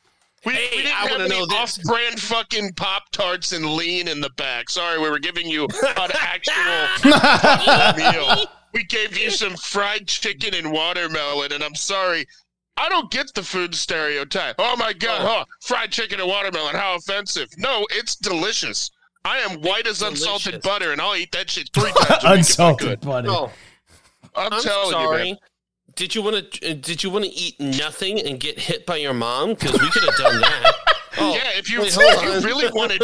We, 0.45 0.53
Hey, 0.53 0.68
we 0.72 0.78
didn't 0.84 0.88
I 0.94 0.95
have 1.02 1.11
wanna 1.11 1.24
any 1.26 1.38
know 1.48 1.56
off-brand 1.56 2.20
fucking 2.20 2.74
Pop 2.74 3.10
Tarts 3.11 3.52
and 3.52 3.66
lean 3.66 4.07
in 4.07 4.22
the 4.22 4.30
back. 4.32 4.70
Sorry, 4.70 4.99
we 4.99 5.10
were 5.10 5.20
giving 5.20 5.48
you 5.48 5.66
an 5.98 6.11
actual 6.14 7.03
meal. 7.98 8.45
We 8.74 8.84
gave 8.84 9.18
you 9.18 9.32
some 9.32 9.56
fried 9.57 10.07
chicken 10.07 10.53
and 10.53 10.72
watermelon, 10.72 11.52
and 11.52 11.64
I'm 11.64 11.76
sorry. 11.76 12.26
I 12.78 12.88
don't 12.88 13.11
get 13.11 13.34
the 13.34 13.44
food 13.44 13.76
stereotype. 13.76 14.56
Oh 14.60 14.76
my 14.78 14.94
god, 14.94 15.22
oh. 15.22 15.28
huh? 15.28 15.45
Fried 15.61 15.91
chicken 15.91 16.20
and 16.22 16.30
watermelon, 16.30 16.76
how 16.76 16.95
offensive. 16.95 17.49
No, 17.57 17.86
it's 17.91 18.16
delicious. 18.16 18.90
I 19.26 19.40
am 19.40 19.60
white 19.61 19.86
as 19.86 20.02
unsalted 20.02 20.61
butter, 20.61 20.94
and 20.94 21.02
I'll 21.02 21.16
eat 21.18 21.32
that 21.34 21.49
shit 21.49 21.70
three 21.74 21.91
times 21.91 21.98
a 21.98 22.14
week 22.14 22.20
if 22.20 22.26
I 22.26 22.34
Unsalted 22.36 22.88
could. 22.88 23.02
butter. 23.02 23.28
Oh, 23.30 23.52
I'm, 24.36 24.53
I'm 24.53 24.61
telling 24.61 24.91
sorry. 24.91 25.20
you, 25.28 25.34
man. 25.34 25.38
Did 26.00 26.16
you 26.16 26.22
want 26.22 26.54
to? 26.54 26.72
Uh, 26.72 26.76
did 26.76 27.04
you 27.04 27.10
want 27.10 27.26
to 27.26 27.32
eat 27.32 27.60
nothing 27.60 28.22
and 28.22 28.40
get 28.40 28.58
hit 28.58 28.86
by 28.86 28.96
your 28.96 29.14
mom? 29.14 29.50
Because 29.50 29.74
we 29.74 29.90
could 29.90 30.04
have 30.04 30.16
done 30.16 30.40
that. 30.40 30.74
Oh, 31.18 31.34
yeah, 31.34 31.50
if 31.58 31.70
you, 31.70 31.82
wait, 31.82 31.92
if 31.98 32.24
you 32.24 32.48
really 32.48 32.72
wanted, 32.72 33.02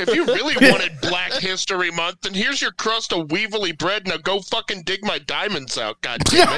if 0.00 0.14
you 0.14 0.26
really 0.26 0.56
wanted 0.70 1.00
Black 1.00 1.32
History 1.32 1.90
Month, 1.92 2.22
then 2.22 2.34
here's 2.34 2.60
your 2.60 2.72
crust 2.72 3.12
of 3.14 3.28
weevily 3.28 3.78
bread. 3.78 4.06
Now 4.06 4.16
go 4.18 4.40
fucking 4.40 4.82
dig 4.82 5.02
my 5.04 5.18
diamonds 5.20 5.78
out, 5.78 5.98
God 6.02 6.20
damn 6.24 6.42
it! 6.42 6.56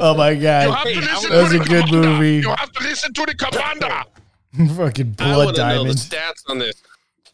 Oh 0.00 0.14
my 0.16 0.34
god, 0.34 0.86
that 0.86 1.28
was 1.30 1.52
a 1.52 1.58
good 1.58 1.90
movie. 1.92 2.36
You 2.36 2.50
have 2.54 2.72
to 2.72 2.82
listen 2.82 3.12
to 3.12 3.26
the 3.26 3.34
commander. 3.34 4.04
Fucking 4.76 5.10
blood 5.10 5.44
want 5.44 5.56
to 5.56 5.62
know 5.68 5.84
the 5.84 5.92
diamonds. 5.92 6.08
stats 6.08 6.48
on 6.48 6.60
this. 6.60 6.80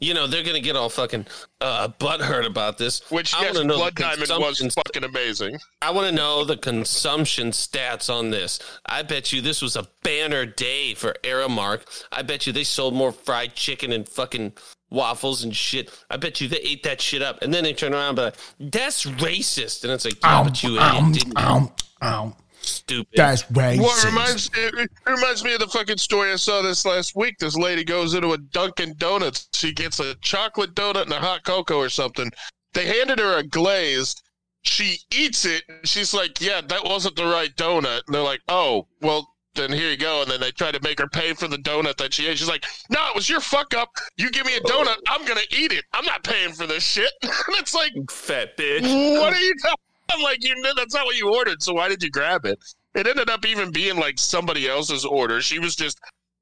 You 0.00 0.14
know 0.14 0.26
they're 0.26 0.42
gonna 0.42 0.60
get 0.60 0.76
all 0.76 0.88
fucking 0.88 1.26
uh, 1.60 1.88
butthurt 2.00 2.46
about 2.46 2.78
this. 2.78 3.08
Which 3.10 3.34
I 3.34 3.42
yes, 3.42 3.54
wanna 3.54 3.68
know 3.68 3.76
Blood 3.76 3.96
the 3.96 4.02
Diamond 4.02 4.20
was 4.20 4.28
consumption 4.28 4.70
fucking 4.70 5.04
amazing. 5.04 5.58
I 5.82 5.90
want 5.90 6.08
to 6.08 6.14
know 6.14 6.44
the 6.44 6.56
consumption 6.56 7.50
stats 7.50 8.12
on 8.12 8.30
this. 8.30 8.58
I 8.86 9.02
bet 9.02 9.32
you 9.32 9.40
this 9.40 9.62
was 9.62 9.76
a 9.76 9.86
banner 10.02 10.46
day 10.46 10.94
for 10.94 11.14
Aramark. 11.22 11.82
I 12.12 12.22
bet 12.22 12.46
you 12.46 12.52
they 12.52 12.64
sold 12.64 12.94
more 12.94 13.12
fried 13.12 13.54
chicken 13.54 13.92
and 13.92 14.08
fucking 14.08 14.52
waffles 14.90 15.44
and 15.44 15.54
shit. 15.54 15.90
I 16.10 16.16
bet 16.16 16.40
you 16.40 16.48
they 16.48 16.58
ate 16.58 16.82
that 16.84 17.00
shit 17.00 17.22
up. 17.22 17.42
And 17.42 17.52
then 17.52 17.64
they 17.64 17.72
turn 17.72 17.92
around 17.92 18.08
and 18.10 18.16
be 18.16 18.22
like, 18.22 18.36
that's 18.72 19.04
racist. 19.04 19.84
And 19.84 19.92
it's 19.92 20.04
like, 20.04 20.18
yeah, 20.22 20.42
but 20.42 20.62
you 20.62 20.78
ate 20.78 20.94
it, 20.94 21.14
didn't 21.14 21.38
you? 21.38 22.32
Stupid. 22.66 23.12
That's 23.14 23.42
racist. 23.44 23.78
Well, 23.78 23.96
it 23.96 24.04
reminds 24.04 24.50
it, 24.54 24.74
it 24.74 24.90
reminds 25.06 25.44
me 25.44 25.54
of 25.54 25.60
the 25.60 25.68
fucking 25.68 25.98
story 25.98 26.32
I 26.32 26.36
saw 26.36 26.62
this 26.62 26.84
last 26.84 27.14
week. 27.14 27.36
This 27.38 27.56
lady 27.56 27.84
goes 27.84 28.14
into 28.14 28.32
a 28.32 28.38
Dunkin' 28.38 28.94
Donuts. 28.98 29.48
She 29.54 29.72
gets 29.72 30.00
a 30.00 30.14
chocolate 30.16 30.74
donut 30.74 31.02
and 31.02 31.12
a 31.12 31.20
hot 31.20 31.44
cocoa 31.44 31.78
or 31.78 31.88
something. 31.88 32.30
They 32.74 32.86
handed 32.86 33.20
her 33.20 33.38
a 33.38 33.42
glazed. 33.44 34.20
She 34.62 34.98
eats 35.12 35.44
it. 35.44 35.62
And 35.68 35.86
she's 35.86 36.12
like, 36.12 36.40
"Yeah, 36.40 36.60
that 36.60 36.84
wasn't 36.84 37.14
the 37.14 37.26
right 37.26 37.54
donut." 37.56 38.02
And 38.06 38.14
they're 38.14 38.22
like, 38.22 38.42
"Oh, 38.48 38.88
well." 39.00 39.32
Then 39.54 39.72
here 39.72 39.90
you 39.90 39.96
go, 39.96 40.20
and 40.20 40.30
then 40.30 40.38
they 40.38 40.50
try 40.50 40.70
to 40.70 40.78
make 40.82 40.98
her 40.98 41.08
pay 41.08 41.32
for 41.32 41.48
the 41.48 41.56
donut 41.56 41.96
that 41.96 42.12
she 42.12 42.26
ate. 42.26 42.36
She's 42.36 42.46
like, 42.46 42.66
"No, 42.90 43.08
it 43.08 43.14
was 43.14 43.26
your 43.26 43.40
fuck 43.40 43.72
up. 43.72 43.88
You 44.18 44.30
give 44.30 44.44
me 44.44 44.54
a 44.54 44.60
donut, 44.60 44.98
I'm 45.08 45.24
gonna 45.24 45.40
eat 45.50 45.72
it. 45.72 45.82
I'm 45.94 46.04
not 46.04 46.22
paying 46.22 46.52
for 46.52 46.66
this 46.66 46.84
shit." 46.84 47.10
and 47.22 47.32
it's 47.52 47.72
like, 47.72 47.94
Fat 48.10 48.54
bitch. 48.58 48.82
what 49.18 49.32
are 49.32 49.40
you 49.40 49.54
talking? 49.62 49.85
I'm 50.10 50.22
like, 50.22 50.44
you 50.44 50.54
knew 50.54 50.72
that's 50.74 50.94
not 50.94 51.06
what 51.06 51.16
you 51.16 51.34
ordered, 51.34 51.62
so 51.62 51.74
why 51.74 51.88
did 51.88 52.02
you 52.02 52.10
grab 52.10 52.44
it? 52.44 52.58
It 52.94 53.06
ended 53.06 53.28
up 53.28 53.44
even 53.44 53.70
being 53.70 53.96
like 53.96 54.18
somebody 54.18 54.68
else's 54.68 55.04
order. 55.04 55.40
She 55.40 55.58
was 55.58 55.76
just 55.76 56.00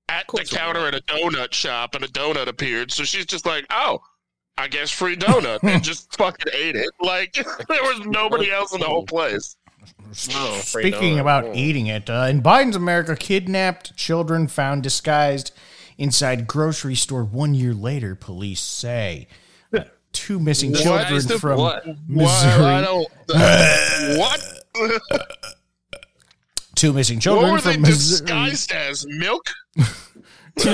at 0.08 0.26
the 0.28 0.44
counter 0.44 0.86
at 0.86 0.94
a 0.94 1.00
donut 1.02 1.52
shop, 1.52 1.94
and 1.94 2.04
a 2.04 2.08
donut 2.08 2.46
appeared. 2.46 2.92
So 2.92 3.04
she's 3.04 3.26
just 3.26 3.46
like, 3.46 3.66
oh, 3.70 4.00
I 4.56 4.68
guess 4.68 4.90
free 4.90 5.16
donut, 5.16 5.62
and 5.62 5.82
just 5.84 6.16
fucking 6.16 6.52
ate 6.54 6.76
it. 6.76 6.90
Like 7.00 7.32
there 7.68 7.82
was 7.82 8.06
nobody 8.06 8.50
else 8.50 8.72
in 8.72 8.80
the 8.80 8.86
whole 8.86 9.06
place. 9.06 9.56
Oh, 10.32 10.60
Speaking 10.62 11.18
about 11.18 11.56
eating 11.56 11.88
it, 11.88 12.08
uh, 12.08 12.26
in 12.30 12.42
Biden's 12.42 12.76
America, 12.76 13.16
kidnapped 13.16 13.96
children 13.96 14.48
found 14.48 14.82
disguised 14.82 15.52
inside 15.98 16.46
grocery 16.46 16.94
store 16.94 17.24
one 17.24 17.54
year 17.54 17.74
later, 17.74 18.14
police 18.14 18.60
say. 18.60 19.26
Two 20.14 20.40
missing 20.40 20.72
What? 20.72 20.82
children 20.82 21.38
from 21.38 21.58
What? 21.58 21.84
Missouri. 22.08 22.62
Why, 22.62 22.74
I 22.74 22.80
don't. 22.80 23.08
what? 24.18 24.40
Two 26.74 26.92
missing 26.92 27.16
What 27.18 27.22
children 27.22 27.52
were 27.52 27.60
they 27.60 27.74
from 27.74 27.82
Missouri 27.82 28.20
disguised 28.26 28.72
as? 28.72 29.04
Milk? 29.06 29.46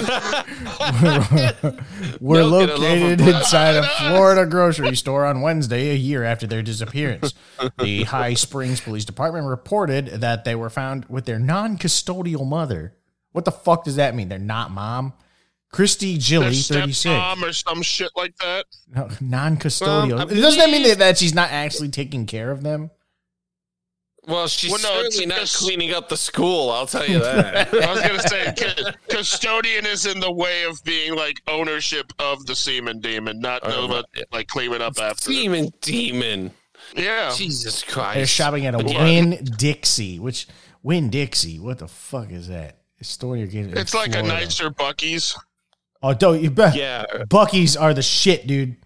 were 2.20 2.36
Milk 2.36 2.38
and 2.38 2.38
a 2.38 2.44
loaf 2.46 2.70
of 2.70 2.78
located 2.80 3.20
inside 3.22 3.76
a 3.76 3.82
Florida 3.98 4.46
grocery 4.46 4.94
store 4.94 5.24
on 5.24 5.40
Wednesday, 5.40 5.90
a 5.90 5.94
year 5.94 6.22
after 6.22 6.46
their 6.46 6.62
disappearance. 6.62 7.34
The 7.78 8.04
High 8.04 8.34
Springs 8.34 8.80
Police 8.80 9.04
Department 9.04 9.46
reported 9.46 10.06
that 10.20 10.44
they 10.44 10.54
were 10.54 10.70
found 10.70 11.06
with 11.06 11.24
their 11.24 11.38
non 11.38 11.78
custodial 11.78 12.46
mother. 12.46 12.94
What 13.32 13.44
the 13.44 13.52
fuck 13.52 13.84
does 13.84 13.96
that 13.96 14.14
mean? 14.14 14.28
They're 14.28 14.38
not 14.38 14.70
mom? 14.70 15.14
Christy 15.72 16.14
Their 16.16 16.40
Gilly, 16.40 16.54
36. 16.56 16.98
stepmom 17.14 17.42
or 17.48 17.52
some 17.52 17.82
shit 17.82 18.10
like 18.16 18.36
that. 18.38 18.66
Non 19.20 19.56
custodial. 19.56 20.18
Um, 20.20 20.28
Doesn't 20.28 20.58
that 20.58 20.70
mean 20.70 20.82
that, 20.84 20.98
that 20.98 21.18
she's 21.18 21.34
not 21.34 21.50
actually 21.50 21.88
taking 21.90 22.26
care 22.26 22.50
of 22.50 22.62
them? 22.62 22.90
Well, 24.26 24.48
she's 24.48 24.70
Well, 24.70 24.80
no, 24.82 25.02
certainly 25.02 25.26
not 25.26 25.38
just- 25.38 25.56
cleaning 25.56 25.92
up 25.94 26.08
the 26.08 26.16
school. 26.16 26.70
I'll 26.70 26.86
tell 26.86 27.06
you 27.08 27.20
that. 27.20 27.72
I 27.74 27.92
was 27.92 28.00
gonna 28.02 28.20
say 28.20 28.52
cu- 28.56 28.90
custodian 29.08 29.86
is 29.86 30.06
in 30.06 30.20
the 30.20 30.30
way 30.30 30.64
of 30.64 30.82
being 30.84 31.14
like 31.16 31.40
ownership 31.48 32.12
of 32.18 32.44
the 32.46 32.54
semen 32.54 33.00
demon, 33.00 33.40
not 33.40 33.60
Oh, 33.64 33.86
about 33.86 34.04
like 34.32 34.46
cleaning 34.48 34.82
up 34.82 34.98
after. 35.00 35.24
them. 35.30 35.32
Demon, 35.34 35.70
demon. 35.80 36.50
Yeah, 36.96 37.32
Jesus 37.34 37.82
Christ. 37.82 38.16
They're 38.16 38.26
shopping 38.26 38.66
at 38.66 38.74
a 38.74 38.78
But 38.78 38.92
yeah. 38.92 39.04
Win 39.04 39.44
Dixie, 39.56 40.18
which 40.18 40.46
Winn-Dixie, 40.82 41.58
what 41.60 41.78
the 41.78 41.88
fuck 41.88 42.30
is 42.30 42.48
that? 42.48 42.78
A 43.00 43.04
store 43.04 43.36
you're 43.36 43.46
getting. 43.46 43.76
it's 43.76 43.94
like 43.94 44.14
a 44.14 44.22
nicer 44.22 44.70
Buc-ee's. 44.70 45.36
Oh, 46.02 46.14
don't 46.14 46.42
you 46.42 46.50
bet. 46.50 46.74
Yeah. 46.74 47.04
Buc-ee's 47.28 47.76
are 47.76 47.92
the 47.92 48.02
shit, 48.02 48.46
dude. 48.46 48.76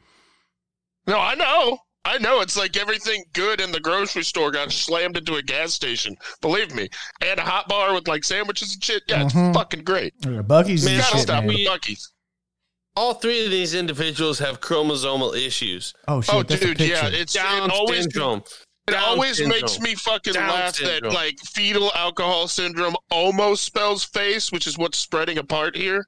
No, 1.07 1.19
I 1.19 1.35
know, 1.35 1.79
I 2.05 2.19
know. 2.19 2.41
It's 2.41 2.57
like 2.57 2.77
everything 2.77 3.23
good 3.35 3.61
in 3.61 3.71
the 3.73 3.81
grocery 3.81 4.25
store 4.25 4.51
got 4.51 4.73
slammed 4.73 5.17
into 5.17 5.35
a 5.37 5.43
gas 5.43 5.73
station. 5.75 6.17
Believe 6.41 6.75
me, 6.75 6.89
and 7.23 7.39
a 7.39 7.43
hot 7.43 7.69
bar 7.69 7.93
with 7.95 8.09
like 8.09 8.25
sandwiches 8.25 8.75
and 8.75 8.83
shit. 8.83 9.03
Yeah, 9.07 9.23
Mhm. 9.25 9.49
it's 9.51 9.57
fucking 9.57 9.85
great. 9.85 10.15
Buc-ee's 10.23 10.85
Man, 10.85 10.95
is 10.95 11.01
Gotta 11.03 11.13
shit, 11.17 11.23
stop 11.23 11.45
man. 11.45 11.49
with 11.49 11.57
Buc-ee's. 11.59 12.11
All 12.97 13.15
three 13.15 13.45
of 13.45 13.51
these 13.51 13.75
individuals 13.75 14.39
have 14.39 14.61
chromosomal 14.61 15.37
issues. 15.37 15.93
Oh 16.09 16.21
shit, 16.21 16.35
Oh, 16.35 16.43
that's 16.43 16.61
dude, 16.61 16.79
picture. 16.79 16.95
yeah, 16.95 17.09
it's 17.09 17.33
Down 17.35 17.65
it 17.71 17.73
always 17.73 18.03
syndrome. 18.05 18.43
It 18.87 18.93
Down 18.93 19.05
always 19.05 19.37
syndrome. 19.39 19.61
makes 19.63 19.81
me 19.81 19.95
fucking 19.95 20.33
Down 20.35 20.49
laugh 20.49 20.77
syndrome. 20.77 21.13
that 21.13 21.15
like 21.15 21.37
fetal 21.45 21.91
alcohol 21.95 22.49
syndrome 22.49 22.97
almost 23.11 23.65
spells 23.65 24.05
face, 24.05 24.53
which 24.53 24.67
is 24.67 24.79
what's 24.79 24.99
spreading 24.99 25.39
apart 25.39 25.77
here. 25.77 26.07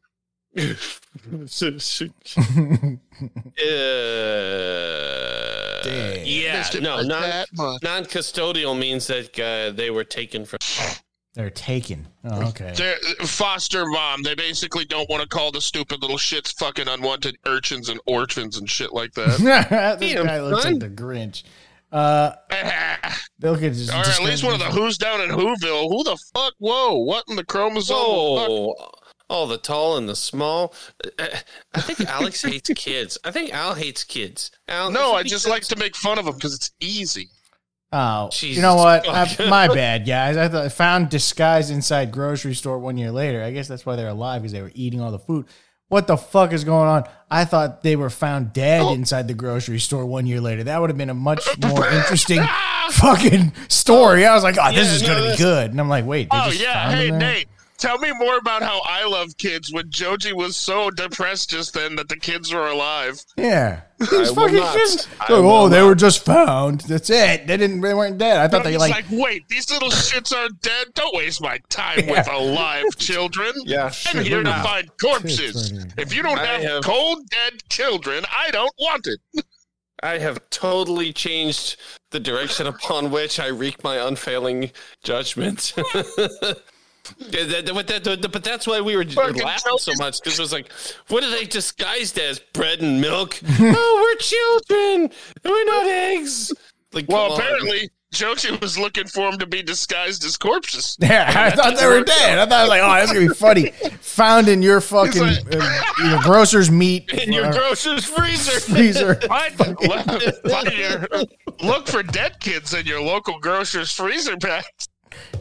Uh, 5.87 6.17
yeah, 6.25 6.69
no, 6.81 7.01
non, 7.01 7.45
non-custodial 7.83 8.77
means 8.77 9.07
that 9.07 9.39
uh, 9.39 9.71
they 9.71 9.91
were 9.91 10.05
taken 10.05 10.45
from. 10.45 10.59
They're 11.35 11.51
taken. 11.51 12.09
Oh, 12.25 12.49
okay. 12.49 12.73
They're 12.75 12.97
foster 13.27 13.87
mom. 13.87 14.23
They 14.23 14.35
basically 14.35 14.85
don't 14.85 15.09
want 15.09 15.23
to 15.23 15.29
call 15.29 15.53
the 15.53 15.61
stupid 15.61 16.01
little 16.01 16.17
shits 16.17 16.53
fucking 16.59 16.89
unwanted 16.89 17.37
urchins 17.47 17.89
and 17.89 18.01
orphans 18.07 18.57
and 18.57 18.69
shit 18.69 18.93
like 18.93 19.13
that. 19.13 19.39
this 20.01 20.15
Damn, 20.15 20.27
guy 20.27 20.41
looks 20.41 20.63
son. 20.63 20.79
like 20.79 20.81
the 20.81 20.89
Grinch. 20.89 21.43
Uh, 21.93 22.33
or 23.43 23.51
look 23.51 23.63
at 23.63 23.73
his. 23.73 23.91
at 23.91 24.23
least 24.23 24.45
one 24.45 24.55
of 24.55 24.59
the 24.59 24.67
Who's 24.67 24.99
down 24.99 25.21
in 25.21 25.31
Whoville. 25.31 25.89
Who 25.89 26.05
the 26.05 26.19
fuck? 26.35 26.55
Whoa! 26.59 26.95
What 26.95 27.25
in 27.29 27.37
the 27.37 27.45
chromosome? 27.45 27.97
Oh, 27.99 28.75
oh, 29.29 29.47
the 29.47 29.59
tall 29.59 29.97
and 29.97 30.09
the 30.09 30.17
small. 30.17 30.75
I 31.75 31.81
think 31.81 32.09
Alex 32.09 32.43
hates 32.43 32.71
kids. 32.75 33.19
I 33.25 33.31
think 33.31 33.53
Al 33.53 33.75
hates 33.75 34.05
kids. 34.05 34.51
Al, 34.69 34.91
No, 34.91 35.15
I 35.15 35.23
just 35.23 35.45
good? 35.45 35.51
like 35.51 35.63
to 35.65 35.77
make 35.77 35.97
fun 35.97 36.19
of 36.19 36.25
them 36.27 36.35
because 36.35 36.55
it's 36.55 36.71
easy. 36.81 37.29
Oh, 37.93 38.29
Jesus 38.31 38.57
you 38.57 38.63
know 38.63 38.75
what? 38.75 39.07
fuck. 39.07 39.41
I, 39.41 39.49
my 39.49 39.69
bad, 39.75 40.07
guys. 40.07 40.37
I 40.37 40.49
thought 40.49 40.71
found 40.73 41.09
disguised 41.09 41.71
inside 41.71 42.11
grocery 42.13 42.55
store 42.55 42.79
one 42.79 42.99
year 42.99 43.13
later. 43.13 43.43
I 43.43 43.53
guess 43.53 43.69
that's 43.69 43.87
why 43.87 43.97
they're 43.97 44.09
alive 44.09 44.43
because 44.43 44.53
they 44.53 44.63
were 44.63 44.73
eating 44.75 45.01
all 45.01 45.13
the 45.13 45.19
food. 45.21 45.47
What 45.89 46.09
the 46.09 46.17
fuck 46.17 46.53
is 46.53 46.65
going 46.65 46.89
on? 46.89 47.05
I 47.31 47.45
thought 47.45 47.83
they 47.85 47.95
were 47.95 48.11
found 48.11 48.53
dead 48.53 48.83
Oh. 48.83 48.93
inside 48.93 49.29
the 49.29 49.35
grocery 49.35 49.79
store 49.79 50.05
one 50.05 50.27
year 50.27 50.41
later. 50.41 50.65
That 50.65 50.81
would 50.81 50.91
have 50.91 50.97
been 50.99 51.11
a 51.11 51.15
much 51.15 51.47
more 51.63 51.87
interesting 51.89 52.43
fucking 52.91 53.53
story. 53.69 54.27
I 54.27 54.35
was 54.35 54.43
like, 54.43 54.57
oh, 54.61 54.73
this 54.73 54.89
is 54.89 55.03
no, 55.03 55.09
gonna 55.15 55.31
be 55.31 55.37
good. 55.37 55.71
And 55.71 55.81
I'm 55.81 55.89
like, 55.89 56.05
wait, 56.05 56.29
they 56.29 56.37
Oh 56.37 56.49
just 56.51 56.61
yeah, 56.61 56.73
found 56.89 56.97
hey 56.97 57.11
them 57.11 57.21
there? 57.21 57.33
Nate, 57.35 57.49
tell 57.77 57.99
me 57.99 58.13
more 58.13 58.39
about 58.39 58.63
how 58.63 58.81
I 58.85 59.07
love 59.07 59.37
kids 59.39 59.73
when 59.73 59.91
Joji 59.91 60.33
was 60.33 60.57
so 60.57 60.91
depressed 60.91 61.51
just 61.51 61.75
then 61.75 61.97
that 61.97 62.09
the 62.09 62.17
kids 62.17 62.53
were 62.53 62.67
alive. 62.67 63.23
Yeah, 63.37 63.83
these 63.99 64.31
fucking 64.31 64.57
not. 64.57 64.77
kids. 64.77 65.09
Like, 65.19 65.31
oh, 65.31 65.43
will 65.43 65.51
oh, 65.51 65.69
they 65.69 65.81
not. 65.81 65.87
were 65.87 65.95
just 65.95 66.25
found. 66.25 66.83
That's 66.83 67.11
it. 67.11 67.47
They 67.47 67.57
didn't. 67.57 67.81
They 67.81 67.95
weren't 67.95 68.19
dead. 68.19 68.39
I 68.39 68.49
thought 68.49 68.65
they 68.65 68.77
like. 68.77 68.91
like, 68.93 69.07
wait, 69.11 69.49
these 69.49 69.71
little 69.71 69.91
shits 69.91 70.35
are 70.35 70.49
dead. 70.61 70.89
Don't 70.95 71.15
waste 71.17 71.41
my 71.41 71.59
time 71.69 72.07
with 72.07 72.29
alive 72.31 72.85
children. 72.99 73.53
Yeah, 73.65 73.93
I'm 74.07 74.25
here 74.25 74.43
to 74.43 74.51
look 74.51 74.63
find 74.63 74.91
corpses. 74.99 75.73
right. 75.73 75.93
If 75.99 76.15
you 76.15 76.23
don't 76.23 76.39
have, 76.39 76.63
have- 76.63 76.83
cold 76.85 77.29
dead 77.31 77.61
children, 77.69 78.25
I 78.31 78.51
don't 78.51 78.75
want 78.79 79.07
it. 79.07 79.45
I 80.03 80.19
have 80.19 80.51
totally 80.51 81.13
changed 81.13 81.77
the 82.11 82.21
direction 82.21 82.67
upon 82.67 83.11
which 83.11 83.41
I 83.41 83.47
wreak 83.47 83.83
my 83.83 83.97
unfailing 83.97 84.71
judgment. 85.03 85.75
But 87.19 88.45
that's 88.45 88.67
why 88.67 88.81
we 88.81 88.97
were 88.97 89.05
Fucking 89.05 89.43
laughing 89.43 89.79
so 89.79 89.93
much 89.99 90.21
because 90.23 90.39
it 90.39 90.43
was 90.43 90.53
like, 90.53 90.71
what 91.09 91.23
are 91.25 91.31
they 91.31 91.45
disguised 91.45 92.19
as? 92.19 92.39
Bread 92.53 92.81
and 92.81 93.01
milk? 93.01 93.39
oh, 93.61 94.01
we're 94.03 94.19
children. 94.19 95.11
We're 95.45 95.65
not 95.65 95.87
eggs. 95.87 96.53
Like, 96.93 97.07
Well, 97.09 97.29
come 97.29 97.33
on. 97.33 97.41
apparently, 97.41 97.91
Joji 98.13 98.57
was 98.59 98.79
looking 98.79 99.07
for 99.07 99.29
him 99.29 99.39
to 99.39 99.47
be 99.47 99.63
disguised 99.63 100.25
as 100.25 100.37
corpses. 100.39 100.97
Yeah, 101.03 101.31
I 101.35 101.51
thought 101.51 101.77
they 101.77 101.87
were 101.87 102.03
dead. 102.03 102.39
I 102.39 102.47
thought 102.47 102.53
I 102.53 102.63
was 102.63 102.69
like, 102.71 102.81
oh, 102.83 102.93
that's 102.95 103.13
gonna 103.13 103.29
be 103.29 103.35
funny. 103.35 103.71
Found 104.01 104.49
in 104.49 104.63
your 104.63 104.81
fucking 104.81 105.21
like- 105.21 105.55
uh, 105.55 105.83
you 105.99 106.05
know, 106.11 106.21
grocer's 106.23 106.71
meat 106.71 107.11
in 107.13 107.33
your 107.33 107.47
uh, 107.47 107.53
grocer's 107.53 108.05
freezer. 108.07 108.61
freezer. 108.61 109.17
Find- 109.17 109.55
find 109.55 111.29
look 111.63 111.89
for 111.89 112.03
dead 112.03 112.41
kids 112.41 112.73
in 112.73 112.87
your 112.87 113.03
local 113.03 113.39
grocer's 113.41 113.91
freezer 113.93 114.37
packs. 114.39 114.89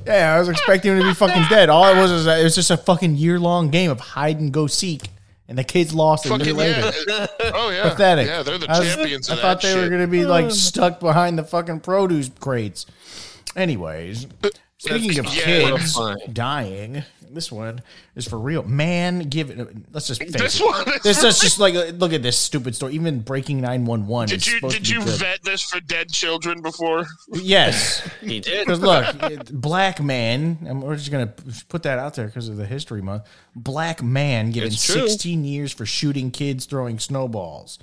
Yeah, 0.06 0.36
I 0.36 0.40
was 0.40 0.50
expecting 0.50 0.92
him 0.94 1.02
to 1.02 1.08
be 1.08 1.14
fucking 1.14 1.44
dead. 1.50 1.70
All 1.70 1.86
it 1.86 2.00
was 2.00 2.12
was 2.12 2.28
it 2.28 2.44
was 2.44 2.56
just 2.56 2.70
a 2.72 2.78
fucking 2.78 3.16
year 3.16 3.40
long 3.40 3.70
game 3.70 3.90
of 3.92 4.00
hide 4.00 4.40
and 4.40 4.52
go 4.52 4.68
seek, 4.68 5.10
and 5.48 5.58
the 5.58 5.64
kids 5.64 5.94
lost 5.94 6.26
a 6.26 6.30
year 6.30 6.38
Fucking 6.40 6.56
later. 6.56 6.92
yeah. 7.08 7.28
Oh 7.54 7.70
yeah. 7.70 7.90
Pathetic. 7.90 8.28
Yeah, 8.28 8.44
they're 8.44 8.58
the 8.58 8.70
I 8.70 8.80
was- 8.80 8.96
champions 8.96 9.30
I 9.30 9.34
of 9.34 9.40
thought 9.40 9.62
that 9.62 9.68
they 9.68 9.74
shit. 9.74 9.84
were 9.84 9.90
gonna 9.90 10.08
be 10.08 10.26
like 10.26 10.52
stuck 10.52 11.00
behind 11.00 11.38
the 11.40 11.44
fucking 11.44 11.80
produce 11.82 12.30
crates. 12.40 12.86
Anyways, 13.56 14.28
speaking 14.78 15.20
of 15.20 15.26
Yeah, 15.34 15.44
kids 15.78 15.94
fine. 15.96 16.18
dying, 16.34 17.04
this 17.32 17.52
one 17.52 17.82
is 18.16 18.28
for 18.28 18.40
real. 18.40 18.64
Man, 18.64 19.20
give 19.20 19.50
it. 19.50 19.68
Let's 19.92 20.08
just 20.08 20.22
face 20.22 20.34
This 20.34 20.60
it. 20.60 20.66
one 20.66 20.88
is 20.90 21.02
This 21.02 21.24
is 21.24 21.40
just 21.40 21.60
like 21.60 21.74
look 22.00 22.14
at 22.14 22.24
this 22.24 22.38
stupid 22.38 22.76
story. 22.76 22.94
Even 22.94 23.20
breaking 23.20 23.62
nine 23.62 23.86
one 23.86 24.08
one. 24.08 24.28
Did 24.28 24.46
you 24.46 24.60
did 24.62 24.88
you 24.88 25.02
vet 25.02 25.44
this 25.44 25.62
for 25.62 25.80
dead 25.80 26.12
children 26.12 26.62
before? 26.62 27.06
Yes. 27.34 28.08
He 28.22 28.40
did. 28.40 28.66
Because 28.66 28.80
look, 28.80 29.52
black 29.52 30.02
man, 30.02 30.58
and 30.66 30.82
we're 30.82 30.96
just 30.96 31.12
gonna 31.12 31.32
put 31.70 31.84
that 31.84 32.00
out 32.00 32.16
there 32.16 32.26
because 32.26 32.50
of 32.50 32.58
the 32.58 32.66
history 32.66 33.02
month. 33.02 33.24
Black 33.56 34.02
man 34.02 34.52
given 34.52 34.72
16 34.72 35.44
years 35.46 35.72
for 35.72 35.86
shooting 35.86 36.32
kids 36.32 36.66
throwing 36.66 36.98
snowballs. 36.98 37.78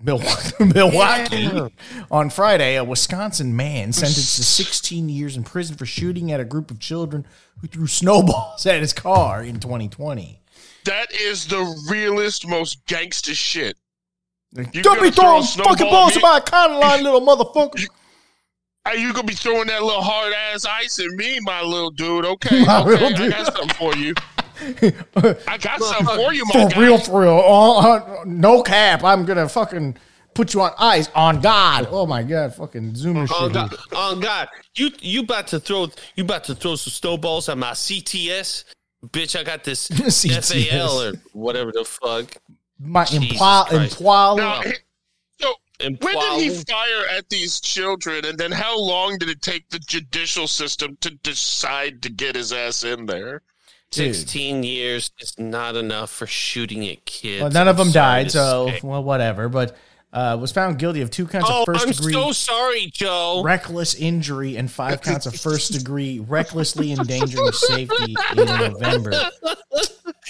Milwaukee, 0.00 0.64
Milwaukee. 0.64 1.74
On 2.10 2.30
Friday, 2.30 2.76
a 2.76 2.84
Wisconsin 2.84 3.56
man 3.56 3.92
sentenced 3.92 4.36
to 4.36 4.44
16 4.44 5.08
years 5.08 5.36
in 5.36 5.42
prison 5.42 5.76
for 5.76 5.86
shooting 5.86 6.30
at 6.30 6.38
a 6.40 6.44
group 6.44 6.70
of 6.70 6.78
children 6.78 7.26
who 7.60 7.66
threw 7.66 7.86
snowballs 7.86 8.64
at 8.66 8.80
his 8.80 8.92
car 8.92 9.42
in 9.42 9.58
2020. 9.60 10.40
That 10.84 11.12
is 11.12 11.46
the 11.46 11.64
realest, 11.90 12.46
most 12.46 12.86
gangster 12.86 13.34
shit. 13.34 13.76
You 14.56 14.82
Don't 14.82 15.02
be 15.02 15.10
throw 15.10 15.42
throwing 15.42 15.42
a 15.42 15.46
fucking 15.46 15.86
at 15.86 15.90
balls 15.90 16.16
in 16.16 16.22
my 16.22 16.40
county 16.40 16.76
line, 16.76 17.02
little 17.02 17.20
motherfucker. 17.20 17.86
Are 18.86 18.96
you 18.96 19.12
gonna 19.12 19.26
be 19.26 19.34
throwing 19.34 19.66
that 19.66 19.82
little 19.82 20.00
hard 20.00 20.32
ass 20.32 20.64
ice 20.64 20.98
at 20.98 21.08
me, 21.10 21.38
my 21.42 21.60
little 21.60 21.90
dude? 21.90 22.24
Okay, 22.24 22.64
My 22.64 22.80
okay, 22.80 23.04
I 23.04 23.12
dude. 23.12 23.32
got 23.32 23.54
something 23.54 23.68
for 23.76 23.94
you. 23.96 24.14
I 24.60 25.58
got 25.58 25.80
some 25.80 26.06
for 26.06 26.32
you, 26.32 26.44
my 26.46 26.52
For 26.52 26.68
guy. 26.70 26.80
real, 26.80 26.98
for 26.98 27.20
real. 27.22 27.38
Uh, 27.38 27.78
uh, 27.96 28.24
no 28.26 28.62
cap. 28.62 29.04
I'm 29.04 29.24
gonna 29.24 29.48
fucking 29.48 29.96
put 30.34 30.54
you 30.54 30.60
on 30.62 30.72
ice. 30.78 31.08
On 31.14 31.40
God. 31.40 31.88
Oh 31.90 32.06
my 32.06 32.22
God. 32.22 32.54
Fucking 32.54 32.92
Zoomer 32.92 33.30
on 33.30 33.50
shit. 33.50 33.52
God! 33.52 33.74
Oh 33.92 34.16
God! 34.20 34.48
You 34.76 34.90
you 35.00 35.20
about 35.22 35.46
to 35.48 35.60
throw 35.60 35.88
you 36.16 36.24
about 36.24 36.44
to 36.44 36.54
throw 36.54 36.76
some 36.76 36.92
snowballs 36.92 37.48
at 37.48 37.58
my 37.58 37.72
CTS? 37.72 38.64
Bitch, 39.08 39.38
I 39.38 39.44
got 39.44 39.62
this 39.64 39.88
CTS. 39.90 40.70
FAL 40.70 41.02
or 41.02 41.12
whatever 41.32 41.70
the 41.72 41.84
fuck. 41.84 42.36
My 42.80 43.04
Jesus 43.04 43.36
impla- 43.38 43.66
Christ. 43.66 44.00
impala. 44.00 44.64
So 45.40 45.54
And 45.80 45.98
when 46.00 46.14
did 46.14 46.40
he 46.42 46.50
fire 46.64 47.06
at 47.16 47.28
these 47.28 47.60
children, 47.60 48.24
and 48.24 48.36
then 48.38 48.50
how 48.50 48.76
long 48.78 49.18
did 49.18 49.28
it 49.28 49.40
take 49.42 49.68
the 49.70 49.78
judicial 49.78 50.46
system 50.48 50.96
to 51.00 51.10
decide 51.10 52.02
to 52.02 52.08
get 52.10 52.34
his 52.34 52.52
ass 52.52 52.82
in 52.84 53.06
there? 53.06 53.42
Dude. 53.90 54.14
Sixteen 54.14 54.62
years 54.64 55.10
is 55.18 55.38
not 55.38 55.74
enough 55.76 56.10
for 56.10 56.26
shooting 56.26 56.86
at 56.88 57.04
kids. 57.06 57.40
Well, 57.42 57.50
none 57.50 57.68
of 57.68 57.78
I'm 57.80 57.86
them 57.86 57.92
died, 57.92 58.30
so 58.30 58.68
say. 58.68 58.80
well, 58.82 59.02
whatever. 59.02 59.48
But 59.48 59.76
uh, 60.12 60.36
was 60.40 60.52
found 60.52 60.78
guilty 60.78 61.00
of 61.00 61.10
two 61.10 61.26
counts 61.26 61.48
Oh, 61.50 61.62
of 61.62 61.68
1st 61.68 61.82
I'm 61.86 61.90
degree 61.92 62.12
so 62.12 62.32
sorry, 62.32 62.86
Joe. 62.92 63.42
reckless 63.44 63.94
injury 63.94 64.56
and 64.56 64.70
five 64.70 65.00
counts 65.00 65.24
of 65.26 65.34
first 65.36 65.72
degree 65.72 66.18
recklessly 66.28 66.92
endangering 66.92 67.50
safety 67.52 68.14
in 68.36 68.44
November. 68.46 69.12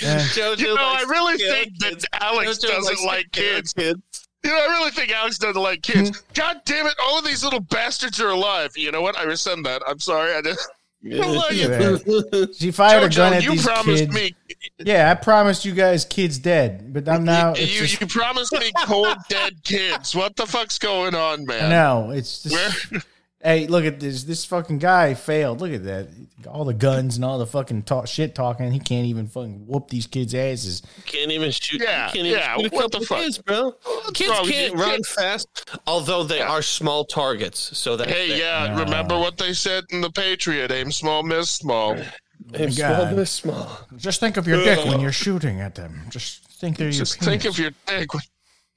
Jojo 0.00 0.58
You 0.58 0.74
know, 0.74 0.80
I 0.80 0.92
likes 1.00 1.08
really 1.08 1.38
kids. 1.38 1.52
think 1.54 1.78
that 1.80 2.04
Alex 2.22 2.58
Jojo 2.58 2.68
likes 2.74 2.88
doesn't 2.90 3.06
like 3.06 3.32
kids. 3.32 3.72
kids. 3.72 4.00
You 4.44 4.50
know, 4.50 4.56
I 4.56 4.66
really 4.66 4.90
think 4.92 5.10
Alex 5.10 5.38
doesn't 5.38 5.60
like 5.60 5.82
kids. 5.82 6.22
God 6.34 6.60
damn 6.64 6.86
it! 6.86 6.94
All 7.02 7.18
of 7.18 7.24
these 7.24 7.42
little 7.42 7.58
bastards 7.60 8.20
are 8.20 8.28
alive. 8.28 8.70
You 8.76 8.92
know 8.92 9.00
what? 9.02 9.18
I 9.18 9.24
rescind 9.24 9.66
that. 9.66 9.82
I'm 9.86 9.98
sorry. 9.98 10.32
I 10.34 10.42
just. 10.42 10.68
I 11.04 11.26
love 11.26 11.52
you. 11.52 11.68
look 11.68 12.26
at 12.26 12.30
that. 12.32 12.54
She 12.56 12.70
fired 12.70 13.04
a 13.04 13.14
gun 13.14 13.32
at 13.34 13.42
you 13.42 13.52
these 13.52 13.64
promised 13.64 14.10
kids. 14.10 14.14
me. 14.14 14.34
Yeah, 14.78 15.10
I 15.10 15.14
promised 15.14 15.64
you 15.64 15.72
guys 15.72 16.04
kids 16.04 16.38
dead, 16.38 16.92
but 16.92 17.08
I'm 17.08 17.24
now. 17.24 17.54
you, 17.54 17.62
you, 17.62 17.80
just, 17.86 18.00
you 18.00 18.06
promised 18.06 18.52
me 18.52 18.72
cold 18.84 19.16
dead 19.28 19.62
kids. 19.62 20.14
What 20.14 20.34
the 20.36 20.46
fuck's 20.46 20.78
going 20.78 21.14
on, 21.14 21.46
man? 21.46 21.70
no, 21.70 22.10
it's 22.10 22.42
just. 22.42 22.92
Where? 22.92 23.02
Hey, 23.40 23.68
look 23.68 23.84
at 23.84 24.00
this. 24.00 24.24
This 24.24 24.44
fucking 24.44 24.78
guy 24.78 25.14
failed. 25.14 25.60
Look 25.60 25.70
at 25.70 25.84
that. 25.84 26.08
All 26.48 26.64
the 26.64 26.74
guns 26.74 27.14
and 27.14 27.24
all 27.24 27.38
the 27.38 27.46
fucking 27.46 27.82
talk, 27.82 28.08
shit 28.08 28.34
talking. 28.34 28.72
He 28.72 28.80
can't 28.80 29.06
even 29.06 29.28
fucking 29.28 29.64
whoop 29.64 29.88
these 29.90 30.08
kids' 30.08 30.34
asses. 30.34 30.82
Can't 31.04 31.30
even 31.30 31.52
shoot. 31.52 31.80
Yeah, 31.80 32.06
can't 32.06 32.26
even 32.26 32.32
yeah, 32.32 32.56
shoot 32.56 32.72
a 32.72 32.74
what 32.74 32.90
the 32.90 33.00
fuck? 33.00 33.18
kids, 33.18 33.38
bro. 33.38 33.76
Kids 34.12 34.30
wrong 34.30 34.42
with 34.42 34.52
can't 34.52 34.74
run 34.74 34.96
Kids- 34.96 35.08
fast, 35.12 35.70
although 35.86 36.24
they 36.24 36.40
are 36.40 36.62
small 36.62 37.04
targets. 37.04 37.78
So 37.78 37.96
that 37.96 38.08
Hey, 38.08 38.36
yeah. 38.36 38.76
Remember 38.76 39.16
what 39.16 39.38
they 39.38 39.52
said 39.52 39.84
in 39.90 40.00
the 40.00 40.10
Patriot: 40.10 40.72
aim 40.72 40.90
small, 40.90 41.22
miss 41.22 41.48
small. 41.48 41.96
Aim 42.54 42.72
small, 42.72 43.12
miss 43.12 43.30
small. 43.30 43.86
Just 43.96 44.18
think 44.18 44.36
of 44.36 44.48
your 44.48 44.64
dick 44.64 44.84
when 44.84 44.98
you're 44.98 45.12
shooting 45.12 45.60
at 45.60 45.76
them. 45.76 46.06
Just 46.08 46.44
think 46.44 46.76
they're 46.76 46.88
your 46.88 47.04
Just 47.04 47.20
think 47.20 47.44
of 47.44 47.56
your 47.56 47.70
dick. 47.86 48.08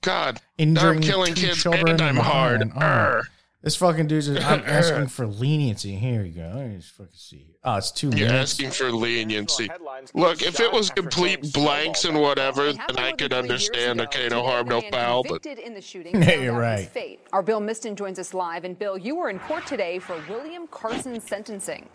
God, 0.04 0.40
Injuring 0.60 0.98
I'm 0.98 1.04
killing 1.04 1.34
kids 1.34 1.64
children 1.64 1.90
and 1.90 2.02
I'm 2.02 2.10
in 2.10 2.16
the 2.16 2.74
hard. 2.74 3.28
Hand. 3.64 3.66
Arr. 3.66 3.66
This 3.66 3.76
fucking 3.76 4.08
dude's. 4.08 4.30
I'm 4.30 4.64
asking 4.66 5.08
for 5.08 5.28
leniency. 5.28 5.96
Here 5.96 6.24
you 6.24 6.34
go. 6.34 6.52
Let 6.56 6.68
me 6.70 6.78
just 6.78 6.92
fucking 6.92 7.12
see. 7.14 7.48
Oh, 7.64 7.76
it's 7.76 7.92
two 7.92 8.10
You're 8.10 8.28
minutes. 8.30 8.54
asking 8.54 8.72
for 8.72 8.92
leniency. 8.92 9.70
Look, 10.14 10.42
if 10.42 10.60
it 10.60 10.72
was 10.72 10.90
complete 10.90 11.54
blanks 11.54 12.06
and 12.06 12.20
whatever, 12.20 12.74
then 12.74 12.98
I 12.98 13.12
could 13.12 13.34
understand. 13.34 14.02
Okay, 14.02 14.28
no 14.30 14.44
harm, 14.44 14.68
no 14.68 14.82
foul. 14.82 15.24
But 15.24 15.44
Convicted 15.44 15.60
in 15.60 15.74
the 15.74 15.82
shooting. 15.82 16.22
Yeah, 16.22 16.36
you're 16.42 16.60
right. 16.60 16.88
Fate. 16.88 17.20
Our 17.34 17.44
Bill 17.44 17.60
Miston 17.62 17.96
joins 17.96 18.20
us 18.20 18.34
live, 18.34 18.64
and 18.64 18.78
Bill, 18.78 18.98
you 18.98 19.16
were 19.16 19.30
in 19.30 19.40
court 19.40 19.66
today 19.68 20.00
for 20.00 20.22
William 20.30 20.68
Carson's 20.68 21.24
sentencing. 21.28 21.88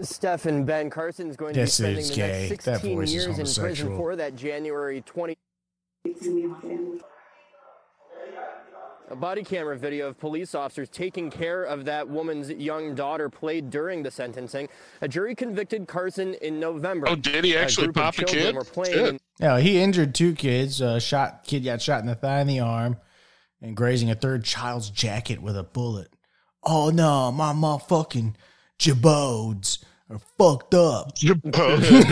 Stephen 0.00 0.64
Ben 0.64 0.90
Carson 0.90 1.28
is 1.28 1.36
going 1.36 1.54
This 1.54 1.76
to 1.76 1.82
be 1.84 1.86
spending 1.86 2.00
is 2.02 2.08
the 2.10 2.16
gay. 2.16 2.46
next 2.50 2.64
That 2.64 2.80
16 2.80 2.96
voice 2.96 3.08
is 3.08 3.14
years 3.14 3.38
in 3.38 3.62
prison 3.64 3.96
for 3.96 4.16
that 4.16 4.34
January 4.34 5.02
20. 5.02 5.36
A 9.10 9.16
body 9.16 9.44
camera 9.44 9.76
video 9.76 10.08
of 10.08 10.18
police 10.18 10.54
officers 10.54 10.88
taking 10.88 11.30
care 11.30 11.64
of 11.64 11.84
that 11.84 12.08
woman's 12.08 12.50
young 12.50 12.94
daughter 12.94 13.28
played 13.28 13.68
during 13.68 14.02
the 14.02 14.10
sentencing. 14.10 14.68
A 15.02 15.08
jury 15.08 15.34
convicted 15.34 15.86
Carson 15.86 16.34
in 16.34 16.58
November. 16.58 17.08
Oh, 17.10 17.14
did 17.14 17.44
he 17.44 17.56
actually 17.56 17.88
group 17.88 17.98
of 17.98 18.02
pop 18.02 18.18
a 18.18 18.24
kid? 18.24 18.54
Were 18.54 18.64
playing 18.64 18.94
Shit. 18.94 19.08
in 19.08 19.20
Yeah, 19.40 19.60
he 19.60 19.78
injured 19.78 20.14
two 20.14 20.34
kids. 20.34 20.80
Uh, 20.80 20.98
shot 20.98 21.44
kid 21.44 21.64
got 21.64 21.82
shot 21.82 22.00
in 22.00 22.06
the 22.06 22.14
thigh 22.14 22.40
and 22.40 22.48
the 22.48 22.60
arm, 22.60 22.96
and 23.60 23.76
grazing 23.76 24.10
a 24.10 24.14
third 24.14 24.44
child's 24.44 24.88
jacket 24.88 25.42
with 25.42 25.56
a 25.56 25.64
bullet. 25.64 26.08
Oh 26.62 26.88
no, 26.88 27.30
my 27.30 27.52
motherfucking 27.52 28.36
jabodes 28.78 29.84
are 30.08 30.18
fucked 30.38 30.72
up. 30.72 31.14
Jabodes. 31.16 32.04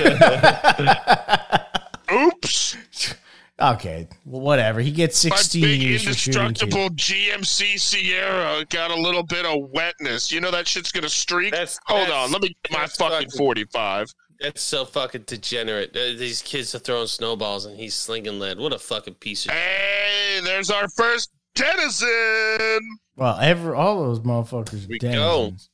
Oops. 2.12 3.14
Okay, 3.62 4.09
well, 4.24 4.40
whatever. 4.40 4.80
He 4.80 4.90
gets 4.90 5.24
My 5.24 5.36
16 5.36 5.62
big 5.62 5.82
years 5.82 6.02
for 6.05 6.14
shooting 6.14 6.43
indestructible 6.43 6.89
GMC 6.90 7.78
Sierra 7.78 8.64
got 8.70 8.90
a 8.90 8.94
little 8.97 9.22
bit 9.22 9.47
of 9.47 9.70
wetness. 9.70 10.32
You 10.32 10.40
know 10.40 10.51
that 10.51 10.66
shit's 10.66 10.90
gonna 10.90 11.09
streak. 11.09 11.52
That's- 11.52 11.78
Hold 11.86 12.02
that's- 12.09 12.26
on, 12.26 12.32
let 12.32 12.43
me 12.43 12.56
get 12.64 12.72
my 12.72 12.86
fucking 12.86 13.28
fucking- 13.28 13.30
forty-five. 13.39 14.12
That's 14.40 14.60
so 14.62 14.84
fucking 14.84 15.22
degenerate. 15.28 15.97
Uh, 15.97 16.18
these 16.18 16.43
kids 16.43 16.74
are 16.74 16.80
throwing 16.80 17.06
snowballs 17.06 17.64
and 17.64 17.78
he's 17.78 17.94
slinging 17.94 18.40
lead. 18.40 18.59
What 18.59 18.72
a 18.72 18.78
fucking 18.80 19.14
piece 19.14 19.47
of. 19.47 19.52
Hey, 19.52 20.40
there's 20.43 20.68
our 20.68 20.89
first 20.89 21.30
denizen. 21.55 22.80
Well, 23.14 23.39
ever 23.39 23.76
all 23.76 24.02
those 24.02 24.18
motherfuckers. 24.20 24.89
We 24.89 24.98
denizens. 24.98 25.70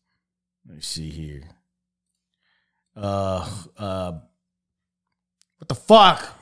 Let 0.67 0.77
me 0.77 0.83
see 0.83 1.09
here. 1.09 1.45
Uh, 2.95 3.49
uh, 3.79 4.13
what 5.57 5.69
the 5.69 5.75
fuck? 5.75 6.38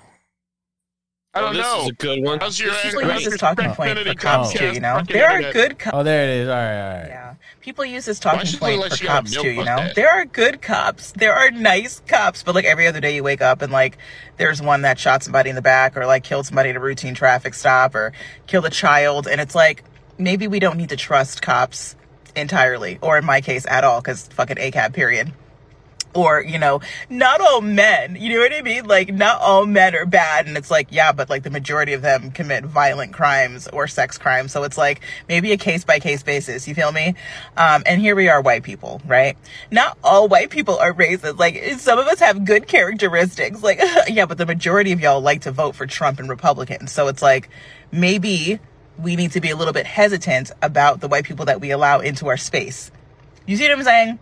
I 1.37 1.41
don't 1.41 1.51
Oh, 1.51 1.53
this 1.53 1.63
know. 1.67 1.83
is 1.83 1.89
a 1.89 1.93
good 1.93 2.23
one. 2.25 2.41
How's 2.41 2.59
your 2.59 2.73
Usually 2.83 3.05
how's 3.05 3.15
use 3.15 3.23
your 3.25 3.31
this 3.33 3.41
talking 3.41 3.71
point 3.73 3.99
for 3.99 4.15
cops 4.15 4.53
Comcast 4.55 4.59
too, 4.59 4.73
you 4.73 4.81
know? 4.81 5.03
There 5.07 5.29
are 5.29 5.53
good 5.53 5.79
cops. 5.79 5.95
Oh, 5.95 6.03
there 6.03 6.25
it 6.25 6.31
is. 6.31 6.49
All 6.49 6.55
right, 6.55 6.81
all 6.81 6.99
right. 7.01 7.09
Yeah. 7.09 7.35
People 7.61 7.85
use 7.85 8.07
this 8.07 8.19
talking 8.19 8.41
point 8.59 8.83
for 8.83 9.05
you 9.05 9.09
have 9.09 9.25
cops 9.25 9.33
too, 9.35 9.51
you 9.51 9.65
know? 9.65 9.91
There 9.95 10.09
are 10.11 10.25
good 10.25 10.63
cops. 10.63 11.13
There 11.13 11.35
are 11.35 11.51
nice 11.51 12.01
cops, 12.07 12.43
but 12.43 12.55
like 12.55 12.65
every 12.65 12.87
other 12.87 13.01
day 13.01 13.15
you 13.15 13.23
wake 13.23 13.43
up 13.43 13.61
and 13.61 13.71
like 13.71 13.99
there's 14.39 14.63
one 14.63 14.83
that 14.83 14.99
shot 14.99 15.23
somebody 15.23 15.51
in 15.51 15.57
the 15.57 15.63
back 15.63 15.97
or 15.97 16.07
like 16.07 16.25
killed 16.25 16.47
somebody 16.47 16.71
at 16.71 16.77
a 16.77 16.81
routine 16.81 17.15
traffic 17.15 17.53
stop 17.53 17.95
or 17.95 18.13
killed 18.47 18.65
a 18.65 18.71
child 18.71 19.27
and 19.29 19.39
it's 19.41 19.55
like 19.55 19.85
maybe 20.17 20.49
we 20.49 20.59
don't 20.59 20.79
need 20.79 20.89
to 20.89 20.97
trust 20.97 21.43
cops 21.43 21.97
entirely 22.35 22.99
or 23.03 23.19
in 23.19 23.25
my 23.27 23.41
case 23.43 23.67
at 23.69 23.85
all 23.85 24.01
cuz 24.01 24.27
fucking 24.29 24.57
ACAB 24.57 24.95
period. 24.95 25.33
Or 26.17 26.43
you 26.43 26.59
know 26.59 26.81
not 27.11 27.41
all 27.41 27.61
men 27.61 28.17
you 28.17 28.35
know 28.35 28.41
what 28.41 28.53
i 28.53 28.63
mean? 28.63 28.87
Like 28.87 29.13
not 29.13 29.41
all 29.41 29.67
men 29.67 29.95
are 29.95 30.07
bad 30.07 30.47
and 30.47 30.57
it's 30.57 30.71
like 30.71 30.89
yeah 30.91 31.13
but 31.13 31.29
like 31.29 31.43
the 31.43 31.51
majority 31.51 31.93
of 31.93 32.03
them 32.03 32.31
commit 32.31 32.65
violent 32.65 33.13
crimes 33.13 33.69
or 33.69 33.87
sex 33.87 34.17
crimes 34.19 34.53
so 34.53 34.65
it's 34.65 34.79
like 34.79 35.03
maybe 35.29 35.53
a 35.53 35.57
case 35.57 35.85
by 35.85 36.01
case 36.01 36.23
basis 36.23 36.67
you 36.67 36.75
feel 36.75 36.93
me? 36.93 37.15
Um 37.57 37.83
and 37.87 38.01
here 38.01 38.17
we 38.17 38.29
are 38.29 38.41
white 38.41 38.63
people 38.63 39.01
right? 39.07 39.37
Not 39.71 39.99
all 40.03 40.29
white 40.29 40.51
people 40.51 40.79
are 40.79 40.93
racist 40.93 41.39
like 41.39 41.63
some 41.79 41.99
of 41.99 42.07
us 42.07 42.21
have 42.21 42.45
good 42.45 42.67
characteristics 42.67 43.63
like 43.63 43.81
yeah 44.09 44.25
but 44.25 44.39
the 44.39 44.47
majority 44.47 44.93
of 44.93 45.01
y'all 45.01 45.21
like 45.21 45.43
to 45.43 45.53
vote 45.53 45.75
for 45.75 45.87
trump 45.87 46.19
and 46.19 46.29
republicans 46.29 46.91
so 46.91 47.09
it's 47.09 47.23
like 47.23 47.49
maybe 47.93 48.59
we 48.99 49.17
need 49.17 49.33
to 49.33 49.41
be 49.41 49.51
a 49.51 49.57
little 49.57 49.75
bit 49.75 49.87
hesitant 49.87 50.51
about 50.63 51.01
the 51.01 51.09
white 51.09 51.25
people 51.25 51.45
that 51.45 51.61
we 51.61 51.71
allow 51.71 52.01
into 52.01 52.29
our 52.29 52.39
space. 52.39 52.91
You 53.47 53.57
see 53.57 53.65
what 53.65 53.73
i'm 53.73 53.85
saying 53.85 54.19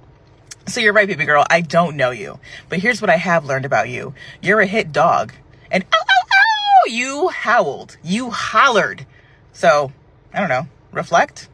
so 0.67 0.81
you're 0.81 0.93
right, 0.93 1.07
baby 1.09 1.25
girl. 1.25 1.45
I 1.51 1.61
don't 1.61 1.97
know 1.97 2.11
you. 2.11 2.39
But 2.69 2.81
here's 2.81 3.01
what 3.01 3.11
I 3.11 3.17
have 3.17 3.45
learned 3.45 3.65
about 3.65 3.89
you. 3.89 4.15
You're 4.43 4.61
a 4.61 4.67
hit 4.67 4.93
dog. 4.93 5.33
And 5.71 5.85
ow, 5.93 5.99
ow, 5.99 6.23
ow! 6.33 6.91
You 6.91 7.29
howled. 7.29 7.97
You 8.03 8.31
hollered. 8.31 9.07
So, 9.53 9.93
I 10.33 10.41
don't 10.41 10.49
know. 10.49 10.67
Reflect? 10.93 11.49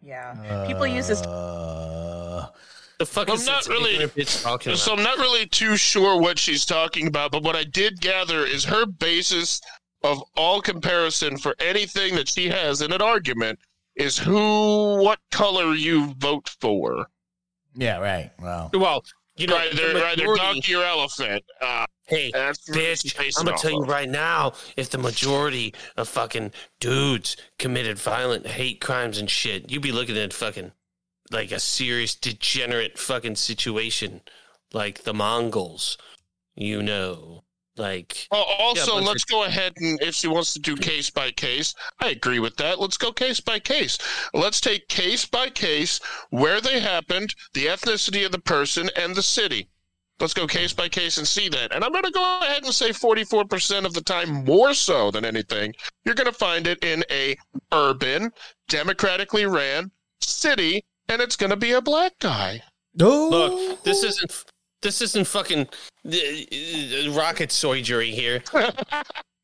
Yeah. 0.00 0.64
People 0.66 0.86
use 0.86 1.06
this. 1.08 1.22
Uh, 1.22 2.48
The 2.98 3.06
fuck 3.06 3.28
I'm 3.28 3.36
is 3.36 3.46
not 3.46 3.66
really- 3.68 4.08
talking 4.42 4.74
So 4.76 4.92
about? 4.92 4.98
I'm 4.98 5.04
not 5.04 5.18
really 5.18 5.46
too 5.46 5.76
sure 5.76 6.20
what 6.20 6.38
she's 6.38 6.64
talking 6.64 7.06
about, 7.06 7.30
but 7.32 7.42
what 7.42 7.56
I 7.56 7.64
did 7.64 8.00
gather 8.00 8.44
is 8.44 8.64
her 8.64 8.86
basis 8.86 9.60
of 10.02 10.22
all 10.36 10.60
comparison 10.60 11.38
for 11.38 11.54
anything 11.60 12.16
that 12.16 12.28
she 12.28 12.48
has 12.48 12.80
in 12.82 12.92
an 12.92 13.00
argument 13.02 13.60
is 13.94 14.18
who, 14.18 15.02
what 15.02 15.20
color 15.30 15.74
you 15.74 16.14
vote 16.14 16.48
for. 16.60 17.06
Yeah, 17.74 17.98
right. 17.98 18.30
Wow. 18.40 18.70
Well, 18.72 19.04
you 19.36 19.46
know, 19.46 19.56
either, 19.56 19.92
the 19.94 20.04
either 20.06 20.16
majority- 20.22 20.42
donkey 20.42 20.74
or 20.74 20.84
elephant. 20.84 21.44
Uh, 21.60 21.86
Hey, 22.06 22.30
that's 22.32 22.68
bitch, 22.68 23.16
she's 23.16 23.38
I'm 23.38 23.44
gonna 23.44 23.54
off 23.54 23.62
tell 23.62 23.70
you 23.70 23.84
right 23.84 24.08
now, 24.08 24.52
if 24.76 24.90
the 24.90 24.98
majority 24.98 25.72
of 25.96 26.08
fucking 26.08 26.52
dudes 26.80 27.36
committed 27.58 27.96
violent 27.98 28.46
hate 28.46 28.80
crimes 28.82 29.18
and 29.18 29.30
shit, 29.30 29.70
you'd 29.70 29.82
be 29.82 29.92
looking 29.92 30.18
at 30.18 30.34
fucking 30.34 30.72
like 31.30 31.52
a 31.52 31.60
serious 31.60 32.14
degenerate 32.14 32.98
fucking 32.98 33.36
situation, 33.36 34.20
like 34.74 35.04
the 35.04 35.14
Mongols, 35.14 35.96
you 36.54 36.82
know, 36.82 37.44
like. 37.76 38.28
Well, 38.30 38.44
also, 38.58 38.94
bunch 38.94 39.06
let's 39.06 39.24
go 39.24 39.44
ahead 39.44 39.72
and 39.76 40.00
if 40.02 40.14
she 40.14 40.28
wants 40.28 40.52
to 40.54 40.60
do 40.60 40.76
case 40.76 41.10
by 41.10 41.30
case, 41.30 41.74
I 42.00 42.10
agree 42.10 42.38
with 42.38 42.56
that. 42.56 42.80
Let's 42.80 42.96
go 42.96 43.12
case 43.12 43.40
by 43.40 43.58
case. 43.58 43.98
Let's 44.34 44.60
take 44.60 44.88
case 44.88 45.26
by 45.26 45.50
case 45.50 46.00
where 46.30 46.60
they 46.60 46.80
happened, 46.80 47.34
the 47.54 47.66
ethnicity 47.66 48.24
of 48.26 48.32
the 48.32 48.40
person, 48.40 48.90
and 48.96 49.14
the 49.14 49.22
city. 49.22 49.68
Let's 50.20 50.34
go 50.34 50.46
case 50.46 50.72
by 50.72 50.88
case 50.88 51.18
and 51.18 51.26
see 51.26 51.48
that. 51.48 51.74
And 51.74 51.82
I'm 51.82 51.90
going 51.90 52.04
to 52.04 52.10
go 52.10 52.40
ahead 52.40 52.62
and 52.62 52.72
say 52.72 52.90
44% 52.90 53.84
of 53.84 53.92
the 53.92 54.02
time, 54.02 54.44
more 54.44 54.72
so 54.72 55.10
than 55.10 55.24
anything, 55.24 55.74
you're 56.04 56.14
going 56.14 56.30
to 56.30 56.32
find 56.32 56.66
it 56.66 56.84
in 56.84 57.02
a 57.10 57.36
urban, 57.72 58.30
democratically 58.68 59.46
ran 59.46 59.90
city, 60.20 60.84
and 61.08 61.20
it's 61.20 61.34
going 61.34 61.50
to 61.50 61.56
be 61.56 61.72
a 61.72 61.80
black 61.80 62.12
guy. 62.20 62.62
No. 62.94 63.28
Look, 63.28 63.82
this 63.82 64.04
isn't 64.04 64.44
this 64.82 65.00
isn't 65.00 65.26
fucking 65.26 65.68
uh, 66.06 66.10
uh, 66.10 67.10
rocket 67.12 67.50
surgery 67.52 68.10
here. 68.10 68.42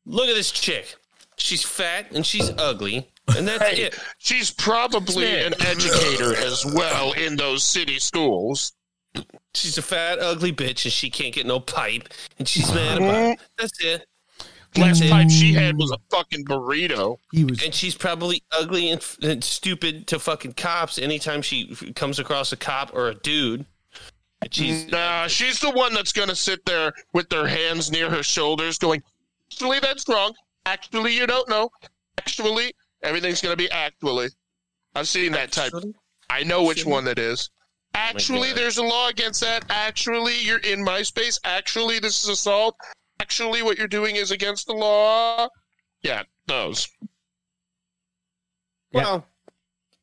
Look 0.05 0.27
at 0.29 0.35
this 0.35 0.51
chick. 0.51 0.95
She's 1.37 1.63
fat 1.63 2.11
and 2.11 2.25
she's 2.25 2.51
ugly, 2.57 3.09
and 3.35 3.47
that's 3.47 3.63
Hey, 3.63 3.83
it. 3.83 3.97
she's 4.17 4.51
probably 4.51 5.25
an 5.41 5.53
educator 5.61 6.35
as 6.35 6.65
well 6.65 7.13
in 7.13 7.37
those 7.37 7.63
city 7.63 7.97
schools. 7.99 8.73
She's 9.55 9.77
a 9.77 9.81
fat, 9.81 10.19
ugly 10.19 10.51
bitch, 10.51 10.83
and 10.85 10.91
she 10.93 11.09
can't 11.09 11.33
get 11.33 11.45
no 11.45 11.59
pipe, 11.59 12.09
and 12.37 12.47
she's 12.47 12.71
mad 12.73 12.97
about 12.97 13.15
it. 13.31 13.39
That's 13.57 13.83
it. 13.83 14.05
Last 14.77 14.99
That's 14.99 15.11
pipe 15.11 15.29
she 15.31 15.53
had 15.53 15.77
was 15.77 15.91
a 15.91 15.97
fucking 16.11 16.45
burrito. 16.45 17.17
He 17.31 17.43
was. 17.45 17.63
And 17.63 17.73
she's 17.73 17.95
probably 17.95 18.43
ugly 18.51 18.91
and, 18.91 19.03
and 19.23 19.43
stupid 19.43 20.05
to 20.07 20.19
fucking 20.19 20.53
cops 20.53 20.99
anytime 20.99 21.41
she 21.41 21.69
f- 21.71 21.95
comes 21.95 22.19
across 22.19 22.51
a 22.51 22.57
cop 22.57 22.93
or 22.93 23.07
a 23.07 23.15
dude. 23.15 23.65
And 24.41 24.53
She's 24.53 24.87
Nah, 24.87 25.27
she's 25.27 25.59
the 25.59 25.71
one 25.71 25.93
that's 25.93 26.13
gonna 26.13 26.35
sit 26.35 26.65
there 26.65 26.93
with 27.13 27.29
their 27.29 27.47
hands 27.47 27.91
near 27.91 28.09
her 28.09 28.23
shoulders, 28.23 28.77
going, 28.77 29.03
"Actually, 29.51 29.79
that's 29.79 30.07
wrong. 30.07 30.33
Actually, 30.65 31.15
you 31.15 31.27
don't 31.27 31.49
know. 31.49 31.69
Actually, 32.17 32.73
everything's 33.03 33.41
gonna 33.41 33.55
be 33.55 33.69
actually." 33.71 34.29
I've 34.95 35.07
seen 35.07 35.31
that 35.33 35.51
type. 35.51 35.73
I 36.29 36.43
know 36.43 36.63
which 36.63 36.85
one 36.85 37.03
that 37.05 37.19
is. 37.19 37.49
Oh 37.95 37.99
actually, 37.99 38.49
God. 38.49 38.57
there's 38.57 38.77
a 38.77 38.83
law 38.83 39.09
against 39.09 39.41
that. 39.41 39.65
Actually, 39.69 40.39
you're 40.39 40.59
in 40.59 40.83
my 40.83 41.01
space. 41.01 41.39
Actually, 41.43 41.99
this 41.99 42.23
is 42.23 42.29
assault. 42.29 42.75
Actually, 43.19 43.61
what 43.61 43.77
you're 43.77 43.87
doing 43.87 44.15
is 44.15 44.31
against 44.31 44.67
the 44.67 44.73
law. 44.73 45.47
Yeah, 46.01 46.23
those. 46.47 46.87
well. 48.93 49.25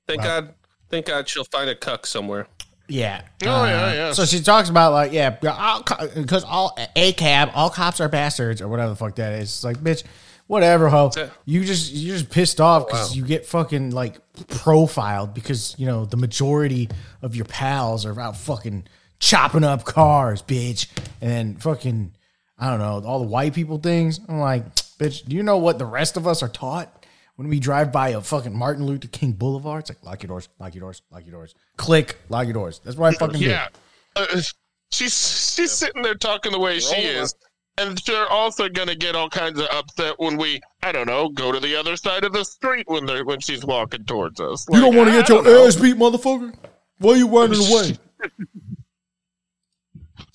Thank 0.07 0.21
Wow. 0.21 0.41
God. 0.41 0.55
Thank 0.89 1.07
God 1.07 1.29
she'll 1.29 1.45
find 1.45 1.69
a 1.69 1.75
cuck 1.75 2.07
somewhere. 2.07 2.47
Yeah. 2.89 3.23
Oh, 3.43 3.47
yeah, 3.47 3.85
Uh, 3.85 3.93
yeah. 3.93 4.13
So 4.13 4.25
she 4.25 4.41
talks 4.41 4.69
about 4.69 4.93
like, 4.93 5.13
yeah, 5.13 5.31
because 5.31 6.45
all 6.45 6.79
ACAB, 6.95 7.53
all 7.55 7.71
cops 7.71 8.01
are 8.01 8.09
bastards 8.09 8.61
or 8.61 8.69
whatever 8.69 8.91
the 8.91 8.97
fuck 8.97 9.17
that 9.17 9.35
is. 9.35 9.45
It's 9.45 9.65
like, 9.65 9.79
bitch, 9.79 10.05
whatever, 10.47 10.89
ho. 10.89 11.11
You 11.45 11.65
just 11.65 11.93
you're 11.93 12.17
just 12.17 12.31
pissed 12.31 12.61
off 12.61 12.87
because 12.87 13.11
wow. 13.11 13.17
you 13.17 13.25
get 13.25 13.47
fucking 13.47 13.91
like 13.91 14.21
profiled 14.49 15.35
because 15.35 15.75
you 15.79 15.87
know 15.87 16.05
the 16.05 16.17
majority 16.17 16.89
of 17.23 17.35
your 17.35 17.47
pals 17.47 18.07
are 18.07 18.19
out 18.21 18.37
fucking 18.37 18.85
chopping 19.19 19.65
up 19.65 19.85
cars, 19.85 20.43
bitch, 20.43 20.89
and 21.21 21.31
then 21.31 21.57
fucking 21.57 22.13
I 22.59 22.71
don't 22.71 22.79
know 22.79 23.09
all 23.09 23.21
the 23.21 23.27
white 23.27 23.55
people 23.55 23.79
things. 23.79 24.21
I'm 24.29 24.39
like, 24.39 24.75
bitch, 24.99 25.25
do 25.27 25.37
you 25.37 25.43
know 25.43 25.59
what 25.59 25.79
the 25.79 25.87
rest 25.87 26.17
of 26.17 26.27
us 26.27 26.43
are 26.43 26.49
taught? 26.49 27.06
When 27.37 27.49
we 27.49 27.61
drive 27.61 27.93
by 27.93 28.11
a 28.11 28.21
fucking 28.23 28.57
Martin 28.57 28.87
Luther 28.87 29.09
King 29.09 29.33
Boulevard, 29.33 29.81
it's 29.81 29.91
like 29.91 30.03
lock 30.03 30.23
your 30.23 30.29
doors, 30.29 30.49
lock 30.59 30.75
your 30.75 30.81
doors, 30.81 31.03
lock 31.11 31.25
your 31.25 31.33
doors, 31.33 31.55
click, 31.77 32.17
lock 32.31 32.47
your 32.47 32.55
doors. 32.55 32.81
That's 32.83 32.97
what 32.97 33.15
I 33.15 33.19
fucking 33.19 33.41
do. 33.41 33.47
Yeah. 33.47 33.69
Uh, 34.17 34.41
she's 34.91 35.53
she's 35.55 35.71
sitting 35.71 36.03
there 36.03 36.15
talking 36.15 36.53
the 36.53 36.59
way 36.59 36.81
she 36.81 36.95
Roll 36.95 37.23
is. 37.23 37.35
And 37.79 37.99
they're 38.07 38.29
also 38.29 38.71
gonna 38.71 38.95
get 38.95 39.15
all 39.15 39.29
kinds 39.29 39.61
of 39.61 39.67
upset 39.71 40.19
when 40.19 40.39
we, 40.39 40.63
I 40.83 40.93
don't 40.93 41.07
know, 41.07 41.29
go 41.29 41.53
to 41.53 41.61
the 41.61 41.77
other 41.77 41.95
side 41.97 42.25
of 42.25 42.33
the 42.33 42.43
street 42.43 42.89
when 42.89 43.05
they're 43.05 43.23
when 43.23 43.41
she's 43.41 43.67
walking 43.67 44.05
towards 44.05 44.41
us. 44.41 44.67
You 44.73 44.81
don't 44.81 44.97
want 44.97 45.11
to 45.11 45.17
get 45.17 45.29
your 45.29 45.43
know. 45.43 45.67
ass 45.67 45.77
beat, 45.77 45.97
motherfucker? 45.97 46.55
Why 46.99 47.13
are 47.13 47.17
you 47.17 47.29
running 47.29 47.61
away? 47.71 47.99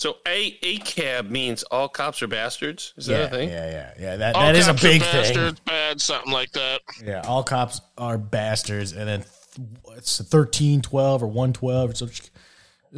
So 0.02 0.18
a 0.28 0.58
ACAB 0.64 1.30
means 1.30 1.62
all 1.62 1.88
cops 1.88 2.24
are 2.24 2.28
bastards. 2.28 2.96
Is 2.98 3.06
that 3.06 3.26
a 3.26 3.30
thing? 3.30 3.50
yeah, 3.50 3.70
yeah, 3.70 3.94
yeah. 4.00 4.16
That 4.16 4.36
All 4.36 4.42
that 4.42 4.56
is 4.56 4.68
a 4.68 4.74
big 4.74 5.00
thing. 5.00 5.00
bastards, 5.02 5.60
Bad, 5.60 6.02
something 6.02 6.34
like 6.34 6.52
that. 6.54 6.82
Yeah, 7.06 7.22
all 7.28 7.44
cops 7.44 7.82
are 8.00 8.18
bastards, 8.18 8.94
and 8.94 9.08
then 9.08 9.24
th- 9.56 9.68
it's 9.98 10.20
a 10.20 10.24
13, 10.24 10.82
12, 10.82 11.22
or 11.22 11.28
one 11.28 11.54
twelve 11.54 11.92
or 11.92 11.94
something. 11.94 12.32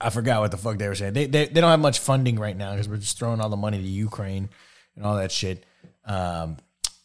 I 0.01 0.11
forgot 0.11 0.41
what 0.41 0.51
the 0.51 0.57
fuck 0.57 0.79
they 0.79 0.89
were 0.89 0.97
saying. 0.97 1.13
They 1.13 1.27
they, 1.27 1.47
they 1.47 1.61
don't 1.61 1.71
have 1.71 1.79
much 1.79 2.01
funding 2.01 2.41
right 2.41 2.57
now 2.57 2.73
because 2.73 2.89
we're 2.89 2.97
just 2.97 3.17
throwing 3.17 3.41
all 3.41 3.51
the 3.51 3.57
money 3.57 3.79
to 3.79 3.85
Ukraine 3.85 4.49
and 4.97 5.07
all 5.07 5.15
that 5.15 5.31
shit. 5.31 5.63
Um, 6.05 6.57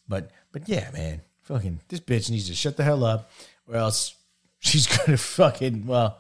but 0.08 0.32
but 0.52 0.68
yeah, 0.68 0.90
man, 0.94 1.22
fucking 1.44 1.82
this 1.90 2.00
bitch 2.00 2.32
needs 2.32 2.48
to 2.48 2.56
shut 2.56 2.76
the 2.76 2.84
hell 2.84 3.04
up, 3.04 3.30
or 3.68 3.76
else 3.76 4.16
she's 4.60 4.88
gonna 4.88 5.18
fucking 5.18 5.86
well, 5.86 6.18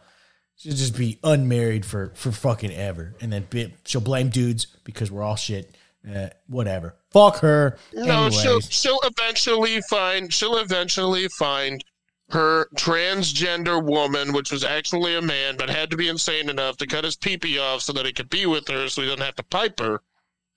she'll 0.61 0.73
just 0.75 0.97
be 0.97 1.19
unmarried 1.23 1.85
for 1.85 2.11
for 2.15 2.31
fucking 2.31 2.71
ever, 2.71 3.15
and 3.21 3.31
then 3.33 3.47
bi- 3.49 3.73
she'll 3.85 4.01
blame 4.01 4.29
dudes 4.29 4.67
because 4.83 5.11
we're 5.11 5.23
all 5.23 5.35
shit. 5.35 5.75
Uh, 6.09 6.29
whatever. 6.47 6.95
Fuck 7.11 7.37
her. 7.39 7.77
No, 7.93 8.29
she'll 8.29 8.59
she'll 8.61 8.99
eventually 9.03 9.81
find 9.89 10.33
she'll 10.33 10.57
eventually 10.57 11.27
find 11.27 11.83
her 12.29 12.67
transgender 12.75 13.83
woman, 13.83 14.33
which 14.33 14.51
was 14.51 14.63
actually 14.63 15.15
a 15.15 15.21
man, 15.21 15.57
but 15.57 15.69
had 15.69 15.91
to 15.91 15.97
be 15.97 16.07
insane 16.07 16.49
enough 16.49 16.77
to 16.77 16.87
cut 16.87 17.03
his 17.03 17.17
peepee 17.17 17.59
off 17.61 17.81
so 17.81 17.93
that 17.93 18.05
he 18.05 18.13
could 18.13 18.29
be 18.29 18.45
with 18.45 18.67
her, 18.69 18.87
so 18.87 19.01
he 19.01 19.07
doesn't 19.07 19.21
have 19.23 19.35
to 19.35 19.43
pipe 19.43 19.79
her. 19.79 20.01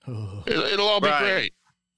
It, 0.07 0.73
it'll 0.73 0.87
all 0.87 1.01
be 1.01 1.09
Right. 1.09 1.21
great. 1.23 1.53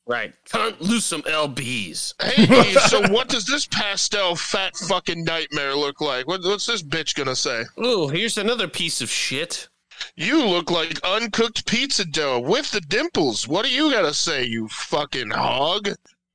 Right. 0.08 0.34
Cunt, 0.50 0.80
lose 0.80 1.06
some 1.06 1.22
lbs. 1.24 2.14
Hey, 2.22 2.74
so 2.88 3.02
what 3.12 3.28
does 3.28 3.46
this 3.46 3.68
pastel 3.68 4.38
fat 4.38 4.76
fucking 4.78 5.26
nightmare 5.26 5.76
look 5.76 6.00
like? 6.00 6.28
What, 6.28 6.44
what's 6.44 6.66
this 6.66 6.82
bitch 6.82 7.14
gonna 7.14 7.36
say? 7.36 7.66
Oh, 7.78 8.08
here's 8.08 8.38
another 8.38 8.70
piece 8.70 9.02
of 9.02 9.10
shit. 9.10 9.68
You 10.16 10.46
look 10.46 10.72
like 10.72 11.00
uncooked 11.04 11.66
pizza 11.66 12.06
dough 12.06 12.40
with 12.40 12.72
the 12.72 12.82
dimples. 12.82 13.48
What 13.48 13.66
do 13.66 13.72
you 13.72 13.92
gotta 13.92 14.14
say, 14.14 14.46
you 14.46 14.70
fucking 14.70 15.32
hog? 15.32 15.90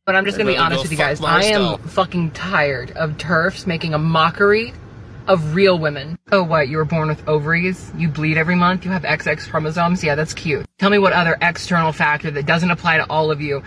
But 0.04 0.16
I'm 0.16 0.26
just 0.26 0.36
gonna 0.36 0.50
be 0.50 0.58
honest 0.58 0.82
with 0.82 0.92
you 0.92 0.98
guys. 0.98 1.22
I 1.22 1.44
am 1.44 1.78
fucking 1.78 2.32
tired 2.32 2.90
of 2.92 3.12
TERFs 3.12 3.66
making 3.66 3.94
a 3.94 3.98
mockery 3.98 4.74
of 5.28 5.54
real 5.54 5.78
women. 5.78 6.18
Oh, 6.30 6.42
what? 6.42 6.68
You 6.68 6.76
were 6.76 6.84
born 6.84 7.08
with 7.08 7.26
ovaries? 7.28 7.92
You 7.96 8.08
bleed 8.08 8.36
every 8.36 8.56
month? 8.56 8.84
You 8.84 8.90
have 8.90 9.02
XX 9.02 9.48
chromosomes? 9.48 10.02
Yeah, 10.02 10.14
that's 10.14 10.34
cute. 10.34 10.66
Tell 10.78 10.90
me 10.90 10.98
what 10.98 11.12
other 11.12 11.36
external 11.40 11.92
factor 11.92 12.30
that 12.30 12.46
doesn't 12.46 12.70
apply 12.70 12.98
to 12.98 13.06
all 13.10 13.30
of 13.30 13.40
you 13.40 13.62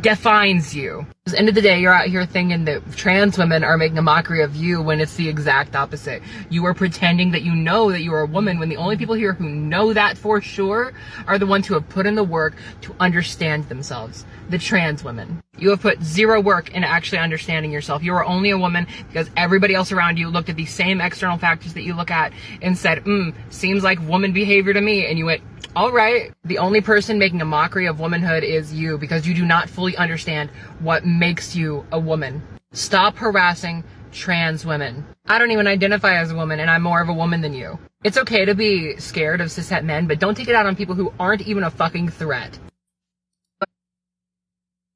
defines 0.00 0.74
you. 0.74 1.06
At 1.26 1.32
the 1.32 1.38
end 1.38 1.48
of 1.48 1.54
the 1.54 1.62
day, 1.62 1.80
you're 1.80 1.92
out 1.92 2.08
here 2.08 2.26
thinking 2.26 2.64
that 2.64 2.82
trans 2.96 3.38
women 3.38 3.62
are 3.62 3.78
making 3.78 3.98
a 3.98 4.02
mockery 4.02 4.42
of 4.42 4.56
you 4.56 4.82
when 4.82 5.00
it's 5.00 5.14
the 5.14 5.28
exact 5.28 5.76
opposite. 5.76 6.22
You 6.50 6.64
are 6.66 6.74
pretending 6.74 7.30
that 7.30 7.42
you 7.42 7.54
know 7.54 7.92
that 7.92 8.02
you 8.02 8.12
are 8.12 8.22
a 8.22 8.26
woman 8.26 8.58
when 8.58 8.68
the 8.68 8.76
only 8.76 8.96
people 8.96 9.14
here 9.14 9.32
who 9.32 9.48
know 9.48 9.92
that 9.92 10.18
for 10.18 10.40
sure 10.40 10.92
are 11.26 11.38
the 11.38 11.46
ones 11.46 11.66
who 11.66 11.74
have 11.74 11.88
put 11.88 12.06
in 12.06 12.16
the 12.16 12.24
work 12.24 12.54
to 12.82 12.94
understand 12.98 13.68
themselves. 13.68 14.24
The 14.50 14.58
trans 14.58 15.04
women. 15.04 15.42
You 15.58 15.70
have 15.70 15.80
put 15.80 16.02
zero 16.02 16.40
work 16.40 16.70
in 16.70 16.82
actually 16.82 17.18
understanding 17.18 17.70
yourself. 17.70 18.02
You 18.02 18.14
are 18.14 18.24
only 18.24 18.50
a 18.50 18.58
woman 18.58 18.86
because 19.06 19.30
everybody 19.36 19.74
else 19.74 19.92
around 19.92 20.18
you 20.18 20.28
looked 20.28 20.48
at 20.48 20.56
the 20.56 20.66
same 20.66 21.00
external 21.00 21.38
factors 21.38 21.74
that 21.74 21.82
you 21.82 21.94
look 21.94 22.10
at 22.10 22.32
and 22.62 22.76
said, 22.76 22.98
hmm, 23.00 23.30
seems 23.50 23.84
like 23.84 24.00
woman 24.00 24.32
behavior 24.32 24.72
to 24.72 24.80
me. 24.80 25.06
And 25.06 25.18
you 25.18 25.26
went, 25.26 25.42
all 25.74 25.92
right. 25.92 26.32
The 26.44 26.58
only 26.58 26.80
person 26.80 27.18
making 27.18 27.40
a 27.40 27.44
mockery 27.44 27.86
of 27.86 27.98
womanhood 28.00 28.44
is 28.44 28.72
you 28.72 28.98
because 28.98 29.26
you 29.26 29.34
do 29.34 29.44
not 29.44 29.70
fully 29.70 29.96
understand 29.96 30.50
what 30.80 31.06
makes 31.06 31.56
you 31.56 31.86
a 31.92 31.98
woman. 31.98 32.42
Stop 32.72 33.16
harassing 33.16 33.84
trans 34.12 34.66
women. 34.66 35.04
I 35.26 35.38
don't 35.38 35.50
even 35.50 35.66
identify 35.66 36.16
as 36.16 36.30
a 36.30 36.34
woman 36.34 36.60
and 36.60 36.70
I'm 36.70 36.82
more 36.82 37.00
of 37.00 37.08
a 37.08 37.14
woman 37.14 37.40
than 37.40 37.54
you. 37.54 37.78
It's 38.04 38.18
okay 38.18 38.44
to 38.44 38.54
be 38.54 38.96
scared 38.96 39.40
of 39.40 39.48
cishet 39.48 39.84
men, 39.84 40.06
but 40.06 40.18
don't 40.18 40.36
take 40.36 40.48
it 40.48 40.54
out 40.54 40.66
on 40.66 40.76
people 40.76 40.94
who 40.94 41.12
aren't 41.18 41.42
even 41.42 41.64
a 41.64 41.70
fucking 41.70 42.10
threat. 42.10 42.58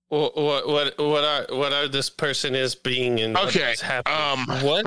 What 0.09 0.37
what 0.37 0.69
what 0.69 0.99
what 0.99 1.25
are 1.25 1.57
what 1.57 1.73
are 1.73 1.89
this 1.89 2.11
person 2.11 2.55
is 2.55 2.77
being 2.77 3.19
and 3.21 3.37
Okay. 3.37 3.69
what's 3.69 3.81
happening? 3.81 4.17
Um, 4.17 4.63
what? 4.63 4.87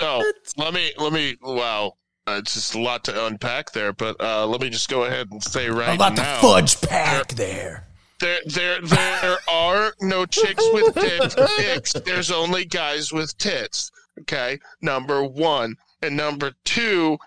No, 0.00 0.24
let 0.56 0.74
me 0.74 0.92
let 0.98 1.12
me. 1.12 1.36
Wow, 1.40 1.96
uh, 2.28 2.32
it's 2.38 2.54
just 2.54 2.74
a 2.74 2.80
lot 2.80 3.04
to 3.04 3.26
unpack 3.26 3.72
there. 3.72 3.92
But 3.92 4.20
uh, 4.20 4.46
let 4.46 4.60
me 4.60 4.70
just 4.70 4.88
go 4.88 5.04
ahead 5.04 5.28
and 5.30 5.42
say 5.42 5.68
right 5.68 5.96
A 5.96 6.00
lot 6.00 6.16
to 6.16 6.22
now, 6.22 6.40
fudge 6.40 6.80
pack 6.80 7.28
there. 7.28 7.86
There, 8.20 8.38
there, 8.46 8.80
there 8.80 9.38
are 9.50 9.92
no 10.00 10.26
chicks 10.26 10.64
with 10.72 10.94
tits. 10.94 11.34
dicks. 11.56 11.92
There's 11.92 12.30
only 12.30 12.64
guys 12.64 13.12
with 13.12 13.36
tits. 13.38 13.90
Okay, 14.20 14.58
number 14.82 15.24
one, 15.24 15.74
and 16.02 16.16
number 16.16 16.52
two, 16.64 17.18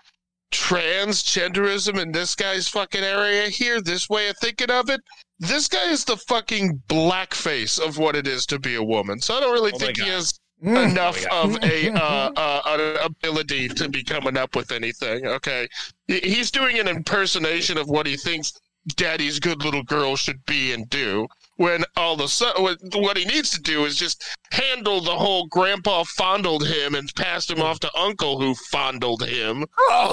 transgenderism 0.52 2.00
in 2.00 2.12
this 2.12 2.34
guy's 2.34 2.68
fucking 2.68 3.02
area 3.02 3.48
here. 3.48 3.80
This 3.80 4.08
way 4.08 4.28
of 4.28 4.36
thinking 4.38 4.70
of 4.70 4.88
it. 4.88 5.00
This 5.38 5.68
guy 5.68 5.90
is 5.90 6.04
the 6.04 6.16
fucking 6.16 6.82
blackface 6.88 7.78
of 7.84 7.98
what 7.98 8.16
it 8.16 8.26
is 8.26 8.46
to 8.46 8.58
be 8.58 8.74
a 8.76 8.82
woman. 8.82 9.20
So 9.20 9.34
I 9.36 9.40
don't 9.40 9.52
really 9.52 9.72
Oh 9.74 9.78
think 9.78 9.96
he 9.98 10.04
God. 10.04 10.12
has. 10.12 10.38
Enough 10.62 11.24
Oh 11.30 11.44
of 11.44 11.62
a 11.62 11.90
uh, 11.94 12.30
uh, 12.36 12.62
an 12.66 12.96
ability 13.04 13.68
to 13.68 13.88
be 13.88 14.02
coming 14.02 14.36
up 14.36 14.56
with 14.56 14.72
anything. 14.72 15.26
Okay, 15.26 15.68
he's 16.06 16.50
doing 16.50 16.78
an 16.78 16.88
impersonation 16.88 17.78
of 17.78 17.88
what 17.88 18.06
he 18.06 18.16
thinks 18.16 18.52
daddy's 18.94 19.40
good 19.40 19.64
little 19.64 19.82
girl 19.82 20.16
should 20.16 20.44
be 20.46 20.72
and 20.72 20.88
do. 20.88 21.26
When 21.56 21.84
all 21.96 22.16
the 22.16 22.28
su- 22.28 22.52
what 22.58 22.78
what 22.94 23.16
he 23.16 23.24
needs 23.24 23.50
to 23.50 23.60
do 23.60 23.84
is 23.84 23.96
just 23.96 24.22
handle 24.52 25.00
the 25.00 25.16
whole 25.16 25.46
grandpa 25.46 26.04
fondled 26.04 26.66
him 26.66 26.94
and 26.94 27.12
passed 27.14 27.50
him 27.50 27.62
off 27.62 27.80
to 27.80 27.98
uncle 27.98 28.40
who 28.40 28.54
fondled 28.54 29.26
him 29.26 29.64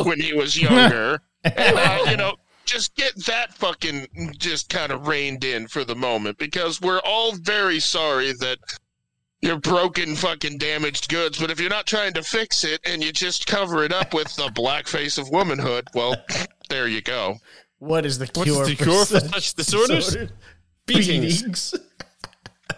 when 0.03 0.19
he 0.19 0.33
was 0.33 0.59
younger. 0.59 1.21
and, 1.43 1.77
uh, 1.77 2.05
you 2.09 2.15
know, 2.15 2.35
just 2.65 2.95
get 2.95 3.13
that 3.25 3.53
fucking 3.53 4.07
just 4.37 4.69
kind 4.69 4.91
of 4.91 5.07
reined 5.07 5.43
in 5.43 5.67
for 5.67 5.83
the 5.83 5.95
moment 5.95 6.37
because 6.37 6.79
we're 6.79 7.01
all 7.01 7.33
very 7.35 7.79
sorry 7.79 8.31
that 8.39 8.57
you're 9.43 9.59
broken 9.59 10.15
fucking 10.15 10.57
damaged 10.57 11.09
goods 11.09 11.37
but 11.39 11.51
if 11.51 11.59
you're 11.59 11.69
not 11.69 11.85
trying 11.85 12.13
to 12.13 12.23
fix 12.23 12.63
it 12.63 12.79
and 12.85 13.03
you 13.03 13.11
just 13.11 13.45
cover 13.45 13.83
it 13.83 13.91
up 13.91 14.13
with 14.13 14.33
the 14.37 14.47
blackface 14.55 15.17
of 15.19 15.29
womanhood 15.29 15.87
well 15.93 16.15
there 16.69 16.87
you 16.87 17.01
go 17.01 17.35
What 17.79 18.05
is 18.05 18.17
the 18.17 18.25
What's 18.33 18.43
cure, 18.49 18.65
the 18.65 18.75
for, 18.75 18.83
cure 18.85 19.05
for 19.05 19.19
such 19.19 19.29
such 19.33 19.53
disorders? 19.55 20.15
Beatings. 20.85 21.41
Beatings. 21.41 21.75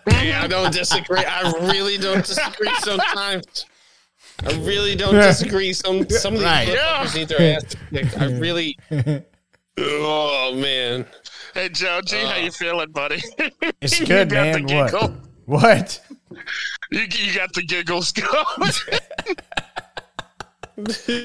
Yeah, 0.07 0.41
I 0.43 0.47
don't 0.47 0.73
disagree. 0.73 1.23
I 1.23 1.51
really 1.71 1.97
don't 1.97 2.25
disagree 2.25 2.73
sometimes. 2.79 3.65
I 4.45 4.51
really 4.61 4.95
don't 4.95 5.13
disagree. 5.13 5.73
Some 5.73 6.07
some 6.09 6.33
of 6.33 6.39
these 6.39 6.45
Right. 6.47 6.67
motherfuckers 6.67 7.15
need 7.15 7.27
their 7.29 7.55
ass 7.55 7.75
kicked. 7.91 8.17
I 8.19 8.25
really. 8.37 8.77
Oh 9.77 10.53
man. 10.55 11.05
hey 11.53 11.69
joe 11.69 12.01
g 12.01 12.17
how 12.17 12.33
uh, 12.33 12.37
you 12.37 12.51
feeling 12.51 12.91
buddy 12.91 13.21
It's 13.81 13.99
good, 13.99 14.29
got 14.29 14.53
the 14.53 14.61
man. 14.63 14.91
What? 14.91 15.11
What? 15.45 16.01
You, 16.91 17.01
you 17.09 17.33
got 17.35 17.53
the 17.53 17.63
giggles 17.63 18.11
going 18.13 18.71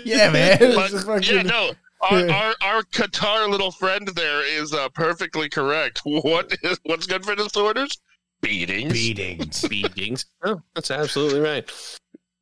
Yeah, 0.04 0.30
man. 0.30 0.58
But, 0.74 0.90
fucking- 0.90 1.36
yeah 1.36 1.42
no 1.42 1.72
our, 2.02 2.30
our 2.30 2.54
our 2.62 2.82
Qatar 2.84 3.48
little 3.50 3.70
friend 3.70 4.08
there 4.14 4.42
is 4.42 4.72
uh, 4.72 4.88
perfectly 4.90 5.48
correct. 5.48 6.00
What 6.04 6.56
is 6.62 6.78
what's 6.84 7.06
good 7.06 7.24
for 7.24 7.34
disorders? 7.34 7.98
Beatings. 8.40 8.92
Beatings. 8.92 9.62
Beatings. 9.68 10.26
Oh, 10.42 10.62
that's 10.74 10.90
absolutely 10.90 11.40
right. 11.40 11.70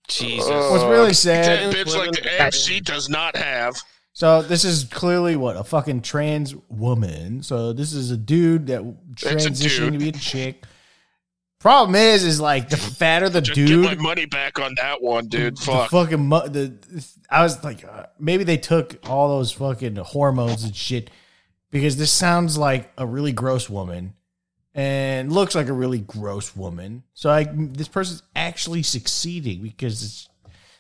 Jesus. 0.06 0.48
What's 0.48 0.84
really 0.84 1.12
sad- 1.12 1.72
That 1.72 1.74
bitch 1.74 1.96
like 1.96 2.12
the 2.12 2.40
egg 2.40 2.54
she 2.54 2.80
does 2.80 3.08
not 3.08 3.36
have. 3.36 3.76
So 4.12 4.42
this 4.42 4.64
is 4.64 4.84
clearly 4.84 5.36
what 5.36 5.56
a 5.56 5.64
fucking 5.64 6.02
trans 6.02 6.54
woman. 6.68 7.42
So 7.42 7.72
this 7.72 7.92
is 7.92 8.10
a 8.10 8.16
dude 8.16 8.66
that 8.68 8.82
It's 9.12 9.22
a 9.24 9.28
transitioning 9.28 9.92
to 9.92 9.98
be 9.98 10.08
a 10.08 10.12
chick. 10.12 10.64
Problem 11.60 11.96
is, 11.96 12.22
is 12.24 12.40
like 12.40 12.68
the 12.68 12.76
fatter 12.76 13.28
the 13.28 13.40
Just 13.40 13.56
dude, 13.56 13.82
get 13.82 13.98
my 13.98 14.02
money 14.02 14.26
back 14.26 14.60
on 14.60 14.74
that 14.76 15.02
one, 15.02 15.26
dude. 15.26 15.56
the 15.56 15.62
Fuck. 15.62 15.90
fucking 15.90 16.20
mu- 16.20 16.48
the. 16.48 16.74
I 17.28 17.42
was 17.42 17.62
like, 17.64 17.84
uh, 17.84 18.06
maybe 18.18 18.44
they 18.44 18.56
took 18.58 18.96
all 19.08 19.28
those 19.36 19.50
fucking 19.52 19.96
hormones 19.96 20.62
and 20.62 20.74
shit 20.74 21.10
because 21.72 21.96
this 21.96 22.12
sounds 22.12 22.56
like 22.56 22.92
a 22.96 23.04
really 23.04 23.32
gross 23.32 23.68
woman 23.68 24.14
and 24.72 25.32
looks 25.32 25.56
like 25.56 25.66
a 25.68 25.72
really 25.72 25.98
gross 25.98 26.54
woman. 26.54 27.02
So 27.14 27.28
like 27.28 27.50
this 27.74 27.88
person's 27.88 28.22
actually 28.36 28.84
succeeding 28.84 29.60
because 29.60 30.02
it's 30.04 30.28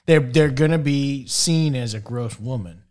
they're 0.06 0.20
they're 0.20 0.50
gonna 0.50 0.78
be 0.78 1.26
seen 1.26 1.74
as 1.74 1.92
a 1.92 2.00
gross 2.00 2.38
woman. 2.38 2.84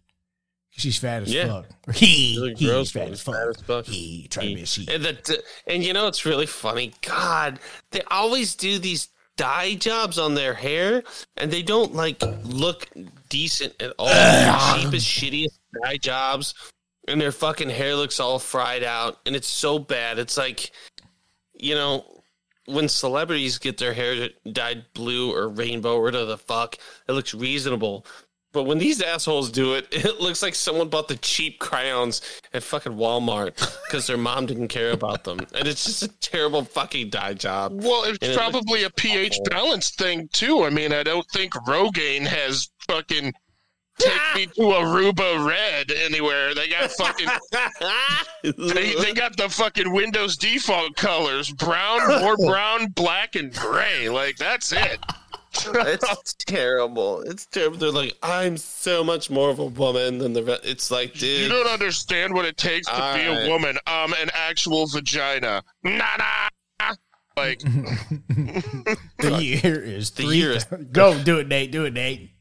She's 0.78 0.98
fat 0.98 1.24
as 1.24 1.34
Yeah. 1.34 1.48
fuck. 1.48 1.95
He 1.95 2.38
Really 2.40 2.54
he's 2.56 2.91
fat 2.91 3.10
as 3.10 3.22
fat 3.22 3.32
fuck. 3.34 3.49
as 3.58 3.62
fuck. 3.64 3.86
He 3.88 4.28
trying 4.30 4.49
to 4.49 4.56
be 4.56 4.62
a 4.62 4.66
she. 4.66 4.88
And, 4.90 5.04
the, 5.04 5.44
and 5.66 5.84
you 5.84 5.91
know 5.91 6.08
it's 6.08 6.26
really 6.26 6.45
funny? 6.45 6.94
God, 7.02 7.60
they 7.91 8.02
always 8.12 8.54
do 8.56 8.78
these 8.78 9.10
dye 9.38 9.74
jobs 9.76 10.18
on 10.20 10.36
their 10.36 10.54
hair, 10.54 11.04
and 11.36 11.49
they 11.52 11.64
don't 11.64 11.94
like 11.95 12.22
look 12.44 12.88
decent 13.30 13.82
at 13.82 13.94
all. 13.98 14.08
They're 14.08 14.84
cheapest, 14.84 15.08
shittiest 15.08 15.58
dye 15.84 15.98
jobs, 15.98 16.54
and 17.08 17.20
their 17.20 17.32
fucking 17.32 17.70
hair 17.70 17.95
looks 17.95 18.20
all 18.20 18.38
fried 18.40 18.84
out, 18.84 19.18
and 19.26 19.36
it's 19.36 19.48
so 19.48 19.80
bad. 19.80 20.20
It's 20.20 20.38
like, 20.38 20.72
you 21.56 21.74
know, 21.74 22.06
when 22.66 22.90
celebrities 22.90 23.58
get 23.58 23.78
their 23.78 23.94
hair 23.94 24.30
dyed 24.52 24.86
blue 24.94 25.34
or 25.34 25.48
rainbow 25.49 25.95
or 25.95 26.04
whatever 26.04 26.26
the 26.26 26.38
fuck, 26.38 26.78
it 27.08 27.14
looks 27.14 27.34
reasonable. 27.34 28.06
But 28.53 28.64
when 28.64 28.78
these 28.78 29.02
assholes 29.02 29.52
do 29.52 29.74
it, 29.74 29.88
it 29.91 30.19
looks 30.19 30.41
like 30.41 30.56
someone 30.56 30.90
bought 30.90 31.07
the 31.07 31.18
cheap 31.18 31.60
crayons 31.60 32.22
at 32.53 32.64
fucking 32.64 32.94
Walmart 32.94 33.56
because 33.86 34.07
their 34.07 34.18
mom 34.18 34.45
didn't 34.45 34.69
care 34.69 34.91
about 34.91 35.24
them, 35.24 35.40
and 35.53 35.68
it's 35.68 35.86
just 35.86 36.03
a 36.03 36.07
terrible 36.19 36.64
fucking 36.64 37.10
dye 37.10 37.34
job. 37.34 37.82
Well, 37.84 38.03
it's 38.06 38.18
And 38.22 38.32
it 38.32 38.38
probably 38.38 38.84
a 38.84 38.90
pH 38.90 39.40
balance 39.49 39.91
thing 39.91 40.30
too. 40.32 40.64
I 40.64 40.69
mean, 40.69 40.94
I 40.94 41.03
don't 41.03 41.28
think 41.32 41.53
Rogaine 41.53 42.26
has 42.26 42.69
fucking 42.88 43.34
take 43.99 44.22
me 44.36 44.45
to 44.48 44.61
Aruba 44.61 45.45
red 45.45 45.91
anywhere. 45.91 46.53
They 46.53 46.69
got 46.69 46.91
fucking 46.91 47.28
they, 48.74 48.94
they 48.95 49.14
got 49.14 49.38
the 49.38 49.49
fucking 49.49 49.91
Windows 49.91 50.38
default 50.38 50.95
colors: 50.95 51.52
brown, 51.52 52.22
more 52.22 52.38
brown, 52.38 52.88
black, 52.91 53.36
and 53.36 53.53
gray. 53.53 54.10
Like 54.10 54.38
that's 54.38 54.72
it. 54.72 54.99
It's 55.65 56.34
terrible. 56.45 57.21
It's 57.21 57.45
terrible. 57.47 57.77
They're 57.77 57.91
like, 57.91 58.15
I'm 58.23 58.57
so 58.57 59.03
much 59.03 59.29
more 59.29 59.49
of 59.49 59.59
a 59.59 59.65
woman 59.65 60.17
than 60.19 60.34
the 60.34 60.43
rest. 60.43 60.61
It's 60.65 60.91
like, 60.91 61.13
dude, 61.13 61.41
You 61.41 61.49
don't 61.49 61.67
understand 61.67 62.34
what 62.34 62.45
it 62.45 62.57
takes 62.57 62.88
to 62.88 62.93
be 62.95 62.99
Alright. 63.01 63.47
a 63.47 63.49
woman. 63.49 63.77
Um, 63.88 64.13
an 64.21 64.29
actual 64.34 64.88
vagina. 64.88 65.63
Nah, 65.84 66.17
nah. 66.17 66.93
Like 67.35 67.59
The 69.19 69.38
year 69.41 69.79
is 69.81 70.11
The 70.11 70.23
three. 70.23 70.38
year 70.38 70.51
is- 70.53 70.63
Go 70.91 71.21
do 71.23 71.38
it, 71.39 71.47
Nate. 71.47 71.71
Do 71.71 71.85
it, 71.85 71.93
Nate. 71.93 72.31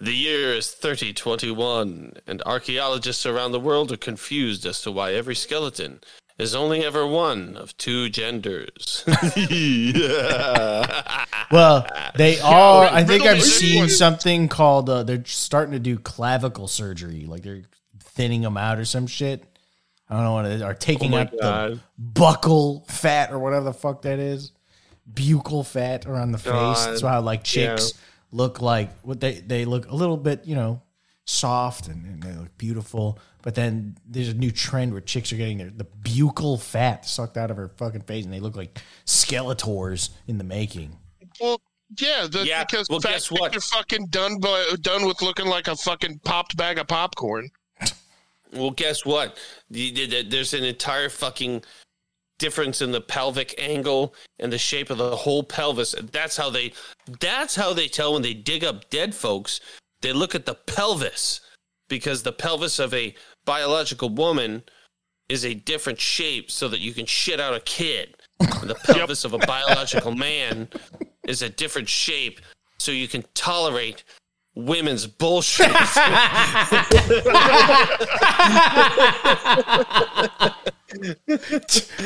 The 0.00 0.12
year 0.12 0.52
is 0.54 0.70
3021, 0.70 2.12
and 2.26 2.42
archaeologists 2.46 3.26
around 3.26 3.50
the 3.52 3.58
world 3.58 3.90
are 3.90 3.96
confused 3.96 4.64
as 4.64 4.80
to 4.82 4.92
why 4.92 5.12
every 5.14 5.34
skeleton 5.34 6.00
is 6.38 6.54
only 6.54 6.84
ever 6.84 7.06
one 7.06 7.56
of 7.56 7.76
two 7.76 8.08
genders. 8.08 9.04
Well, 11.50 11.86
they 12.16 12.38
are. 12.40 12.82
wait, 12.82 12.92
I 12.92 13.04
think 13.04 13.22
I've 13.24 13.42
seen 13.42 13.84
this. 13.84 13.96
something 13.98 14.48
called. 14.48 14.90
Uh, 14.90 15.02
they're 15.02 15.24
starting 15.24 15.72
to 15.72 15.78
do 15.78 15.98
clavicle 15.98 16.68
surgery. 16.68 17.24
Like 17.24 17.42
they're 17.42 17.62
thinning 18.00 18.42
them 18.42 18.58
out 18.58 18.78
or 18.78 18.84
some 18.84 19.06
shit. 19.06 19.42
I 20.10 20.14
don't 20.14 20.24
know 20.24 20.34
what 20.34 20.44
it 20.44 20.52
is. 20.52 20.62
Are 20.62 20.74
taking 20.74 21.08
Oh 21.08 21.16
my 21.16 21.20
out 21.22 21.30
the 21.30 21.36
God. 21.38 21.80
buckle 21.98 22.84
fat 22.88 23.32
or 23.32 23.38
whatever 23.38 23.64
the 23.64 23.72
fuck 23.72 24.02
that 24.02 24.18
is. 24.18 24.52
Buccal 25.10 25.64
fat 25.66 26.04
around 26.04 26.32
the 26.32 26.38
face. 26.38 26.84
That's 26.84 27.02
why 27.02 27.16
like 27.16 27.44
chicks 27.44 27.94
look 28.30 28.60
like 28.60 28.90
what 29.00 29.18
they 29.20 29.34
they 29.40 29.64
look 29.64 29.88
a 29.90 29.94
little 29.94 30.18
bit. 30.18 30.44
You 30.44 30.54
know, 30.54 30.82
soft 31.28 31.88
and, 31.88 32.06
and 32.06 32.22
they 32.22 32.32
look 32.32 32.56
beautiful. 32.58 33.18
But 33.42 33.54
then 33.54 33.96
there's 34.06 34.28
a 34.28 34.34
new 34.34 34.50
trend 34.50 34.92
where 34.92 35.00
chicks 35.00 35.32
are 35.32 35.36
getting 35.36 35.58
their 35.58 35.70
the 35.70 35.84
buccal 36.02 36.60
fat 36.60 37.06
sucked 37.06 37.36
out 37.36 37.50
of 37.50 37.56
her 37.56 37.68
fucking 37.76 38.02
face, 38.02 38.24
and 38.24 38.32
they 38.32 38.40
look 38.40 38.56
like 38.56 38.80
Skeletors 39.06 40.10
in 40.26 40.38
the 40.38 40.44
making. 40.44 40.96
Well, 41.40 41.60
yeah, 41.98 42.26
the, 42.30 42.44
Yeah, 42.44 42.64
because 42.64 42.88
well, 42.90 43.00
guess 43.00 43.30
what? 43.30 43.52
You're 43.52 43.60
fucking 43.60 44.06
done, 44.06 44.40
by, 44.40 44.74
done 44.80 45.06
with 45.06 45.22
looking 45.22 45.46
like 45.46 45.68
a 45.68 45.76
fucking 45.76 46.20
popped 46.24 46.56
bag 46.56 46.78
of 46.78 46.86
popcorn. 46.88 47.50
Well, 48.52 48.70
guess 48.70 49.04
what? 49.04 49.38
The- 49.70 49.90
the- 49.92 50.06
the- 50.06 50.22
There's 50.28 50.54
an 50.54 50.64
entire 50.64 51.08
fucking 51.10 51.62
difference 52.38 52.80
in 52.82 52.92
the 52.92 53.00
pelvic 53.00 53.54
angle 53.58 54.14
and 54.38 54.52
the 54.52 54.58
shape 54.58 54.90
of 54.90 54.98
the 54.98 55.16
whole 55.16 55.42
pelvis. 55.42 55.94
That's 56.12 56.36
how 56.36 56.50
they. 56.50 56.72
That's 57.20 57.54
how 57.56 57.72
they 57.72 57.88
tell 57.88 58.14
when 58.14 58.22
they 58.22 58.34
dig 58.34 58.64
up 58.64 58.88
dead 58.90 59.14
folks. 59.14 59.60
They 60.00 60.12
look 60.12 60.34
at 60.34 60.46
the 60.46 60.54
pelvis 60.54 61.40
because 61.88 62.22
the 62.22 62.32
pelvis 62.32 62.78
of 62.78 62.94
a 62.94 63.14
biological 63.44 64.10
woman 64.10 64.62
is 65.28 65.44
a 65.44 65.54
different 65.54 66.00
shape, 66.00 66.50
so 66.50 66.68
that 66.68 66.80
you 66.80 66.92
can 66.92 67.06
shit 67.06 67.40
out 67.40 67.54
a 67.54 67.60
kid. 67.60 68.16
And 68.40 68.70
the 68.70 68.74
pelvis 68.84 69.24
of 69.24 69.34
a 69.34 69.38
biological 69.38 70.12
man 70.12 70.68
is 71.26 71.42
a 71.42 71.48
different 71.48 71.88
shape, 71.88 72.40
so 72.78 72.92
you 72.92 73.08
can 73.08 73.24
tolerate 73.34 74.04
women's 74.54 75.06
bullshit. 75.06 75.68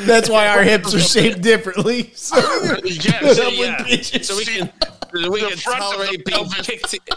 That's 0.05 0.29
why 0.29 0.47
our 0.47 0.63
hips 0.63 0.93
are 0.93 0.99
shaped 0.99 1.41
differently. 1.41 2.11
So 2.23 2.37
yeah, 2.83 3.33
so, 3.33 3.47
yeah. 3.49 3.85
so 4.21 4.37
we 4.37 4.45
can 4.45 4.71
we 5.13 5.41
The 5.41 5.47
can 5.49 5.57
front 5.57 5.83
of 5.83 5.89
the 5.91 5.97
tolerate 5.97 6.25
being 6.25 6.49
kicked. 6.49 7.09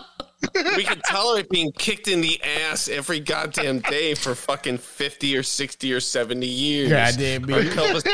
We 0.76 0.84
can 0.84 1.00
tolerate 1.08 1.48
being 1.48 1.72
kicked 1.72 2.08
in 2.08 2.20
the 2.20 2.40
ass 2.42 2.88
every 2.88 3.20
goddamn 3.20 3.80
day 3.80 4.14
for 4.14 4.34
fucking 4.34 4.78
fifty 4.78 5.34
or 5.36 5.42
sixty 5.42 5.92
or 5.92 6.00
seventy 6.00 6.46
years. 6.46 6.90
Goddamn, 6.90 7.52
Our 7.52 7.64
pelvis 7.64 8.04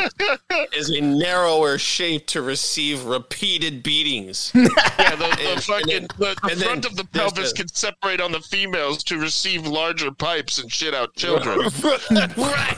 is 0.77 0.91
a 0.91 1.01
narrower 1.01 1.79
shape 1.79 2.27
to 2.29 2.43
receive 2.43 3.05
repeated 3.05 3.83
beatings. 3.83 4.53
Yeah, 5.03 5.17
the, 5.17 5.25
the 5.37 5.51
And- 5.53 5.63
fucking 5.65 5.93
and 5.97 6.09
the, 6.19 6.37
the 6.43 6.49
and 6.53 6.61
then 6.61 6.69
front 6.69 6.85
of 6.87 6.97
the 6.97 7.07
there's 7.13 7.33
pelvis 7.33 7.53
the- 7.53 7.57
can 7.59 7.69
separate 7.69 8.21
on 8.21 8.31
the 8.33 8.41
females 8.41 9.03
to 9.05 9.19
receive 9.19 9.67
larger 9.67 10.13
pipes 10.13 10.59
and 10.59 10.71
shit 10.71 10.95
out 10.95 11.15
children. 11.17 11.59
right. 12.37 12.77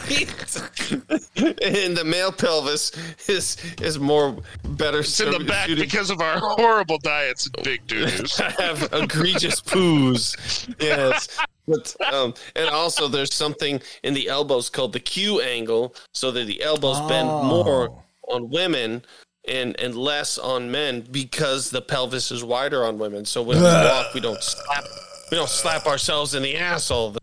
and 1.63 1.97
the 1.97 2.03
male 2.05 2.33
pelvis 2.33 2.93
is 3.29 3.57
is 3.83 3.99
more 3.99 4.37
better 4.71 5.01
It's 5.01 5.21
in 5.21 5.31
the 5.33 5.41
back 5.45 5.67
suited 5.69 5.83
because 5.83 6.11
of 6.11 6.21
our 6.21 6.39
horrible 6.39 6.99
diets 6.99 7.47
and 7.47 7.65
big 7.65 7.87
doo-doos. 7.87 8.41
I 8.41 8.51
have 8.63 8.93
egregious 9.35 9.61
poos. 9.61 10.75
Yes. 10.81 11.29
But, 11.67 11.97
um, 12.13 12.35
and 12.57 12.69
also, 12.69 13.09
there's 13.09 13.33
something 13.33 13.81
in 14.03 14.13
the 14.13 14.29
elbows 14.29 14.69
called 14.69 14.93
the 14.93 15.01
Q 15.01 15.41
angle, 15.41 15.95
so 16.13 16.31
that 16.31 16.45
the 16.45 16.63
elbows 16.63 17.01
bend 17.09 17.29
more 17.29 18.03
on 18.29 18.51
women 18.51 19.03
and 19.47 19.79
and 19.81 19.95
less 19.95 20.39
on 20.39 20.71
men 20.71 21.03
because 21.11 21.71
the 21.71 21.81
pelvis 21.81 22.31
is 22.31 22.45
wider 22.45 22.85
on 22.85 22.99
women. 22.99 23.25
So 23.25 23.43
when 23.43 23.59
we 23.59 23.65
walk, 23.65 24.15
we 24.15 24.21
don't 24.21 24.43
slap 24.43 24.85
we 25.31 25.37
don't 25.37 25.49
slap 25.49 25.87
ourselves 25.87 26.35
in 26.35 26.43
the 26.43 26.57
ass 26.57 26.91
all 26.91 27.13
the. 27.13 27.21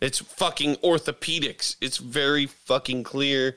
It's 0.00 0.18
fucking 0.18 0.76
orthopedics. 0.76 1.76
It's 1.80 1.98
very 1.98 2.46
fucking 2.46 3.04
clear. 3.04 3.56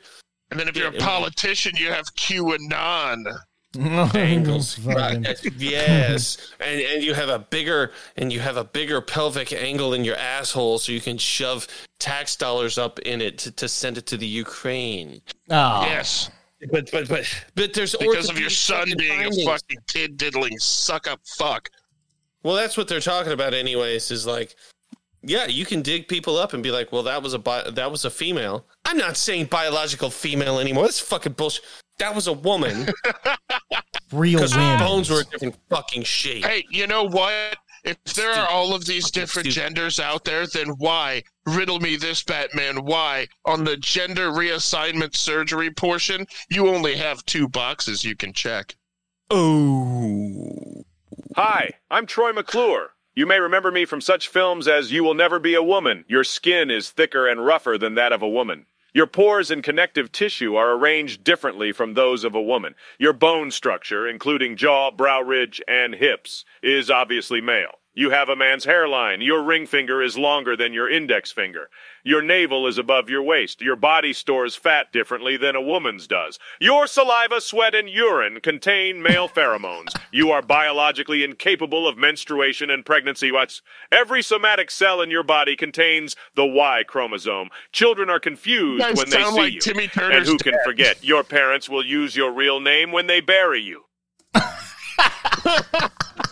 And 0.49 0.59
then 0.59 0.67
if 0.69 0.77
you're 0.77 0.95
a 0.95 0.97
politician, 0.97 1.73
you 1.75 1.91
have 1.91 2.05
QAnon. 2.15 3.25
Angles. 3.75 4.75
Fucking- 4.75 5.25
yes, 5.57 6.37
and 6.59 6.79
and 6.81 7.03
you 7.03 7.13
have 7.13 7.29
a 7.29 7.39
bigger 7.39 7.91
and 8.15 8.31
you 8.31 8.39
have 8.39 8.57
a 8.57 8.63
bigger 8.63 9.01
pelvic 9.01 9.53
angle 9.53 9.93
in 9.93 10.03
your 10.03 10.15
asshole, 10.15 10.79
so 10.79 10.91
you 10.91 11.01
can 11.01 11.17
shove 11.17 11.67
tax 11.99 12.35
dollars 12.35 12.77
up 12.77 12.99
in 12.99 13.21
it 13.21 13.37
to, 13.39 13.51
to 13.51 13.67
send 13.67 13.97
it 13.97 14.05
to 14.07 14.17
the 14.17 14.27
Ukraine. 14.27 15.21
Oh. 15.49 15.81
Yes, 15.81 16.29
But 16.71 16.89
but 16.91 17.07
but 17.09 17.25
but 17.55 17.73
there's 17.73 17.95
because 17.95 18.29
of 18.29 18.39
your 18.39 18.49
son 18.49 18.79
fucking 18.89 18.97
being 18.97 19.23
a 19.25 19.45
fucking 19.45 19.77
kid 19.87 20.17
diddling 20.17 20.57
suck 20.59 21.07
up 21.07 21.19
fuck. 21.37 21.69
Well, 22.43 22.55
that's 22.55 22.77
what 22.77 22.87
they're 22.87 22.99
talking 23.01 23.33
about, 23.33 23.53
anyways. 23.53 24.09
Is 24.11 24.25
like, 24.25 24.55
yeah, 25.21 25.47
you 25.47 25.65
can 25.65 25.81
dig 25.81 26.07
people 26.07 26.37
up 26.37 26.53
and 26.53 26.63
be 26.63 26.71
like, 26.71 26.91
well, 26.91 27.03
that 27.03 27.21
was 27.21 27.33
a 27.33 27.39
bi- 27.39 27.69
that 27.69 27.91
was 27.91 28.05
a 28.05 28.09
female. 28.09 28.65
I'm 28.85 28.97
not 28.97 29.17
saying 29.17 29.45
biological 29.47 30.09
female 30.09 30.59
anymore. 30.59 30.83
That's 30.85 30.99
fucking 30.99 31.33
bullshit. 31.33 31.65
That 31.99 32.13
was 32.13 32.27
a 32.27 32.33
woman 32.33 32.87
Real 34.11 34.39
because 34.39 34.53
her 34.53 34.59
women. 34.59 34.79
bones 34.79 35.09
were 35.09 35.21
a 35.21 35.23
different 35.25 35.57
fucking 35.69 36.03
shape. 36.03 36.45
Hey, 36.45 36.63
you 36.69 36.87
know 36.87 37.03
what? 37.03 37.57
If 37.83 38.03
there 38.15 38.31
are 38.31 38.47
all 38.47 38.73
of 38.73 38.85
these 38.85 39.11
different 39.11 39.47
genders 39.49 39.99
out 39.99 40.25
there, 40.25 40.45
then 40.47 40.69
why, 40.77 41.23
riddle 41.45 41.79
me 41.79 41.95
this, 41.95 42.23
Batman, 42.23 42.83
why, 42.85 43.27
on 43.45 43.63
the 43.63 43.77
gender 43.77 44.29
reassignment 44.29 45.15
surgery 45.15 45.71
portion, 45.71 46.25
you 46.49 46.67
only 46.67 46.95
have 46.97 47.25
two 47.25 47.47
boxes 47.47 48.03
you 48.03 48.15
can 48.15 48.33
check? 48.33 48.75
Oh. 49.29 50.83
Hi, 51.35 51.71
I'm 51.89 52.05
Troy 52.05 52.33
McClure. 52.33 52.91
You 53.15 53.25
may 53.25 53.39
remember 53.39 53.71
me 53.71 53.85
from 53.85 54.01
such 54.01 54.27
films 54.27 54.67
as 54.67 54.91
You 54.91 55.03
Will 55.03 55.13
Never 55.13 55.39
Be 55.39 55.53
a 55.55 55.63
Woman. 55.63 56.05
Your 56.07 56.23
skin 56.23 56.69
is 56.69 56.91
thicker 56.91 57.27
and 57.27 57.45
rougher 57.45 57.77
than 57.77 57.95
that 57.95 58.11
of 58.13 58.21
a 58.21 58.29
woman. 58.29 58.65
Your 58.97 59.05
pores 59.05 59.51
and 59.51 59.61
connective 59.61 60.11
tissue 60.11 60.55
are 60.55 60.71
arranged 60.71 61.23
differently 61.23 61.71
from 61.71 61.93
those 61.93 62.23
of 62.23 62.33
a 62.33 62.41
woman. 62.41 62.73
Your 62.97 63.13
bone 63.13 63.51
structure, 63.51 64.07
including 64.07 64.57
jaw, 64.57 64.89
brow 64.89 65.21
ridge, 65.21 65.61
and 65.67 65.93
hips, 65.93 66.45
is 66.63 66.89
obviously 66.89 67.39
male. 67.39 67.77
You 67.97 68.11
have 68.11 68.29
a 68.29 68.35
man's 68.35 68.65
hairline. 68.65 69.21
Your 69.21 69.41
ring 69.41 69.65
finger 69.65 70.03
is 70.03 70.19
longer 70.19 70.55
than 70.55 70.71
your 70.71 70.87
index 70.87 71.31
finger. 71.31 71.67
Your 72.03 72.21
navel 72.21 72.67
is 72.67 72.77
above 72.77 73.09
your 73.09 73.23
waist. 73.23 73.59
Your 73.59 73.75
body 73.75 74.13
stores 74.13 74.55
fat 74.55 74.93
differently 74.93 75.35
than 75.35 75.55
a 75.55 75.61
woman's 75.63 76.05
does. 76.05 76.37
Your 76.61 76.85
saliva, 76.85 77.41
sweat, 77.41 77.73
and 77.73 77.89
urine 77.89 78.39
contain 78.39 79.01
male 79.01 79.27
pheromones. 79.27 79.95
You 80.11 80.29
are 80.29 80.43
biologically 80.43 81.23
incapable 81.23 81.87
of 81.87 81.97
menstruation 81.97 82.69
and 82.69 82.85
pregnancy. 82.85 83.31
What's 83.31 83.63
every 83.91 84.21
somatic 84.21 84.69
cell 84.69 85.01
in 85.01 85.09
your 85.09 85.23
body 85.23 85.55
contains 85.55 86.15
the 86.35 86.45
Y 86.45 86.83
chromosome. 86.87 87.49
Children 87.71 88.11
are 88.11 88.19
confused 88.19 88.95
when 88.95 89.09
they 89.09 89.23
see 89.23 89.31
like 89.31 89.53
you. 89.53 89.59
Timmy 89.59 89.85
and 89.85 89.91
Turner's 89.91 90.27
who 90.27 90.37
can 90.37 90.53
dad. 90.53 90.61
forget? 90.63 91.03
Your 91.03 91.23
parents 91.23 91.67
will 91.67 91.83
use 91.83 92.15
your 92.15 92.31
real 92.31 92.59
name 92.59 92.91
when 92.91 93.07
they 93.07 93.21
bury 93.21 93.63
you. 93.63 93.85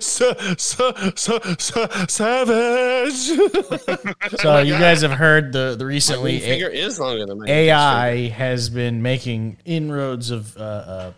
so, 0.00 0.34
so, 0.56 0.92
so, 1.16 1.40
so, 1.58 1.88
savage. 2.08 3.30
So 4.38 4.58
you 4.60 4.72
guys 4.72 5.02
have 5.02 5.12
heard 5.12 5.52
the 5.52 5.74
the 5.78 5.84
recently 5.84 6.34
My 6.34 6.40
finger 6.40 6.68
is 6.68 6.98
longer 6.98 7.26
than 7.26 7.38
my 7.38 7.46
AI 7.46 8.28
has 8.28 8.70
been 8.70 9.02
making 9.02 9.58
inroads 9.64 10.30
of 10.30 10.56
uh, 10.56 10.60
uh, 10.60 11.12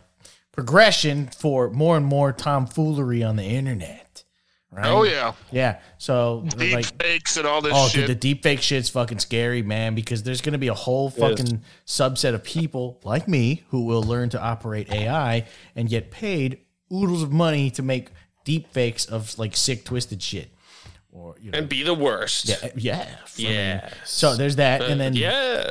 progression 0.53 1.29
for 1.29 1.71
more 1.71 1.97
and 1.97 2.07
more 2.07 2.33
tomfoolery 2.33 3.23
on 3.23 3.37
the 3.37 3.45
internet. 3.45 4.25
Right? 4.73 4.87
Oh, 4.87 5.03
yeah. 5.03 5.33
yeah. 5.51 5.81
So 5.99 6.45
Deep 6.57 6.75
like, 6.75 7.03
fakes 7.03 7.37
and 7.37 7.47
all 7.47 7.61
this 7.61 7.73
oh, 7.75 7.89
shit. 7.89 8.03
dude, 8.03 8.11
the 8.11 8.15
deep 8.15 8.45
fake 8.45 8.63
shit's 8.63 8.89
fucking 8.89 9.19
scary, 9.19 9.63
man. 9.63 9.97
Because 9.97 10.23
there's 10.23 10.41
going 10.41 10.53
to 10.53 10.59
be 10.59 10.69
a 10.69 10.75
whole 10.75 11.11
fucking 11.11 11.63
subset 11.87 12.35
of 12.35 12.45
people 12.45 13.01
like 13.03 13.27
me 13.27 13.65
who 13.71 13.85
will 13.85 14.05
learn 14.05 14.29
to 14.31 14.41
operate 14.41 14.93
AI 14.93 15.47
and 15.75 15.89
get 15.89 16.13
paid 16.13 16.59
oodles 16.93 17.23
of 17.23 17.33
money 17.33 17.71
to 17.73 17.83
make 17.83 18.09
deep 18.45 18.73
fakes 18.73 19.05
of 19.07 19.39
like 19.39 19.57
sick, 19.57 19.85
twisted 19.85 20.23
shit. 20.23 20.51
Or 21.13 21.35
you 21.41 21.51
know, 21.51 21.59
and 21.59 21.69
be 21.69 21.83
the 21.83 21.95
worst. 21.95 22.49
yeah, 22.49 22.71
yeah, 22.77 22.99
I 23.03 23.41
mean, 23.43 23.51
Yes. 23.53 23.95
So 24.05 24.37
there's 24.37 24.57
that, 24.57 24.81
and 24.83 24.93
Uh, 24.95 25.05
then 25.05 25.15
yeah. 25.15 25.71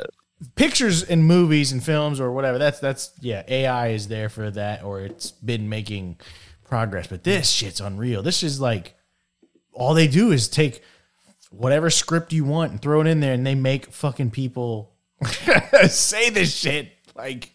pictures 0.54 1.02
and 1.02 1.24
movies 1.24 1.72
and 1.72 1.82
films 1.82 2.20
or 2.20 2.30
whatever. 2.32 2.58
That's 2.58 2.78
that's 2.78 3.12
yeah, 3.20 3.42
AI 3.48 3.88
is 3.88 4.08
there 4.08 4.28
for 4.28 4.50
that, 4.50 4.82
or 4.84 5.00
it's 5.00 5.30
been 5.30 5.68
making 5.70 6.18
progress. 6.64 7.06
But 7.06 7.24
this 7.24 7.48
shit's 7.50 7.80
unreal. 7.80 8.22
This 8.22 8.42
is 8.42 8.60
like 8.60 8.94
all 9.72 9.94
they 9.94 10.08
do 10.08 10.30
is 10.30 10.46
take 10.48 10.82
whatever 11.50 11.88
script 11.90 12.32
you 12.34 12.44
want 12.44 12.72
and 12.72 12.82
throw 12.82 13.00
it 13.00 13.06
in 13.06 13.20
there, 13.20 13.32
and 13.32 13.46
they 13.46 13.54
make 13.54 13.86
fucking 13.92 14.30
people 14.32 14.92
say 15.88 16.28
this 16.30 16.54
shit 16.54 16.92
like 17.16 17.50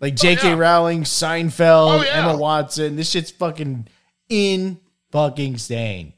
like 0.00 0.16
J.K. 0.16 0.54
Rowling, 0.54 1.02
Seinfeld, 1.02 2.00
Oh, 2.00 2.02
yeah. 2.02 2.18
Emma 2.28 2.36
Watson. 2.36 2.96
This 2.96 3.10
shit's 3.10 3.30
fucking 3.30 3.86
in 4.28 4.78
fucking 5.12 5.58
stain. 5.58 6.12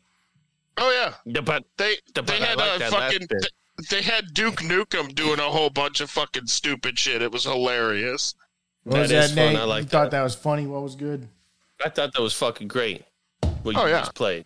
Oh 0.78 0.90
yeah, 0.90 1.15
Yeah, 1.24 1.40
but 1.40 1.65
they 1.78 1.97
but 2.15 2.27
they 2.27 2.39
had 2.39 2.59
like 2.59 2.81
a 2.81 2.90
fucking 2.90 3.27
they 3.90 4.03
had 4.03 4.32
Duke 4.35 4.57
Nukem 4.57 5.15
doing 5.15 5.39
a 5.39 5.43
whole 5.51 5.70
bunch 5.70 6.01
of 6.01 6.11
fucking 6.11 6.47
stupid 6.47 6.98
shit. 6.98 7.23
It 7.23 7.31
was 7.32 7.44
hilarious. 7.44 8.35
What 8.85 9.01
was 9.01 9.11
That 9.11 9.24
is 9.24 9.35
that, 9.35 9.53
fun. 9.53 9.61
I 9.61 9.65
like 9.65 9.82
you 9.85 9.89
thought 9.89 10.11
that 10.11 10.23
was 10.23 10.35
funny? 10.35 10.66
What 10.66 10.82
was 10.82 10.94
good? 10.97 11.28
I 11.85 11.89
thought 11.90 12.12
that 12.15 12.23
was 12.23 12.32
fucking 12.35 12.69
great. 12.69 13.05
What 13.62 13.74
you 13.74 13.81
Oh, 13.81 13.86
yeah. 13.86 14.01
just 14.01 14.15
played. 14.15 14.44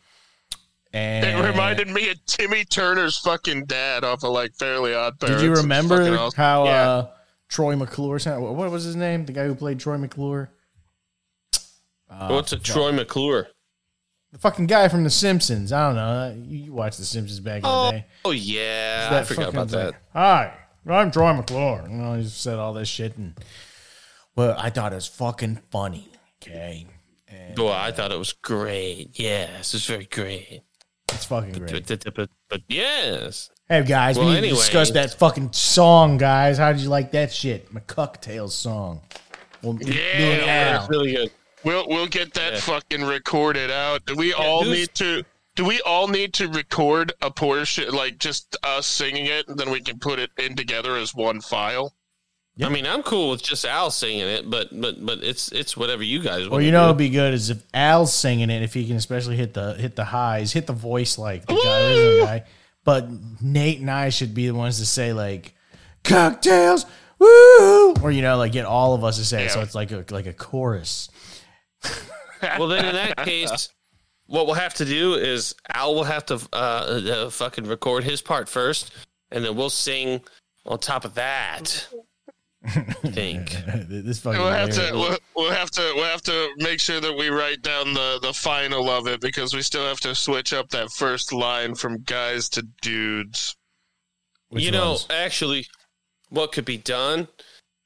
And 0.93 1.24
It 1.24 1.48
reminded 1.48 1.89
me 1.89 2.11
of 2.11 2.24
Timmy 2.27 2.65
Turner's 2.65 3.19
fucking 3.19 3.66
dad 3.66 4.02
off 4.02 4.24
of 4.24 4.32
like 4.32 4.52
Fairly 4.57 4.94
Odd 4.94 5.20
Parents. 5.20 5.43
Did 5.43 5.48
you 5.48 5.55
remember 5.55 6.16
how 6.36 6.65
Yeah. 6.65 6.89
uh, 6.90 7.07
Troy 7.51 7.77
McClure? 7.77 8.18
What 8.39 8.70
was 8.70 8.85
his 8.85 8.97
name? 8.97 9.27
The 9.27 9.32
guy 9.32 9.44
who 9.44 9.55
played 9.55 9.81
Troy 9.81 9.98
McClure. 9.98 10.51
Uh, 12.09 12.28
What's 12.28 12.52
a 12.52 12.59
Troy 12.59 12.93
McClure? 12.93 13.48
The 14.32 14.39
fucking 14.39 14.66
guy 14.66 14.89
from 14.89 15.02
The 15.05 15.10
Simpsons. 15.10 15.72
I 15.72 15.89
don't 15.89 15.97
know. 15.97 16.44
You, 16.48 16.64
you 16.66 16.72
watched 16.72 16.98
The 16.98 17.05
Simpsons 17.05 17.40
back 17.40 17.56
in 17.56 17.62
the 17.62 17.90
day. 17.90 18.06
Oh 18.24 18.31
yeah, 18.31 19.09
I 19.12 19.24
forgot 19.24 19.48
about 19.51 19.68
that. 19.68 19.94
Hi, 20.12 20.55
I'm 20.89 21.10
Troy 21.10 21.32
McClure. 21.35 21.86
You 21.90 21.97
know, 21.97 22.14
he 22.14 22.24
said 22.24 22.59
all 22.59 22.72
this 22.72 22.89
shit, 22.89 23.16
and 23.16 23.35
well, 24.36 24.56
I 24.56 24.70
thought 24.70 24.93
it 24.93 24.97
was 24.97 25.09
fucking 25.09 25.60
funny. 25.70 26.09
Okay, 26.43 26.86
Well, 27.56 27.72
I 27.72 27.90
thought 27.90 28.12
it 28.12 28.18
was 28.18 28.32
great. 28.32 29.18
Yes, 29.18 29.74
it's 29.74 29.86
very 29.86 30.06
great. 30.06 30.62
It's 31.12 31.24
fucking 31.24 31.52
great. 31.52 31.86
But, 31.86 32.05
but, 32.05 32.14
but, 32.14 32.31
but 32.48 32.60
yes. 32.68 33.51
Hey 33.70 33.84
guys, 33.84 34.18
Well, 34.18 34.26
we 34.26 34.32
need 34.32 34.38
anyway. 34.38 34.55
to 34.56 34.60
discuss 34.62 34.90
that 34.90 35.14
fucking 35.14 35.52
song, 35.52 36.18
guys. 36.18 36.59
How 36.59 36.72
did 36.72 36.80
you 36.82 36.88
like 36.88 37.12
that 37.12 37.32
shit? 37.32 37.72
McCucktails 37.72 38.51
song. 38.51 39.01
Well, 39.62 39.74
me 39.74 39.84
and 39.86 40.42
Yeah, 40.42 40.78
Al. 40.82 40.88
really 40.88 41.12
good. 41.12 41.30
We'll 41.62 41.86
we'll 41.86 42.09
get 42.09 42.34
that 42.34 42.55
Yeah. 42.55 42.60
fucking 42.60 43.05
recorded 43.05 43.70
out. 43.70 44.05
Do 44.06 44.16
we 44.16 44.32
all 44.34 44.64
who's- 44.64 44.76
need 44.76 44.94
to? 44.97 45.24
Do 45.55 45.64
we 45.64 45.80
all 45.82 46.09
need 46.09 46.32
to 46.34 46.48
record 46.48 47.12
a 47.22 47.30
portion, 47.30 47.90
like 47.94 48.18
just 48.18 48.56
us 48.64 48.88
singing 48.88 49.26
it, 49.26 49.47
and 49.47 49.56
then 49.56 49.70
we 49.70 49.80
can 49.80 50.01
put 50.01 50.18
it 50.18 50.30
in 50.36 50.56
together 50.56 50.97
as 50.97 51.14
one 51.14 51.40
file? 51.40 51.94
I 52.62 52.68
mean, 52.68 52.86
I'm 52.86 53.02
cool 53.05 53.30
with 53.30 53.42
just 53.42 53.64
Al 53.64 53.92
singing 53.92 54.26
it, 54.26 54.51
but 54.51 54.68
but 54.80 55.06
but 55.06 55.22
it's 55.22 55.52
it's 55.52 55.76
whatever 55.76 56.02
you 56.02 56.18
guys. 56.18 56.40
Well, 56.42 56.51
wanna 56.55 56.64
you 56.64 56.72
know, 56.72 56.80
do. 56.80 56.86
it'd 56.86 56.97
be 56.98 57.09
good 57.10 57.34
is 57.34 57.51
if 57.51 57.62
Al's 57.72 58.12
singing 58.12 58.51
it, 58.51 58.62
if 58.62 58.74
he 58.74 58.84
can 58.88 58.97
especially 58.97 59.36
hit 59.36 59.55
the 59.55 59.74
hit 59.74 59.94
the 59.94 60.06
highs, 60.06 60.52
hit 60.55 60.66
the 60.66 60.72
voice 60.72 61.18
like 61.18 61.47
the 61.47 61.55
guy, 61.55 62.24
guy. 62.40 62.44
But 62.85 63.09
Nate 63.43 63.81
and 63.81 63.90
I 63.90 64.09
should 64.09 64.35
be 64.35 64.47
the 64.47 64.55
ones 64.55 64.78
to 64.78 64.86
say 64.86 65.12
like 65.12 65.55
cocktails, 66.05 66.86
woo, 67.19 67.94
or 68.02 68.11
you 68.11 68.23
know, 68.23 68.36
like 68.39 68.52
get 68.52 68.65
all 68.65 68.94
of 68.94 69.05
us 69.05 69.19
to 69.19 69.24
say 69.24 69.47
it, 69.47 69.51
so 69.51 69.61
it's 69.61 69.74
like 69.74 69.93
a 69.93 70.05
like 70.11 70.27
a 70.27 70.32
chorus. 70.32 71.09
well, 72.59 72.69
then 72.69 72.85
in 72.86 72.94
that 72.94 73.19
case, 73.19 73.69
what 74.27 74.47
we'll 74.47 74.55
have 74.55 74.74
to 74.74 74.85
do 74.85 75.15
is 75.15 75.55
Al 75.73 75.94
will 75.94 76.05
have 76.05 76.24
to 76.27 76.40
uh, 76.52 76.57
uh, 76.57 77.31
fucking 77.31 77.66
record 77.66 78.05
his 78.05 78.23
part 78.23 78.48
first, 78.48 78.93
and 79.31 79.44
then 79.44 79.57
we'll 79.57 79.70
sing 79.70 80.20
on 80.65 80.78
top 80.78 81.05
of 81.05 81.15
that. 81.15 81.89
I 82.65 82.69
think. 83.12 83.51
this 83.89 84.20
fucking 84.20 84.41
We'll 84.41 84.51
have 84.53 84.70
to 84.70 84.91
we'll, 84.93 85.16
we'll 85.35 85.53
have 85.53 85.70
to 85.73 85.93
we'll 85.97 86.05
have 86.05 86.23
to 86.23 86.51
make 86.59 86.78
sure 86.78 87.01
that 87.01 87.16
we 87.16 87.28
write 87.28 87.62
down 87.62 87.95
the 87.95 88.19
the 88.20 88.35
final 88.35 88.91
of 88.91 89.07
it 89.07 89.20
because 89.20 89.55
we 89.55 89.62
still 89.62 89.85
have 89.85 90.01
to 90.01 90.15
switch 90.15 90.53
up 90.53 90.69
that 90.70 90.91
first 90.93 91.32
line 91.32 91.74
from 91.74 92.03
guys 92.03 92.49
to 92.51 92.66
dudes. 92.82 93.57
you 94.51 94.70
know, 94.70 94.99
actually, 95.09 95.66
what 96.28 96.53
could 96.53 96.65
be 96.66 96.77
done 96.77 97.28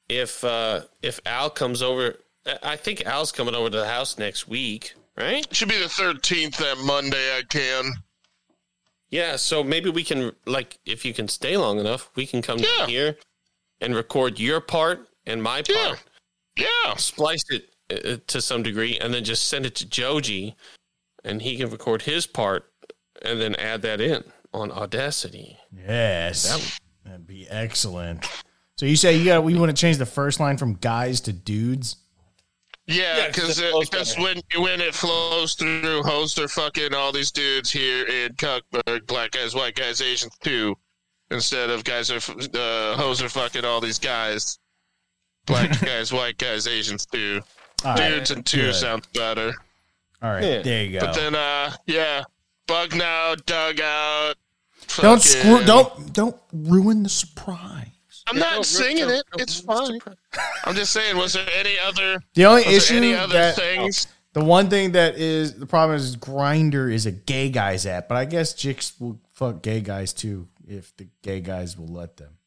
if 0.09 0.43
uh, 0.43 0.81
if 1.03 1.21
Al 1.25 1.51
comes 1.51 1.81
over? 1.81 2.17
I 2.63 2.77
think 2.77 3.07
Al's 3.07 3.33
coming 3.33 3.55
over 3.55 3.71
to 3.71 3.79
the 3.79 3.87
house 3.87 4.19
next 4.19 4.49
week, 4.49 4.95
right? 5.17 5.47
Should 5.55 5.69
be 5.69 5.81
the 5.81 5.89
thirteenth 5.89 6.57
that 6.59 6.79
Monday. 6.79 7.39
I 7.39 7.43
can. 7.49 7.93
Yeah, 9.09 9.37
so 9.37 9.63
maybe 9.63 9.89
we 9.89 10.03
can 10.03 10.33
like 10.47 10.79
if 10.85 11.05
you 11.05 11.15
can 11.15 11.29
stay 11.29 11.57
long 11.57 11.79
enough, 11.79 12.11
we 12.17 12.27
can 12.27 12.43
come 12.43 12.59
down 12.59 12.89
here 12.89 13.17
and 13.85 13.95
record 13.95 14.39
your 14.41 14.61
part 14.61 15.09
and 15.27 15.43
my 15.43 15.63
part. 15.63 16.03
Yeah. 16.57 16.95
Splice 16.97 17.45
it 17.51 17.69
uh, 17.91 18.17
to 18.27 18.41
some 18.41 18.63
degree 18.63 18.99
and 18.99 19.13
then 19.13 19.25
just 19.25 19.49
send 19.49 19.67
it 19.67 19.75
to 19.77 19.87
Joji 19.89 20.57
and 21.25 21.41
he 21.43 21.57
can 21.57 21.71
record 21.71 22.03
his 22.03 22.27
part 22.27 22.71
and 23.23 23.41
then 23.41 23.55
add 23.57 23.83
that 23.83 24.01
in 24.01 24.25
on 24.53 24.71
Audacity. 24.71 25.59
Yes, 25.73 26.45
That 26.49 26.59
would- 26.61 26.73
that'd 27.11 27.27
be 27.27 27.47
excellent. 27.49 28.27
So 28.79 28.87
you 28.87 28.97
say 28.97 29.17
you 29.17 29.25
got 29.25 29.45
we 29.45 29.55
want 29.55 29.71
to 29.71 29.81
change 29.81 29.99
the 29.99 30.07
first 30.07 30.41
line 30.41 30.57
from 30.57 30.75
guys 30.75 31.21
to 31.23 31.33
dudes? 31.33 31.97
Yeah, 32.87 33.17
Yeah, 33.17 33.25
'cause 33.31 33.35
because 33.35 33.59
it 33.61 33.71
flows 33.71 33.89
because 33.91 34.17
when 34.19 34.41
when 34.63 34.81
it 34.81 34.95
flows 34.95 35.55
through, 35.55 36.03
hosts 36.03 36.39
are 36.39 36.49
fucking 36.49 36.93
all 36.93 37.13
these 37.13 37.31
dudes 37.31 37.71
here 37.71 38.05
in 38.05 38.35
Cuckberg, 38.35 39.07
black 39.07 39.31
guys, 39.31 39.55
white 39.55 39.75
guys, 39.75 40.01
Asians 40.03 40.37
too, 40.43 40.77
instead 41.35 41.71
of 41.71 41.85
guys 41.85 42.11
are 42.11 42.17
f- 42.17 42.55
uh, 42.55 42.97
hosts 42.97 43.23
are 43.23 43.29
fucking 43.29 43.65
all 43.65 43.81
these 43.81 43.99
guys, 43.99 44.59
black 45.47 45.79
guys, 45.85 46.13
white 46.13 46.39
guys, 46.39 46.67
Asians 46.67 47.05
too. 47.07 47.41
All 47.85 47.95
right, 47.95 48.11
Dudes 48.11 48.31
and 48.31 48.47
two 48.47 48.63
good. 48.63 48.75
sounds 48.75 49.07
better. 49.15 49.53
All 50.23 50.31
right, 50.33 50.43
Yeah. 50.45 50.63
there 50.63 50.85
you 50.85 50.99
go. 50.99 51.07
But 51.07 51.15
then, 51.15 51.35
uh, 51.35 51.73
yeah, 51.87 52.23
bug 52.67 52.95
now, 52.97 53.35
dug 53.47 53.81
out. 53.81 54.35
don't 55.01 55.21
screw, 55.21 55.63
don't 55.65 56.13
don't 56.13 56.37
ruin 56.53 57.03
the 57.03 57.09
surprise. 57.11 57.89
I'm 58.27 58.37
Yeah, 58.37 58.43
not 58.45 58.53
don't- 58.55 58.65
singing 58.67 59.09
don't- 59.09 59.11
it. 59.19 59.25
It's 59.39 59.61
fine. 59.61 59.99
I'm 60.65 60.75
just 60.75 60.93
saying. 60.95 61.17
Was 61.19 61.35
there 61.35 61.47
any 61.55 61.79
other? 61.79 62.21
The 62.35 62.47
only 62.47 62.65
issue 62.65 62.97
any 62.97 63.15
other 63.15 63.35
that 63.35 63.57
things? 63.57 64.07
the 64.33 64.43
one 64.43 64.71
thing 64.71 64.93
that 64.93 65.17
is 65.17 65.55
the 65.59 65.67
problem 65.67 65.97
is 65.97 66.17
Grindr 66.17 66.91
is 66.91 67.05
a 67.05 67.13
gay 67.13 67.51
guys 67.51 67.85
app, 67.87 68.09
but 68.09 68.17
I 68.17 68.25
guess 68.25 68.55
Jix 68.55 68.99
will 68.99 69.21
fuck 69.35 69.63
gay 69.63 69.81
guys 69.83 70.15
too 70.15 70.49
if 70.67 70.97
the 70.97 71.09
gay 71.23 71.41
guys 71.41 71.77
will 71.77 71.89
let 71.89 72.17
them. 72.17 72.39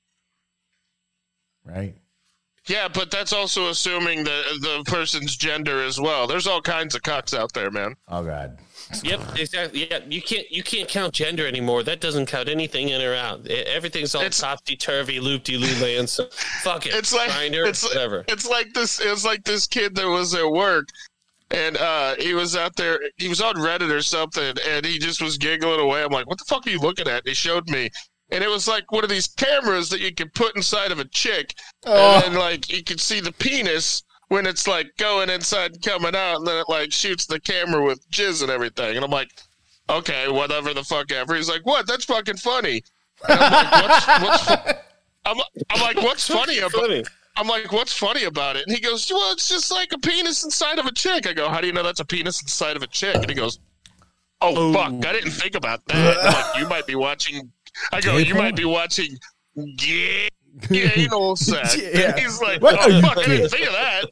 Right? 1.65 1.95
Yeah, 2.67 2.89
but 2.89 3.09
that's 3.09 3.31
also 3.31 3.69
assuming 3.69 4.25
the 4.25 4.43
the 4.61 4.83
person's 4.91 5.37
gender 5.37 5.81
as 5.81 5.99
well. 5.99 6.27
There's 6.27 6.47
all 6.47 6.61
kinds 6.61 6.95
of 6.95 7.01
cocks 7.01 7.33
out 7.33 7.53
there, 7.53 7.71
man. 7.71 7.95
Oh 8.09 8.23
God. 8.23 8.59
Yep, 9.03 9.21
exactly. 9.37 9.89
Yeah, 9.89 9.99
you 10.07 10.21
can't 10.21 10.49
you 10.51 10.63
can't 10.63 10.87
count 10.87 11.13
gender 11.13 11.47
anymore. 11.47 11.83
That 11.83 12.01
doesn't 12.01 12.25
count 12.25 12.49
anything 12.49 12.89
in 12.89 13.01
or 13.01 13.13
out. 13.13 13.47
Everything's 13.47 14.15
all 14.15 14.29
topsy 14.29 14.75
turvy, 14.75 15.19
loop 15.19 15.45
de 15.45 15.57
loo 15.57 15.81
land. 15.81 16.09
So 16.09 16.27
fuck 16.61 16.85
it. 16.85 16.93
It's 16.93 17.13
like 17.13 17.29
Grindr, 17.31 17.67
it's 17.67 17.83
whatever. 17.83 18.25
It's 18.27 18.47
like 18.47 18.73
this. 18.73 18.99
It's 18.99 19.25
like 19.25 19.43
this 19.45 19.65
kid 19.65 19.95
that 19.95 20.07
was 20.07 20.35
at 20.35 20.49
work, 20.49 20.89
and 21.51 21.77
uh, 21.77 22.15
he 22.19 22.33
was 22.33 22.57
out 22.57 22.75
there. 22.75 22.99
He 23.15 23.29
was 23.29 23.41
on 23.41 23.55
Reddit 23.55 23.91
or 23.91 24.01
something, 24.01 24.55
and 24.67 24.85
he 24.85 24.99
just 24.99 25.21
was 25.21 25.37
giggling 25.37 25.79
away. 25.79 26.03
I'm 26.03 26.11
like, 26.11 26.27
"What 26.27 26.37
the 26.37 26.45
fuck 26.45 26.67
are 26.67 26.69
you 26.69 26.79
looking 26.79 27.07
at?" 27.07 27.19
And 27.19 27.27
he 27.27 27.33
showed 27.33 27.69
me, 27.69 27.89
and 28.31 28.43
it 28.43 28.49
was 28.49 28.67
like 28.67 28.91
one 28.91 29.03
of 29.03 29.09
these 29.09 29.27
cameras 29.27 29.89
that 29.89 29.99
you 29.99 30.13
can 30.13 30.29
put 30.29 30.55
inside 30.55 30.91
of 30.91 30.99
a 30.99 31.05
chick, 31.05 31.55
Oh. 31.85 32.15
and 32.15 32.33
then 32.33 32.39
like 32.39 32.71
you 32.71 32.83
can 32.83 32.97
see 32.97 33.19
the 33.19 33.31
penis 33.33 34.03
when 34.29 34.45
it's 34.45 34.67
like 34.67 34.87
going 34.97 35.29
inside 35.29 35.73
and 35.73 35.81
coming 35.81 36.15
out, 36.15 36.37
and 36.37 36.47
then 36.47 36.57
it 36.57 36.69
like 36.69 36.91
shoots 36.91 37.25
the 37.25 37.39
camera 37.39 37.83
with 37.83 38.09
jizz 38.09 38.41
and 38.41 38.51
everything. 38.51 38.95
And 38.95 39.05
I'm 39.05 39.11
like, 39.11 39.31
"Okay, 39.89 40.27
whatever 40.29 40.73
the 40.73 40.83
fuck 40.83 41.11
ever." 41.11 41.35
He's 41.35 41.49
like, 41.49 41.65
"What? 41.65 41.87
That's 41.87 42.05
fucking 42.05 42.37
funny." 42.37 42.83
And 43.27 43.39
I'm 43.39 43.51
like, 43.51 44.05
"What's?" 44.07 44.47
what's 44.47 44.79
I'm, 45.27 45.37
I'm 45.69 45.81
like, 45.81 45.97
what's 45.97 46.27
funny 46.27 46.59
about 46.59 46.89
I'm 47.35 47.47
like, 47.47 47.71
what's 47.71 47.93
funny 47.93 48.23
about 48.23 48.55
it? 48.55 48.65
And 48.65 48.75
he 48.75 48.81
goes, 48.81 49.11
well, 49.11 49.31
it's 49.33 49.47
just 49.47 49.71
like 49.71 49.91
a 49.93 49.97
penis 49.99 50.43
inside 50.43 50.79
of 50.79 50.85
a 50.87 50.91
chick. 50.91 51.27
I 51.27 51.33
go, 51.33 51.49
how 51.49 51.61
do 51.61 51.67
you 51.67 51.73
know 51.73 51.83
that's 51.83 51.99
a 51.99 52.05
penis 52.05 52.41
inside 52.41 52.75
of 52.75 52.81
a 52.81 52.87
chick? 52.87 53.15
And 53.15 53.29
he 53.29 53.35
goes, 53.35 53.59
oh, 54.41 54.53
oh. 54.55 54.73
fuck, 54.73 55.05
I 55.05 55.13
didn't 55.13 55.31
think 55.31 55.53
about 55.55 55.85
that. 55.87 56.17
Like, 56.23 56.59
you 56.59 56.67
might 56.67 56.87
be 56.87 56.95
watching. 56.95 57.51
I 57.91 58.01
go, 58.01 58.13
Gay 58.17 58.25
you 58.25 58.33
porn? 58.33 58.45
might 58.45 58.55
be 58.55 58.65
watching 58.65 59.17
gay, 59.77 60.29
anal 60.71 61.35
sex. 61.35 61.77
Yeah. 61.77 62.17
He's 62.17 62.41
like, 62.41 62.61
What 62.61 62.75
oh, 62.79 63.01
fuck, 63.01 63.17
I 63.19 63.25
didn't 63.25 63.49
think 63.49 63.67
of 63.67 63.73
that. 63.73 64.05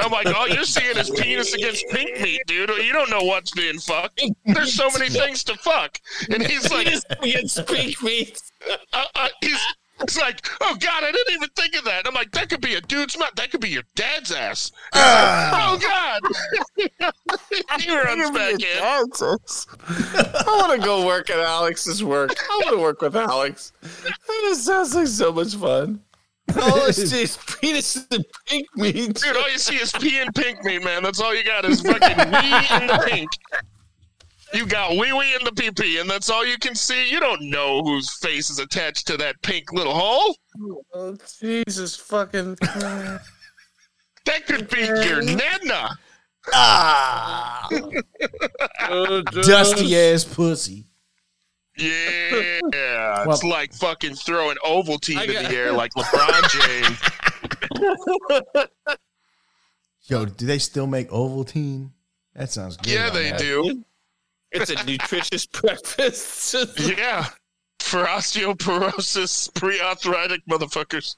I'm 0.00 0.10
like, 0.12 0.26
all 0.26 0.48
you're 0.48 0.64
seeing 0.64 0.96
is 0.96 1.10
penis 1.10 1.54
against 1.54 1.86
pink 1.90 2.20
meat, 2.20 2.42
dude. 2.46 2.70
You 2.70 2.92
don't 2.92 3.10
know 3.10 3.22
what's 3.22 3.50
being 3.52 3.78
fucked. 3.78 4.20
There's 4.46 4.72
so 4.74 4.88
many 4.90 5.08
things 5.20 5.44
to 5.44 5.54
fuck. 5.56 5.98
And 6.30 6.44
he's 6.46 6.70
like, 6.70 6.88
It's 6.90 7.60
pink 7.62 8.02
meat. 8.02 8.40
uh, 8.92 9.04
uh, 9.14 9.28
he's, 9.40 9.58
he's 10.00 10.18
like, 10.18 10.46
oh 10.60 10.76
god, 10.78 11.04
I 11.04 11.12
didn't 11.12 11.34
even 11.34 11.48
think 11.50 11.76
of 11.76 11.84
that. 11.84 12.00
And 12.00 12.08
I'm 12.08 12.14
like, 12.14 12.30
that 12.32 12.48
could 12.48 12.60
be 12.60 12.74
a 12.74 12.80
dude's 12.80 13.18
mouth. 13.18 13.34
That 13.36 13.50
could 13.50 13.60
be 13.60 13.70
your 13.70 13.84
dad's 13.94 14.32
ass. 14.32 14.72
He's 14.92 15.02
like, 15.02 15.52
oh 15.52 15.78
god. 15.80 16.22
he 17.80 17.90
runs 17.90 18.30
back 18.30 18.54
in. 18.54 18.82
I 18.82 20.44
want 20.46 20.80
to 20.80 20.84
go 20.84 21.06
work 21.06 21.30
at 21.30 21.38
Alex's 21.38 22.02
work. 22.02 22.30
I 22.38 22.60
want 22.64 22.76
to 22.76 22.82
work 22.82 23.02
with 23.02 23.16
Alex. 23.16 23.72
That 23.82 24.56
sounds 24.56 24.94
like 24.94 25.06
so 25.06 25.32
much 25.32 25.54
fun. 25.54 26.00
Oh, 26.56 26.86
it's 26.86 27.10
just 27.10 27.60
penis 27.60 28.06
and 28.10 28.24
pink 28.46 28.66
meat. 28.76 29.14
Dude, 29.14 29.36
all 29.36 29.50
you 29.50 29.58
see 29.58 29.76
is 29.76 29.92
pee 29.92 30.18
and 30.18 30.34
pink 30.34 30.62
meat, 30.62 30.84
man. 30.84 31.02
That's 31.02 31.20
all 31.20 31.34
you 31.34 31.42
got 31.42 31.64
is 31.64 31.80
fucking 31.80 32.18
wee 32.18 32.66
and 32.70 32.90
the 32.90 33.06
pink. 33.08 33.30
You 34.54 34.66
got 34.66 34.92
wee 34.92 35.12
wee 35.12 35.34
and 35.34 35.44
the 35.44 35.52
pee 35.52 35.70
pee, 35.72 35.98
and 35.98 36.08
that's 36.08 36.30
all 36.30 36.46
you 36.46 36.56
can 36.58 36.74
see. 36.76 37.10
You 37.10 37.18
don't 37.18 37.42
know 37.50 37.82
whose 37.82 38.08
face 38.18 38.50
is 38.50 38.60
attached 38.60 39.06
to 39.08 39.16
that 39.16 39.34
pink 39.42 39.72
little 39.72 39.92
hole. 39.94 40.36
Oh, 40.94 41.16
Jesus 41.40 41.96
fucking. 41.96 42.56
That 42.64 44.46
could 44.46 44.68
be 44.70 44.80
your 44.80 45.22
nana. 45.22 45.90
Ah, 46.52 47.68
Oh, 48.90 49.22
dusty 49.42 49.96
ass 49.98 50.24
pussy. 50.24 50.84
Yeah, 51.76 52.60
Well- 52.62 53.32
it's 53.32 53.42
like 53.42 53.72
fucking 53.74 54.14
throwing 54.14 54.56
Ovaltine 54.64 55.16
I 55.16 55.24
in 55.24 55.32
the 55.32 55.50
air 55.50 55.72
like 55.72 55.92
LeBron 55.94 56.50
James. 58.86 58.98
Yo, 60.04 60.26
do 60.26 60.46
they 60.46 60.58
still 60.58 60.86
make 60.86 61.10
Ovaltine? 61.10 61.90
That 62.34 62.50
sounds 62.52 62.76
good. 62.76 62.92
Yeah, 62.92 63.10
they 63.10 63.30
that. 63.30 63.40
do. 63.40 63.84
It's 64.54 64.70
a 64.70 64.84
nutritious 64.84 65.46
breakfast. 65.60 66.54
Yeah, 66.80 67.26
for 67.80 68.04
osteoporosis, 68.04 69.52
pre-arthritic 69.54 70.42
motherfuckers. 70.48 71.16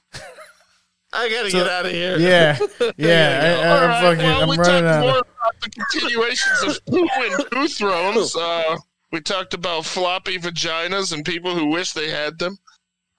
I 1.13 1.29
gotta 1.29 1.49
So- 1.51 1.59
get 1.59 1.67
out 1.71 1.85
of 1.85 1.91
here. 1.91 2.17
Yeah, 2.17 2.57
yeah. 2.97 3.39
I, 3.63 3.67
I, 3.67 3.69
All 3.69 3.77
am 3.77 3.89
right, 3.89 4.01
fucking. 4.01 4.17
well, 4.25 4.41
I'm 4.43 4.49
we 4.49 4.57
running 4.57 4.83
talked 4.83 4.85
out. 4.85 5.01
more 5.01 5.09
Of, 5.19 5.27
about 5.27 5.61
the 5.61 5.69
continuations 5.69 6.63
of 6.77 6.85
poo 6.85 7.07
and 7.21 7.45
poo 7.51 7.67
thrones. 7.67 8.35
Uh, 8.47 8.77
we 9.13 9.21
talked 9.21 9.53
about 9.53 9.85
floppy 9.85 10.37
vaginas 10.37 11.13
and 11.13 11.23
people 11.23 11.55
who 11.55 11.67
wish 11.67 11.93
they 11.93 12.09
had 12.09 12.37
them. 12.39 12.57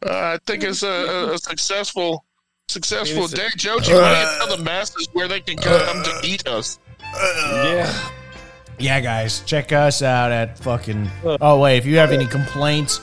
Uh, 0.04 0.10
I 0.36 0.38
think 0.46 0.62
it's 0.62 0.82
a, 0.82 0.86
a, 0.88 1.32
a 1.32 1.38
successful 1.38 2.24
successful 2.68 3.24
It's 3.24 3.32
a- 3.32 3.36
day. 3.36 3.48
Joji, 3.56 3.94
why 3.94 4.12
don't 4.12 4.20
you 4.32 4.46
tell 4.48 4.56
the 4.58 4.62
masses 4.64 5.08
where 5.14 5.26
they 5.28 5.40
can 5.40 5.56
come 5.56 6.02
to 6.04 6.20
eat 6.22 6.46
us? 6.46 6.78
Yeah. 7.14 8.10
Yeah, 8.78 9.00
guys, 9.00 9.40
check 9.40 9.72
us 9.72 10.02
out 10.02 10.30
at 10.30 10.58
fucking. 10.58 11.10
Oh, 11.40 11.58
wait, 11.60 11.78
if 11.78 11.86
you 11.86 11.98
have 11.98 12.12
any 12.12 12.26
complaints, 12.26 13.00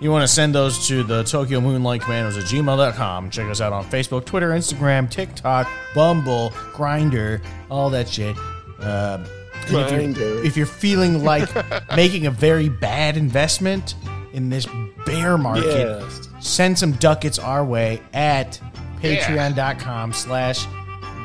you 0.00 0.10
want 0.10 0.22
to 0.22 0.28
send 0.28 0.54
those 0.54 0.86
to 0.88 1.02
the 1.02 1.22
Tokyo 1.24 1.60
Moonlight 1.60 2.00
Commandos 2.00 2.38
at 2.38 2.44
gmail.com. 2.44 3.28
Check 3.30 3.48
us 3.50 3.60
out 3.60 3.72
on 3.72 3.84
Facebook, 3.84 4.24
Twitter, 4.24 4.50
Instagram, 4.50 5.10
TikTok, 5.10 5.68
Bumble, 5.94 6.50
Grindr, 6.72 7.42
all 7.70 7.90
that 7.90 8.08
shit. 8.08 8.34
Um, 8.80 9.24
and 9.68 10.16
if, 10.16 10.16
you're, 10.18 10.44
if 10.44 10.56
you're 10.56 10.66
feeling 10.66 11.22
like 11.22 11.48
making 11.96 12.26
a 12.26 12.30
very 12.30 12.68
bad 12.70 13.16
investment 13.18 13.94
in 14.32 14.48
this 14.48 14.66
bear 15.04 15.36
market, 15.36 15.66
Yes. 15.66 16.28
send 16.40 16.78
some 16.78 16.92
ducats 16.92 17.38
our 17.38 17.62
way 17.64 18.00
at 18.14 18.58
patreon.com 19.02 20.12
slash 20.14 20.64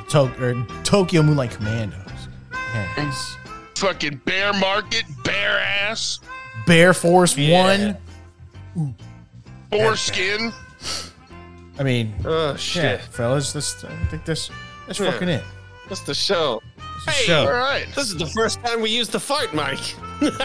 to- 0.09 0.33
or 0.43 0.67
Tokyo 0.83 1.23
Moonlight 1.23 1.51
Commandos. 1.51 2.01
Yes. 2.97 3.37
Fucking 3.75 4.21
bear 4.25 4.53
market, 4.53 5.03
bear 5.23 5.59
ass, 5.59 6.19
Bear 6.65 6.93
Force 6.93 7.37
Yeah. 7.37 7.97
One. 8.75 8.95
foreskin. 9.71 10.53
I 11.77 11.83
mean, 11.83 12.13
Oh 12.25 12.51
yeah, 12.51 12.55
shit. 12.57 13.01
fellas, 13.01 13.51
this 13.51 13.83
I 13.83 14.05
think 14.09 14.25
this 14.25 14.49
that's 14.87 14.99
Yeah. 14.99 15.11
fucking 15.11 15.29
it. 15.29 15.43
That's 15.89 16.01
the 16.01 16.13
show. 16.15 16.61
the 17.05 17.11
Hey, 17.11 17.25
show. 17.25 17.41
All 17.45 17.51
right. 17.51 17.85
this 17.95 18.07
is 18.07 18.15
the 18.17 18.25
first 18.27 18.63
time 18.63 18.81
we 18.81 18.89
used 18.89 19.11
the 19.11 19.19
fart 19.19 19.53
mic. 19.53 19.79
Yeah, 20.21 20.29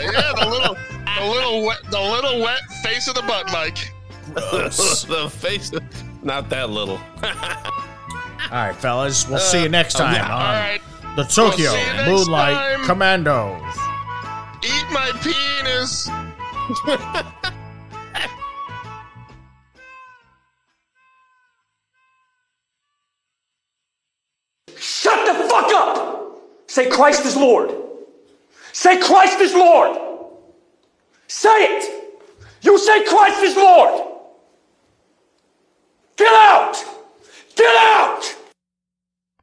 yeah, 0.00 0.32
the 0.40 0.48
little, 0.50 0.76
the 1.18 1.24
little 1.26 1.62
wet, 1.66 1.78
the 1.90 2.00
little 2.00 2.40
wet 2.40 2.60
face 2.82 3.06
of 3.06 3.14
the 3.14 3.22
butt 3.22 3.46
mic. 3.52 3.92
the 4.34 5.30
face, 5.38 5.72
of, 5.72 5.82
not 6.24 6.48
that 6.50 6.70
little. 6.70 6.98
All 7.22 8.56
right, 8.66 8.74
fellas, 8.76 9.28
we'll 9.28 9.38
see 9.38 9.62
you 9.62 9.68
next 9.68 9.94
Uh, 9.96 9.98
time 10.04 10.14
yeah. 10.14 10.24
on 10.24 10.30
All 10.32 10.38
right, 10.38 10.80
the 11.16 11.24
Tokyo 11.24 11.72
We'll 11.72 11.72
see 11.72 11.86
you 11.86 11.96
next 11.96 12.08
Moonlight 12.08 12.56
time. 12.56 12.84
Commandos. 12.86 13.62
eat 14.64 14.86
my 14.92 15.10
penis. 15.22 16.08
Shut 24.76 25.26
the 25.26 25.48
fuck 25.48 25.72
up! 25.72 26.40
Say 26.68 26.88
Christ 26.88 27.24
is 27.26 27.36
Lord. 27.36 27.72
Say 28.72 29.00
Christ 29.00 29.40
is 29.40 29.52
Lord. 29.54 29.98
Say 31.26 31.48
it. 31.50 32.14
You 32.62 32.78
say 32.78 33.04
Christ 33.04 33.42
is 33.42 33.56
Lord. 33.56 34.08
Get 36.16 36.32
out! 36.32 36.76
Get 37.56 37.76
out! 37.76 38.36